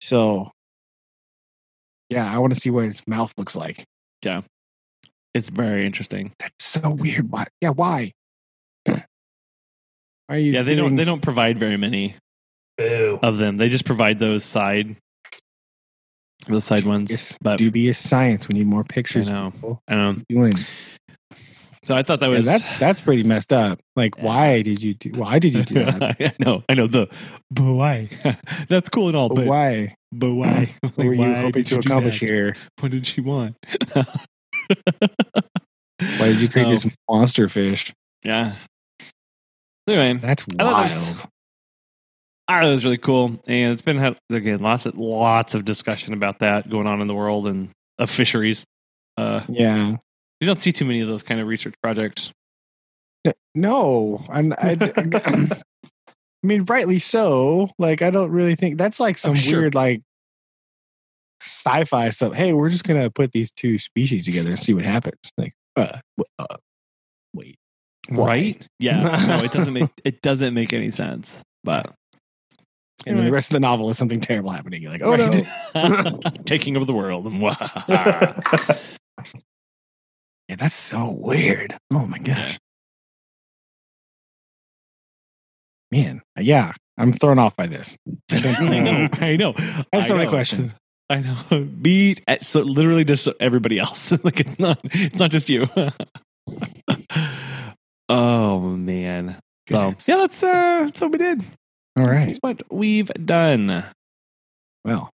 So, 0.00 0.50
yeah, 2.10 2.32
I 2.32 2.38
want 2.38 2.54
to 2.54 2.60
see 2.60 2.70
what 2.70 2.84
its 2.84 3.06
mouth 3.08 3.32
looks 3.36 3.56
like. 3.56 3.84
Yeah, 4.24 4.42
it's 5.34 5.48
very 5.48 5.86
interesting. 5.86 6.32
That's 6.38 6.64
so 6.64 6.94
weird. 6.94 7.30
Why? 7.30 7.46
Yeah, 7.60 7.70
why? 7.70 8.12
Why 8.86 9.04
are 10.28 10.38
you 10.38 10.52
Yeah, 10.52 10.62
they 10.62 10.74
don't 10.74 10.96
they 10.96 11.04
don't 11.04 11.22
provide 11.22 11.58
very 11.58 11.76
many 11.76 12.16
Boo. 12.78 13.18
of 13.22 13.36
them. 13.38 13.56
They 13.56 13.68
just 13.68 13.84
provide 13.84 14.18
those 14.18 14.44
side 14.44 14.96
those 16.48 16.64
side 16.64 16.84
ones. 16.84 17.08
Dubious, 17.08 17.38
But 17.40 17.58
dubious 17.58 17.98
science. 17.98 18.48
We 18.48 18.54
need 18.54 18.66
more 18.66 18.80
I 18.82 18.92
pictures. 18.92 19.28
know. 19.30 19.50
people 19.52 19.80
I 19.88 19.94
don't 19.94 20.18
know. 20.18 20.24
Doing. 20.28 20.52
So 21.86 21.96
I 21.96 22.02
thought 22.02 22.18
that 22.20 22.30
was 22.30 22.44
that's 22.44 22.68
that's 22.78 23.00
pretty 23.00 23.22
messed 23.22 23.52
up. 23.52 23.78
Like, 23.94 24.20
why 24.20 24.62
did 24.62 24.82
you 24.82 24.94
do? 24.94 25.10
Why 25.10 25.38
did 25.38 25.54
you 25.54 25.62
do 25.62 25.84
that? 25.84 26.02
I 26.20 26.32
know, 26.40 26.64
I 26.68 26.74
know 26.74 26.88
the 26.88 27.06
but 27.50 27.72
why? 27.72 28.10
That's 28.68 28.88
cool 28.88 29.06
and 29.06 29.16
all, 29.16 29.28
but 29.28 29.46
why? 29.46 29.94
but 30.10 30.34
why? 30.34 30.74
What 30.80 30.96
were 30.98 31.14
you 31.14 31.34
hoping 31.34 31.62
to 31.62 31.74
you 31.76 31.80
accomplish 31.80 32.18
here? 32.18 32.56
What 32.80 32.90
did 32.90 33.06
she 33.06 33.20
want? 33.20 33.54
Why 33.94 34.04
did 35.98 36.40
you 36.42 36.48
create 36.48 36.66
Oh, 36.66 36.70
this 36.70 36.96
monster 37.08 37.48
fish? 37.48 37.92
Yeah. 38.24 38.54
Anyway, 39.88 40.18
That's 40.20 40.42
thought 40.42 40.58
that 40.58 40.90
was- 40.90 41.08
wild. 41.10 41.28
I 42.48 42.60
thought 42.60 42.68
it 42.68 42.72
was 42.72 42.84
really 42.84 42.98
cool, 42.98 43.40
and 43.46 43.72
it's 43.72 43.82
been 43.82 43.96
had 43.98 44.16
again 44.30 44.60
lots 44.60 44.86
of 44.86 44.96
lots 44.98 45.54
of 45.54 45.64
discussion 45.64 46.12
about 46.12 46.40
that 46.40 46.68
going 46.68 46.86
on 46.86 47.00
in 47.00 47.06
the 47.08 47.14
world 47.14 47.46
and 47.46 47.70
of 47.98 48.10
fisheries. 48.10 48.64
Uh, 49.16 49.40
Yeah. 49.48 49.96
You 50.40 50.46
don't 50.46 50.58
see 50.58 50.72
too 50.72 50.84
many 50.84 51.00
of 51.00 51.08
those 51.08 51.22
kind 51.22 51.40
of 51.40 51.46
research 51.46 51.74
projects. 51.82 52.32
No, 53.54 54.24
and 54.28 54.54
I, 54.54 54.76
I 55.56 56.46
mean, 56.46 56.64
rightly 56.64 56.98
so. 56.98 57.70
Like, 57.78 58.02
I 58.02 58.10
don't 58.10 58.30
really 58.30 58.54
think 58.54 58.78
that's 58.78 59.00
like 59.00 59.18
some 59.18 59.32
Oh, 59.32 59.34
sure. 59.34 59.60
weird 59.60 59.74
like 59.74 60.02
sci-fi 61.40 62.10
stuff. 62.10 62.34
Hey, 62.34 62.52
we're 62.52 62.68
just 62.68 62.84
gonna 62.84 63.10
put 63.10 63.32
these 63.32 63.50
two 63.50 63.78
species 63.78 64.26
together 64.26 64.50
and 64.50 64.58
see 64.58 64.74
what 64.74 64.84
happens. 64.84 65.18
Like, 65.38 65.54
uh, 65.74 65.98
uh 66.38 66.56
wait, 67.34 67.56
Why? 68.08 68.26
Right? 68.26 68.68
Yeah. 68.78 69.24
no, 69.26 69.42
it 69.42 69.52
doesn't 69.52 69.72
make 69.74 69.90
it 70.04 70.22
doesn't 70.22 70.54
make 70.54 70.72
any 70.72 70.90
sense. 70.90 71.42
But 71.64 71.92
and 73.06 73.18
then 73.18 73.24
the 73.24 73.32
rest 73.32 73.50
of 73.50 73.54
the 73.54 73.60
novel 73.60 73.90
is 73.90 73.98
something 73.98 74.20
terrible 74.20 74.50
happening. 74.50 74.82
You're 74.82 74.92
like, 74.92 75.02
oh 75.02 75.16
no. 75.16 75.44
no, 75.74 76.20
taking 76.44 76.76
over 76.76 76.84
the 76.84 76.94
world. 76.94 77.26
Yeah, 80.48 80.56
that's 80.56 80.74
so 80.74 81.10
weird. 81.10 81.76
Oh 81.92 82.06
my 82.06 82.18
gosh. 82.18 82.58
Yeah. 85.90 86.02
Man, 86.02 86.22
yeah, 86.38 86.72
I'm 86.98 87.12
thrown 87.12 87.38
off 87.38 87.56
by 87.56 87.66
this. 87.66 87.96
I 88.30 88.40
know. 88.40 89.08
I 89.12 89.36
know. 89.36 89.54
I 89.56 89.86
have 89.92 90.06
so 90.06 90.14
many 90.14 90.26
know. 90.26 90.30
questions. 90.30 90.74
I 91.08 91.20
know. 91.20 91.36
Me, 91.78 92.16
eh, 92.26 92.38
so 92.40 92.60
literally 92.60 93.04
just 93.04 93.28
everybody 93.40 93.78
else. 93.78 94.12
like 94.24 94.40
it's 94.40 94.58
not. 94.58 94.80
It's 94.84 95.18
not 95.18 95.30
just 95.30 95.48
you. 95.48 95.66
oh 98.08 98.60
man. 98.60 99.38
So 99.68 99.94
yeah, 100.06 100.16
that's 100.18 100.42
uh, 100.42 100.84
that's 100.84 101.00
what 101.00 101.12
we 101.12 101.18
did. 101.18 101.42
All 101.98 102.04
right, 102.04 102.26
That's 102.26 102.38
what 102.40 102.62
we've 102.70 103.10
done. 103.24 103.84
Well, 104.84 105.10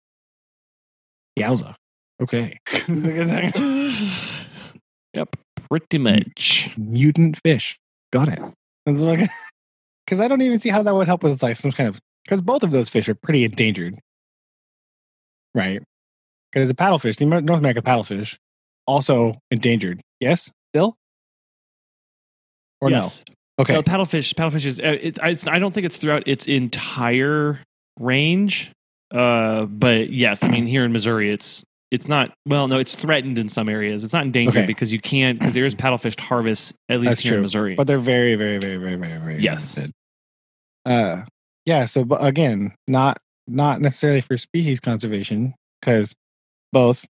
yowza. 1.38 1.74
Okay. 2.20 2.58
Yep, 5.16 5.36
pretty 5.68 5.98
much. 5.98 6.70
Mutant 6.76 7.38
fish. 7.42 7.78
Got 8.12 8.28
it. 8.28 8.38
Because 8.84 10.20
I 10.20 10.28
don't 10.28 10.42
even 10.42 10.58
see 10.60 10.68
how 10.68 10.82
that 10.82 10.94
would 10.94 11.06
help 11.08 11.22
with 11.22 11.42
like 11.42 11.56
some 11.56 11.72
kind 11.72 11.88
of. 11.88 11.98
Because 12.24 12.42
both 12.42 12.62
of 12.62 12.70
those 12.70 12.88
fish 12.88 13.08
are 13.08 13.14
pretty 13.14 13.44
endangered. 13.44 13.98
Right. 15.54 15.82
Because 16.52 16.70
a 16.70 16.74
paddlefish, 16.74 17.16
the 17.16 17.24
North 17.26 17.60
American 17.60 17.82
paddlefish, 17.82 18.36
also 18.86 19.38
endangered. 19.50 20.00
Yes? 20.20 20.50
Still? 20.72 20.94
Or 22.80 22.90
yes. 22.90 23.24
Okay. 23.58 23.74
So 23.74 23.82
paddlefish, 23.82 24.34
paddlefish 24.34 24.64
is. 24.66 24.80
uh, 24.80 24.98
It, 25.00 25.18
it's, 25.22 25.48
I 25.48 25.58
don't 25.58 25.72
think 25.72 25.86
it's 25.86 25.96
throughout 25.96 26.26
its 26.28 26.46
entire 26.46 27.58
range. 27.98 28.70
Uh, 29.14 29.64
but 29.66 30.10
yes, 30.10 30.44
I 30.44 30.48
mean 30.48 30.66
here 30.66 30.84
in 30.84 30.92
Missouri, 30.92 31.30
it's 31.32 31.62
it's 31.90 32.08
not. 32.08 32.32
Well, 32.46 32.68
no, 32.68 32.78
it's 32.78 32.94
threatened 32.94 33.38
in 33.38 33.48
some 33.48 33.68
areas. 33.68 34.02
It's 34.04 34.12
not 34.12 34.24
endangered 34.24 34.56
Okay. 34.56 34.66
because 34.66 34.92
you 34.92 35.00
can't 35.00 35.38
because 35.38 35.54
there 35.54 35.64
is 35.64 35.74
paddlefish 35.82 36.18
harvest 36.20 36.74
at 36.88 37.00
least 37.00 37.10
That's 37.10 37.20
here 37.22 37.36
in. 37.36 37.42
Missouri. 37.42 37.74
but 37.74 37.86
they're 37.86 37.98
very, 37.98 38.34
very, 38.34 38.58
very, 38.58 38.76
very, 38.76 38.96
very, 38.96 39.18
very 39.18 39.38
Yes. 39.40 39.76
limited. 39.76 39.92
Uh, 40.84 41.22
yeah. 41.64 41.84
So, 41.86 42.04
but 42.04 42.24
again, 42.24 42.74
not 42.88 43.18
not 43.46 43.80
necessarily 43.80 44.20
for 44.20 44.36
species 44.36 44.80
conservation 44.80 45.54
because 45.80 46.14
both 46.72 47.04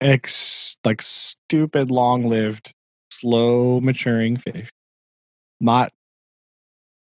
ex 0.00 0.76
like 0.84 1.00
stupid, 1.02 1.90
long 1.90 2.28
lived, 2.28 2.72
slow 3.10 3.80
maturing 3.80 4.36
fish, 4.36 4.68
not 5.60 5.92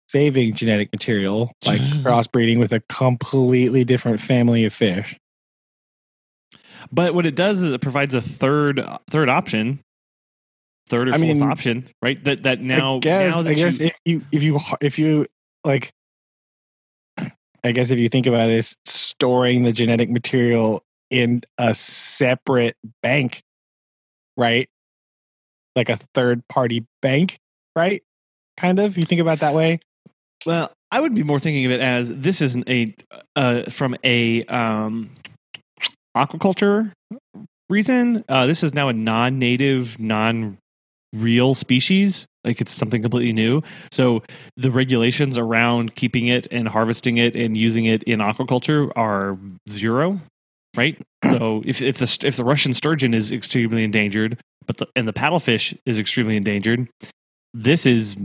saving 0.09 0.55
genetic 0.55 0.93
material 0.93 1.51
like 1.65 1.81
crossbreeding 1.81 2.59
with 2.59 2.73
a 2.73 2.81
completely 2.89 3.83
different 3.85 4.21
family 4.21 4.65
of 4.65 4.73
fish. 4.73 5.17
But 6.91 7.15
what 7.15 7.27
it 7.27 7.35
does 7.35 7.63
is 7.63 7.73
it 7.73 7.81
provides 7.81 8.15
a 8.15 8.23
third 8.23 8.81
third 9.11 9.29
option, 9.29 9.81
third 10.89 11.09
or 11.09 11.15
I 11.15 11.19
fourth 11.19 11.29
mean, 11.29 11.43
option, 11.43 11.89
right? 12.01 12.23
That 12.25 12.45
that 12.45 12.61
now 12.61 12.97
I 12.97 13.01
guess, 13.01 13.37
now 13.37 13.43
that 13.43 13.51
I 13.51 13.55
guess 13.55 13.81
you, 13.81 13.87
if 13.87 14.01
you 14.05 14.23
if 14.33 14.43
you 14.43 14.61
if 14.81 14.99
you 14.99 15.27
like, 15.65 15.93
I 17.65 17.73
guess 17.73 17.91
if 17.91 17.99
you 17.99 18.09
think 18.09 18.27
about 18.27 18.51
it, 18.51 18.59
as 18.59 18.77
storing 18.85 19.63
the 19.63 19.73
genetic 19.73 20.11
material 20.11 20.83
in 21.11 21.43
a 21.59 21.75
separate 21.75 22.77
bank, 23.03 23.43
right? 24.37 24.69
Like 25.77 25.89
a 25.89 25.97
third 25.97 26.47
party 26.49 26.87
bank, 27.01 27.39
right? 27.77 28.03
Kind 28.57 28.79
of. 28.79 28.99
You 28.99 29.05
think 29.05 29.21
about 29.21 29.35
it 29.35 29.41
that 29.41 29.55
way. 29.55 29.81
well, 30.45 30.73
I 30.91 31.01
would 31.01 31.15
be 31.15 31.23
more 31.23 31.41
thinking 31.41 31.65
of 31.65 31.73
it 31.73 31.81
as 31.81 32.11
this 32.11 32.43
isn't 32.43 32.69
a 32.69 32.95
uh, 33.35 33.71
from 33.71 33.97
a 34.05 34.45
um, 34.45 35.11
aquaculture 36.17 36.93
reason. 37.69 38.25
Uh, 38.29 38.47
this 38.47 38.63
is 38.63 38.75
now 38.75 38.89
a 38.89 38.93
non-native, 38.93 39.99
non-real 39.99 41.55
species. 41.55 42.27
Like 42.45 42.61
it's 42.61 42.73
something 42.73 43.03
completely 43.03 43.33
new. 43.33 43.63
So 43.93 44.23
the 44.57 44.71
regulations 44.71 45.39
around 45.39 45.95
keeping 45.95 46.27
it 46.27 46.49
and 46.51 46.69
harvesting 46.69 47.17
it 47.17 47.37
and 47.37 47.57
using 47.57 47.85
it 47.85 48.03
in 48.03 48.19
aquaculture 48.19 48.91
are 48.97 49.39
zero, 49.69 50.21
right? 50.77 51.01
So 51.25 51.63
if 51.65 51.81
if 51.81 51.99
the 51.99 52.27
if 52.27 52.37
the 52.37 52.45
Russian 52.45 52.75
sturgeon 52.75 53.15
is 53.15 53.31
extremely 53.31 53.85
endangered, 53.85 54.41
but 54.67 54.79
the, 54.79 54.89
and 54.97 55.07
the 55.07 55.13
paddlefish 55.13 55.79
is 55.87 55.97
extremely 55.97 56.37
endangered, 56.37 56.89
this 57.55 57.87
is 57.87 58.17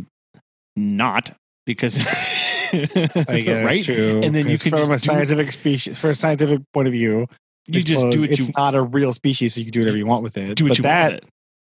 not 0.76 1.32
because 1.68 2.00
I 2.74 3.42
guess 3.46 3.66
right. 3.66 3.84
true. 3.84 4.22
And 4.24 4.34
then 4.34 4.48
you 4.48 4.58
can 4.58 4.72
from 4.72 4.92
a 4.92 4.98
scientific 4.98 5.52
species, 5.52 5.96
for 5.96 6.10
a 6.10 6.16
scientific 6.16 6.62
point 6.74 6.88
of 6.88 6.94
view, 6.94 7.28
I 7.74 7.78
You 7.78 7.84
just 7.84 8.12
do 8.12 8.22
what 8.22 8.30
it's 8.32 8.48
you 8.48 8.54
not 8.58 8.76
a 8.76 8.82
real 8.82 9.14
species, 9.14 9.54
so 9.56 9.60
you 9.60 9.66
can 9.66 9.72
do 9.74 9.82
whatever 9.82 9.98
you 9.98 10.06
want 10.06 10.24
with 10.24 10.38
it. 10.38 10.56
do 10.56 10.66
what 10.66 10.70
but 10.70 10.78
you 10.78 10.84
that 10.84 11.12
want. 11.12 11.14
with 11.16 11.24
it. 11.26 11.30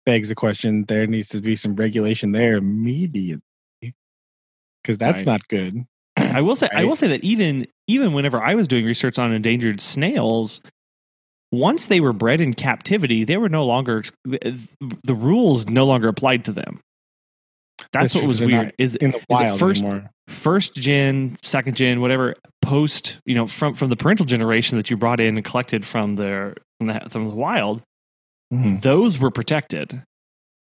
begs 0.05 0.29
the 0.29 0.35
question: 0.35 0.85
there 0.87 1.05
needs 1.07 1.27
to 1.29 1.41
be 1.41 1.55
some 1.55 1.75
regulation 1.75 2.31
there 2.31 2.55
immediately, 2.57 3.41
because 4.83 4.97
that's 4.97 5.19
Right. 5.19 5.25
not 5.25 5.47
good. 5.47 5.85
I 6.17 6.41
will 6.41 6.55
say 6.55 6.69
I 6.73 6.83
will 6.85 6.95
say 6.95 7.07
that 7.09 7.23
even 7.23 7.67
even 7.87 8.13
whenever 8.13 8.41
I 8.41 8.55
was 8.55 8.67
doing 8.67 8.85
research 8.85 9.17
on 9.19 9.33
endangered 9.33 9.81
snails, 9.81 10.61
once 11.51 11.87
they 11.87 11.99
were 11.99 12.13
bred 12.13 12.41
in 12.41 12.53
captivity, 12.53 13.23
they 13.23 13.37
were 13.37 13.49
no 13.49 13.63
longer 13.65 14.03
the 14.23 15.15
rules 15.15 15.67
no 15.69 15.85
longer 15.85 16.07
applied 16.07 16.45
to 16.45 16.51
them. 16.51 16.79
That's, 17.93 18.15
what 18.15 18.25
was 18.25 18.43
weird. 18.43 18.73
Is 18.77 18.95
in 18.95 19.11
the 19.11 19.21
wild 19.29 19.59
first- 19.59 19.83
anymore. 19.83 20.09
first 20.27 20.75
gen, 20.75 21.37
second 21.43 21.75
gen, 21.77 22.01
whatever 22.01 22.35
post 22.61 23.17
you 23.25 23.35
know 23.35 23.45
from 23.47 23.75
from 23.75 23.89
the 23.89 23.95
parental 23.95 24.25
generation 24.25 24.77
that 24.77 24.89
you 24.89 24.97
brought 24.97 25.19
in 25.19 25.35
and 25.37 25.45
collected 25.45 25.85
from 25.85 26.15
the 26.15 26.55
from 26.79 26.87
the, 26.87 26.99
from 27.09 27.27
the 27.29 27.35
wild, 27.35 27.81
Mhm. 28.53 28.81
those 28.81 29.19
were 29.19 29.31
protected. 29.31 30.01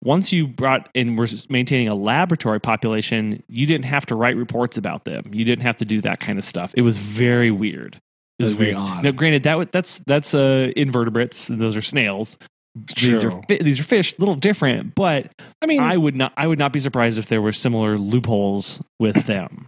Once 0.03 0.33
you 0.33 0.47
brought 0.47 0.89
and 0.95 1.17
were 1.17 1.27
maintaining 1.49 1.87
a 1.87 1.95
laboratory 1.95 2.59
population, 2.59 3.41
you 3.47 3.65
didn't 3.65 3.85
have 3.85 4.05
to 4.07 4.15
write 4.15 4.35
reports 4.35 4.75
about 4.77 5.05
them. 5.05 5.23
You 5.31 5.45
didn't 5.45 5.63
have 5.63 5.77
to 5.77 5.85
do 5.85 6.01
that 6.01 6.19
kind 6.19 6.37
of 6.37 6.43
stuff. 6.43 6.73
It 6.75 6.81
was 6.81 6.97
very 6.97 7.51
weird. 7.51 8.01
It 8.39 8.43
was 8.45 8.55
very 8.55 8.73
odd. 8.73 9.03
Now, 9.03 9.11
granted, 9.11 9.43
that 9.43 9.71
that's 9.71 10.01
that's 10.05 10.33
uh, 10.33 10.71
invertebrates. 10.75 11.45
Those 11.47 11.77
are 11.77 11.81
snails. 11.81 12.37
These 12.75 13.23
are 13.23 13.31
fi- 13.47 13.59
these 13.59 13.79
are 13.79 13.83
fish, 13.83 14.17
a 14.17 14.19
little 14.19 14.35
different, 14.35 14.95
but 14.95 15.31
I 15.61 15.67
mean, 15.67 15.79
I 15.79 15.95
would 15.95 16.15
not 16.15 16.33
I 16.35 16.47
would 16.47 16.57
not 16.57 16.73
be 16.73 16.79
surprised 16.79 17.19
if 17.19 17.27
there 17.27 17.41
were 17.41 17.53
similar 17.53 17.97
loopholes 17.97 18.81
with 18.99 19.25
them. 19.27 19.67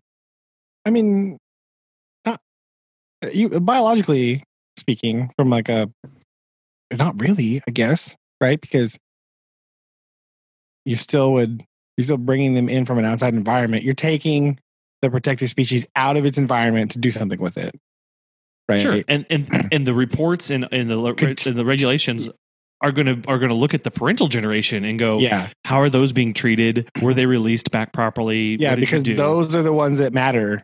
I 0.86 0.90
mean, 0.90 1.38
not 2.26 2.40
you 3.32 3.60
biologically 3.60 4.44
speaking, 4.78 5.32
from 5.38 5.50
like 5.50 5.70
a 5.70 5.90
not 6.92 7.20
really, 7.22 7.62
I 7.68 7.72
guess, 7.72 8.16
right? 8.42 8.60
Because 8.60 8.98
you 10.86 10.96
still 10.96 11.34
would 11.34 11.64
you're 11.98 12.06
still 12.06 12.18
bringing 12.18 12.56
them 12.56 12.70
in 12.70 12.86
from 12.86 12.98
an 12.98 13.06
outside 13.06 13.36
environment. 13.36 13.84
You're 13.84 13.94
taking 13.94 14.60
the 15.02 15.12
protected 15.12 15.50
species 15.50 15.86
out 15.96 16.18
of 16.18 16.26
its 16.26 16.40
environment 16.40 16.92
to 16.92 17.00
do 17.00 17.12
something 17.12 17.40
with 17.40 17.58
it, 17.58 17.76
right? 18.68 18.82
Sure, 18.82 19.04
and 19.08 19.28
and 19.30 19.70
and 19.72 19.86
the 19.86 19.94
reports 19.94 20.50
and 20.50 20.68
and 20.72 20.90
the 20.90 20.98
and 21.46 21.58
the 21.58 21.66
regulations 21.66 22.30
are 22.86 22.92
going 22.92 23.22
to 23.22 23.28
are 23.30 23.40
going 23.40 23.50
to 23.50 23.56
look 23.56 23.74
at 23.74 23.84
the 23.84 23.92
parental 23.92 24.28
generation 24.28 24.86
and 24.86 24.98
go, 25.00 25.20
Yeah, 25.20 25.50
how 25.66 25.78
are 25.82 25.90
those 25.90 26.14
being 26.14 26.34
treated? 26.34 26.90
Were 27.02 27.14
they 27.14 27.26
released 27.26 27.72
back 27.72 27.92
properly? 27.94 28.56
yeah, 28.56 28.70
What 28.72 28.76
did 28.76 28.82
you 28.92 29.00
because 29.00 29.18
those 29.18 29.56
are 29.56 29.64
the 29.64 29.74
ones 29.74 29.98
that 29.98 30.14
matter 30.14 30.64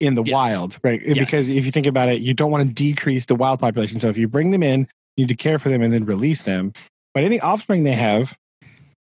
in 0.00 0.14
the 0.14 0.22
Yes. 0.22 0.32
wild, 0.32 0.78
right? 0.84 1.00
Yes. 1.04 1.18
Because 1.18 1.48
if 1.50 1.64
you 1.64 1.70
think 1.72 1.86
about 1.86 2.08
it, 2.08 2.20
you 2.20 2.34
don't 2.34 2.50
want 2.50 2.66
to 2.68 2.72
decrease 2.72 3.26
the 3.26 3.34
wild 3.34 3.60
population. 3.60 3.98
So 4.00 4.08
if 4.08 4.16
you 4.16 4.28
bring 4.28 4.50
them 4.50 4.62
in, 4.62 4.88
you 5.16 5.24
need 5.24 5.28
to 5.28 5.34
care 5.36 5.58
for 5.58 5.68
them 5.68 5.82
and 5.82 5.92
then 5.92 6.04
release 6.04 6.42
them. 6.42 6.72
But 7.14 7.24
any 7.24 7.40
offspring 7.40 7.82
they 7.84 7.92
have 7.92 8.36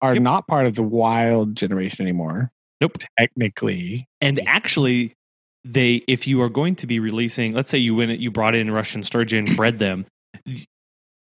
are 0.02 0.14
Yep. 0.14 0.22
not 0.22 0.46
part 0.46 0.66
of 0.66 0.74
the 0.74 0.82
wild 0.82 1.56
generation 1.56 2.04
anymore. 2.04 2.50
Nope. 2.80 2.98
Technically. 3.18 4.04
And 4.20 4.40
actually, 4.46 5.14
they 5.64 6.02
if 6.06 6.26
you 6.26 6.42
are 6.42 6.50
going 6.50 6.76
to 6.76 6.86
be 6.86 7.00
releasing, 7.00 7.52
let's 7.52 7.70
say 7.70 7.78
you 7.78 7.94
win 7.94 8.10
it, 8.10 8.20
you 8.20 8.30
brought 8.30 8.54
in 8.54 8.70
Russian 8.70 9.02
sturgeon, 9.02 9.56
bred 9.56 9.78
them. 9.78 10.04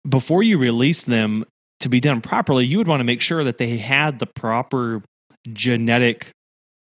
Before 0.08 0.42
you 0.42 0.58
release 0.58 1.02
them 1.02 1.44
to 1.80 1.88
be 1.88 2.00
done 2.00 2.20
properly, 2.20 2.64
you 2.66 2.78
would 2.78 2.88
want 2.88 3.00
to 3.00 3.04
make 3.04 3.20
sure 3.20 3.44
that 3.44 3.58
they 3.58 3.76
had 3.76 4.18
the 4.18 4.26
proper 4.26 5.02
genetic 5.52 6.28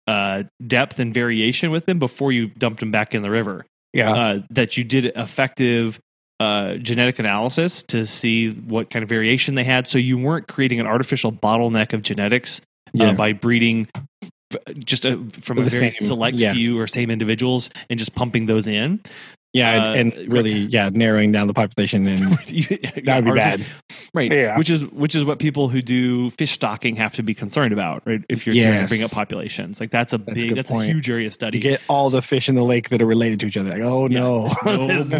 uh, 0.07 0.43
depth 0.65 0.99
and 0.99 1.13
variation 1.13 1.71
with 1.71 1.86
them 1.86 1.99
before 1.99 2.32
you 2.32 2.47
dumped 2.47 2.80
them 2.80 2.91
back 2.91 3.13
in 3.13 3.21
the 3.21 3.30
river. 3.30 3.65
Yeah. 3.93 4.13
uh, 4.13 4.39
that 4.51 4.78
you 4.78 4.84
did 4.84 5.05
effective 5.05 5.99
uh, 6.39 6.75
genetic 6.75 7.17
analysis 7.17 7.82
to 7.84 8.05
see 8.05 8.51
what 8.51 8.91
kind 8.91 9.01
of 9.01 9.09
variation 9.09 9.55
they 9.55 9.63
had. 9.63 9.88
So 9.88 9.97
you 9.97 10.17
weren't 10.19 10.47
creating 10.47 10.80
an 10.80 10.86
artificial 10.86 11.32
bottleneck 11.32 11.93
of 11.93 12.03
genetics 12.03 12.61
yeah. 12.93 13.09
uh, 13.09 13.13
by 13.13 13.34
breeding 13.34 13.88
just 14.78 15.05
a, 15.05 15.17
from 15.41 15.57
a 15.57 15.63
The 15.63 15.69
very 15.71 15.91
same- 15.91 16.07
select 16.07 16.38
yeah. 16.38 16.53
few 16.53 16.80
or 16.80 16.86
same 16.86 17.09
individuals 17.09 17.71
and 17.89 17.97
just 17.97 18.13
pumping 18.13 18.45
those 18.45 18.67
in. 18.67 19.01
Yeah. 19.58 19.89
uh, 19.91 19.93
and, 19.93 20.14
and 20.14 20.32
really, 20.32 20.53
yeah, 20.53 20.89
narrowing 20.93 21.32
down 21.32 21.47
the 21.47 21.53
population. 21.53 22.08
And 22.08 22.34
that 23.05 23.14
would 23.24 23.26
be 23.26 23.32
bad. 23.32 23.66
right? 24.14 24.32
Yeah. 24.32 24.58
which 24.58 24.70
is 24.70 24.86
which 24.88 25.16
is 25.16 25.24
what 25.24 25.39
people 25.39 25.70
who 25.70 25.82
do 25.82 26.30
fish 26.32 26.51
stocking 26.51 26.95
have 26.97 27.14
to 27.16 27.24
be 27.24 27.34
concerned 27.34 27.74
about, 27.74 28.03
right? 28.05 28.22
If 28.30 28.45
you're 28.45 28.53
trying 28.55 28.84
to 28.84 28.88
bring 28.89 29.03
up 29.03 29.12
populations, 29.12 29.80
like 29.80 29.91
that's 29.91 30.14
a 30.14 30.18
That's 30.18 30.34
big, 30.39 30.49
good 30.49 30.58
that's 30.58 30.70
point. 30.72 30.89
a 30.89 30.93
huge 30.93 31.10
area 31.10 31.28
of 31.28 31.34
study. 31.34 31.60
To 31.60 31.62
get 31.70 31.82
all 31.88 32.10
the 32.10 32.22
fish 32.22 32.49
in 32.49 32.55
the 32.55 32.64
lake 32.64 32.89
that 32.89 33.01
are 33.01 33.05
related 33.05 33.39
to 33.41 33.47
each 33.47 33.58
other. 33.58 33.72
Like, 33.72 33.82
oh, 33.82 34.08
Yeah. 34.08 34.20
no. 34.20 34.51
no 34.66 34.88
This 34.88 35.12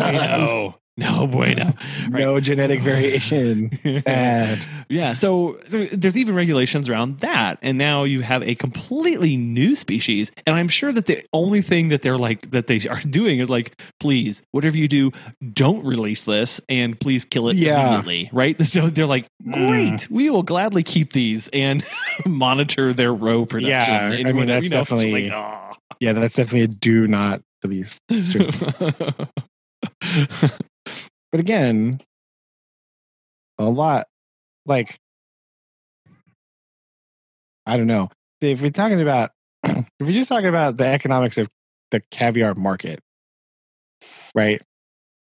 is 0.98 1.04
not- 1.06 1.18
bueno, 1.18 1.24
no 1.24 1.28
bueno. 1.28 1.74
No 2.10 2.40
genetic 2.40 2.82
variation. 2.82 3.70
Bad. 4.06 4.60
yeah, 4.90 5.14
so, 5.14 5.60
so 5.66 5.86
there's 5.92 6.18
even 6.18 6.36
regulations 6.36 6.90
around 6.90 7.20
that, 7.20 7.60
and 7.62 7.78
now 7.78 8.04
you 8.04 8.22
have 8.22 8.42
a 8.44 8.56
completely 8.56 9.38
new 9.38 9.76
species. 9.76 10.32
And 10.46 10.56
I'm 10.56 10.70
sure 10.70 10.92
that 10.92 11.06
the 11.06 11.24
only 11.34 11.62
thing 11.62 11.90
that 11.90 12.02
they're 12.02 12.18
like 12.18 12.50
that 12.52 12.68
they 12.68 12.82
are 12.90 13.00
doing 13.10 13.40
is 13.40 13.50
like, 13.50 13.80
please, 14.00 14.42
whatever 14.52 14.78
you 14.78 14.88
do, 14.88 15.12
don't 15.54 15.86
release 15.86 16.24
this, 16.24 16.60
and 16.70 17.00
please 17.00 17.26
kill 17.26 17.50
it 17.50 17.56
Yeah. 17.58 17.88
immediately, 17.88 18.30
right? 18.34 18.62
So 18.68 18.90
they're 18.90 19.06
like, 19.06 19.28
great, 19.52 20.10
we 20.10 20.30
will 20.30 20.44
gladly 20.44 20.84
keep 20.84 21.14
these 21.14 21.48
and 21.50 21.84
monitor 22.26 22.94
their 22.94 23.14
roe 23.14 23.46
production. 23.46 23.70
Yeah, 23.70 24.12
and 24.12 24.28
I 24.28 24.32
mean, 24.32 24.36
whatever, 24.38 24.46
that's 24.62 24.64
you 24.66 24.70
know, 24.72 24.80
definitely- 24.82 25.24
like, 25.30 25.34
ah. 25.34 25.64
Yeah, 26.00 26.14
that's 26.14 26.36
definitely 26.36 26.62
a 26.62 26.68
do 26.68 27.08
not 27.08 27.42
release. 27.64 28.00
But 31.32 31.42
again, 31.42 32.00
a 33.58 33.66
lot 33.66 34.08
like 34.66 35.00
I 37.66 37.76
don't 37.76 37.88
know. 37.88 38.10
If 38.40 38.62
we're 38.62 38.72
talking 38.72 39.02
about 39.02 39.32
if 39.64 39.86
we're 40.00 40.12
just 40.12 40.30
talking 40.30 40.48
about 40.48 40.78
the 40.78 40.88
economics 40.88 41.38
of 41.38 41.50
the 41.92 42.02
caviar 42.12 42.56
market, 42.56 43.02
right? 44.34 44.62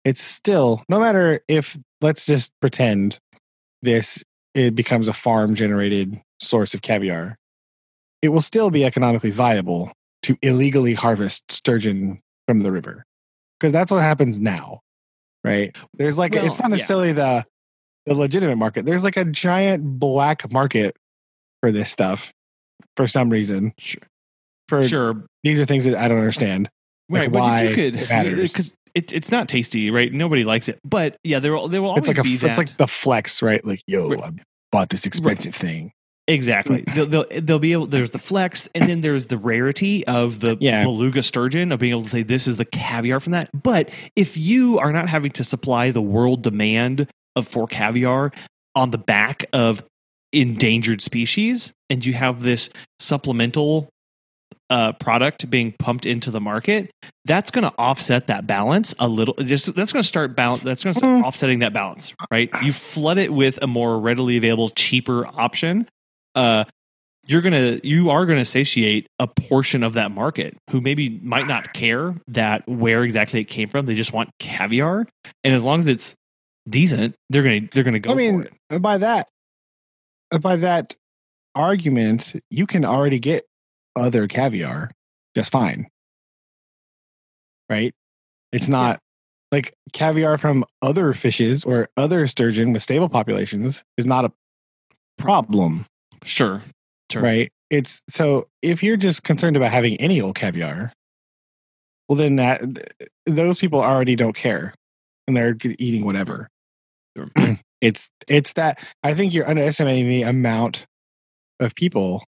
It's 0.03 0.21
still 0.21 0.83
no 0.89 0.99
matter 0.99 1.41
if 1.47 1.77
let's 2.01 2.25
just 2.25 2.51
pretend 2.61 3.19
this 3.81 4.23
it 4.53 4.75
becomes 4.75 5.07
a 5.07 5.13
farm 5.13 5.55
generated 5.55 6.21
source 6.41 6.73
of 6.73 6.81
caviar. 6.81 7.37
it 8.21 8.29
will 8.29 8.41
still 8.41 8.71
be 8.71 8.83
economically 8.83 9.31
viable 9.31 9.91
to 10.23 10.35
illegally 10.41 10.93
harvest 10.95 11.51
sturgeon 11.51 12.17
from 12.47 12.59
the 12.61 12.71
river 12.71 13.05
because 13.61 13.71
that's 13.71 13.91
what 13.91 14.01
happens 14.01 14.39
now, 14.39 14.81
right? 15.43 15.75
There's 15.93 16.17
like 16.17 16.33
Well, 16.33 16.45
it's 16.47 16.59
not 16.59 16.69
yeah. 16.69 16.75
necessarily 16.75 17.11
the 17.13 17.45
the 18.07 18.15
legitimate 18.15 18.55
market. 18.55 18.85
There's 18.85 19.03
like 19.03 19.17
a 19.17 19.25
giant 19.25 19.99
black 19.99 20.51
market 20.51 20.97
for 21.61 21.71
this 21.71 21.91
stuff 21.91 22.33
for 22.97 23.05
some 23.07 23.29
reason. 23.29 23.73
Sure. 23.77 24.01
For 24.67 24.83
Sure, 24.87 25.25
these 25.43 25.59
are 25.59 25.65
things 25.65 25.85
that 25.85 25.95
I 25.95 26.07
don't 26.07 26.17
understand. 26.17 26.69
like 27.09 27.21
right? 27.21 27.31
But 27.31 27.69
you 27.69 27.75
could, 27.75 27.93
because 28.41 28.73
it, 28.95 29.13
it's 29.13 29.29
not 29.29 29.47
tasty, 29.47 29.91
right? 29.91 30.11
Nobody 30.11 30.43
likes 30.43 30.67
it, 30.67 30.79
but 30.83 31.17
yeah, 31.23 31.39
there 31.39 31.53
will 31.53 31.67
there 31.67 31.81
will 31.81 31.89
always 31.89 32.07
It's 32.07 32.17
like 32.17 32.17
a 32.17 32.23
be 32.23 32.33
it's 32.35 32.57
like 32.57 32.77
the 32.77 32.87
flex, 32.87 33.41
right? 33.41 33.63
Like, 33.63 33.81
yo, 33.85 34.09
Right. 34.09 34.23
I 34.23 34.31
bought 34.71 34.89
this 34.89 35.05
expensive 35.05 35.53
thing. 35.53 35.91
Exactly. 36.27 36.83
They'll, 36.95 37.05
they'll, 37.07 37.25
they'll 37.41 37.59
be 37.59 37.73
able. 37.73 37.87
There's 37.87 38.11
the 38.11 38.19
flex, 38.19 38.69
and 38.75 38.87
then 38.87 39.01
there's 39.01 39.25
the 39.25 39.37
rarity 39.37 40.05
of 40.07 40.39
the 40.39 40.55
Yeah. 40.61 40.83
beluga 40.83 41.23
sturgeon 41.23 41.71
of 41.71 41.79
being 41.79 41.91
able 41.91 42.03
to 42.03 42.09
say 42.09 42.23
this 42.23 42.47
is 42.47 42.57
the 42.57 42.65
caviar 42.65 43.19
from 43.19 43.31
that. 43.33 43.49
But 43.59 43.89
if 44.15 44.37
you 44.37 44.77
are 44.79 44.91
not 44.93 45.09
having 45.09 45.31
to 45.33 45.43
supply 45.43 45.91
the 45.91 46.01
world 46.01 46.41
demand 46.43 47.07
of 47.35 47.47
for 47.47 47.67
caviar 47.67 48.31
on 48.75 48.91
the 48.91 48.97
back 48.97 49.45
of 49.51 49.83
endangered 50.31 51.01
species, 51.01 51.73
and 51.89 52.05
you 52.05 52.13
have 52.13 52.41
this 52.43 52.69
supplemental 52.99 53.89
uh, 54.69 54.93
product 54.93 55.49
being 55.49 55.73
pumped 55.79 56.05
into 56.05 56.31
the 56.31 56.39
market, 56.39 56.89
that's 57.25 57.51
going 57.51 57.63
to 57.65 57.73
offset 57.77 58.27
that 58.27 58.47
balance 58.47 58.95
a 58.99 59.07
little. 59.09 59.33
Just 59.35 59.73
that's 59.75 59.91
going 59.91 60.03
to 60.03 60.07
start 60.07 60.35
balance. 60.35 60.61
That's 60.61 60.83
going 60.83 60.93
to 60.93 60.99
start 60.99 61.23
Mm. 61.23 61.23
offsetting 61.25 61.59
that 61.59 61.73
balance, 61.73 62.13
right? 62.31 62.49
You 62.63 62.71
flood 62.71 63.17
it 63.17 63.33
with 63.33 63.59
a 63.61 63.67
more 63.67 63.99
readily 63.99 64.37
available, 64.37 64.69
cheaper 64.69 65.27
option. 65.27 65.89
Uh, 66.35 66.65
you're 67.27 67.41
gonna 67.41 67.79
you 67.83 68.09
are 68.09 68.25
gonna 68.25 68.45
satiate 68.45 69.07
a 69.19 69.27
portion 69.27 69.83
of 69.83 69.93
that 69.93 70.11
market 70.11 70.57
who 70.71 70.81
maybe 70.81 71.19
might 71.21 71.47
not 71.47 71.73
care 71.73 72.15
that 72.27 72.67
where 72.67 73.03
exactly 73.03 73.39
it 73.39 73.45
came 73.45 73.69
from. 73.69 73.85
They 73.85 73.95
just 73.95 74.13
want 74.13 74.29
caviar, 74.39 75.07
and 75.43 75.53
as 75.53 75.63
long 75.63 75.79
as 75.79 75.87
it's 75.87 76.15
decent, 76.67 77.15
they're 77.29 77.43
gonna 77.43 77.67
they're 77.71 77.83
gonna 77.83 77.99
go 77.99 78.11
I 78.11 78.15
mean, 78.15 78.47
it. 78.69 78.81
by 78.81 78.97
that, 78.97 79.27
by 80.41 80.55
that 80.57 80.95
argument, 81.53 82.33
you 82.49 82.65
can 82.65 82.85
already 82.85 83.19
get 83.19 83.43
other 83.95 84.27
caviar 84.27 84.91
just 85.35 85.51
fine, 85.51 85.87
right? 87.69 87.93
It's 88.51 88.67
not 88.67 88.99
like 89.51 89.73
caviar 89.93 90.37
from 90.37 90.65
other 90.81 91.13
fishes 91.13 91.63
or 91.63 91.89
other 91.97 92.25
sturgeon 92.27 92.73
with 92.73 92.81
stable 92.81 93.09
populations 93.09 93.83
is 93.97 94.05
not 94.05 94.25
a 94.25 94.31
problem, 95.17 95.85
Sure, 96.23 96.61
sure. 97.11 97.21
right? 97.21 97.51
It's 97.69 98.01
so 98.09 98.47
if 98.61 98.83
you're 98.83 98.97
just 98.97 99.23
concerned 99.23 99.55
about 99.55 99.71
having 99.71 99.99
any 99.99 100.21
old 100.21 100.35
caviar, 100.35 100.91
well, 102.07 102.17
then 102.17 102.35
that 102.35 102.61
those 103.25 103.59
people 103.59 103.81
already 103.81 104.15
don't 104.15 104.35
care 104.35 104.73
and 105.27 105.35
they're 105.35 105.55
eating 105.79 106.05
whatever. 106.05 106.47
It's 107.81 108.11
it's 108.27 108.53
that 108.53 108.79
I 109.01 109.15
think 109.15 109.33
you're 109.33 109.49
underestimating 109.49 110.07
the 110.07 110.21
amount 110.21 110.85
of 111.59 111.73
people 111.73 112.23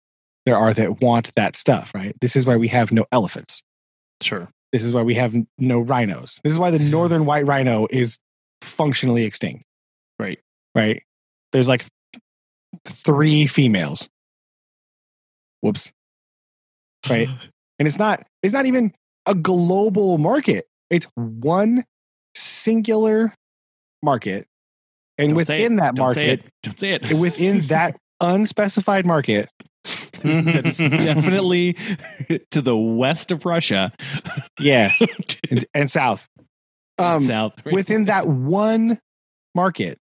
there 0.45 0.55
are 0.55 0.73
that 0.73 1.01
want 1.01 1.33
that 1.35 1.55
stuff, 1.55 1.93
right? 1.93 2.15
This 2.21 2.35
is 2.35 2.45
why 2.45 2.55
we 2.55 2.67
have 2.67 2.91
no 2.91 3.05
elephants. 3.11 3.61
Sure. 4.21 4.47
This 4.71 4.83
is 4.83 4.93
why 4.93 5.01
we 5.01 5.15
have 5.15 5.35
no 5.57 5.79
rhinos. 5.79 6.39
This 6.43 6.53
is 6.53 6.59
why 6.59 6.69
the 6.69 6.77
mm. 6.77 6.89
northern 6.89 7.25
white 7.25 7.47
rhino 7.47 7.87
is 7.89 8.19
functionally 8.61 9.23
extinct. 9.23 9.63
Right. 10.19 10.39
Right. 10.75 11.03
There's 11.51 11.67
like 11.67 11.83
three 12.85 13.47
females. 13.47 14.09
Whoops. 15.61 15.91
Right. 17.09 17.29
And 17.79 17.87
it's 17.87 17.97
not 17.97 18.27
it's 18.43 18.53
not 18.53 18.65
even 18.65 18.93
a 19.25 19.33
global 19.33 20.17
market. 20.17 20.65
It's 20.89 21.07
one 21.15 21.85
singular 22.35 23.33
market. 24.03 24.47
And 25.17 25.29
Don't 25.29 25.37
within 25.37 25.73
it. 25.73 25.77
that 25.77 25.95
Don't 25.95 26.05
market. 26.07 26.45
Don't 26.63 26.77
say 26.77 26.91
it. 26.91 27.13
within 27.13 27.61
that 27.67 27.97
unspecified 28.19 29.05
market, 29.05 29.49
that 30.23 30.65
is 30.65 30.77
definitely 30.77 31.77
to 32.51 32.61
the 32.61 32.75
west 32.77 33.31
of 33.31 33.45
Russia, 33.45 33.91
yeah, 34.59 34.91
and, 35.49 35.65
and 35.73 35.91
south. 35.91 36.27
Um, 36.97 37.23
south. 37.23 37.53
right? 37.65 37.73
within 37.73 38.05
that 38.05 38.27
one 38.27 38.99
market, 39.55 39.97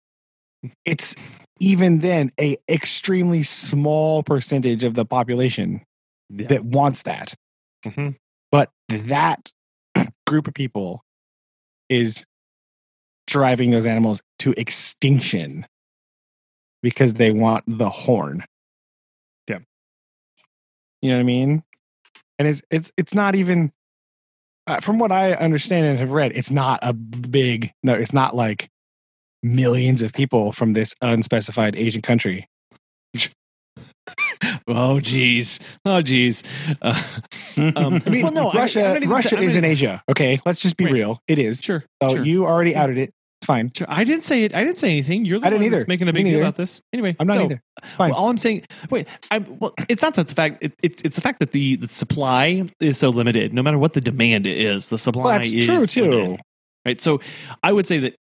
it's 0.85 1.15
even 1.63 2.01
then 2.01 2.31
a 2.41 2.57
extremely 2.69 3.45
small 3.45 4.25
percentage 4.25 4.83
of 4.83 4.95
the 4.95 5.05
population 5.05 5.81
Yeah. 6.29 6.49
that 6.49 6.65
wants 6.65 7.05
that. 7.05 7.35
Mhm. 7.87 8.17
But 8.51 8.71
that 8.89 9.53
group 10.27 10.49
of 10.49 10.55
people 10.55 11.05
is 11.89 12.27
driving 13.29 13.71
those 13.71 13.87
animals 13.87 14.23
to 14.41 14.53
extinction 14.57 15.65
because 16.83 17.15
they 17.15 17.31
want 17.31 17.63
the 17.69 17.89
horn. 17.91 18.45
Yeah. 19.49 19.61
You 21.01 21.11
know 21.11 21.17
what 21.17 21.21
I 21.21 21.25
mean? 21.25 21.63
And 22.41 22.49
it's 22.49 22.63
it's 22.71 22.93
it's 22.97 23.15
not 23.15 23.37
even 23.37 23.73
uh, 24.67 24.81
from 24.81 24.99
what 24.99 25.13
I 25.13 25.33
understand 25.35 25.87
and 25.87 25.99
have 26.01 26.11
read, 26.13 26.33
it's 26.35 26.51
not 26.51 26.81
a 26.83 26.93
big 26.93 27.73
no, 27.85 27.95
it's 27.95 28.13
not 28.13 28.35
like 28.35 28.69
millions 29.43 30.03
of 30.03 30.12
people 30.12 30.53
from 30.53 30.72
this 30.74 30.95
unspecified 31.03 31.76
Asian 31.76 32.03
country. 32.03 32.47
Oh 34.66 35.01
geez. 35.01 35.61
Oh 35.84 36.03
geez. 36.03 36.43
Uh, 36.80 37.01
um, 37.76 38.03
I 38.05 38.11
mean, 38.11 38.22
well, 38.22 38.32
no, 38.32 38.53
Russia, 38.53 38.99
not 38.99 39.07
Russia 39.09 39.38
is 39.38 39.55
in 39.57 39.64
Asia. 39.64 40.03
Okay, 40.09 40.40
let's 40.45 40.61
just 40.61 40.76
be 40.76 40.84
Right. 40.84 40.93
real. 40.95 41.20
It 41.28 41.38
is. 41.38 41.61
Sure. 41.62 41.84
So 42.03 42.16
sure. 42.16 42.24
you 42.24 42.45
already 42.47 42.74
outed 42.74 42.99
it. 42.99 43.11
It's 43.40 43.47
fine. 43.47 43.70
Sure. 43.76 43.86
I 43.90 44.05
didn't 44.05 44.24
say 44.24 44.45
it. 44.45 44.55
I 44.55 44.64
didn't 44.64 44.78
say 44.78 44.90
anything. 44.90 45.24
You're 45.24 45.38
the 45.40 45.47
I 45.47 45.51
didn't 45.51 45.62
one 45.62 45.70
that's 45.72 45.80
either. 45.82 45.88
making 45.88 46.09
a 46.09 46.12
big 46.12 46.26
deal 46.26 46.40
about 46.40 46.57
this. 46.57 46.80
Anyway, 46.93 47.16
I'm 47.20 47.26
not 47.26 47.36
so, 47.38 47.45
either. 47.45 47.62
Fine. 47.97 48.11
Well, 48.11 48.18
all 48.18 48.28
I'm 48.30 48.38
saying, 48.38 48.64
wait, 48.90 49.07
I'm 49.30 49.59
well. 49.59 49.74
It's 49.88 50.03
not 50.03 50.14
that 50.14 50.28
the 50.28 50.34
fact. 50.34 50.59
It, 50.62 50.72
it, 50.82 51.05
it's 51.05 51.14
the 51.16 51.22
fact 51.22 51.38
that 51.40 51.53
the, 51.53 51.76
the 51.76 51.88
supply 51.88 52.64
is 52.80 52.99
so 52.99 53.11
limited. 53.11 53.53
No 53.55 53.62
matter 53.62 53.78
what 53.78 53.93
the 53.93 54.01
demand 54.01 54.47
is, 54.47 54.88
the 54.88 54.99
supply 54.99 55.22
Well, 55.24 55.32
that's 55.34 55.53
is 55.53 55.64
true 55.66 55.86
too. 55.86 56.11
limited, 56.11 56.40
right? 56.86 57.01
So, 57.01 57.20
I 57.62 57.72
would 57.72 57.86
say 57.86 57.99
that 58.01 58.14
i- 58.14 58.16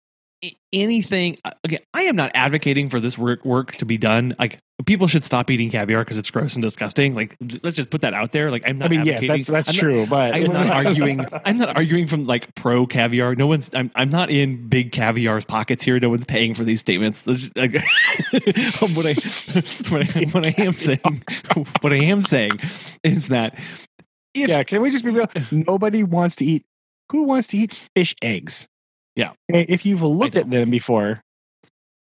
anything. 0.71 1.37
uh, 1.43 1.51
Again, 1.63 1.79
I 1.93 2.03
am 2.03 2.15
not 2.15 2.31
advocating 2.33 2.89
for 2.89 2.99
this 2.99 3.17
work 3.17 3.43
work 3.43 3.75
to 3.77 3.85
be 3.85 3.97
done. 3.97 4.35
Like 4.39 4.59
people 4.85 5.07
should 5.07 5.23
stop 5.25 5.51
eating 5.51 5.69
caviar 5.69 6.03
because 6.03 6.17
it's 6.17 6.31
gross 6.31 6.55
and 6.55 6.61
disgusting. 6.63 7.13
Like 7.15 7.35
let's 7.63 7.75
just 7.75 7.89
put 7.89 8.01
that 8.01 8.13
out 8.13 8.31
there. 8.31 8.49
Like 8.51 8.63
I'm 8.67 8.77
not. 8.77 8.85
I 8.85 8.89
mean, 8.89 9.05
yes, 9.05 9.23
that's 9.27 9.47
that's 9.47 9.69
I'm 9.69 9.75
not- 9.75 9.79
true. 9.79 10.05
but 10.07 10.33
I'm 10.33 10.43
not 10.45 10.67
arguing. 10.85 11.25
I'm 11.45 11.57
not 11.57 11.75
arguing 11.75 12.07
from 12.07 12.25
like 12.25 12.53
pro 12.55 12.85
caviar. 12.87 13.35
No 13.35 13.47
one's. 13.47 13.73
I'm. 13.75 13.91
I'm 13.95 14.09
not 14.09 14.29
in 14.29 14.67
big 14.69 14.91
caviar's 14.91 15.45
pockets 15.45 15.83
here. 15.83 15.99
No 15.99 16.09
one's 16.09 16.25
paying 16.25 16.53
for 16.55 16.63
these 16.63 16.79
statements. 16.79 17.23
Just, 17.23 17.57
like, 17.57 17.73
what 18.31 19.05
I 19.05 19.13
what 19.89 20.15
I 20.15 20.21
what 20.31 20.45
I 20.47 20.53
am 20.63 20.73
saying 20.73 21.23
what 21.81 21.93
I 21.93 21.97
am 21.97 22.23
saying 22.23 22.51
is 23.03 23.27
that 23.27 23.55
if 24.33 24.47
yeah, 24.49 24.63
can 24.63 24.81
we 24.81 24.91
just 24.91 25.03
be 25.03 25.11
real? 25.11 25.27
Nobody 25.51 26.03
wants 26.03 26.37
to 26.37 26.45
eat. 26.45 26.63
Who 27.11 27.23
wants 27.23 27.47
to 27.49 27.57
eat 27.57 27.73
fish 27.95 28.15
eggs? 28.21 28.67
Yeah. 29.19 29.33
If 29.49 29.85
you've 29.85 30.01
looked 30.01 30.37
at 30.37 30.49
them 30.49 30.69
before, 30.69 31.19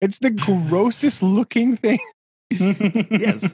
it's 0.01 0.19
the 0.19 0.29
grossest 0.29 1.23
looking 1.23 1.75
thing. 1.75 1.97
yes, 2.51 3.53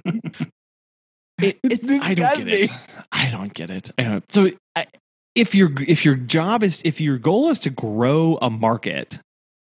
it, 1.41 1.57
It's 1.63 1.89
it's, 1.89 2.03
I 2.03 2.13
don't 2.13 2.38
get 2.45 2.47
it. 2.47 2.69
I 3.11 3.29
don't 3.31 3.53
get 3.53 3.71
it. 3.71 3.89
I 3.97 4.03
don't. 4.03 4.31
So 4.31 4.49
I, 4.75 4.85
if 5.33 5.55
your 5.55 5.71
if 5.88 6.03
your 6.03 6.15
job 6.15 6.61
is 6.61 6.81
if 6.83 6.99
your 6.99 7.17
goal 7.17 7.49
is 7.49 7.59
to 7.59 7.69
grow 7.69 8.38
a 8.41 8.49
market, 8.49 9.17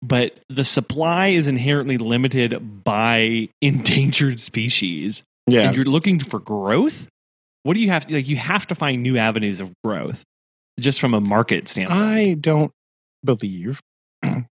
but 0.02 0.40
the 0.50 0.66
supply 0.66 1.30
is 1.30 1.48
inherently 1.48 1.98
limited 1.98 2.84
by 2.84 3.48
endangered 3.62 4.40
species, 4.42 5.24
Yeah. 5.48 5.62
and 5.62 5.76
you're 5.76 5.86
looking 5.86 6.20
for 6.20 6.40
growth, 6.40 7.08
what 7.64 7.76
do 7.76 7.80
you 7.80 7.90
have 7.92 8.06
to 8.08 8.16
like? 8.16 8.28
You 8.28 8.36
have 8.36 8.68
to 8.68 8.76
find 8.76 9.02
new 9.02 9.18
avenues 9.18 9.60
of 9.62 9.72
growth, 9.84 10.24
just 10.80 11.00
from 11.00 11.14
a 11.14 11.22
market 11.22 11.68
standpoint. 11.70 12.00
I 12.00 12.34
don't 12.36 12.72
believe 13.26 13.82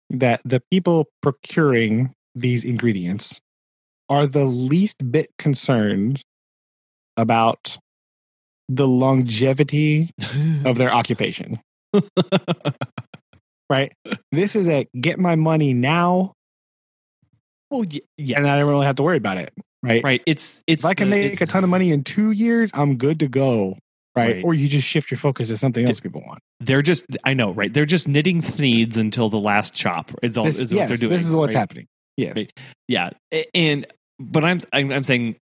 that 0.09 0.41
the 0.43 0.61
people 0.71 1.07
procuring 1.21 2.13
these 2.35 2.63
ingredients 2.65 3.39
are 4.09 4.25
the 4.27 4.45
least 4.45 5.11
bit 5.11 5.29
concerned 5.37 6.21
about 7.17 7.77
the 8.69 8.87
longevity 8.87 10.09
of 10.65 10.77
their 10.77 10.93
occupation. 10.93 11.59
Right? 13.69 13.93
This 14.33 14.55
is 14.55 14.67
a 14.67 14.85
get 14.99 15.17
my 15.17 15.35
money 15.35 15.73
now, 15.73 16.33
well, 17.69 17.85
yeah, 18.17 18.37
and 18.37 18.45
I 18.47 18.59
don't 18.59 18.69
really 18.69 18.85
have 18.85 18.97
to 18.97 19.03
worry 19.03 19.15
about 19.17 19.37
it. 19.37 19.53
Right? 19.81 20.03
right. 20.03 20.21
It's 20.25 20.61
it's 20.67 20.83
If 20.83 20.89
I 20.89 20.93
can 20.93 21.09
the- 21.09 21.17
make 21.17 21.33
it- 21.33 21.41
a 21.41 21.45
ton 21.45 21.63
of 21.63 21.69
money 21.69 21.91
in 21.91 22.03
two 22.03 22.31
years, 22.31 22.69
I'm 22.73 22.97
good 22.97 23.19
to 23.21 23.27
go. 23.29 23.77
Right? 24.15 24.35
Right. 24.35 24.43
Or 24.45 24.53
you 24.53 24.67
just 24.67 24.87
shift 24.87 25.09
your 25.09 25.17
focus 25.17 25.47
to 25.49 25.57
something 25.57 25.87
else 25.87 25.99
people 26.01 26.21
want. 26.25 26.39
they're 26.59 26.81
just 26.81 27.05
I 27.23 27.33
know 27.33 27.51
right. 27.51 27.73
They're 27.73 27.85
just 27.85 28.07
knitting 28.07 28.41
thneeds 28.41 28.97
until 28.97 29.29
the 29.29 29.39
last 29.39 29.73
chop. 29.73 30.11
Is 30.21 30.37
all 30.37 30.45
This, 30.45 30.59
is 30.59 30.71
yes, 30.73 30.81
what 30.81 30.87
they're 30.89 31.07
doing. 31.09 31.17
this 31.17 31.27
is 31.27 31.35
what's 31.35 31.55
right? 31.55 31.59
happening. 31.61 31.87
Yes. 32.17 32.35
Right. 32.37 32.51
Yeah, 32.89 33.11
and 33.53 33.87
but 34.19 34.43
I'm 34.43 34.59
I'm, 34.73 34.91
I'm 34.91 35.03
saying 35.05 35.37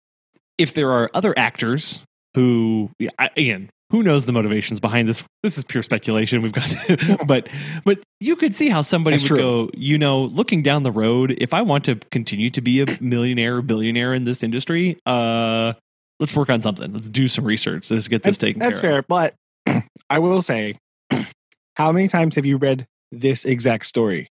if 0.59 0.75
there 0.75 0.93
are 0.93 1.11
other 1.15 1.33
actors 1.39 2.01
who 2.35 2.91
again 3.19 3.71
who 3.91 4.03
knows 4.03 4.27
the 4.27 4.33
motivations 4.33 4.81
behind 4.81 5.09
this 5.09 5.25
this 5.43 5.57
is 5.57 5.65
pure 5.65 5.83
speculation 5.83 6.43
we've 6.43 6.53
got 6.53 6.71
but 7.27 7.49
but 7.87 7.99
you 8.21 8.37
could 8.37 8.55
see 8.55 8.69
how 8.69 8.83
somebody 8.83 9.17
That's 9.17 9.31
would 9.31 9.39
true. 9.39 9.67
go 9.67 9.71
you 9.75 9.97
know 9.97 10.25
looking 10.25 10.63
down 10.63 10.83
the 10.83 10.93
road 10.93 11.35
if 11.39 11.55
i 11.55 11.63
want 11.63 11.85
to 11.87 11.97
continue 12.13 12.51
to 12.51 12.61
be 12.61 12.83
a 12.83 12.99
millionaire 13.01 13.57
or 13.57 13.63
billionaire 13.63 14.13
in 14.13 14.25
this 14.25 14.43
industry 14.43 14.99
uh 15.07 15.73
let's 16.21 16.35
work 16.35 16.51
on 16.51 16.61
something 16.63 16.93
let's 16.93 17.09
do 17.09 17.29
some 17.29 17.45
research 17.45 17.91
let's 17.91 18.09
get 18.09 18.23
this 18.23 18.37
That's- 18.39 18.55
taken 18.55 18.59
That's 18.61 18.81
care 18.81 18.99
of 18.99 19.07
fair, 19.07 19.35
but 19.67 19.85
I 20.11 20.19
will 20.19 20.43
say, 20.43 20.79
how 21.77 21.93
many 21.93 22.09
times 22.09 22.35
have 22.37 22.47
you 22.47 22.57
read 22.57 22.87
this 23.13 23.45
exact 23.45 23.85
story? 23.87 24.27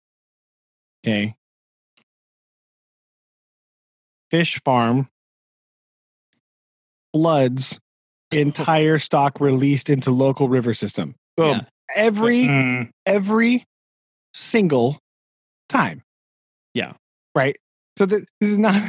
Okay. 1.04 1.34
Fish 4.30 4.60
farm 4.64 5.08
floods 7.14 7.78
entire 8.30 8.98
stock 8.98 9.40
released 9.40 9.90
into 9.90 10.10
local 10.10 10.48
river 10.48 10.72
system. 10.74 11.14
Boom. 11.36 11.50
Yeah. 11.50 11.60
Every 11.94 12.44
Mm, 12.44 12.90
every 13.04 13.64
single 14.32 14.98
time. 15.68 16.02
Yeah. 16.74 16.94
Right. 17.34 17.56
So 17.98 18.06
th- 18.06 18.24
this 18.40 18.50
is 18.50 18.58
not. 18.58 18.80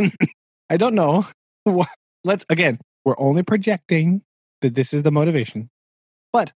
I 0.70 0.76
don't 0.78 0.94
know. 0.94 1.26
what- 1.64 1.88
Let's 2.28 2.44
again. 2.50 2.78
We're 3.06 3.18
only 3.18 3.42
projecting 3.42 4.20
that 4.60 4.74
this 4.74 4.92
is 4.92 5.02
the 5.02 5.10
motivation, 5.10 5.70
but 6.30 6.52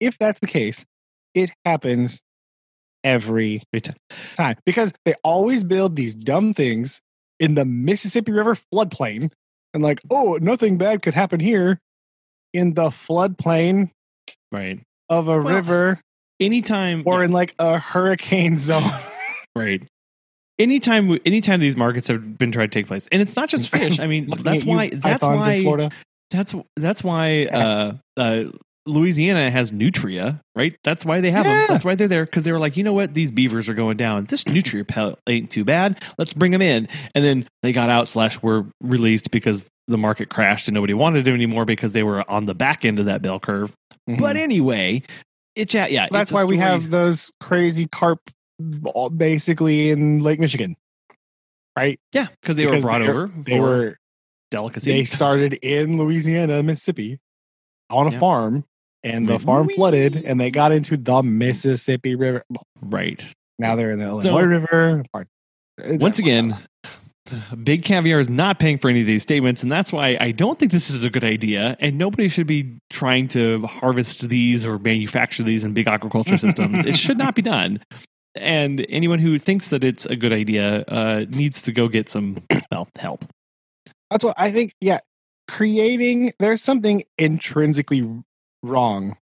if 0.00 0.16
that's 0.16 0.40
the 0.40 0.46
case, 0.46 0.86
it 1.34 1.50
happens 1.66 2.22
every 3.04 3.62
time. 4.36 4.56
because 4.64 4.94
they 5.04 5.12
always 5.22 5.64
build 5.64 5.96
these 5.96 6.14
dumb 6.14 6.54
things 6.54 7.02
in 7.38 7.56
the 7.56 7.66
Mississippi 7.66 8.32
River 8.32 8.54
floodplain, 8.54 9.30
and 9.74 9.82
like, 9.82 10.00
oh, 10.10 10.38
nothing 10.40 10.78
bad 10.78 11.02
could 11.02 11.12
happen 11.12 11.40
here 11.40 11.78
in 12.54 12.72
the 12.72 12.88
floodplain 12.88 13.90
right 14.50 14.80
of 15.10 15.28
a 15.28 15.38
Well, 15.38 15.56
river 15.56 16.00
anytime 16.40 17.02
or 17.04 17.22
in 17.22 17.32
like 17.32 17.54
a 17.58 17.76
hurricane 17.78 18.56
zone. 18.70 18.90
Right. 19.54 19.86
Anytime, 20.60 21.18
anytime 21.24 21.60
these 21.60 21.76
markets 21.76 22.08
have 22.08 22.38
been 22.38 22.52
tried 22.52 22.72
to 22.72 22.78
take 22.78 22.86
place, 22.86 23.08
and 23.10 23.20
it's 23.20 23.34
not 23.36 23.48
just 23.48 23.68
fish. 23.68 23.98
I 23.98 24.06
mean, 24.06 24.28
that's 24.42 24.64
why. 24.64 24.90
That's 24.90 25.22
why. 25.22 25.62
Florida. 25.62 25.90
That's 26.30 26.54
that's 26.76 27.02
why. 27.02 27.46
Uh, 27.46 27.94
uh, 28.16 28.44
Louisiana 28.86 29.50
has 29.50 29.72
nutria, 29.72 30.40
right? 30.56 30.74
That's 30.84 31.04
why 31.04 31.20
they 31.20 31.30
have 31.30 31.44
Yeah. 31.46 31.54
them. 31.58 31.66
That's 31.68 31.84
why 31.84 31.94
they're 31.94 32.08
there 32.08 32.24
because 32.24 32.44
they 32.44 32.52
were 32.52 32.58
like, 32.58 32.76
you 32.76 32.82
know 32.82 32.94
what, 32.94 33.14
these 33.14 33.30
beavers 33.30 33.68
are 33.68 33.74
going 33.74 33.96
down. 33.98 34.24
This 34.24 34.46
nutria 34.46 34.84
pelt 34.84 35.18
ain't 35.28 35.50
too 35.50 35.64
bad. 35.64 36.02
Let's 36.18 36.32
bring 36.32 36.50
them 36.50 36.62
in. 36.62 36.88
And 37.14 37.24
then 37.24 37.46
they 37.62 37.72
got 37.72 37.90
out 37.90 38.08
slash 38.08 38.42
were 38.42 38.66
released 38.80 39.30
because 39.30 39.66
the 39.86 39.98
market 39.98 40.30
crashed 40.30 40.66
and 40.66 40.74
nobody 40.74 40.94
wanted 40.94 41.24
them 41.26 41.34
anymore 41.34 41.66
because 41.66 41.92
they 41.92 42.02
were 42.02 42.28
on 42.30 42.46
the 42.46 42.54
back 42.54 42.84
end 42.84 42.98
of 42.98 43.04
that 43.06 43.22
bell 43.22 43.38
curve. 43.38 43.72
But 44.06 44.36
anyway, 44.36 45.02
it's 45.54 45.74
yeah, 45.74 45.86
yeah. 45.86 46.06
Mm-hmm. 46.06 46.14
that's 46.14 46.32
why 46.32 46.44
we 46.44 46.56
have 46.56 46.90
those 46.90 47.30
crazy 47.40 47.86
carp 47.86 48.18
basically 49.16 49.90
in 49.90 50.20
Lake 50.20 50.40
Michigan. 50.40 50.76
Right? 51.76 52.00
yeah 52.12 52.26
because 52.40 52.56
they 52.56 52.64
because 52.64 52.82
were 52.84 52.88
brought 52.90 53.02
over. 53.02 53.26
They 53.28 53.60
were 53.60 53.96
delicacy. 54.50 54.90
they 54.92 55.04
started 55.04 55.54
in 55.62 55.98
Louisiana, 55.98 56.62
Mississippi 56.62 57.20
on 57.88 58.08
a 58.08 58.10
Yeah. 58.10 58.18
farm 58.18 58.64
and 59.02 59.28
the 59.28 59.34
Wait, 59.34 59.42
farm 59.42 59.68
flooded 59.68 60.16
and 60.24 60.40
they 60.40 60.50
got 60.50 60.72
into 60.72 60.96
the 60.96 61.22
Mississippi 61.22 62.16
River. 62.16 62.42
right. 62.82 63.22
Now 63.58 63.76
they're 63.76 63.92
in 63.92 63.98
the 63.98 64.04
Illinois 64.06 64.22
So- 64.22 64.38
River. 64.40 65.02
Once 65.98 66.18
again, 66.18 66.58
Big 67.62 67.84
Caviar 67.84 68.18
is 68.18 68.28
not 68.28 68.58
paying 68.58 68.76
for 68.78 68.90
any 68.90 69.02
of 69.02 69.06
these 69.06 69.22
statements, 69.22 69.62
and 69.62 69.70
that's 69.70 69.92
why 69.92 70.16
I 70.20 70.32
don't 70.32 70.58
think 70.58 70.72
this 70.72 70.90
is 70.90 71.04
a 71.04 71.10
good 71.10 71.24
idea. 71.24 71.76
And 71.78 71.96
nobody 71.96 72.28
should 72.28 72.46
be 72.48 72.78
trying 72.90 73.28
to 73.28 73.62
harvest 73.66 74.28
these 74.28 74.66
or 74.66 74.78
manufacture 74.78 75.42
these 75.44 75.62
in 75.62 75.72
big 75.72 75.86
aquaculture 75.86 76.38
systems. 76.40 76.84
it 76.84 76.96
should 76.96 77.16
not 77.18 77.34
be 77.36 77.42
done. 77.42 77.80
And 78.34 78.86
anyone 78.88 79.18
who 79.18 79.38
thinks 79.38 79.68
that 79.68 79.82
it's 79.82 80.06
a 80.06 80.16
good 80.16 80.32
idea 80.32 80.84
uh, 80.88 81.24
needs 81.28 81.62
to 81.62 81.72
go 81.72 81.88
get 81.88 82.08
some 82.08 82.42
well 82.70 82.88
help. 82.98 83.24
That's 84.10 84.24
what 84.24 84.34
I 84.38 84.50
think. 84.52 84.74
Yeah. 84.80 84.98
Creating, 85.48 86.32
there's 86.38 86.62
something 86.62 87.02
intrinsically 87.18 88.22
wrong 88.62 89.16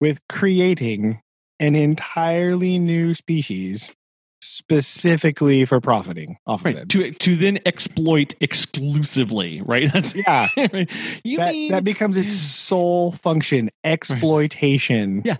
with 0.00 0.20
creating 0.28 1.20
an 1.60 1.76
entirely 1.76 2.78
new 2.78 3.14
species 3.14 3.94
specifically 4.42 5.64
for 5.66 5.80
profiting 5.80 6.38
off 6.46 6.60
of 6.60 6.64
Right 6.64 6.76
it. 6.76 6.88
to 6.88 7.10
to 7.10 7.36
then 7.36 7.58
exploit 7.66 8.34
exclusively. 8.40 9.60
Right. 9.60 9.88
That's 9.92 10.14
Yeah. 10.16 10.48
right. 10.56 10.90
You 11.22 11.36
that, 11.38 11.52
mean 11.52 11.70
that 11.72 11.84
becomes 11.84 12.16
its 12.16 12.34
sole 12.34 13.12
function 13.12 13.68
exploitation. 13.84 15.22
Yeah. 15.24 15.36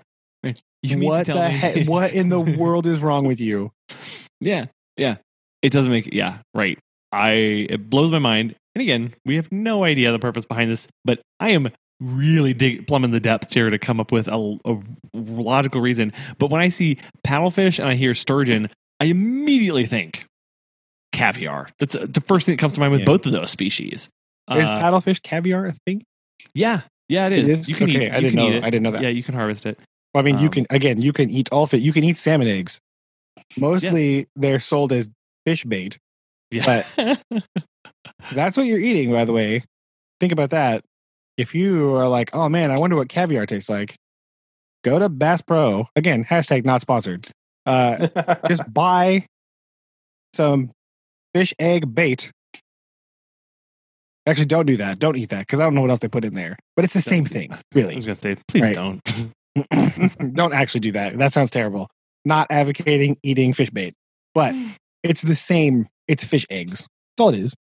You 0.83 0.97
mean 0.97 1.01
to 1.01 1.07
What 1.07 1.27
tell 1.27 1.37
the 1.39 1.49
me- 1.49 1.55
heck? 1.55 1.87
What 1.89 2.13
in 2.13 2.29
the 2.29 2.41
world 2.59 2.87
is 2.87 3.01
wrong 3.01 3.27
with 3.27 3.41
you? 3.41 3.71
Yeah, 4.41 4.67
yeah. 4.97 5.17
It 5.63 5.73
doesn't 5.73 5.91
make 5.91 6.13
yeah, 6.15 6.39
right. 6.55 6.79
I 7.13 7.31
it 7.69 7.91
blows 7.91 8.11
my 8.11 8.19
mind. 8.19 8.55
And 8.75 8.83
again, 8.83 9.15
we 9.27 9.37
have 9.37 9.51
no 9.53 9.85
idea 9.85 10.13
the 10.13 10.19
purpose 10.19 10.45
behind 10.45 10.71
this, 10.71 10.87
but 11.05 11.21
I 11.41 11.51
am 11.51 11.69
really 12.01 12.55
dig 12.55 12.87
plumbing 12.87 13.11
the 13.11 13.21
depths 13.21 13.53
here 13.53 13.69
to 13.69 13.79
come 13.79 14.01
up 14.01 14.11
with 14.13 14.29
a, 14.29 14.59
a 14.65 14.79
logical 15.13 15.81
reason. 15.81 16.13
But 16.39 16.51
when 16.51 16.61
I 16.63 16.69
see 16.69 16.99
paddlefish 17.27 17.79
and 17.79 17.89
I 17.89 17.95
hear 17.97 18.15
sturgeon, 18.15 18.71
I 19.01 19.07
immediately 19.07 19.85
think 19.87 20.25
caviar. 21.13 21.69
That's 21.79 21.95
uh, 21.95 22.07
the 22.09 22.21
first 22.23 22.47
thing 22.47 22.55
that 22.55 22.61
comes 22.61 22.75
to 22.75 22.81
mind 22.81 22.93
with 22.93 23.01
Yeah. 23.01 23.07
both 23.07 23.27
of 23.27 23.33
those 23.33 23.51
species. 23.51 24.09
Is 24.51 24.69
Uh, 24.69 24.79
paddlefish 24.81 25.21
caviar 25.23 25.67
a 25.67 25.73
thing? 25.87 26.05
yeah, 26.55 26.83
yeah, 27.09 27.27
it 27.27 27.33
is. 27.33 27.69
You 27.69 27.75
can 27.75 27.89
okay, 27.91 28.07
eat. 28.07 28.11
I 28.13 28.17
you 28.17 28.23
didn't 28.23 28.31
can 28.31 28.37
know. 28.37 28.49
eat 28.49 28.55
it. 28.57 28.65
I 28.65 28.71
didn't 28.71 28.83
know 28.85 28.91
that. 28.93 29.03
Yeah, 29.03 29.09
you 29.09 29.23
can 29.23 29.35
harvest 29.35 29.67
it. 29.67 29.79
Well, 30.15 30.23
I 30.23 30.25
mean, 30.25 30.39
you 30.39 30.47
Um, 30.47 30.53
can 30.53 30.67
again. 30.71 31.01
You 31.01 31.13
can 31.13 31.31
eat 31.31 31.49
all 31.53 31.67
fish. 31.67 31.83
You 31.83 31.93
can 31.93 32.05
eat 32.05 32.19
salmon 32.19 32.49
eggs. 32.49 32.81
Mostly, 33.59 34.27
they're 34.37 34.59
sold 34.61 34.93
as 34.93 35.09
fish 35.47 35.65
bait. 35.65 35.99
Yeah. 36.51 36.85
That's 38.33 38.57
what 38.57 38.67
you're 38.67 38.81
eating, 38.81 39.13
by 39.13 39.25
the 39.25 39.33
way. 39.33 39.63
Think 40.19 40.33
about 40.33 40.51
that. 40.51 40.85
If 41.37 41.55
you 41.55 41.95
are 41.95 42.09
like, 42.09 42.31
oh 42.35 42.49
man, 42.49 42.71
I 42.71 42.79
wonder 42.79 42.97
what 42.97 43.09
caviar 43.09 43.47
tastes 43.47 43.71
like, 43.71 43.95
go 44.85 44.99
to 44.99 45.09
Bass 45.09 45.41
Pro. 45.43 45.87
Again, 45.97 46.25
hashtag 46.25 46.65
not 46.67 46.81
sponsored. 46.81 47.29
Uh, 47.67 48.09
just 48.49 48.63
buy 48.73 49.27
some 50.35 50.71
fish 51.35 51.55
egg 51.59 51.95
bait. 51.95 52.31
Actually, 54.27 54.47
don't 54.47 54.67
do 54.67 54.77
that. 54.77 54.99
Don't 54.99 55.17
eat 55.17 55.31
that 55.31 55.41
because 55.41 55.61
I 55.61 55.65
don't 55.65 55.75
know 55.75 55.81
what 55.81 55.91
else 55.91 56.01
they 56.01 56.09
put 56.09 56.25
in 56.25 56.35
there. 56.35 56.59
But 56.77 56.85
it's 56.85 56.95
the 56.95 57.01
same 57.01 57.25
thing, 57.25 57.57
really. 57.73 57.95
I 57.95 57.97
was 57.97 58.07
gonna 58.07 58.17
say, 58.17 58.37
please 58.49 58.65
Right. 58.65 58.75
don't. 58.75 59.01
don't 60.33 60.53
actually 60.53 60.81
do 60.81 60.93
that. 60.93 61.19
That 61.19 61.33
sounds 61.33 61.51
terrible. 61.51 61.91
Not 62.25 62.47
advocating 62.51 63.17
eating 63.23 63.53
fish 63.53 63.71
bait, 63.71 63.95
but 64.35 64.55
it's 65.03 65.23
the 65.23 65.35
same. 65.35 65.89
It's 66.09 66.25
fish 66.25 66.47
eggs. 66.51 66.89
That's 67.17 67.21
all 67.21 67.29
it 67.31 67.39
is. 67.39 67.55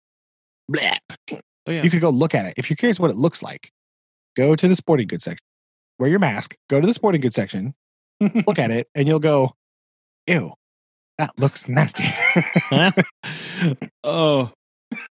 Blech. 0.70 0.98
Oh, 1.32 1.72
yeah. 1.72 1.82
You 1.82 1.90
could 1.90 2.00
go 2.00 2.10
look 2.10 2.34
at 2.34 2.46
it. 2.46 2.54
If 2.56 2.70
you're 2.70 2.76
curious 2.76 3.00
what 3.00 3.10
it 3.10 3.16
looks 3.16 3.42
like, 3.42 3.70
go 4.36 4.54
to 4.54 4.68
the 4.68 4.76
sporting 4.76 5.08
goods 5.08 5.24
section. 5.24 5.42
Wear 5.98 6.10
your 6.10 6.18
mask. 6.18 6.54
Go 6.68 6.80
to 6.80 6.86
the 6.86 6.94
sporting 6.94 7.20
goods 7.20 7.34
section. 7.34 7.74
Look 8.20 8.58
at 8.58 8.70
it, 8.70 8.88
and 8.94 9.06
you'll 9.06 9.18
go, 9.18 9.52
"Ew, 10.26 10.52
that 11.18 11.38
looks 11.38 11.68
nasty." 11.68 12.04
oh, 14.04 14.50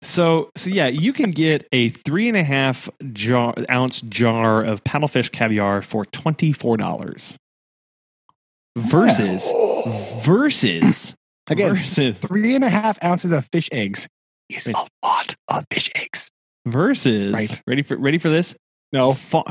so 0.01 0.49
so 0.55 0.69
yeah, 0.69 0.87
you 0.87 1.13
can 1.13 1.31
get 1.31 1.67
a 1.71 1.89
three 1.89 2.27
and 2.27 2.37
a 2.37 2.43
half 2.43 2.89
jar, 3.13 3.53
ounce 3.69 4.01
jar 4.01 4.63
of 4.63 4.83
paddlefish 4.83 5.31
caviar 5.31 5.81
for 5.81 6.05
twenty 6.05 6.51
four 6.53 6.77
dollars. 6.77 7.37
Versus 8.77 9.43
versus 10.25 11.15
Again, 11.47 11.75
versus 11.75 12.17
three 12.17 12.55
and 12.55 12.63
a 12.63 12.69
half 12.69 13.01
ounces 13.03 13.31
of 13.31 13.47
fish 13.51 13.69
eggs 13.71 14.07
is 14.49 14.67
a 14.67 14.73
lot 15.03 15.35
of 15.47 15.65
fish 15.71 15.89
eggs. 15.95 16.29
versus 16.65 17.31
Right. 17.33 17.61
ready 17.67 17.83
for 17.83 17.95
ready 17.97 18.17
for 18.17 18.29
this 18.29 18.53
No, 18.91 19.13
Fa- 19.13 19.43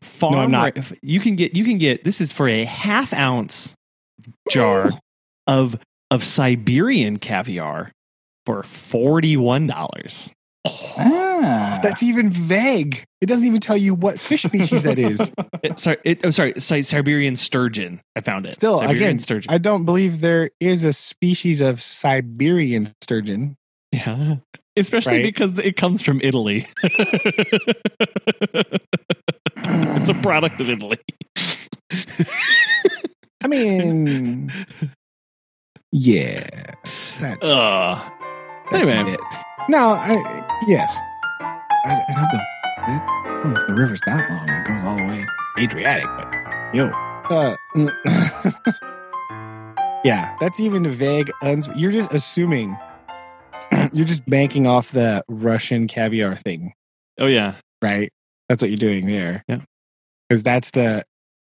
farm 0.00 0.34
I'm 0.36 0.50
not. 0.50 0.76
you 1.02 1.20
can 1.20 1.36
get 1.36 1.54
you 1.54 1.64
can 1.64 1.76
get 1.78 2.04
this 2.04 2.20
is 2.20 2.32
for 2.32 2.48
a 2.48 2.64
half 2.64 3.12
ounce 3.12 3.74
jar 4.50 4.88
of 5.46 5.78
of 6.10 6.24
Siberian 6.24 7.18
caviar 7.18 7.90
for 8.46 8.62
forty 8.62 9.36
one 9.36 9.66
dollars. 9.66 10.32
Ah. 10.98 11.80
that's 11.82 12.02
even 12.02 12.28
vague. 12.28 13.04
It 13.22 13.26
doesn't 13.26 13.46
even 13.46 13.60
tell 13.60 13.76
you 13.76 13.94
what 13.94 14.20
fish 14.20 14.42
species 14.42 14.82
that 14.82 14.98
is. 14.98 15.32
sorry, 15.82 15.96
it, 16.04 16.20
oh, 16.24 16.30
sorry, 16.30 16.52
Siberian 16.60 17.36
sturgeon. 17.36 18.02
I 18.14 18.20
found 18.20 18.44
it. 18.46 18.52
Still, 18.52 18.78
Siberian 18.78 18.96
again, 19.02 19.18
sturgeon. 19.20 19.50
I 19.52 19.58
don't 19.58 19.84
believe 19.86 20.20
there 20.20 20.50
is 20.60 20.84
a 20.84 20.92
species 20.92 21.60
of 21.62 21.80
Siberian 21.80 22.94
sturgeon. 23.00 23.56
yeah, 23.92 24.36
especially 24.76 25.14
Right. 25.16 25.22
because 25.22 25.58
it 25.58 25.76
comes 25.76 26.02
from 26.02 26.20
Italy. 26.22 26.66
it's 26.82 26.98
a 30.10 30.14
product 30.22 30.60
of 30.60 30.68
Italy. 30.68 30.98
I 33.42 33.46
mean, 33.48 34.52
yeah. 35.92 36.46
That's, 37.20 37.38
Ugh. 37.42 38.12
That's 38.70 38.86
anyway. 38.86 39.12
it. 39.14 39.20
No, 39.68 39.90
I, 39.90 40.14
yes. 40.66 40.96
I, 41.40 42.04
I 42.08 42.12
know 42.14 42.26
the 42.32 42.38
I 42.82 43.40
don't 43.42 43.52
know 43.54 43.60
if 43.60 43.66
the 43.66 43.74
river's 43.74 44.00
that 44.06 44.30
long. 44.30 44.48
It 44.48 44.66
goes 44.66 44.84
all 44.84 44.96
the 44.96 45.04
way 45.06 45.26
Adriatic, 45.58 46.04
but 46.04 46.74
yo. 46.74 46.90
Uh, 47.30 47.56
yeah, 50.04 50.36
that's 50.40 50.58
even 50.60 50.88
vague. 50.90 51.30
Uns- 51.42 51.68
you're 51.76 51.92
just 51.92 52.12
assuming. 52.12 52.76
you're 53.92 54.06
just 54.06 54.24
banking 54.26 54.66
off 54.66 54.90
the 54.90 55.22
Russian 55.28 55.86
caviar 55.86 56.34
thing, 56.34 56.72
Oh 57.18 57.26
yeah. 57.26 57.54
right? 57.80 58.10
That's 58.48 58.62
what 58.62 58.70
you're 58.70 58.78
doing 58.78 59.06
there. 59.06 59.44
Yeah. 59.46 59.60
Because 60.28 60.42
that's 60.42 60.72
the, 60.72 61.04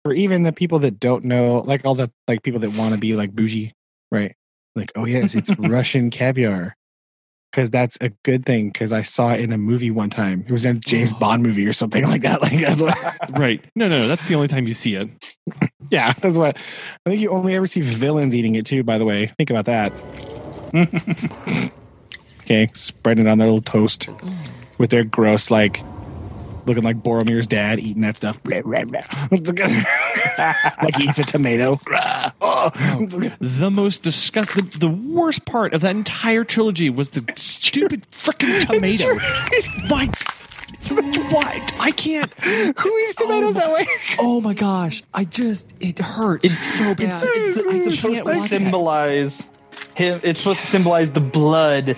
for 0.03 0.15
even 0.15 0.43
the 0.43 0.53
people 0.53 0.79
that 0.79 0.99
don't 0.99 1.25
know, 1.25 1.59
like 1.59 1.85
all 1.85 1.95
the 1.95 2.11
like 2.27 2.43
people 2.43 2.61
that 2.61 2.75
want 2.79 2.95
to 2.95 3.01
be 3.01 3.15
like 3.17 3.33
bougie, 3.33 3.73
right? 4.11 4.35
Like, 4.75 4.93
oh 4.97 5.05
yes, 5.05 5.35
it's 5.35 5.55
Russian 5.59 6.09
caviar. 6.11 6.75
Because 7.51 7.71
that's 7.71 7.97
a 8.01 8.11
good 8.23 8.45
thing. 8.45 8.69
Because 8.69 8.93
I 8.93 9.03
saw 9.03 9.33
it 9.33 9.41
in 9.41 9.53
a 9.53 9.59
movie 9.59 9.91
one 9.91 10.11
time. 10.11 10.45
It 10.47 10.53
was 10.53 10.65
in 10.65 10.77
a 10.77 10.81
James 10.81 11.13
Oh. 11.15 11.19
Bond 11.19 11.43
movie 11.43 11.67
or 11.67 11.73
something 11.73 12.05
like 12.09 12.23
that. 12.23 12.43
Like 12.43 12.61
that's 12.61 12.83
what. 12.83 12.97
Right. 13.31 13.65
No, 13.75 13.89
no, 13.89 13.99
no. 14.01 14.09
That's 14.09 14.27
the 14.29 14.35
only 14.35 14.49
time 14.49 14.67
you 14.67 14.75
see 14.75 14.95
it. 14.95 15.09
Yeah, 15.89 16.15
that's 16.15 16.37
what. 16.37 16.57
I 17.07 17.11
think 17.11 17.21
you 17.21 17.31
only 17.31 17.55
ever 17.55 17.69
see 17.69 17.81
villains 17.81 18.35
eating 18.35 18.57
it 18.57 18.67
too. 18.67 18.83
By 18.83 18.99
the 18.99 19.05
way, 19.05 19.27
think 19.39 19.51
about 19.51 19.67
that. 19.67 19.93
okay, 22.41 22.69
spreading 22.73 23.27
it 23.27 23.31
on 23.31 23.39
their 23.39 23.47
little 23.47 23.63
toast 23.63 24.09
with 24.79 24.91
their 24.91 25.05
gross, 25.05 25.49
like 25.49 25.81
looking 26.67 26.83
like 26.83 27.03
Boromir's 27.03 27.47
dad 27.47 27.79
eating 27.81 28.03
that 28.03 28.17
stuff. 28.17 28.39
like 28.45 28.65
he 30.97 31.05
eats 31.05 31.19
a 31.19 31.25
tomato. 31.25 31.81
Oh. 32.41 32.71
The 33.41 33.71
most 33.71 34.03
disgust 34.03 34.55
the, 34.55 34.63
the 34.63 34.89
worst 34.89 35.45
part 35.47 35.73
of 35.75 35.81
that 35.83 35.95
entire 35.95 36.45
trilogy 36.45 36.91
was 36.91 37.11
the 37.11 37.25
stupid 37.37 38.07
freaking 38.11 38.61
tomato. 38.67 39.15
Why? 39.89 40.09
Why? 41.31 41.67
I 41.79 41.91
can't. 41.93 42.33
Who 42.43 42.99
eats 42.99 43.15
oh 43.21 43.25
tomatoes 43.25 43.55
that 43.57 43.73
way? 43.73 43.87
Oh 44.19 44.41
my 44.41 44.55
gosh! 44.55 45.03
I 45.15 45.25
just 45.25 45.75
it 45.81 45.99
hurts 45.99 46.45
It's 46.45 46.79
so 46.79 46.95
bad. 46.95 47.23
It's, 47.27 47.59
I 47.59 47.71
it's 47.77 47.85
can't 47.85 47.95
supposed 47.95 48.03
to 48.03 48.25
watch 48.25 48.25
that. 48.25 48.49
symbolize 48.49 49.51
him. 49.95 50.21
It's 50.23 50.41
supposed 50.41 50.61
to 50.61 50.67
symbolize 50.67 51.11
the 51.11 51.21
blood 51.21 51.97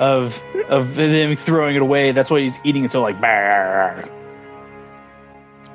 of 0.00 0.42
of 0.68 0.96
him 0.96 1.36
throwing 1.36 1.76
it 1.76 1.82
away. 1.82 2.10
That's 2.12 2.30
why 2.30 2.40
he's 2.40 2.58
eating 2.64 2.84
it 2.84 2.90
so 2.90 3.00
like. 3.02 3.20
"Bah." 3.20 4.02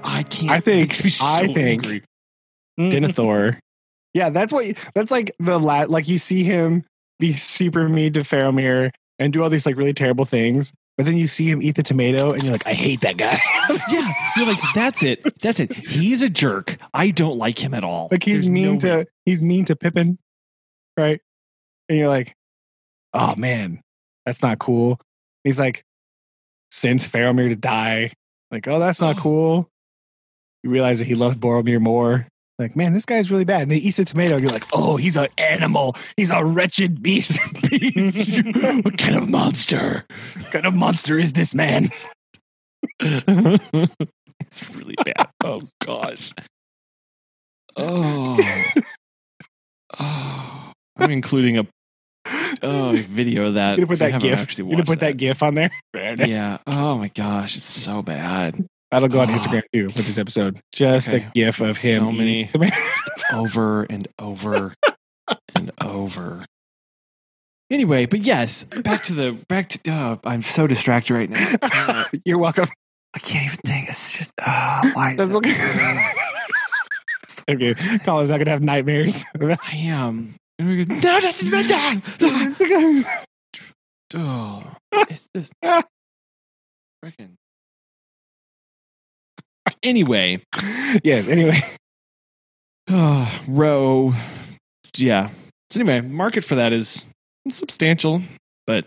I 0.04 0.24
can't. 0.24 0.52
I 0.52 0.60
think- 0.60 0.94
so 0.96 1.26
I 1.26 1.48
think- 1.48 1.58
angry. 1.58 2.04
Mm-hmm. 2.80 2.90
Denethor. 2.90 3.58
Yeah, 4.14 4.30
that's 4.30 4.52
what. 4.54 4.66
That's 4.94 5.12
like 5.12 5.32
the 5.40 5.58
la- 5.58 5.86
like 5.88 6.08
you 6.08 6.20
see 6.20 6.44
him 6.44 6.84
be 7.20 7.34
super 7.34 7.88
mean 7.90 8.14
to 8.14 8.22
Faramir 8.22 8.92
and 9.20 9.32
do 9.32 9.42
all 9.44 9.50
these 9.50 9.66
like 9.66 9.78
really 9.78 9.94
terrible 9.94 10.26
things, 10.26 10.74
but 10.98 11.06
then 11.06 11.16
you 11.16 11.28
see 11.28 11.50
him 11.50 11.62
eat 11.62 11.76
the 11.76 11.84
tomato 11.84 12.34
and 12.34 12.44
you're 12.44 12.52
like, 12.52 12.68
I 12.68 12.74
hate 12.74 13.02
that 13.02 13.18
guy. 13.18 13.40
Yeah, 13.90 14.08
you're 14.38 14.46
like, 14.48 14.60
that's 14.76 15.02
it. 15.04 15.22
That's 15.42 15.60
it. 15.60 15.74
He's 15.74 16.22
a 16.22 16.30
jerk. 16.30 16.78
I 16.94 17.10
don't 17.12 17.38
like 17.38 17.58
him 17.58 17.74
at 17.74 17.84
all. 17.84 18.10
like 18.12 18.24
he's 18.24 18.42
There's 18.42 18.50
mean 18.50 18.74
no 18.76 18.80
to 18.82 18.88
way. 18.98 19.06
he's 19.26 19.42
mean 19.42 19.66
to 19.66 19.76
Pippin, 19.76 20.18
right? 20.98 21.20
And 21.90 21.98
you're 21.98 22.10
like, 22.10 22.36
oh 23.14 23.36
man, 23.38 23.82
that's 24.26 24.42
not 24.42 24.60
cool. 24.60 25.00
He's 25.44 25.60
like, 25.60 25.84
sends 26.72 27.08
Faramir 27.08 27.50
to 27.50 27.56
die. 27.56 28.12
Like, 28.52 28.68
oh, 28.68 28.80
that's 28.80 29.02
not 29.02 29.18
cool. 29.18 29.70
You 30.64 30.70
realize 30.70 31.00
that 31.00 31.06
he 31.06 31.16
loves 31.16 31.38
Boromir 31.38 31.80
more. 31.80 32.28
Like, 32.58 32.76
man, 32.76 32.94
this 32.94 33.06
guy's 33.06 33.30
really 33.30 33.44
bad. 33.44 33.64
And 33.64 33.72
they 33.72 33.78
eat 33.78 33.96
the 33.96 34.06
tomato. 34.06 34.38
You're 34.38 34.50
like, 34.50 34.66
oh, 34.72 34.96
he's 34.96 35.18
an 35.18 35.28
animal. 35.38 35.96
He's 36.16 36.32
a 36.32 36.44
wretched 36.44 37.04
beast. 37.04 37.40
what 38.82 38.98
kind 38.98 39.16
of 39.16 39.30
monster? 39.30 40.06
what 40.36 40.52
kind 40.52 40.66
of 40.66 40.74
monster 40.74 41.20
is 41.20 41.34
this 41.34 41.54
man? 41.54 41.90
it's 43.00 44.70
really 44.74 44.96
bad. 45.04 45.30
Oh 45.44 45.62
gosh. 45.80 46.34
Oh. 47.78 48.40
Oh. 50.00 50.72
I'm 50.98 51.12
including 51.12 51.60
a 51.60 51.68
oh 52.64 52.92
video 52.92 53.48
of 53.48 53.54
that. 53.56 53.78
You're 53.78 53.88
gonna 53.88 53.98
put 53.98 54.12
that 54.12 54.22
gif. 54.22 54.58
You're 54.58 54.70
gonna 54.70 54.84
put 54.86 55.00
that 55.02 55.18
gif 55.18 55.42
on 55.44 55.56
there. 55.56 55.72
Yeah. 55.94 56.58
Oh 56.68 56.98
my 56.98 57.10
gosh, 57.10 57.56
it's 57.56 57.66
so 57.66 58.02
bad. 58.02 58.66
That'll 58.92 59.08
go 59.10 59.20
on 59.22 59.30
Oh. 59.30 59.34
Instagram 59.34 59.64
too 59.74 59.86
with 59.86 59.96
this 59.96 60.18
episode. 60.18 60.60
Just 60.72 61.10
Okay. 61.10 61.26
a 61.26 61.32
gif 61.34 61.60
of 61.62 61.78
him. 61.78 62.04
So 62.50 62.60
many- 62.60 62.72
over 63.34 63.84
and 63.84 64.08
over 64.20 64.74
and 65.56 65.72
over. 65.84 66.46
Anyway, 67.72 68.06
but 68.06 68.22
yes, 68.22 68.64
back 68.64 69.04
to 69.06 69.14
the 69.14 69.32
back 69.50 69.70
to. 69.70 69.80
Oh, 69.92 70.20
I'm 70.24 70.44
so 70.44 70.68
distracted 70.68 71.14
right 71.16 71.30
now. 71.30 72.06
You're 72.26 72.38
welcome. 72.38 72.68
I 73.16 73.20
can't 73.20 73.46
even 73.46 73.58
think. 73.66 73.90
It's 73.90 74.12
just 74.12 74.30
uh, 74.46 74.82
why? 74.94 75.16
That's 75.16 75.34
okay. 75.36 76.12
okay, 77.50 77.74
Collin's 78.00 78.30
not 78.30 78.38
gonna 78.38 78.52
have 78.52 78.62
nightmares. 78.62 79.26
I 79.42 79.76
am. 79.78 80.36
And 80.58 80.70
we 80.70 80.86
go, 80.86 80.94
no, 80.94 81.00
that's 81.00 81.44
my 81.44 81.64
dad. 81.64 82.02
Oh, 84.14 84.64
it's 85.10 85.28
just 85.36 85.52
freaking. 87.04 87.34
Anyway, 89.84 90.42
yes. 91.04 91.28
Anyway, 91.28 91.60
ah, 92.90 93.42
oh, 93.42 93.44
roe. 93.52 94.14
Yeah. 94.96 95.30
So 95.72 95.82
anyway, 95.82 96.02
market 96.02 96.44
for 96.46 96.56
that 96.56 96.72
is 96.72 97.06
substantial, 97.50 98.22
but 98.66 98.86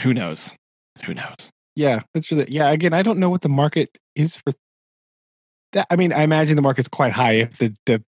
who 0.00 0.12
knows? 0.12 0.56
Who 1.04 1.14
knows? 1.14 1.50
yeah, 1.76 2.00
that's 2.12 2.30
really 2.30 2.46
yeah. 2.48 2.70
Again, 2.70 2.92
I 2.92 3.02
don't 3.02 3.18
know 3.18 3.30
what 3.30 3.42
the 3.42 3.48
market 3.48 3.90
is 4.14 4.36
for 4.36 4.52
that. 5.72 5.86
I 5.90 5.96
mean, 5.96 6.12
I 6.12 6.22
imagine 6.22 6.56
the 6.56 6.62
market's 6.62 6.88
quite 6.88 7.12
high 7.12 7.32
if 7.32 7.58
the 7.58 7.74
the 7.86 8.02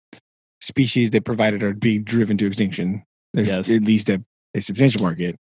species 0.61 1.11
that 1.11 1.25
provided 1.25 1.63
are 1.63 1.73
being 1.73 2.03
driven 2.03 2.37
to 2.37 2.45
extinction. 2.45 3.03
There's 3.33 3.47
Yes. 3.47 3.69
at 3.69 3.81
least 3.83 4.09
a, 4.09 4.23
a 4.53 4.61
substantial 4.61 5.01
market. 5.03 5.35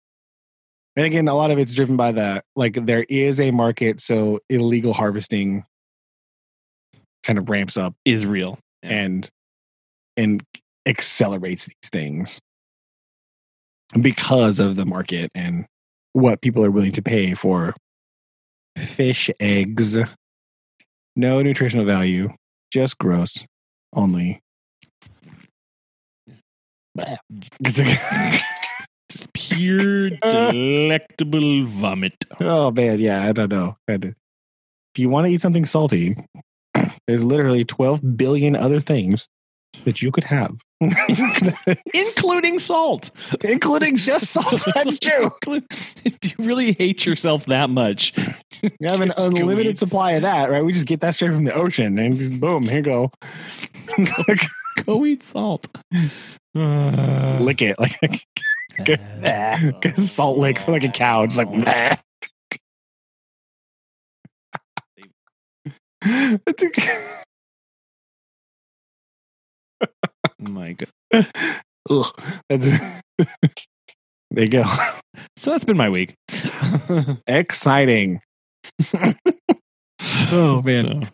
And 0.96 1.04
again, 1.06 1.28
a 1.28 1.34
lot 1.34 1.50
of 1.50 1.58
it's 1.58 1.74
driven 1.74 1.96
by 1.96 2.12
the 2.12 2.42
like 2.54 2.74
there 2.86 3.04
is 3.08 3.38
a 3.40 3.50
market, 3.50 4.00
so 4.00 4.40
illegal 4.48 4.92
harvesting 4.94 5.64
kind 7.22 7.38
of 7.38 7.50
ramps 7.50 7.76
up 7.76 7.94
Is 8.04 8.24
real. 8.24 8.58
Yeah. 8.82 8.90
and 8.90 9.30
and 10.16 10.42
accelerates 10.86 11.66
these 11.66 11.90
things 11.90 12.40
because 14.00 14.60
of 14.60 14.76
the 14.76 14.86
market 14.86 15.30
and 15.34 15.66
what 16.12 16.40
people 16.40 16.64
are 16.64 16.70
willing 16.70 16.92
to 16.92 17.02
pay 17.02 17.34
for 17.34 17.74
fish 18.78 19.30
eggs 19.40 19.96
no 21.14 21.42
nutritional 21.42 21.84
value 21.84 22.30
just 22.72 22.98
gross 22.98 23.44
only. 23.94 24.40
Just 29.08 29.32
pure 29.32 30.10
delectable 30.10 31.64
vomit. 31.66 32.12
oh 32.40 32.70
man 32.72 32.98
yeah 32.98 33.22
i 33.24 33.32
don't 33.32 33.50
know 33.50 33.76
if 33.88 34.12
you 34.96 35.08
want 35.08 35.26
to 35.26 35.32
eat 35.32 35.40
something 35.40 35.64
salty 35.64 36.16
there's 37.06 37.24
literally 37.24 37.64
12 37.64 38.16
billion 38.16 38.56
other 38.56 38.80
things 38.80 39.28
that 39.84 40.02
you 40.02 40.10
could 40.10 40.24
have 40.24 40.60
Including 41.94 42.58
salt. 42.58 43.10
including 43.44 43.96
just 43.96 44.26
salt 44.30 44.62
that's 44.74 44.98
true 44.98 45.30
If 46.04 46.18
you 46.24 46.32
really 46.44 46.72
hate 46.72 47.06
yourself 47.06 47.46
that 47.46 47.70
much, 47.70 48.12
You 48.62 48.88
have 48.88 49.00
an 49.02 49.12
unlimited 49.16 49.78
supply 49.78 50.12
of 50.12 50.22
that, 50.22 50.50
right? 50.50 50.64
We 50.64 50.72
just 50.72 50.86
get 50.86 51.00
that 51.00 51.14
straight 51.14 51.32
from 51.32 51.44
the 51.44 51.54
ocean 51.54 51.98
and 51.98 52.18
just 52.18 52.40
boom, 52.40 52.64
here 52.64 52.76
you 52.78 52.82
go. 52.82 53.12
go 54.90 55.04
eat 55.04 55.22
salt. 55.22 55.66
Uh, 56.56 57.38
Lick 57.40 57.62
it 57.62 57.78
like 57.78 57.98
a 58.02 60.00
salt 60.00 60.38
lick 60.38 60.58
for 60.58 60.72
like 60.72 60.84
a 60.84 60.88
cow. 60.88 61.26
Just 61.26 61.38
like 61.38 61.50
"Meh." 61.50 61.96
my 70.38 70.72
God. 70.72 70.88
There 74.32 74.44
you 74.44 74.50
go. 74.50 74.64
So 75.36 75.52
that's 75.52 75.64
been 75.64 75.76
my 75.76 75.88
week. 75.88 76.14
Exciting. 77.26 78.20
oh 80.32 80.60
man. 80.62 81.08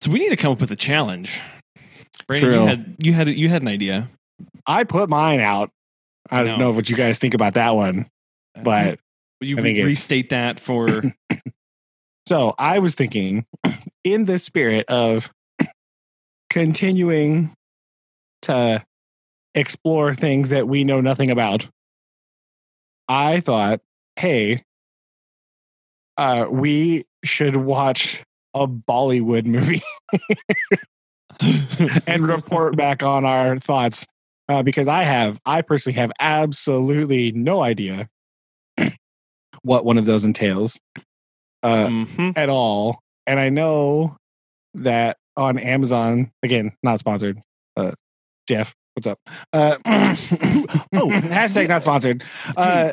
So 0.00 0.10
we 0.10 0.20
need 0.20 0.30
to 0.30 0.36
come 0.36 0.52
up 0.52 0.60
with 0.60 0.70
a 0.70 0.76
challenge. 0.76 1.40
Brandon, 2.30 2.48
True. 2.50 2.60
you 2.62 2.66
had 2.68 2.96
you 2.98 3.12
had 3.12 3.28
you 3.28 3.48
had 3.48 3.62
an 3.62 3.68
idea, 3.68 4.08
I 4.66 4.84
put 4.84 5.08
mine 5.10 5.40
out. 5.40 5.70
I 6.30 6.38
don't 6.44 6.46
No. 6.46 6.56
know 6.58 6.70
what 6.70 6.88
you 6.88 6.94
guys 6.96 7.18
think 7.18 7.34
about 7.34 7.54
that 7.54 7.74
one, 7.74 8.06
but 8.62 9.00
Will 9.40 9.48
you 9.48 9.58
I 9.58 9.62
think 9.62 9.78
re- 9.78 9.84
restate 9.84 10.30
that 10.30 10.60
for 10.60 11.12
So 12.28 12.54
I 12.58 12.78
was 12.78 12.94
thinking, 12.94 13.44
in 14.04 14.26
the 14.26 14.38
spirit 14.38 14.88
of 14.88 15.30
continuing 16.50 17.52
to 18.42 18.84
explore 19.54 20.14
things 20.14 20.50
that 20.50 20.68
we 20.68 20.84
know 20.84 21.00
nothing 21.00 21.30
about, 21.32 21.66
I 23.08 23.40
thought, 23.40 23.80
hey, 24.14 24.62
uh, 26.16 26.46
we 26.48 27.04
should 27.24 27.56
watch 27.56 28.22
a 28.54 28.68
Bollywood 28.68 29.46
movie 29.46 29.82
and 32.06 32.26
report 32.26 32.76
back 32.76 33.02
on 33.02 33.24
our 33.24 33.58
thoughts 33.58 34.06
uh, 34.48 34.62
because 34.62 34.88
I 34.88 35.04
have, 35.04 35.38
I 35.46 35.62
personally 35.62 35.96
have 35.98 36.12
absolutely 36.20 37.32
no 37.32 37.62
idea 37.62 38.08
what 39.62 39.84
one 39.84 39.98
of 39.98 40.06
those 40.06 40.24
entails 40.24 40.78
uh, 41.62 41.86
Mhm. 41.86 42.32
at 42.36 42.48
all. 42.48 43.00
And 43.26 43.38
I 43.38 43.48
know 43.48 44.16
that 44.74 45.16
on 45.36 45.58
Amazon, 45.58 46.30
again, 46.42 46.72
not 46.82 46.98
sponsored. 47.00 47.40
Uh, 47.76 47.92
Jeff, 48.48 48.74
what's 48.94 49.06
up? 49.06 49.18
Uh, 49.52 49.76
oh, 49.86 50.14
hashtag 51.10 51.68
not 51.68 51.82
sponsored. 51.82 52.24
Uh, 52.56 52.92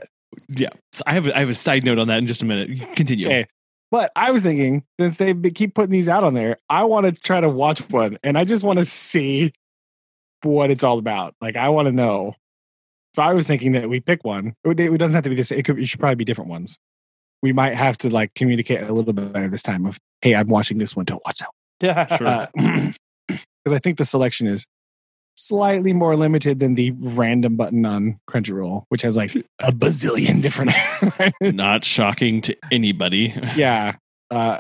Yeah. 0.50 0.70
So 0.92 1.04
I 1.08 1.14
have 1.14 1.26
a, 1.28 1.36
I 1.36 1.40
have 1.40 1.50
a 1.50 1.54
side 1.54 1.84
note 1.86 1.98
on 2.00 2.08
that 2.10 2.18
in 2.20 2.28
just 2.28 2.42
a 2.42 2.46
minute. 2.46 2.96
Continue. 2.96 3.28
Okay. 3.28 3.46
But 3.90 4.12
I 4.16 4.32
was 4.32 4.42
thinking, 4.42 4.84
since 5.00 5.18
they 5.18 5.34
keep 5.34 5.74
putting 5.74 5.92
these 5.92 6.10
out 6.10 6.24
on 6.24 6.34
there, 6.34 6.58
I 6.70 6.84
want 6.84 7.06
to 7.06 7.14
try 7.14 7.40
to 7.40 7.50
watch 7.50 7.80
one, 7.90 8.18
and 8.24 8.38
I 8.38 8.44
just 8.44 8.64
want 8.64 8.80
to 8.80 8.86
see 8.86 9.54
what 10.44 10.72
it's 10.72 10.84
all 10.84 11.00
about. 11.00 11.36
Like, 11.40 11.56
I 11.56 11.70
want 11.70 11.88
to 11.88 11.92
know. 11.92 12.36
So 13.16 13.24
I 13.24 13.34
was 13.34 13.48
thinking 13.48 13.72
that 13.72 13.90
we 13.90 14.00
pick 14.00 14.24
one. 14.24 14.56
It, 14.66 14.80
it 14.80 14.98
doesn't 14.98 15.16
have 15.16 15.24
to 15.24 15.30
be 15.30 15.36
this. 15.36 15.52
It 15.52 15.64
could. 15.64 15.80
It 15.80 15.88
should 15.88 16.00
probably 16.00 16.16
be 16.16 16.26
different 16.26 16.50
ones. 16.50 16.78
We 17.42 17.54
might 17.54 17.76
have 17.76 17.98
to 18.00 18.10
like 18.10 18.34
communicate 18.34 18.82
a 18.82 18.94
little 18.94 19.14
bit 19.14 19.32
better 19.32 19.48
this 19.48 19.64
time. 19.64 19.86
Of 19.86 20.00
hey, 20.22 20.36
I'm 20.36 20.48
watching 20.48 20.78
this 20.78 20.96
one. 20.96 21.06
Don't 21.06 21.24
watch 21.26 21.40
that. 21.40 21.50
Yeah. 21.82 22.18
Sure. 22.18 22.28
Uh, 22.28 22.48
because 23.28 23.76
I 23.76 23.80
think 23.80 23.98
the 23.98 24.06
selection 24.06 24.48
is 24.48 24.66
slightly 25.38 25.94
more 25.94 26.16
limited 26.16 26.60
than 26.60 26.76
the 26.76 26.92
random 27.00 27.56
button 27.56 27.86
on 27.86 28.20
Crunchyroll, 28.30 28.84
which 28.90 29.04
has 29.04 29.16
like 29.16 29.36
a 29.60 29.72
bazillion 29.72 30.42
different. 30.42 30.72
Not 31.56 31.84
shocking 31.86 32.42
to 32.42 32.56
anybody. 32.72 33.34
yeah 33.56 33.96
uh 34.30 34.60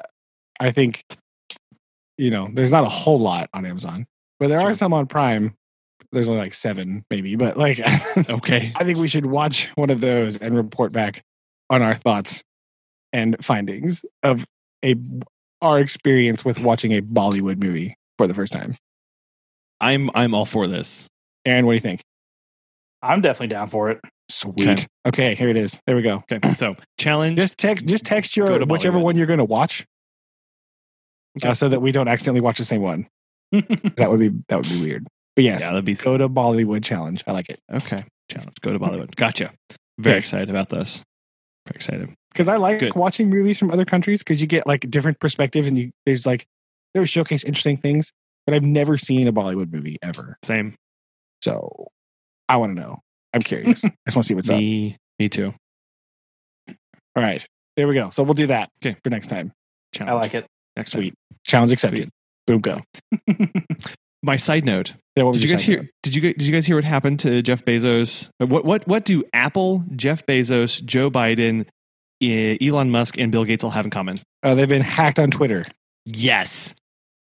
i 0.61 0.71
think 0.71 1.03
you 2.17 2.31
know 2.31 2.47
there's 2.53 2.71
not 2.71 2.85
a 2.85 2.89
whole 2.89 3.19
lot 3.19 3.49
on 3.53 3.65
amazon 3.65 4.05
but 4.39 4.47
there 4.47 4.61
Sure. 4.61 4.69
are 4.69 4.73
some 4.73 4.93
on 4.93 5.07
prime 5.07 5.53
there's 6.13 6.29
only 6.29 6.39
like 6.39 6.53
seven 6.53 7.03
maybe 7.09 7.35
but 7.35 7.57
like 7.57 7.81
Okay. 8.29 8.71
i 8.77 8.83
think 8.85 8.97
we 8.97 9.09
should 9.09 9.25
watch 9.25 9.69
one 9.75 9.89
of 9.89 9.99
those 9.99 10.37
and 10.37 10.55
report 10.55 10.93
back 10.93 11.21
on 11.69 11.81
our 11.81 11.95
thoughts 11.95 12.43
and 13.11 13.35
findings 13.43 14.05
of 14.23 14.45
a 14.85 14.95
our 15.61 15.79
experience 15.79 16.45
with 16.45 16.61
watching 16.61 16.93
a 16.93 17.01
bollywood 17.01 17.61
movie 17.61 17.93
for 18.17 18.25
the 18.25 18.33
first 18.33 18.53
time 18.53 18.73
I'm 19.79 20.09
I'm 20.15 20.33
all 20.33 20.45
for 20.45 20.67
this. 20.67 21.07
aaron 21.45 21.65
what 21.65 21.73
do 21.73 21.75
you 21.75 21.81
think 21.81 22.01
I'm 23.01 23.21
definitely 23.21 23.47
down 23.47 23.69
for 23.69 23.89
it. 23.91 23.99
sweet 24.29 24.87
okay, 25.07 25.35
here 25.35 25.49
it 25.49 25.57
is 25.57 25.79
there 25.85 25.95
we 25.95 26.01
go 26.01 26.23
Okay. 26.31 26.53
So 26.53 26.75
challenge. 26.97 27.37
just 27.37 27.57
text 27.57 27.85
just 27.85 28.05
text 28.05 28.35
your 28.35 28.65
whichever 28.65 28.99
one 28.99 29.15
you're 29.17 29.27
going 29.27 29.37
to 29.39 29.45
watch 29.45 29.85
Okay. 31.39 31.49
uh, 31.49 31.53
so 31.53 31.69
that 31.69 31.81
we 31.81 31.91
don't 31.91 32.07
accidentally 32.07 32.41
watch 32.41 32.57
the 32.57 32.65
same 32.65 32.81
one 32.81 33.07
that 33.51 34.07
would 34.09 34.19
be 34.19 34.29
that 34.49 34.55
would 34.57 34.67
be 34.69 34.81
weird 34.81 35.05
but 35.35 35.43
yes 35.43 35.61
Yeah, 35.61 35.67
that'd 35.67 35.85
be 35.85 35.93
go 35.93 36.17
to 36.17 36.27
Bollywood 36.27 36.83
challenge. 36.83 37.23
I 37.27 37.31
like 37.31 37.49
it 37.49 37.59
okay. 37.71 38.03
Challenge. 38.29 38.55
Go 38.61 38.73
to 38.73 38.79
Bollywood. 38.79 39.15
Gotcha. 39.15 39.53
Very 39.99 40.15
Okay. 40.15 40.19
excited 40.19 40.49
about 40.49 40.69
this. 40.69 41.01
Very 41.67 41.75
excited. 41.75 42.13
because 42.33 42.49
I 42.49 42.57
like 42.57 42.79
Good. 42.79 42.95
watching 42.95 43.29
movies 43.29 43.57
from 43.59 43.69
other 43.71 43.85
countries 43.85 44.19
because 44.19 44.41
you 44.41 44.47
get 44.47 44.65
like 44.67 44.89
different 44.89 45.19
perspectives 45.19 45.67
and 45.67 45.77
you 45.77 45.91
there's 46.05 46.25
like 46.25 46.45
they 46.93 46.99
always 46.99 47.09
showcase 47.11 47.43
interesting 47.43 47.77
things. 47.77 48.11
But 48.47 48.55
I've 48.55 48.63
never 48.63 48.97
seen 48.97 49.27
a 49.27 49.33
Bollywood 49.33 49.71
movie 49.71 49.97
ever, 50.01 50.37
Same. 50.43 50.73
so 51.43 51.87
I 52.49 52.55
want 52.57 52.75
to 52.75 52.81
know. 52.81 52.99
I'm 53.33 53.41
curious. 53.41 53.83
I 53.85 53.89
just 54.07 54.15
want 54.15 54.23
to 54.23 54.27
see 54.27 54.33
what's 54.35 54.49
up. 54.49 54.57
me. 54.57 54.97
Me 55.19 55.29
too. 55.29 55.53
All 57.15 57.23
right, 57.23 57.45
there 57.75 57.87
we 57.87 57.93
go. 57.95 58.09
So 58.11 58.23
we'll 58.23 58.33
do 58.35 58.47
that 58.47 58.69
Okay. 58.83 58.97
for 59.03 59.09
next 59.09 59.27
time. 59.27 59.51
Challenge. 59.93 60.11
I 60.11 60.13
like 60.19 60.33
it. 60.33 60.47
Next 60.75 60.91
time. 60.91 61.01
Sweet 61.01 61.13
challenge 61.45 61.71
accepted. 61.71 62.09
Boom 62.45 62.61
go. 62.61 62.81
My 64.23 64.35
side 64.35 64.65
note. 64.65 64.93
Yeah, 65.15 65.23
what 65.23 65.33
Did 65.33 65.43
you 65.43 65.49
guys 65.49 65.59
second 65.61 65.73
hear? 65.83 65.89
Did 66.03 66.15
you 66.15 66.21
did 66.21 66.41
you 66.43 66.51
guys 66.51 66.65
hear 66.65 66.75
what 66.75 66.83
happened 66.83 67.19
to 67.21 67.41
Jeff 67.41 67.65
Bezos? 67.65 68.29
What 68.39 68.65
what 68.65 68.87
what 68.87 69.05
do 69.05 69.23
Apple, 69.33 69.83
Jeff 69.95 70.25
Bezos, 70.25 70.83
Joe 70.83 71.09
Biden, 71.11 71.65
Elon 72.21 72.89
Musk, 72.91 73.17
and 73.17 73.31
Bill 73.31 73.43
Gates 73.45 73.63
all 73.63 73.69
have 73.71 73.85
in 73.85 73.91
common? 73.91 74.17
Uh, 74.43 74.55
they've 74.55 74.69
been 74.69 74.81
hacked 74.81 75.19
on 75.19 75.31
Twitter. 75.31 75.65
Yes, 76.05 76.73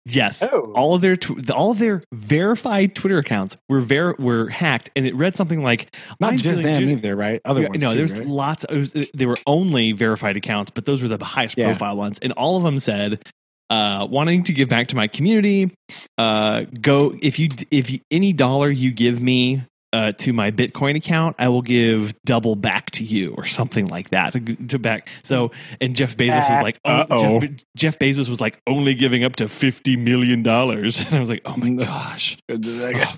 yes. 0.05 0.43
Oh. 0.43 0.71
All 0.73 0.95
of 0.95 1.01
their 1.01 1.15
tw- 1.15 1.49
all 1.51 1.71
of 1.71 1.79
their 1.79 2.01
verified 2.13 2.95
Twitter 2.95 3.17
accounts 3.17 3.57
were 3.69 3.81
ver- 3.81 4.15
were 4.19 4.49
hacked, 4.49 4.89
and 4.95 5.05
it 5.05 5.15
read 5.15 5.35
something 5.35 5.63
like 5.63 5.95
Not 6.19 6.33
"I'm 6.33 6.37
just 6.37 6.61
them 6.63 6.83
ju- 6.83 6.89
either, 6.91 7.15
right? 7.15 7.41
Other 7.45 7.63
Yeah, 7.63 7.69
ones. 7.69 7.81
no, 7.81 7.93
there's 7.93 8.13
right? 8.17 8.25
lots. 8.27 8.63
It 8.65 8.77
was, 8.77 8.93
they 9.13 9.25
were 9.25 9.37
only 9.47 9.91
verified 9.91 10.37
accounts, 10.37 10.71
but 10.71 10.85
those 10.85 11.01
were 11.01 11.09
the 11.09 11.23
highest 11.23 11.57
Yeah. 11.57 11.67
profile 11.67 11.97
ones, 11.97 12.19
and 12.21 12.31
all 12.33 12.57
of 12.57 12.63
them 12.63 12.79
said, 12.79 13.21
uh, 13.69 14.07
"Wanting 14.09 14.43
to 14.45 14.53
give 14.53 14.69
back 14.69 14.87
to 14.87 14.95
my 14.95 15.07
community, 15.07 15.71
uh, 16.17 16.65
go 16.81 17.15
if 17.21 17.39
you 17.39 17.49
if 17.71 17.89
you, 17.91 17.99
any 18.11 18.33
dollar 18.33 18.69
you 18.69 18.91
give 18.91 19.21
me." 19.21 19.63
Uh, 19.93 20.13
to 20.13 20.31
my 20.31 20.51
Bitcoin 20.51 20.95
account, 20.95 21.35
I 21.37 21.49
will 21.49 21.61
give 21.61 22.13
double 22.23 22.55
back 22.55 22.91
to 22.91 23.03
you, 23.03 23.33
or 23.35 23.45
something 23.45 23.87
like 23.87 24.11
that. 24.11 24.31
To, 24.31 24.39
to 24.39 24.79
back. 24.79 25.09
So, 25.21 25.51
and 25.81 25.97
Jeff 25.97 26.15
Bezos 26.15 26.49
was 26.49 26.61
like, 26.61 26.79
"Oh, 26.85 27.01
Uh-oh. 27.01 27.39
Jeff, 27.41 27.49
Jeff 27.75 27.99
Bezos 27.99 28.29
was 28.29 28.39
like 28.39 28.61
only 28.65 28.93
giving 28.93 29.25
up 29.25 29.35
to 29.35 29.49
fifty 29.49 29.97
million 29.97 30.43
dollars." 30.43 30.97
And 31.05 31.13
I 31.15 31.19
was 31.19 31.27
like, 31.29 31.41
"Oh 31.43 31.57
my 31.57 31.71
gosh!" 31.71 32.37
Oh. 32.49 33.15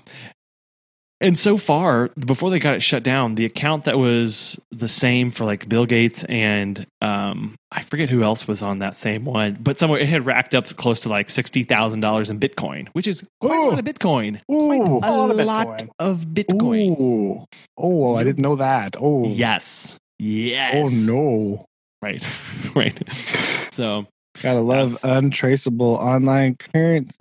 And 1.20 1.38
so 1.38 1.56
far, 1.56 2.08
before 2.18 2.50
they 2.50 2.58
got 2.58 2.74
it 2.74 2.82
shut 2.82 3.02
down, 3.02 3.36
the 3.36 3.46
account 3.46 3.84
that 3.84 3.98
was 3.98 4.58
the 4.72 4.88
same 4.88 5.30
for 5.30 5.44
like 5.44 5.68
Bill 5.68 5.86
Gates 5.86 6.24
and 6.24 6.86
um, 7.00 7.54
I 7.70 7.82
forget 7.82 8.10
who 8.10 8.22
else 8.22 8.46
was 8.48 8.62
on 8.62 8.80
that 8.80 8.96
same 8.96 9.24
one, 9.24 9.56
but 9.60 9.78
somewhere 9.78 10.00
it 10.00 10.08
had 10.08 10.26
racked 10.26 10.54
up 10.54 10.66
close 10.76 11.00
to 11.00 11.08
like 11.08 11.30
sixty 11.30 11.62
thousand 11.62 12.00
dollars 12.00 12.30
in 12.30 12.40
Bitcoin, 12.40 12.88
which 12.92 13.06
is 13.06 13.22
quite 13.40 13.56
a 13.56 13.70
lot 13.70 13.78
of 13.78 13.84
Bitcoin. 13.84 14.40
Ooh. 14.50 14.98
A 14.98 15.10
lot 15.10 15.30
of 15.30 15.36
lot 15.38 15.66
Bitcoin. 15.78 15.88
of 16.00 16.20
Bitcoin. 16.26 17.00
Ooh. 17.00 17.44
Oh, 17.78 18.16
I 18.16 18.24
didn't 18.24 18.42
know 18.42 18.56
that. 18.56 18.96
Oh. 19.00 19.24
Yes. 19.26 19.96
Yes. 20.18 20.74
Oh 20.76 21.06
no. 21.06 21.64
Right. 22.02 22.22
right. 22.74 22.98
So 23.72 24.06
Gotta 24.40 24.60
love 24.60 25.00
That's- 25.00 25.16
untraceable 25.18 25.94
online 25.94 26.56
currency. 26.56 27.16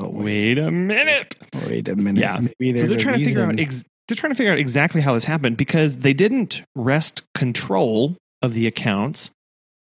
Oh 0.00 0.08
wait 0.08 0.56
wait, 0.56 0.58
a 0.58 0.70
minute. 0.70 1.36
wait 1.66 1.88
a 1.88 1.96
minute. 1.96 2.20
Yeah. 2.20 2.40
Maybe 2.58 2.78
so 2.80 2.86
they're 2.86 2.98
trying 2.98 3.18
to 3.18 3.24
figure 3.24 3.44
out 3.44 3.60
ex- 3.60 3.84
they're 4.08 4.16
trying 4.16 4.32
to 4.32 4.36
figure 4.36 4.52
out 4.52 4.58
exactly 4.58 5.00
how 5.00 5.14
this 5.14 5.24
happened 5.24 5.56
because 5.56 5.98
they 5.98 6.12
didn't 6.12 6.62
wrest 6.74 7.22
control 7.34 8.16
of 8.42 8.54
the 8.54 8.66
accounts 8.66 9.30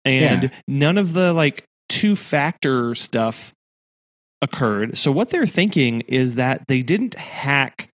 and 0.05 0.43
Yeah. 0.45 0.49
none 0.67 0.99
of 0.99 1.13
the 1.13 1.33
like 1.33 1.65
two 1.89 2.17
factor 2.17 2.95
stuff 2.95 3.53
occurred. 4.43 4.97
So 4.99 5.11
what 5.11 5.31
they're 5.31 5.47
thinking 5.47 6.03
is 6.03 6.35
that 6.37 6.63
they 6.69 6.83
didn't 6.83 7.15
hack 7.15 7.89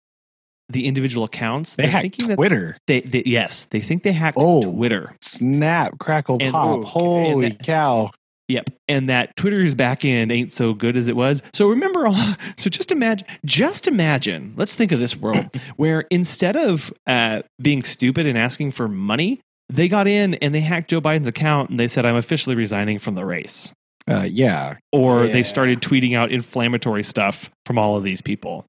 the 0.69 0.87
individual 0.87 1.23
accounts. 1.25 1.75
they 1.75 1.83
They're 1.83 1.91
hacked 1.91 2.19
Twitter. 2.19 2.77
they, 2.87 3.01
they 3.01 3.23
yes, 3.25 3.65
they 3.65 3.79
think 3.79 4.03
they 4.03 4.11
hacked 4.13 4.37
Oh. 4.39 4.71
Twitter. 4.73 5.15
Snap, 5.21 5.97
crackle, 5.99 6.37
And- 6.41 6.51
pop. 6.51 6.83
Holy 6.85 7.49
that- 7.49 7.63
cow. 7.63 8.11
Yep. 8.47 8.69
And 8.87 9.09
that 9.09 9.35
Twitter's 9.35 9.73
back 9.73 10.05
end 10.05 10.31
ain't 10.31 10.53
so 10.53 10.73
good 10.73 10.95
as 10.97 11.07
it 11.07 11.15
was. 11.15 11.41
So 11.53 11.67
remember 11.69 12.05
all 12.07 12.35
so 12.57 12.69
just 12.69 12.91
imagine 12.91 13.27
just 13.43 13.87
imagine, 13.87 14.53
let's 14.55 14.75
think 14.75 14.91
of 14.91 14.99
this 14.99 15.15
world 15.15 15.47
where 15.77 16.05
instead 16.11 16.55
of 16.55 16.93
uh, 17.07 17.41
being 17.61 17.83
stupid 17.83 18.25
and 18.27 18.37
asking 18.37 18.71
for 18.73 18.87
money, 18.87 19.39
they 19.69 19.87
got 19.87 20.07
in 20.07 20.35
and 20.35 20.53
they 20.53 20.61
hacked 20.61 20.91
Joe 20.91 21.01
Biden's 21.01 21.27
account 21.27 21.71
and 21.71 21.79
they 21.79 21.87
said, 21.87 22.05
I'm 22.05 22.15
officially 22.15 22.55
resigning 22.55 22.99
from 22.99 23.15
the 23.15 23.25
race. 23.25 23.73
Uh, 24.07 24.27
yeah. 24.29 24.75
Or 24.91 25.25
Yeah. 25.25 25.33
they 25.33 25.41
started 25.41 25.81
tweeting 25.81 26.15
out 26.15 26.31
inflammatory 26.31 27.01
stuff 27.03 27.49
from 27.65 27.79
all 27.79 27.97
of 27.97 28.03
these 28.03 28.21
people. 28.21 28.65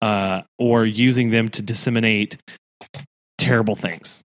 Uh, 0.00 0.42
or 0.58 0.86
using 0.86 1.30
them 1.30 1.48
to 1.50 1.60
disseminate 1.60 2.38
terrible 3.38 3.74
things. 3.76 4.22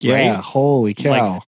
Yeah. 0.00 0.30
Right? 0.32 0.36
Holy 0.36 0.94
cow. 0.94 1.42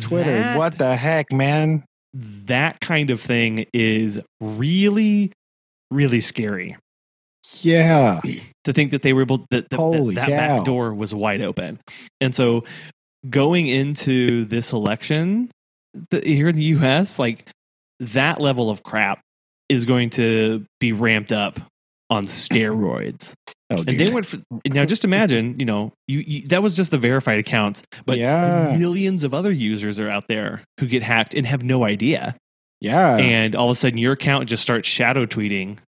Twitter. 0.00 0.38
That- 0.38 0.58
what 0.58 0.78
the 0.78 0.96
heck, 0.96 1.32
man? 1.32 1.84
that 2.16 2.78
kind 2.80 3.10
of 3.10 3.20
thing 3.20 3.66
is 3.72 4.20
really 4.40 5.32
really 5.90 6.20
scary 6.20 6.76
Yeah. 7.62 8.20
to 8.62 8.72
think 8.72 8.92
that 8.92 9.02
they 9.02 9.12
were 9.12 9.22
able 9.22 9.46
that, 9.50 9.68
that, 9.68 9.76
Holy 9.76 10.14
that, 10.14 10.28
that 10.28 10.56
back 10.58 10.64
door 10.64 10.94
was 10.94 11.12
wide 11.12 11.42
open 11.42 11.80
and 12.20 12.32
so 12.32 12.62
going 13.28 13.66
into 13.66 14.44
this 14.44 14.72
election 14.72 15.50
the, 16.10 16.20
here 16.20 16.48
in 16.48 16.54
the 16.54 16.62
us 16.66 17.18
like 17.18 17.48
that 17.98 18.40
level 18.40 18.70
of 18.70 18.84
crap 18.84 19.20
is 19.68 19.84
going 19.84 20.10
to 20.10 20.64
be 20.78 20.92
ramped 20.92 21.32
up 21.32 21.58
on 22.10 22.26
steroids 22.26 23.34
Oh, 23.70 23.82
and 23.88 23.98
they 23.98 24.10
went 24.12 24.26
for, 24.26 24.38
now 24.68 24.84
just 24.84 25.04
imagine 25.04 25.58
you 25.58 25.64
know 25.64 25.92
you, 26.06 26.18
you 26.20 26.48
that 26.48 26.62
was 26.62 26.76
just 26.76 26.90
the 26.90 26.98
verified 26.98 27.38
accounts 27.38 27.82
but 28.04 28.18
Yeah. 28.18 28.76
millions 28.78 29.24
of 29.24 29.32
other 29.32 29.50
users 29.50 29.98
are 29.98 30.10
out 30.10 30.28
there 30.28 30.62
who 30.78 30.86
get 30.86 31.02
hacked 31.02 31.32
and 31.34 31.46
have 31.46 31.62
no 31.62 31.82
idea 31.82 32.36
yeah. 32.82 33.16
and 33.16 33.54
all 33.56 33.70
of 33.70 33.72
a 33.72 33.76
sudden 33.76 33.96
your 33.98 34.12
account 34.12 34.50
just 34.50 34.62
starts 34.62 34.86
shadow 34.86 35.24
tweeting 35.24 35.78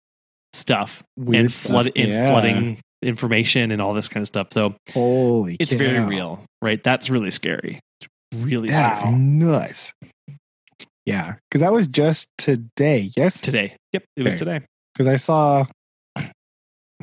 stuff 0.55 1.03
Weird 1.19 1.45
and 1.45 1.53
stuff. 1.53 1.71
flood 1.71 1.93
and 1.95 2.09
Yeah. 2.09 2.31
flooding 2.31 2.79
information 3.03 3.71
and 3.71 3.83
all 3.83 3.93
this 3.93 4.09
kind 4.09 4.23
of 4.23 4.27
stuff. 4.29 4.49
So 4.53 4.75
Holy 4.95 5.57
it's 5.61 5.71
cow. 5.73 5.77
very 5.79 6.01
real, 6.01 6.45
right? 6.63 6.83
That's 6.83 7.11
really 7.11 7.31
scary. 7.31 7.79
It's 8.01 8.09
really 8.43 8.71
That's 8.71 9.01
scary. 9.01 9.15
nuts. 9.17 9.93
Yeah, 11.05 11.35
because 11.51 11.61
that 11.61 11.73
was 11.73 11.87
just 11.89 12.29
today. 12.39 13.11
Yes, 13.17 13.41
Today. 13.41 13.77
Yep, 13.93 14.05
it 14.17 14.23
was 14.23 14.35
today. 14.37 14.63
because 14.95 15.07
I 15.07 15.17
saw 15.17 15.67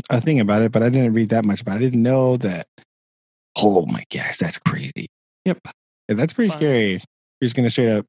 a 0.10 0.22
thing 0.22 0.40
about 0.40 0.62
it, 0.62 0.72
but 0.72 0.84
I 0.84 0.90
didn't 0.90 1.14
read 1.14 1.30
that 1.30 1.46
much 1.46 1.62
about 1.62 1.76
it. 1.76 1.78
I 1.78 1.80
didn't 1.82 2.04
know 2.04 2.38
that. 2.38 2.68
Oh 3.58 3.86
my 3.86 4.04
gosh, 4.12 4.38
that's 4.38 4.58
crazy. 4.60 5.08
Yep. 5.46 5.60
Yeah, 6.10 6.16
that's 6.16 6.34
pretty 6.34 6.50
Fun. 6.50 6.58
scary. 6.58 6.92
You're 6.92 7.00
just 7.44 7.56
going 7.56 7.66
to 7.66 7.70
straight 7.70 7.92
up 7.92 8.06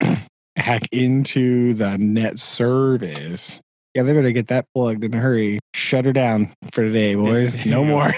hack 0.56 0.82
into 0.92 1.74
the 1.74 1.98
net 1.98 2.38
service. 2.38 3.60
Yeah, 3.94 4.04
they 4.04 4.12
better 4.12 4.30
get 4.30 4.46
that 4.48 4.66
plugged 4.74 5.02
in 5.02 5.12
a 5.14 5.18
hurry. 5.18 5.58
Shut 5.74 6.04
her 6.04 6.12
down 6.12 6.52
for 6.72 6.82
today, 6.84 7.16
boys. 7.16 7.56
No 7.66 7.84
more. 7.84 8.12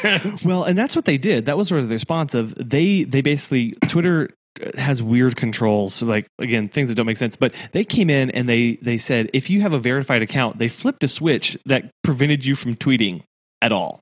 Well, 0.45 0.65
and 0.65 0.77
that's 0.77 0.95
what 0.95 1.07
they 1.07 1.17
did. 1.17 1.47
That 1.47 1.57
was 1.57 1.69
sort 1.69 1.81
of 1.81 1.89
the 1.89 1.95
response 1.95 2.35
of 2.35 2.55
they 2.57 3.05
they 3.05 3.23
basically 3.23 3.73
Twitter 3.89 4.29
has 4.77 5.03
weird 5.03 5.37
controls, 5.37 5.95
so 5.95 6.07
like 6.07 6.27
again 6.39 6.69
things 6.69 6.89
that 6.89 6.95
don't 6.95 7.07
make 7.07 7.17
sense. 7.17 7.37
But 7.37 7.55
they 7.73 7.85
came 7.85 8.11
in 8.11 8.31
and 8.31 8.49
they 8.49 8.77
they 8.77 8.99
said 8.99 9.31
if 9.33 9.51
you 9.51 9.61
have 9.63 9.73
a 9.73 9.79
verified 9.79 10.23
account, 10.23 10.59
they 10.59 10.69
flipped 10.69 11.05
a 11.05 11.09
switch 11.09 11.57
that 11.67 11.91
prevented 12.03 12.45
you 12.45 12.57
from 12.57 12.77
tweeting 12.77 13.23
at 13.61 13.73
all 13.73 14.01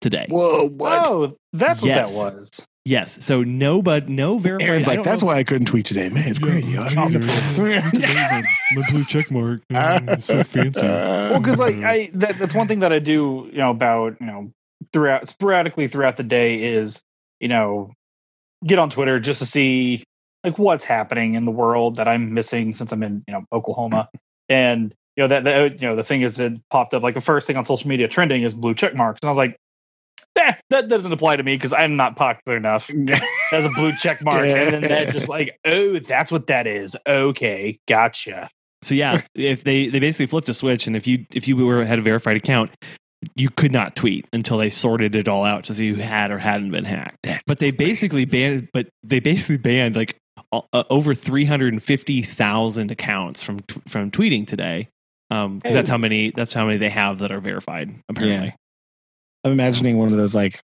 today. 0.00 0.26
Whoa, 0.28 0.68
what? 0.68 1.06
Oh, 1.06 1.36
that's 1.52 1.80
what 1.82 1.88
that 1.88 2.10
was. 2.10 2.50
Yes, 2.84 3.24
so 3.24 3.44
no, 3.44 3.80
but 3.80 4.08
no 4.08 4.38
verified. 4.38 4.68
Aaron's 4.68 4.88
like, 4.88 5.04
that's 5.04 5.22
know- 5.22 5.28
why 5.28 5.36
I 5.36 5.44
couldn't 5.44 5.66
tweet 5.66 5.86
today, 5.86 6.08
man. 6.08 6.26
It's 6.26 6.40
yeah, 6.40 6.46
great 6.46 6.64
yeah, 6.64 8.42
my 8.74 8.90
blue 8.90 9.04
check 9.04 9.30
mark. 9.30 9.62
Mm, 9.70 10.22
so 10.22 10.42
fancy. 10.42 10.80
Uh, 10.80 11.30
well, 11.30 11.40
because 11.40 11.58
like 11.58 11.76
I 11.76 12.10
that, 12.14 12.38
that's 12.38 12.54
one 12.54 12.66
thing 12.66 12.80
that 12.80 12.92
I 12.92 12.98
do, 12.98 13.48
you 13.52 13.58
know, 13.58 13.70
about 13.70 14.16
you 14.20 14.26
know 14.26 14.52
throughout 14.92 15.28
sporadically 15.28 15.86
throughout 15.86 16.16
the 16.16 16.24
day 16.24 16.62
is 16.62 17.00
you 17.38 17.48
know 17.48 17.92
get 18.64 18.78
on 18.78 18.90
Twitter 18.90 19.20
just 19.20 19.40
to 19.40 19.46
see 19.46 20.04
like 20.44 20.58
what's 20.58 20.84
happening 20.84 21.34
in 21.34 21.44
the 21.44 21.50
world 21.50 21.96
that 21.96 22.08
I'm 22.08 22.34
missing 22.34 22.74
since 22.74 22.92
I'm 22.92 23.02
in 23.02 23.24
you 23.26 23.34
know 23.34 23.44
Oklahoma, 23.52 24.08
and 24.48 24.94
you 25.16 25.24
know 25.24 25.28
that, 25.28 25.44
that 25.44 25.80
you 25.80 25.88
know 25.88 25.96
the 25.96 26.04
thing 26.04 26.22
is 26.22 26.38
it 26.38 26.52
popped 26.70 26.94
up 26.94 27.02
like 27.02 27.14
the 27.14 27.20
first 27.20 27.46
thing 27.46 27.56
on 27.56 27.64
social 27.64 27.88
media 27.88 28.08
trending 28.08 28.42
is 28.42 28.54
blue 28.54 28.74
check 28.74 28.94
marks, 28.94 29.20
and 29.22 29.28
I 29.28 29.30
was 29.30 29.38
like. 29.38 29.56
Eh, 30.34 30.54
that 30.70 30.88
doesn't 30.88 31.12
apply 31.12 31.36
to 31.36 31.42
me 31.42 31.54
because 31.54 31.74
I'm 31.74 31.94
not 31.94 32.16
popular 32.16 32.56
enough 32.56 32.88
as 33.52 33.64
a 33.66 33.68
blue 33.68 33.92
check 33.92 34.24
mark. 34.24 34.46
And 34.46 34.72
then 34.72 34.80
that 34.80 35.12
just 35.12 35.28
like, 35.28 35.58
oh, 35.66 35.98
that's 35.98 36.32
what 36.32 36.46
that 36.46 36.66
is. 36.66 36.96
Okay, 37.06 37.78
gotcha. 37.86 38.48
So 38.82 38.94
yeah, 38.94 39.20
if 39.34 39.62
they 39.62 39.88
they 39.88 40.00
basically 40.00 40.26
flipped 40.26 40.48
a 40.48 40.54
switch, 40.54 40.86
and 40.86 40.96
if 40.96 41.06
you 41.06 41.26
if 41.32 41.46
you 41.46 41.56
were 41.56 41.84
had 41.84 41.98
a 41.98 42.02
verified 42.02 42.36
account, 42.36 42.70
you 43.36 43.50
could 43.50 43.72
not 43.72 43.94
tweet 43.96 44.26
until 44.32 44.58
they 44.58 44.70
sorted 44.70 45.14
it 45.14 45.28
all 45.28 45.44
out 45.44 45.64
to 45.64 45.74
see 45.74 45.90
who 45.90 46.00
had 46.00 46.30
or 46.30 46.38
hadn't 46.38 46.70
been 46.70 46.84
hacked. 46.84 47.18
That's 47.22 47.42
But 47.46 47.58
they 47.58 47.70
basically 47.70 48.24
banned, 48.24 48.68
but 48.72 48.88
they 49.02 49.20
basically 49.20 49.58
banned 49.58 49.96
like 49.96 50.16
uh, 50.52 50.84
over 50.90 51.14
three 51.14 51.44
hundred 51.44 51.72
and 51.72 51.82
fifty 51.82 52.22
thousand 52.22 52.90
accounts 52.90 53.42
from 53.42 53.60
t- 53.60 53.80
from 53.88 54.10
tweeting 54.10 54.46
today. 54.46 54.88
Um, 55.30 55.58
because 55.58 55.72
that's 55.72 55.88
how 55.88 55.96
many 55.98 56.30
that's 56.30 56.52
how 56.52 56.66
many 56.66 56.78
they 56.78 56.90
have 56.90 57.20
that 57.20 57.32
are 57.32 57.40
verified. 57.40 57.94
Apparently, 58.08 58.54
I'm 59.44 59.52
imagining 59.52 59.96
one 59.98 60.10
of 60.10 60.16
those 60.18 60.34
like 60.34 60.60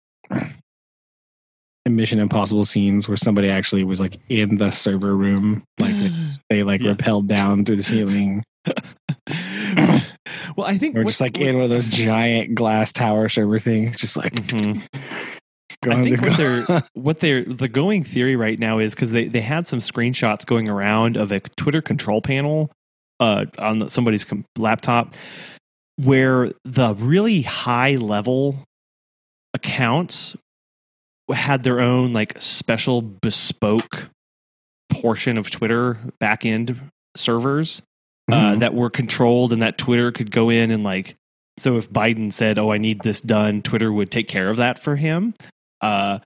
Mission 1.89 2.19
Impossible 2.19 2.65
scenes 2.65 3.07
where 3.09 3.17
somebody 3.17 3.49
actually 3.49 3.85
was 3.85 4.01
like 4.01 4.17
in 4.29 4.57
the 4.57 4.73
server 4.73 5.15
room, 5.17 5.63
like 5.79 5.95
it's, 5.95 6.39
they 6.51 6.65
like 6.65 6.81
Yeah. 6.81 6.95
rappelled 6.95 7.29
down 7.29 7.65
through 7.65 7.77
the 7.77 7.83
ceiling, 7.85 8.43
well, 10.57 10.67
I 10.67 10.79
think 10.79 10.97
or 10.97 11.01
what- 11.01 11.09
just 11.11 11.21
like 11.21 11.37
what- 11.37 11.47
in 11.47 11.55
one 11.57 11.65
of 11.65 11.71
those 11.71 11.87
giant 11.87 12.55
glass 12.55 12.93
tower 12.93 13.29
server 13.29 13.59
things, 13.59 13.97
just 13.97 14.17
like 14.17 14.33
Mhm. 14.35 14.83
going 15.83 15.99
I 16.01 16.03
think 16.05 16.23
what 16.23 16.37
they're 16.37 16.83
what 16.95 17.21
they're 17.21 17.45
the 17.45 17.69
going 17.69 18.03
theory 18.03 18.37
right 18.37 18.59
now 18.59 18.79
is 18.79 18.95
because 18.95 19.13
they 19.13 19.29
they 19.29 19.41
had 19.43 19.67
some 19.67 19.79
screenshots 19.81 20.47
going 20.47 20.69
around 20.69 21.17
of 21.17 21.33
a 21.33 21.41
Twitter 21.41 21.83
control 21.83 22.21
panel 22.23 22.71
uh, 23.21 23.45
on 23.59 23.89
somebody's 23.89 24.25
com- 24.25 24.45
laptop 24.59 25.15
where 25.97 26.53
the 26.65 26.95
really 26.97 27.43
high 27.43 27.95
level 27.97 28.57
accounts 29.55 30.37
had 31.33 31.65
their 31.65 31.81
own 31.81 32.13
like 32.13 32.41
special 32.41 33.01
bespoke 33.03 34.09
portion 34.91 35.37
of 35.39 35.51
Twitter 35.51 35.99
backend 36.23 36.79
servers 37.17 37.83
uh, 38.31 38.53
Mhm. 38.55 38.61
that 38.61 38.75
were 38.75 38.91
controlled 38.91 39.53
and 39.53 39.63
that 39.63 39.79
Twitter 39.79 40.11
could 40.13 40.31
go 40.31 40.51
in 40.51 40.71
and 40.71 40.83
like 40.85 41.15
so 41.59 41.77
if 41.79 41.91
Biden 41.91 42.33
said, 42.33 42.59
"Oh, 42.59 42.71
I 42.73 42.77
need 42.79 43.01
this 43.01 43.21
done," 43.21 43.63
Twitter 43.63 43.91
would 43.93 44.11
take 44.11 44.29
care 44.29 44.51
of 44.51 44.57
that 44.59 44.79
for 44.79 44.97
him. 44.97 45.33
Uh, 45.81 46.19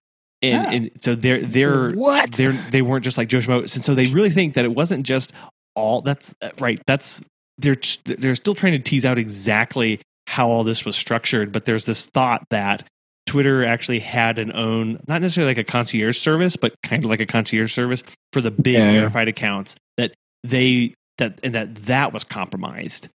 and, 0.43 0.67
Ah. 0.67 0.71
and 0.71 0.91
so 0.99 1.15
they're 1.15 1.41
they're 1.43 1.91
what? 1.93 2.33
they're 2.33 2.53
they 2.53 2.83
weren't 2.83 3.05
just 3.05 3.17
like 3.19 3.29
Joe 3.29 3.39
Schmo. 3.39 3.61
And 3.61 3.71
so 3.85 3.95
they 3.95 4.07
really 4.07 4.31
think 4.31 4.55
that 4.55 4.65
it 4.65 4.75
wasn't 4.75 5.05
just 5.07 5.33
all 5.77 6.01
that's 6.03 6.35
uh, 6.43 6.49
right. 6.59 6.81
That's 6.87 7.21
they're 7.59 7.77
they're 8.07 8.35
still 8.37 8.55
trying 8.55 8.73
to 8.73 8.79
tease 8.79 9.05
out 9.05 9.19
exactly 9.19 10.01
how 10.27 10.49
all 10.49 10.65
this 10.65 10.85
was 10.85 10.97
structured, 10.97 11.53
but 11.53 11.65
there's 11.65 11.85
this 11.85 12.07
thought 12.07 12.43
that 12.51 12.85
Twitter 13.27 13.65
actually 13.65 13.99
had 14.01 14.39
an 14.39 14.53
own, 14.55 14.99
not 15.07 15.21
necessarily 15.21 15.51
like 15.51 15.59
a 15.59 15.65
concierge 15.71 16.19
service, 16.19 16.57
but 16.57 16.75
kind 16.83 17.05
of 17.05 17.11
like 17.11 17.21
a 17.21 17.27
concierge 17.27 17.73
service 17.73 18.03
for 18.33 18.41
the 18.41 18.51
big 18.51 18.75
Yeah. 18.75 18.91
verified 18.93 19.29
accounts 19.29 19.77
that 19.99 20.13
they 20.43 20.95
that 21.21 21.39
and 21.43 21.55
that 21.55 21.75
that 21.87 22.13
was 22.13 22.25
compromised, 22.25 23.09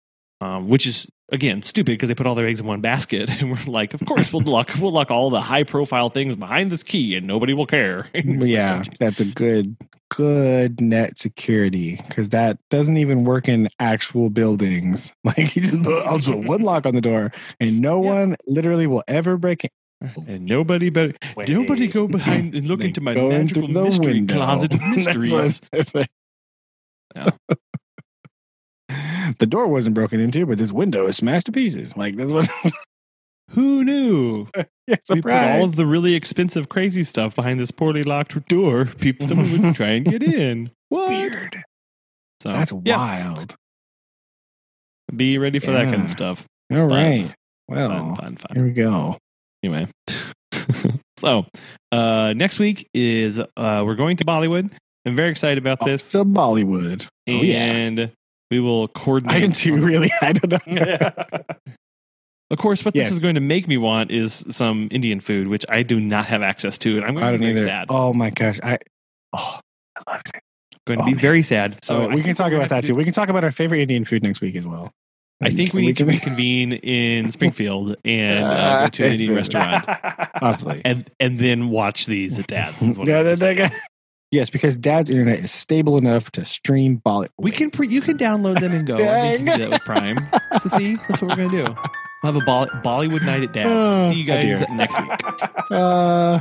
um, 0.41 0.69
which 0.69 0.87
is 0.87 1.07
again 1.33 1.63
stupid 1.63 1.93
because 1.93 2.09
they 2.11 2.15
put 2.15 2.27
all 2.27 2.35
their 2.35 2.47
eggs 2.47 2.61
in 2.61 2.67
one 2.67 2.83
basket 2.83 3.31
and 3.41 3.51
we're 3.51 3.73
like, 3.73 3.95
of 3.95 4.05
course 4.05 4.33
we'll 4.33 4.43
lock 4.43 4.71
we'll 4.79 4.93
lock 4.93 5.11
all 5.11 5.31
the 5.31 5.41
high 5.41 5.65
profile 5.65 6.11
things 6.11 6.37
behind 6.37 6.71
this 6.71 6.83
key 6.83 7.17
and 7.17 7.27
nobody 7.27 7.55
will 7.55 7.67
care. 7.67 8.07
It's 8.15 8.27
like, 8.29 8.49
yeah, 8.51 8.83
oh, 8.87 8.93
that's 9.01 9.21
a 9.21 9.25
good 9.25 9.77
good 10.11 10.79
net 10.79 11.17
security 11.19 11.97
because 12.07 12.29
that 12.31 12.59
doesn't 12.69 12.99
even 12.99 13.25
work 13.25 13.49
in 13.49 13.69
actual 13.79 14.29
buildings. 14.29 15.15
Like 15.25 15.57
you 15.57 15.63
just 15.63 15.83
put, 15.83 16.05
I'll 16.07 16.19
just 16.19 16.29
put 16.31 16.47
one 16.47 16.61
lock 16.61 16.85
on 16.85 16.95
the 16.95 17.01
door, 17.01 17.33
and 17.59 17.81
no 17.81 18.03
Yeah. 18.05 18.13
one 18.13 18.37
literally 18.47 18.87
will 18.87 19.05
ever 19.09 19.39
break 19.39 19.65
it. 19.65 19.73
and 20.27 20.45
nobody 20.47 20.91
better 20.91 21.15
nobody 21.49 21.87
go 21.87 22.09
behind 22.09 22.55
and 22.57 22.67
look 22.67 22.81
into 22.83 23.01
my 23.01 23.15
magical 23.15 23.69
mystery 23.69 24.15
window. 24.15 24.35
closet 24.35 24.75
of 24.75 24.81
That's 24.81 25.07
what- 25.07 25.17
mysteries. 25.17 25.61
that's 25.73 25.95
what- 25.95 26.09
Yeah. 27.17 27.31
The 29.39 29.47
door 29.47 29.69
wasn't 29.69 29.95
broken 29.95 30.21
into, 30.21 30.47
but 30.47 30.59
this 30.59 30.73
window 30.73 31.07
is 31.07 31.17
smashed 31.17 31.47
to 31.47 31.53
pieces. 31.53 31.97
Like 31.97 32.17
that's 32.17 32.33
what. 32.33 32.49
Who 33.51 33.85
knew? 33.85 34.47
yeah, 34.57 34.65
We 34.87 34.95
put 34.97 35.05
surprise. 35.07 35.59
all 35.59 35.65
of 35.65 35.77
the 35.77 35.85
really 35.85 36.15
expensive, 36.15 36.71
crazy 36.71 37.05
stuff 37.05 37.35
behind 37.37 37.61
this 37.61 37.71
poorly 37.71 38.03
locked 38.03 38.49
door. 38.49 38.85
People, 38.99 39.27
someone 39.27 39.61
would 39.63 39.75
try 39.77 39.89
and 39.89 40.07
get 40.07 40.23
in. 40.23 40.71
What? 40.89 41.09
Weird. 41.11 41.63
So 42.43 42.51
That's 42.51 42.73
yeah, 42.85 42.97
wild. 42.97 43.55
be 45.15 45.37
ready 45.37 45.59
for 45.59 45.73
that 45.73 45.91
kind 45.91 46.03
of 46.05 46.09
stuff. 46.09 46.47
All 46.73 46.89
Fun. 46.89 46.91
right. 46.91 47.35
Well, 47.69 47.89
Fun, 47.89 48.15
fun, 48.17 48.37
fun. 48.37 48.51
here 48.55 48.65
we 48.65 48.73
go. 48.73 49.19
Anyway, 49.63 49.87
so 51.19 51.45
uh, 51.93 52.33
next 52.35 52.59
week 52.59 52.89
is 52.95 53.39
uh, 53.39 53.83
we're 53.85 53.95
going 53.95 54.17
to 54.17 54.25
Bollywood. 54.25 54.71
I'm 55.07 55.15
very 55.17 55.31
excited 55.31 55.59
about 55.59 55.85
this, 55.85 56.11
to 56.11 56.25
Bollywood. 56.25 57.07
Oh, 57.29 57.33
yeah. 57.33 58.07
And 58.53 58.61
we 58.61 58.61
will 58.61 58.89
coordinate. 58.89 59.43
I 59.43 59.45
am 59.45 59.53
too. 59.53 59.77
Really, 59.79 60.11
I 60.21 60.33
don't 60.33 60.67
know. 60.67 60.97
Of 62.51 62.59
course, 62.59 62.85
what 62.85 62.95
Yes. 62.95 63.07
this 63.07 63.13
is 63.15 63.21
going 63.21 63.35
to 63.37 63.41
make 63.41 63.67
me 63.67 63.79
want 63.79 64.11
is 64.11 64.45
some 64.51 64.89
Indian 64.91 65.21
food, 65.21 65.49
which 65.49 65.65
I 65.71 65.83
do 65.83 65.99
not 65.99 66.27
have 66.27 66.43
access 66.43 66.77
to, 66.79 66.97
and 66.99 67.05
I'm 67.07 67.15
going 67.15 67.25
I 67.25 67.31
to 67.33 67.39
don't 67.39 67.41
be 67.41 67.47
very 67.55 67.61
either. 67.61 67.69
sad. 67.69 67.87
Oh 67.89 68.13
my 68.13 68.31
gosh, 68.31 68.61
I. 68.63 68.79
Oh, 69.33 69.59
I 69.97 70.13
love 70.13 70.21
it. 70.35 70.43
going 70.87 70.99
to 70.99 71.03
oh, 71.05 71.07
be 71.07 71.13
man. 71.13 71.21
very 71.21 71.43
sad. 71.43 71.79
So 71.83 71.95
So 72.03 72.09
we 72.09 72.15
think 72.17 72.27
can 72.27 72.35
talk 72.35 72.49
about 72.53 72.69
gonna 72.69 72.81
that 72.83 72.85
too. 72.85 72.95
We 72.95 73.05
can 73.05 73.15
talk 73.15 73.31
about 73.31 73.43
our 73.45 73.51
favorite 73.53 73.81
Indian 73.81 74.05
food 74.05 74.23
next 74.23 74.43
week 74.43 74.55
as 74.57 74.67
well. 74.67 74.91
I 75.41 75.51
think 75.51 75.73
we 75.73 75.81
And 75.81 75.87
need 75.89 75.97
to 75.97 76.05
reconvene 76.05 76.73
in 76.75 77.31
Springfield 77.33 77.97
and 78.05 78.45
uh, 78.45 78.83
go 78.85 78.89
to 78.91 79.05
an 79.07 79.13
Indian 79.13 79.35
restaurant, 79.41 79.85
possibly. 80.37 80.83
and 80.85 81.11
and 81.19 81.39
then 81.39 81.71
watch 81.71 82.05
these 82.07 82.39
at 82.39 82.47
Dad's. 82.49 82.81
is 82.83 82.99
what 82.99 83.09
Yeah, 83.09 83.23
I'm 84.33 84.39
that- 84.39 84.39
saying. 84.39 84.39
that 84.39 84.39
guy- 84.39 84.39
yes, 84.39 84.51
because 84.51 84.77
Dad's 84.77 85.11
internet 85.11 85.39
is 85.41 85.53
stable 85.53 85.97
enough 85.99 86.31
to 86.33 86.45
stream 86.45 87.01
Bollywood. 87.05 87.29
We 87.39 87.51
can 87.51 87.71
pre- 87.71 87.89
you 87.89 88.01
can 88.01 88.19
download 88.19 88.61
them 88.61 88.73
and 88.73 88.87
go. 88.87 88.97
I 88.97 89.37
think 89.37 89.41
you 89.41 89.47
can 89.47 89.59
do 89.59 89.65
that 89.65 89.71
with 89.71 89.83
Prime. 89.83 90.19
So 90.61 90.69
see, 90.71 90.97
that's 91.09 91.23
what 91.23 91.31
we're 91.37 91.49
gonna 91.49 91.65
do. 91.67 91.75
We'll 92.23 92.33
have 92.33 92.37
a 92.43 92.45
Boll- 92.45 92.69
Bollywood 92.83 93.23
night 93.25 93.43
at 93.43 93.53
Dad's. 93.53 93.69
Oh, 93.71 94.11
see 94.11 94.19
you 94.23 94.25
oh 94.25 94.27
guys 94.37 94.59
dear. 94.61 94.69
next 94.77 95.01
week. 95.01 95.11
Uh, 95.71 96.41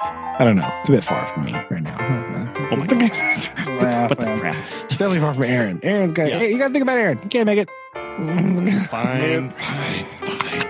I 0.00 0.36
don't 0.40 0.56
know. 0.56 0.68
It's 0.80 0.88
a 0.88 0.92
bit 0.92 1.04
far 1.04 1.26
from 1.28 1.44
me 1.46 1.52
right 1.52 1.82
now. 1.82 1.96
Oh 2.70 2.76
my 2.76 2.86
god! 2.86 3.00
Yeah, 3.02 4.06
What 4.08 4.18
the 4.18 4.24
well. 4.26 4.38
crap? 4.40 4.54
Definitely 4.88 5.20
far 5.20 5.32
from 5.34 5.44
Aaron. 5.44 5.80
Aaron's 5.82 6.12
got. 6.12 6.28
Yeah. 6.28 6.38
Hey, 6.38 6.50
you 6.52 6.58
got 6.58 6.68
to 6.68 6.72
think 6.72 6.82
about 6.82 6.98
Aaron. 6.98 7.18
You 7.22 7.28
can't 7.28 7.46
make 7.46 7.58
it. 7.58 7.68
Fine, 7.94 8.56
fine, 8.88 9.50
fine. 9.50 10.66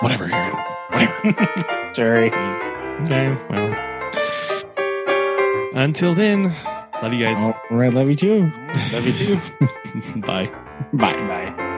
Whatever, 0.00 0.30
Aaron. 0.32 0.56
Whatever. 0.90 1.94
Sorry. 1.94 2.26
Okay. 3.04 3.36
Well. 3.48 3.93
Until 5.74 6.14
then, 6.14 6.54
love 7.02 7.12
you 7.12 7.24
guys. 7.24 7.38
All 7.38 7.54
right, 7.70 7.92
love 7.92 8.08
you 8.08 8.14
too. 8.14 8.52
Love 8.92 9.06
you 9.06 9.12
too. 9.12 9.40
Bye. 10.20 10.46
Bye. 10.92 11.12
Bye. 11.26 11.70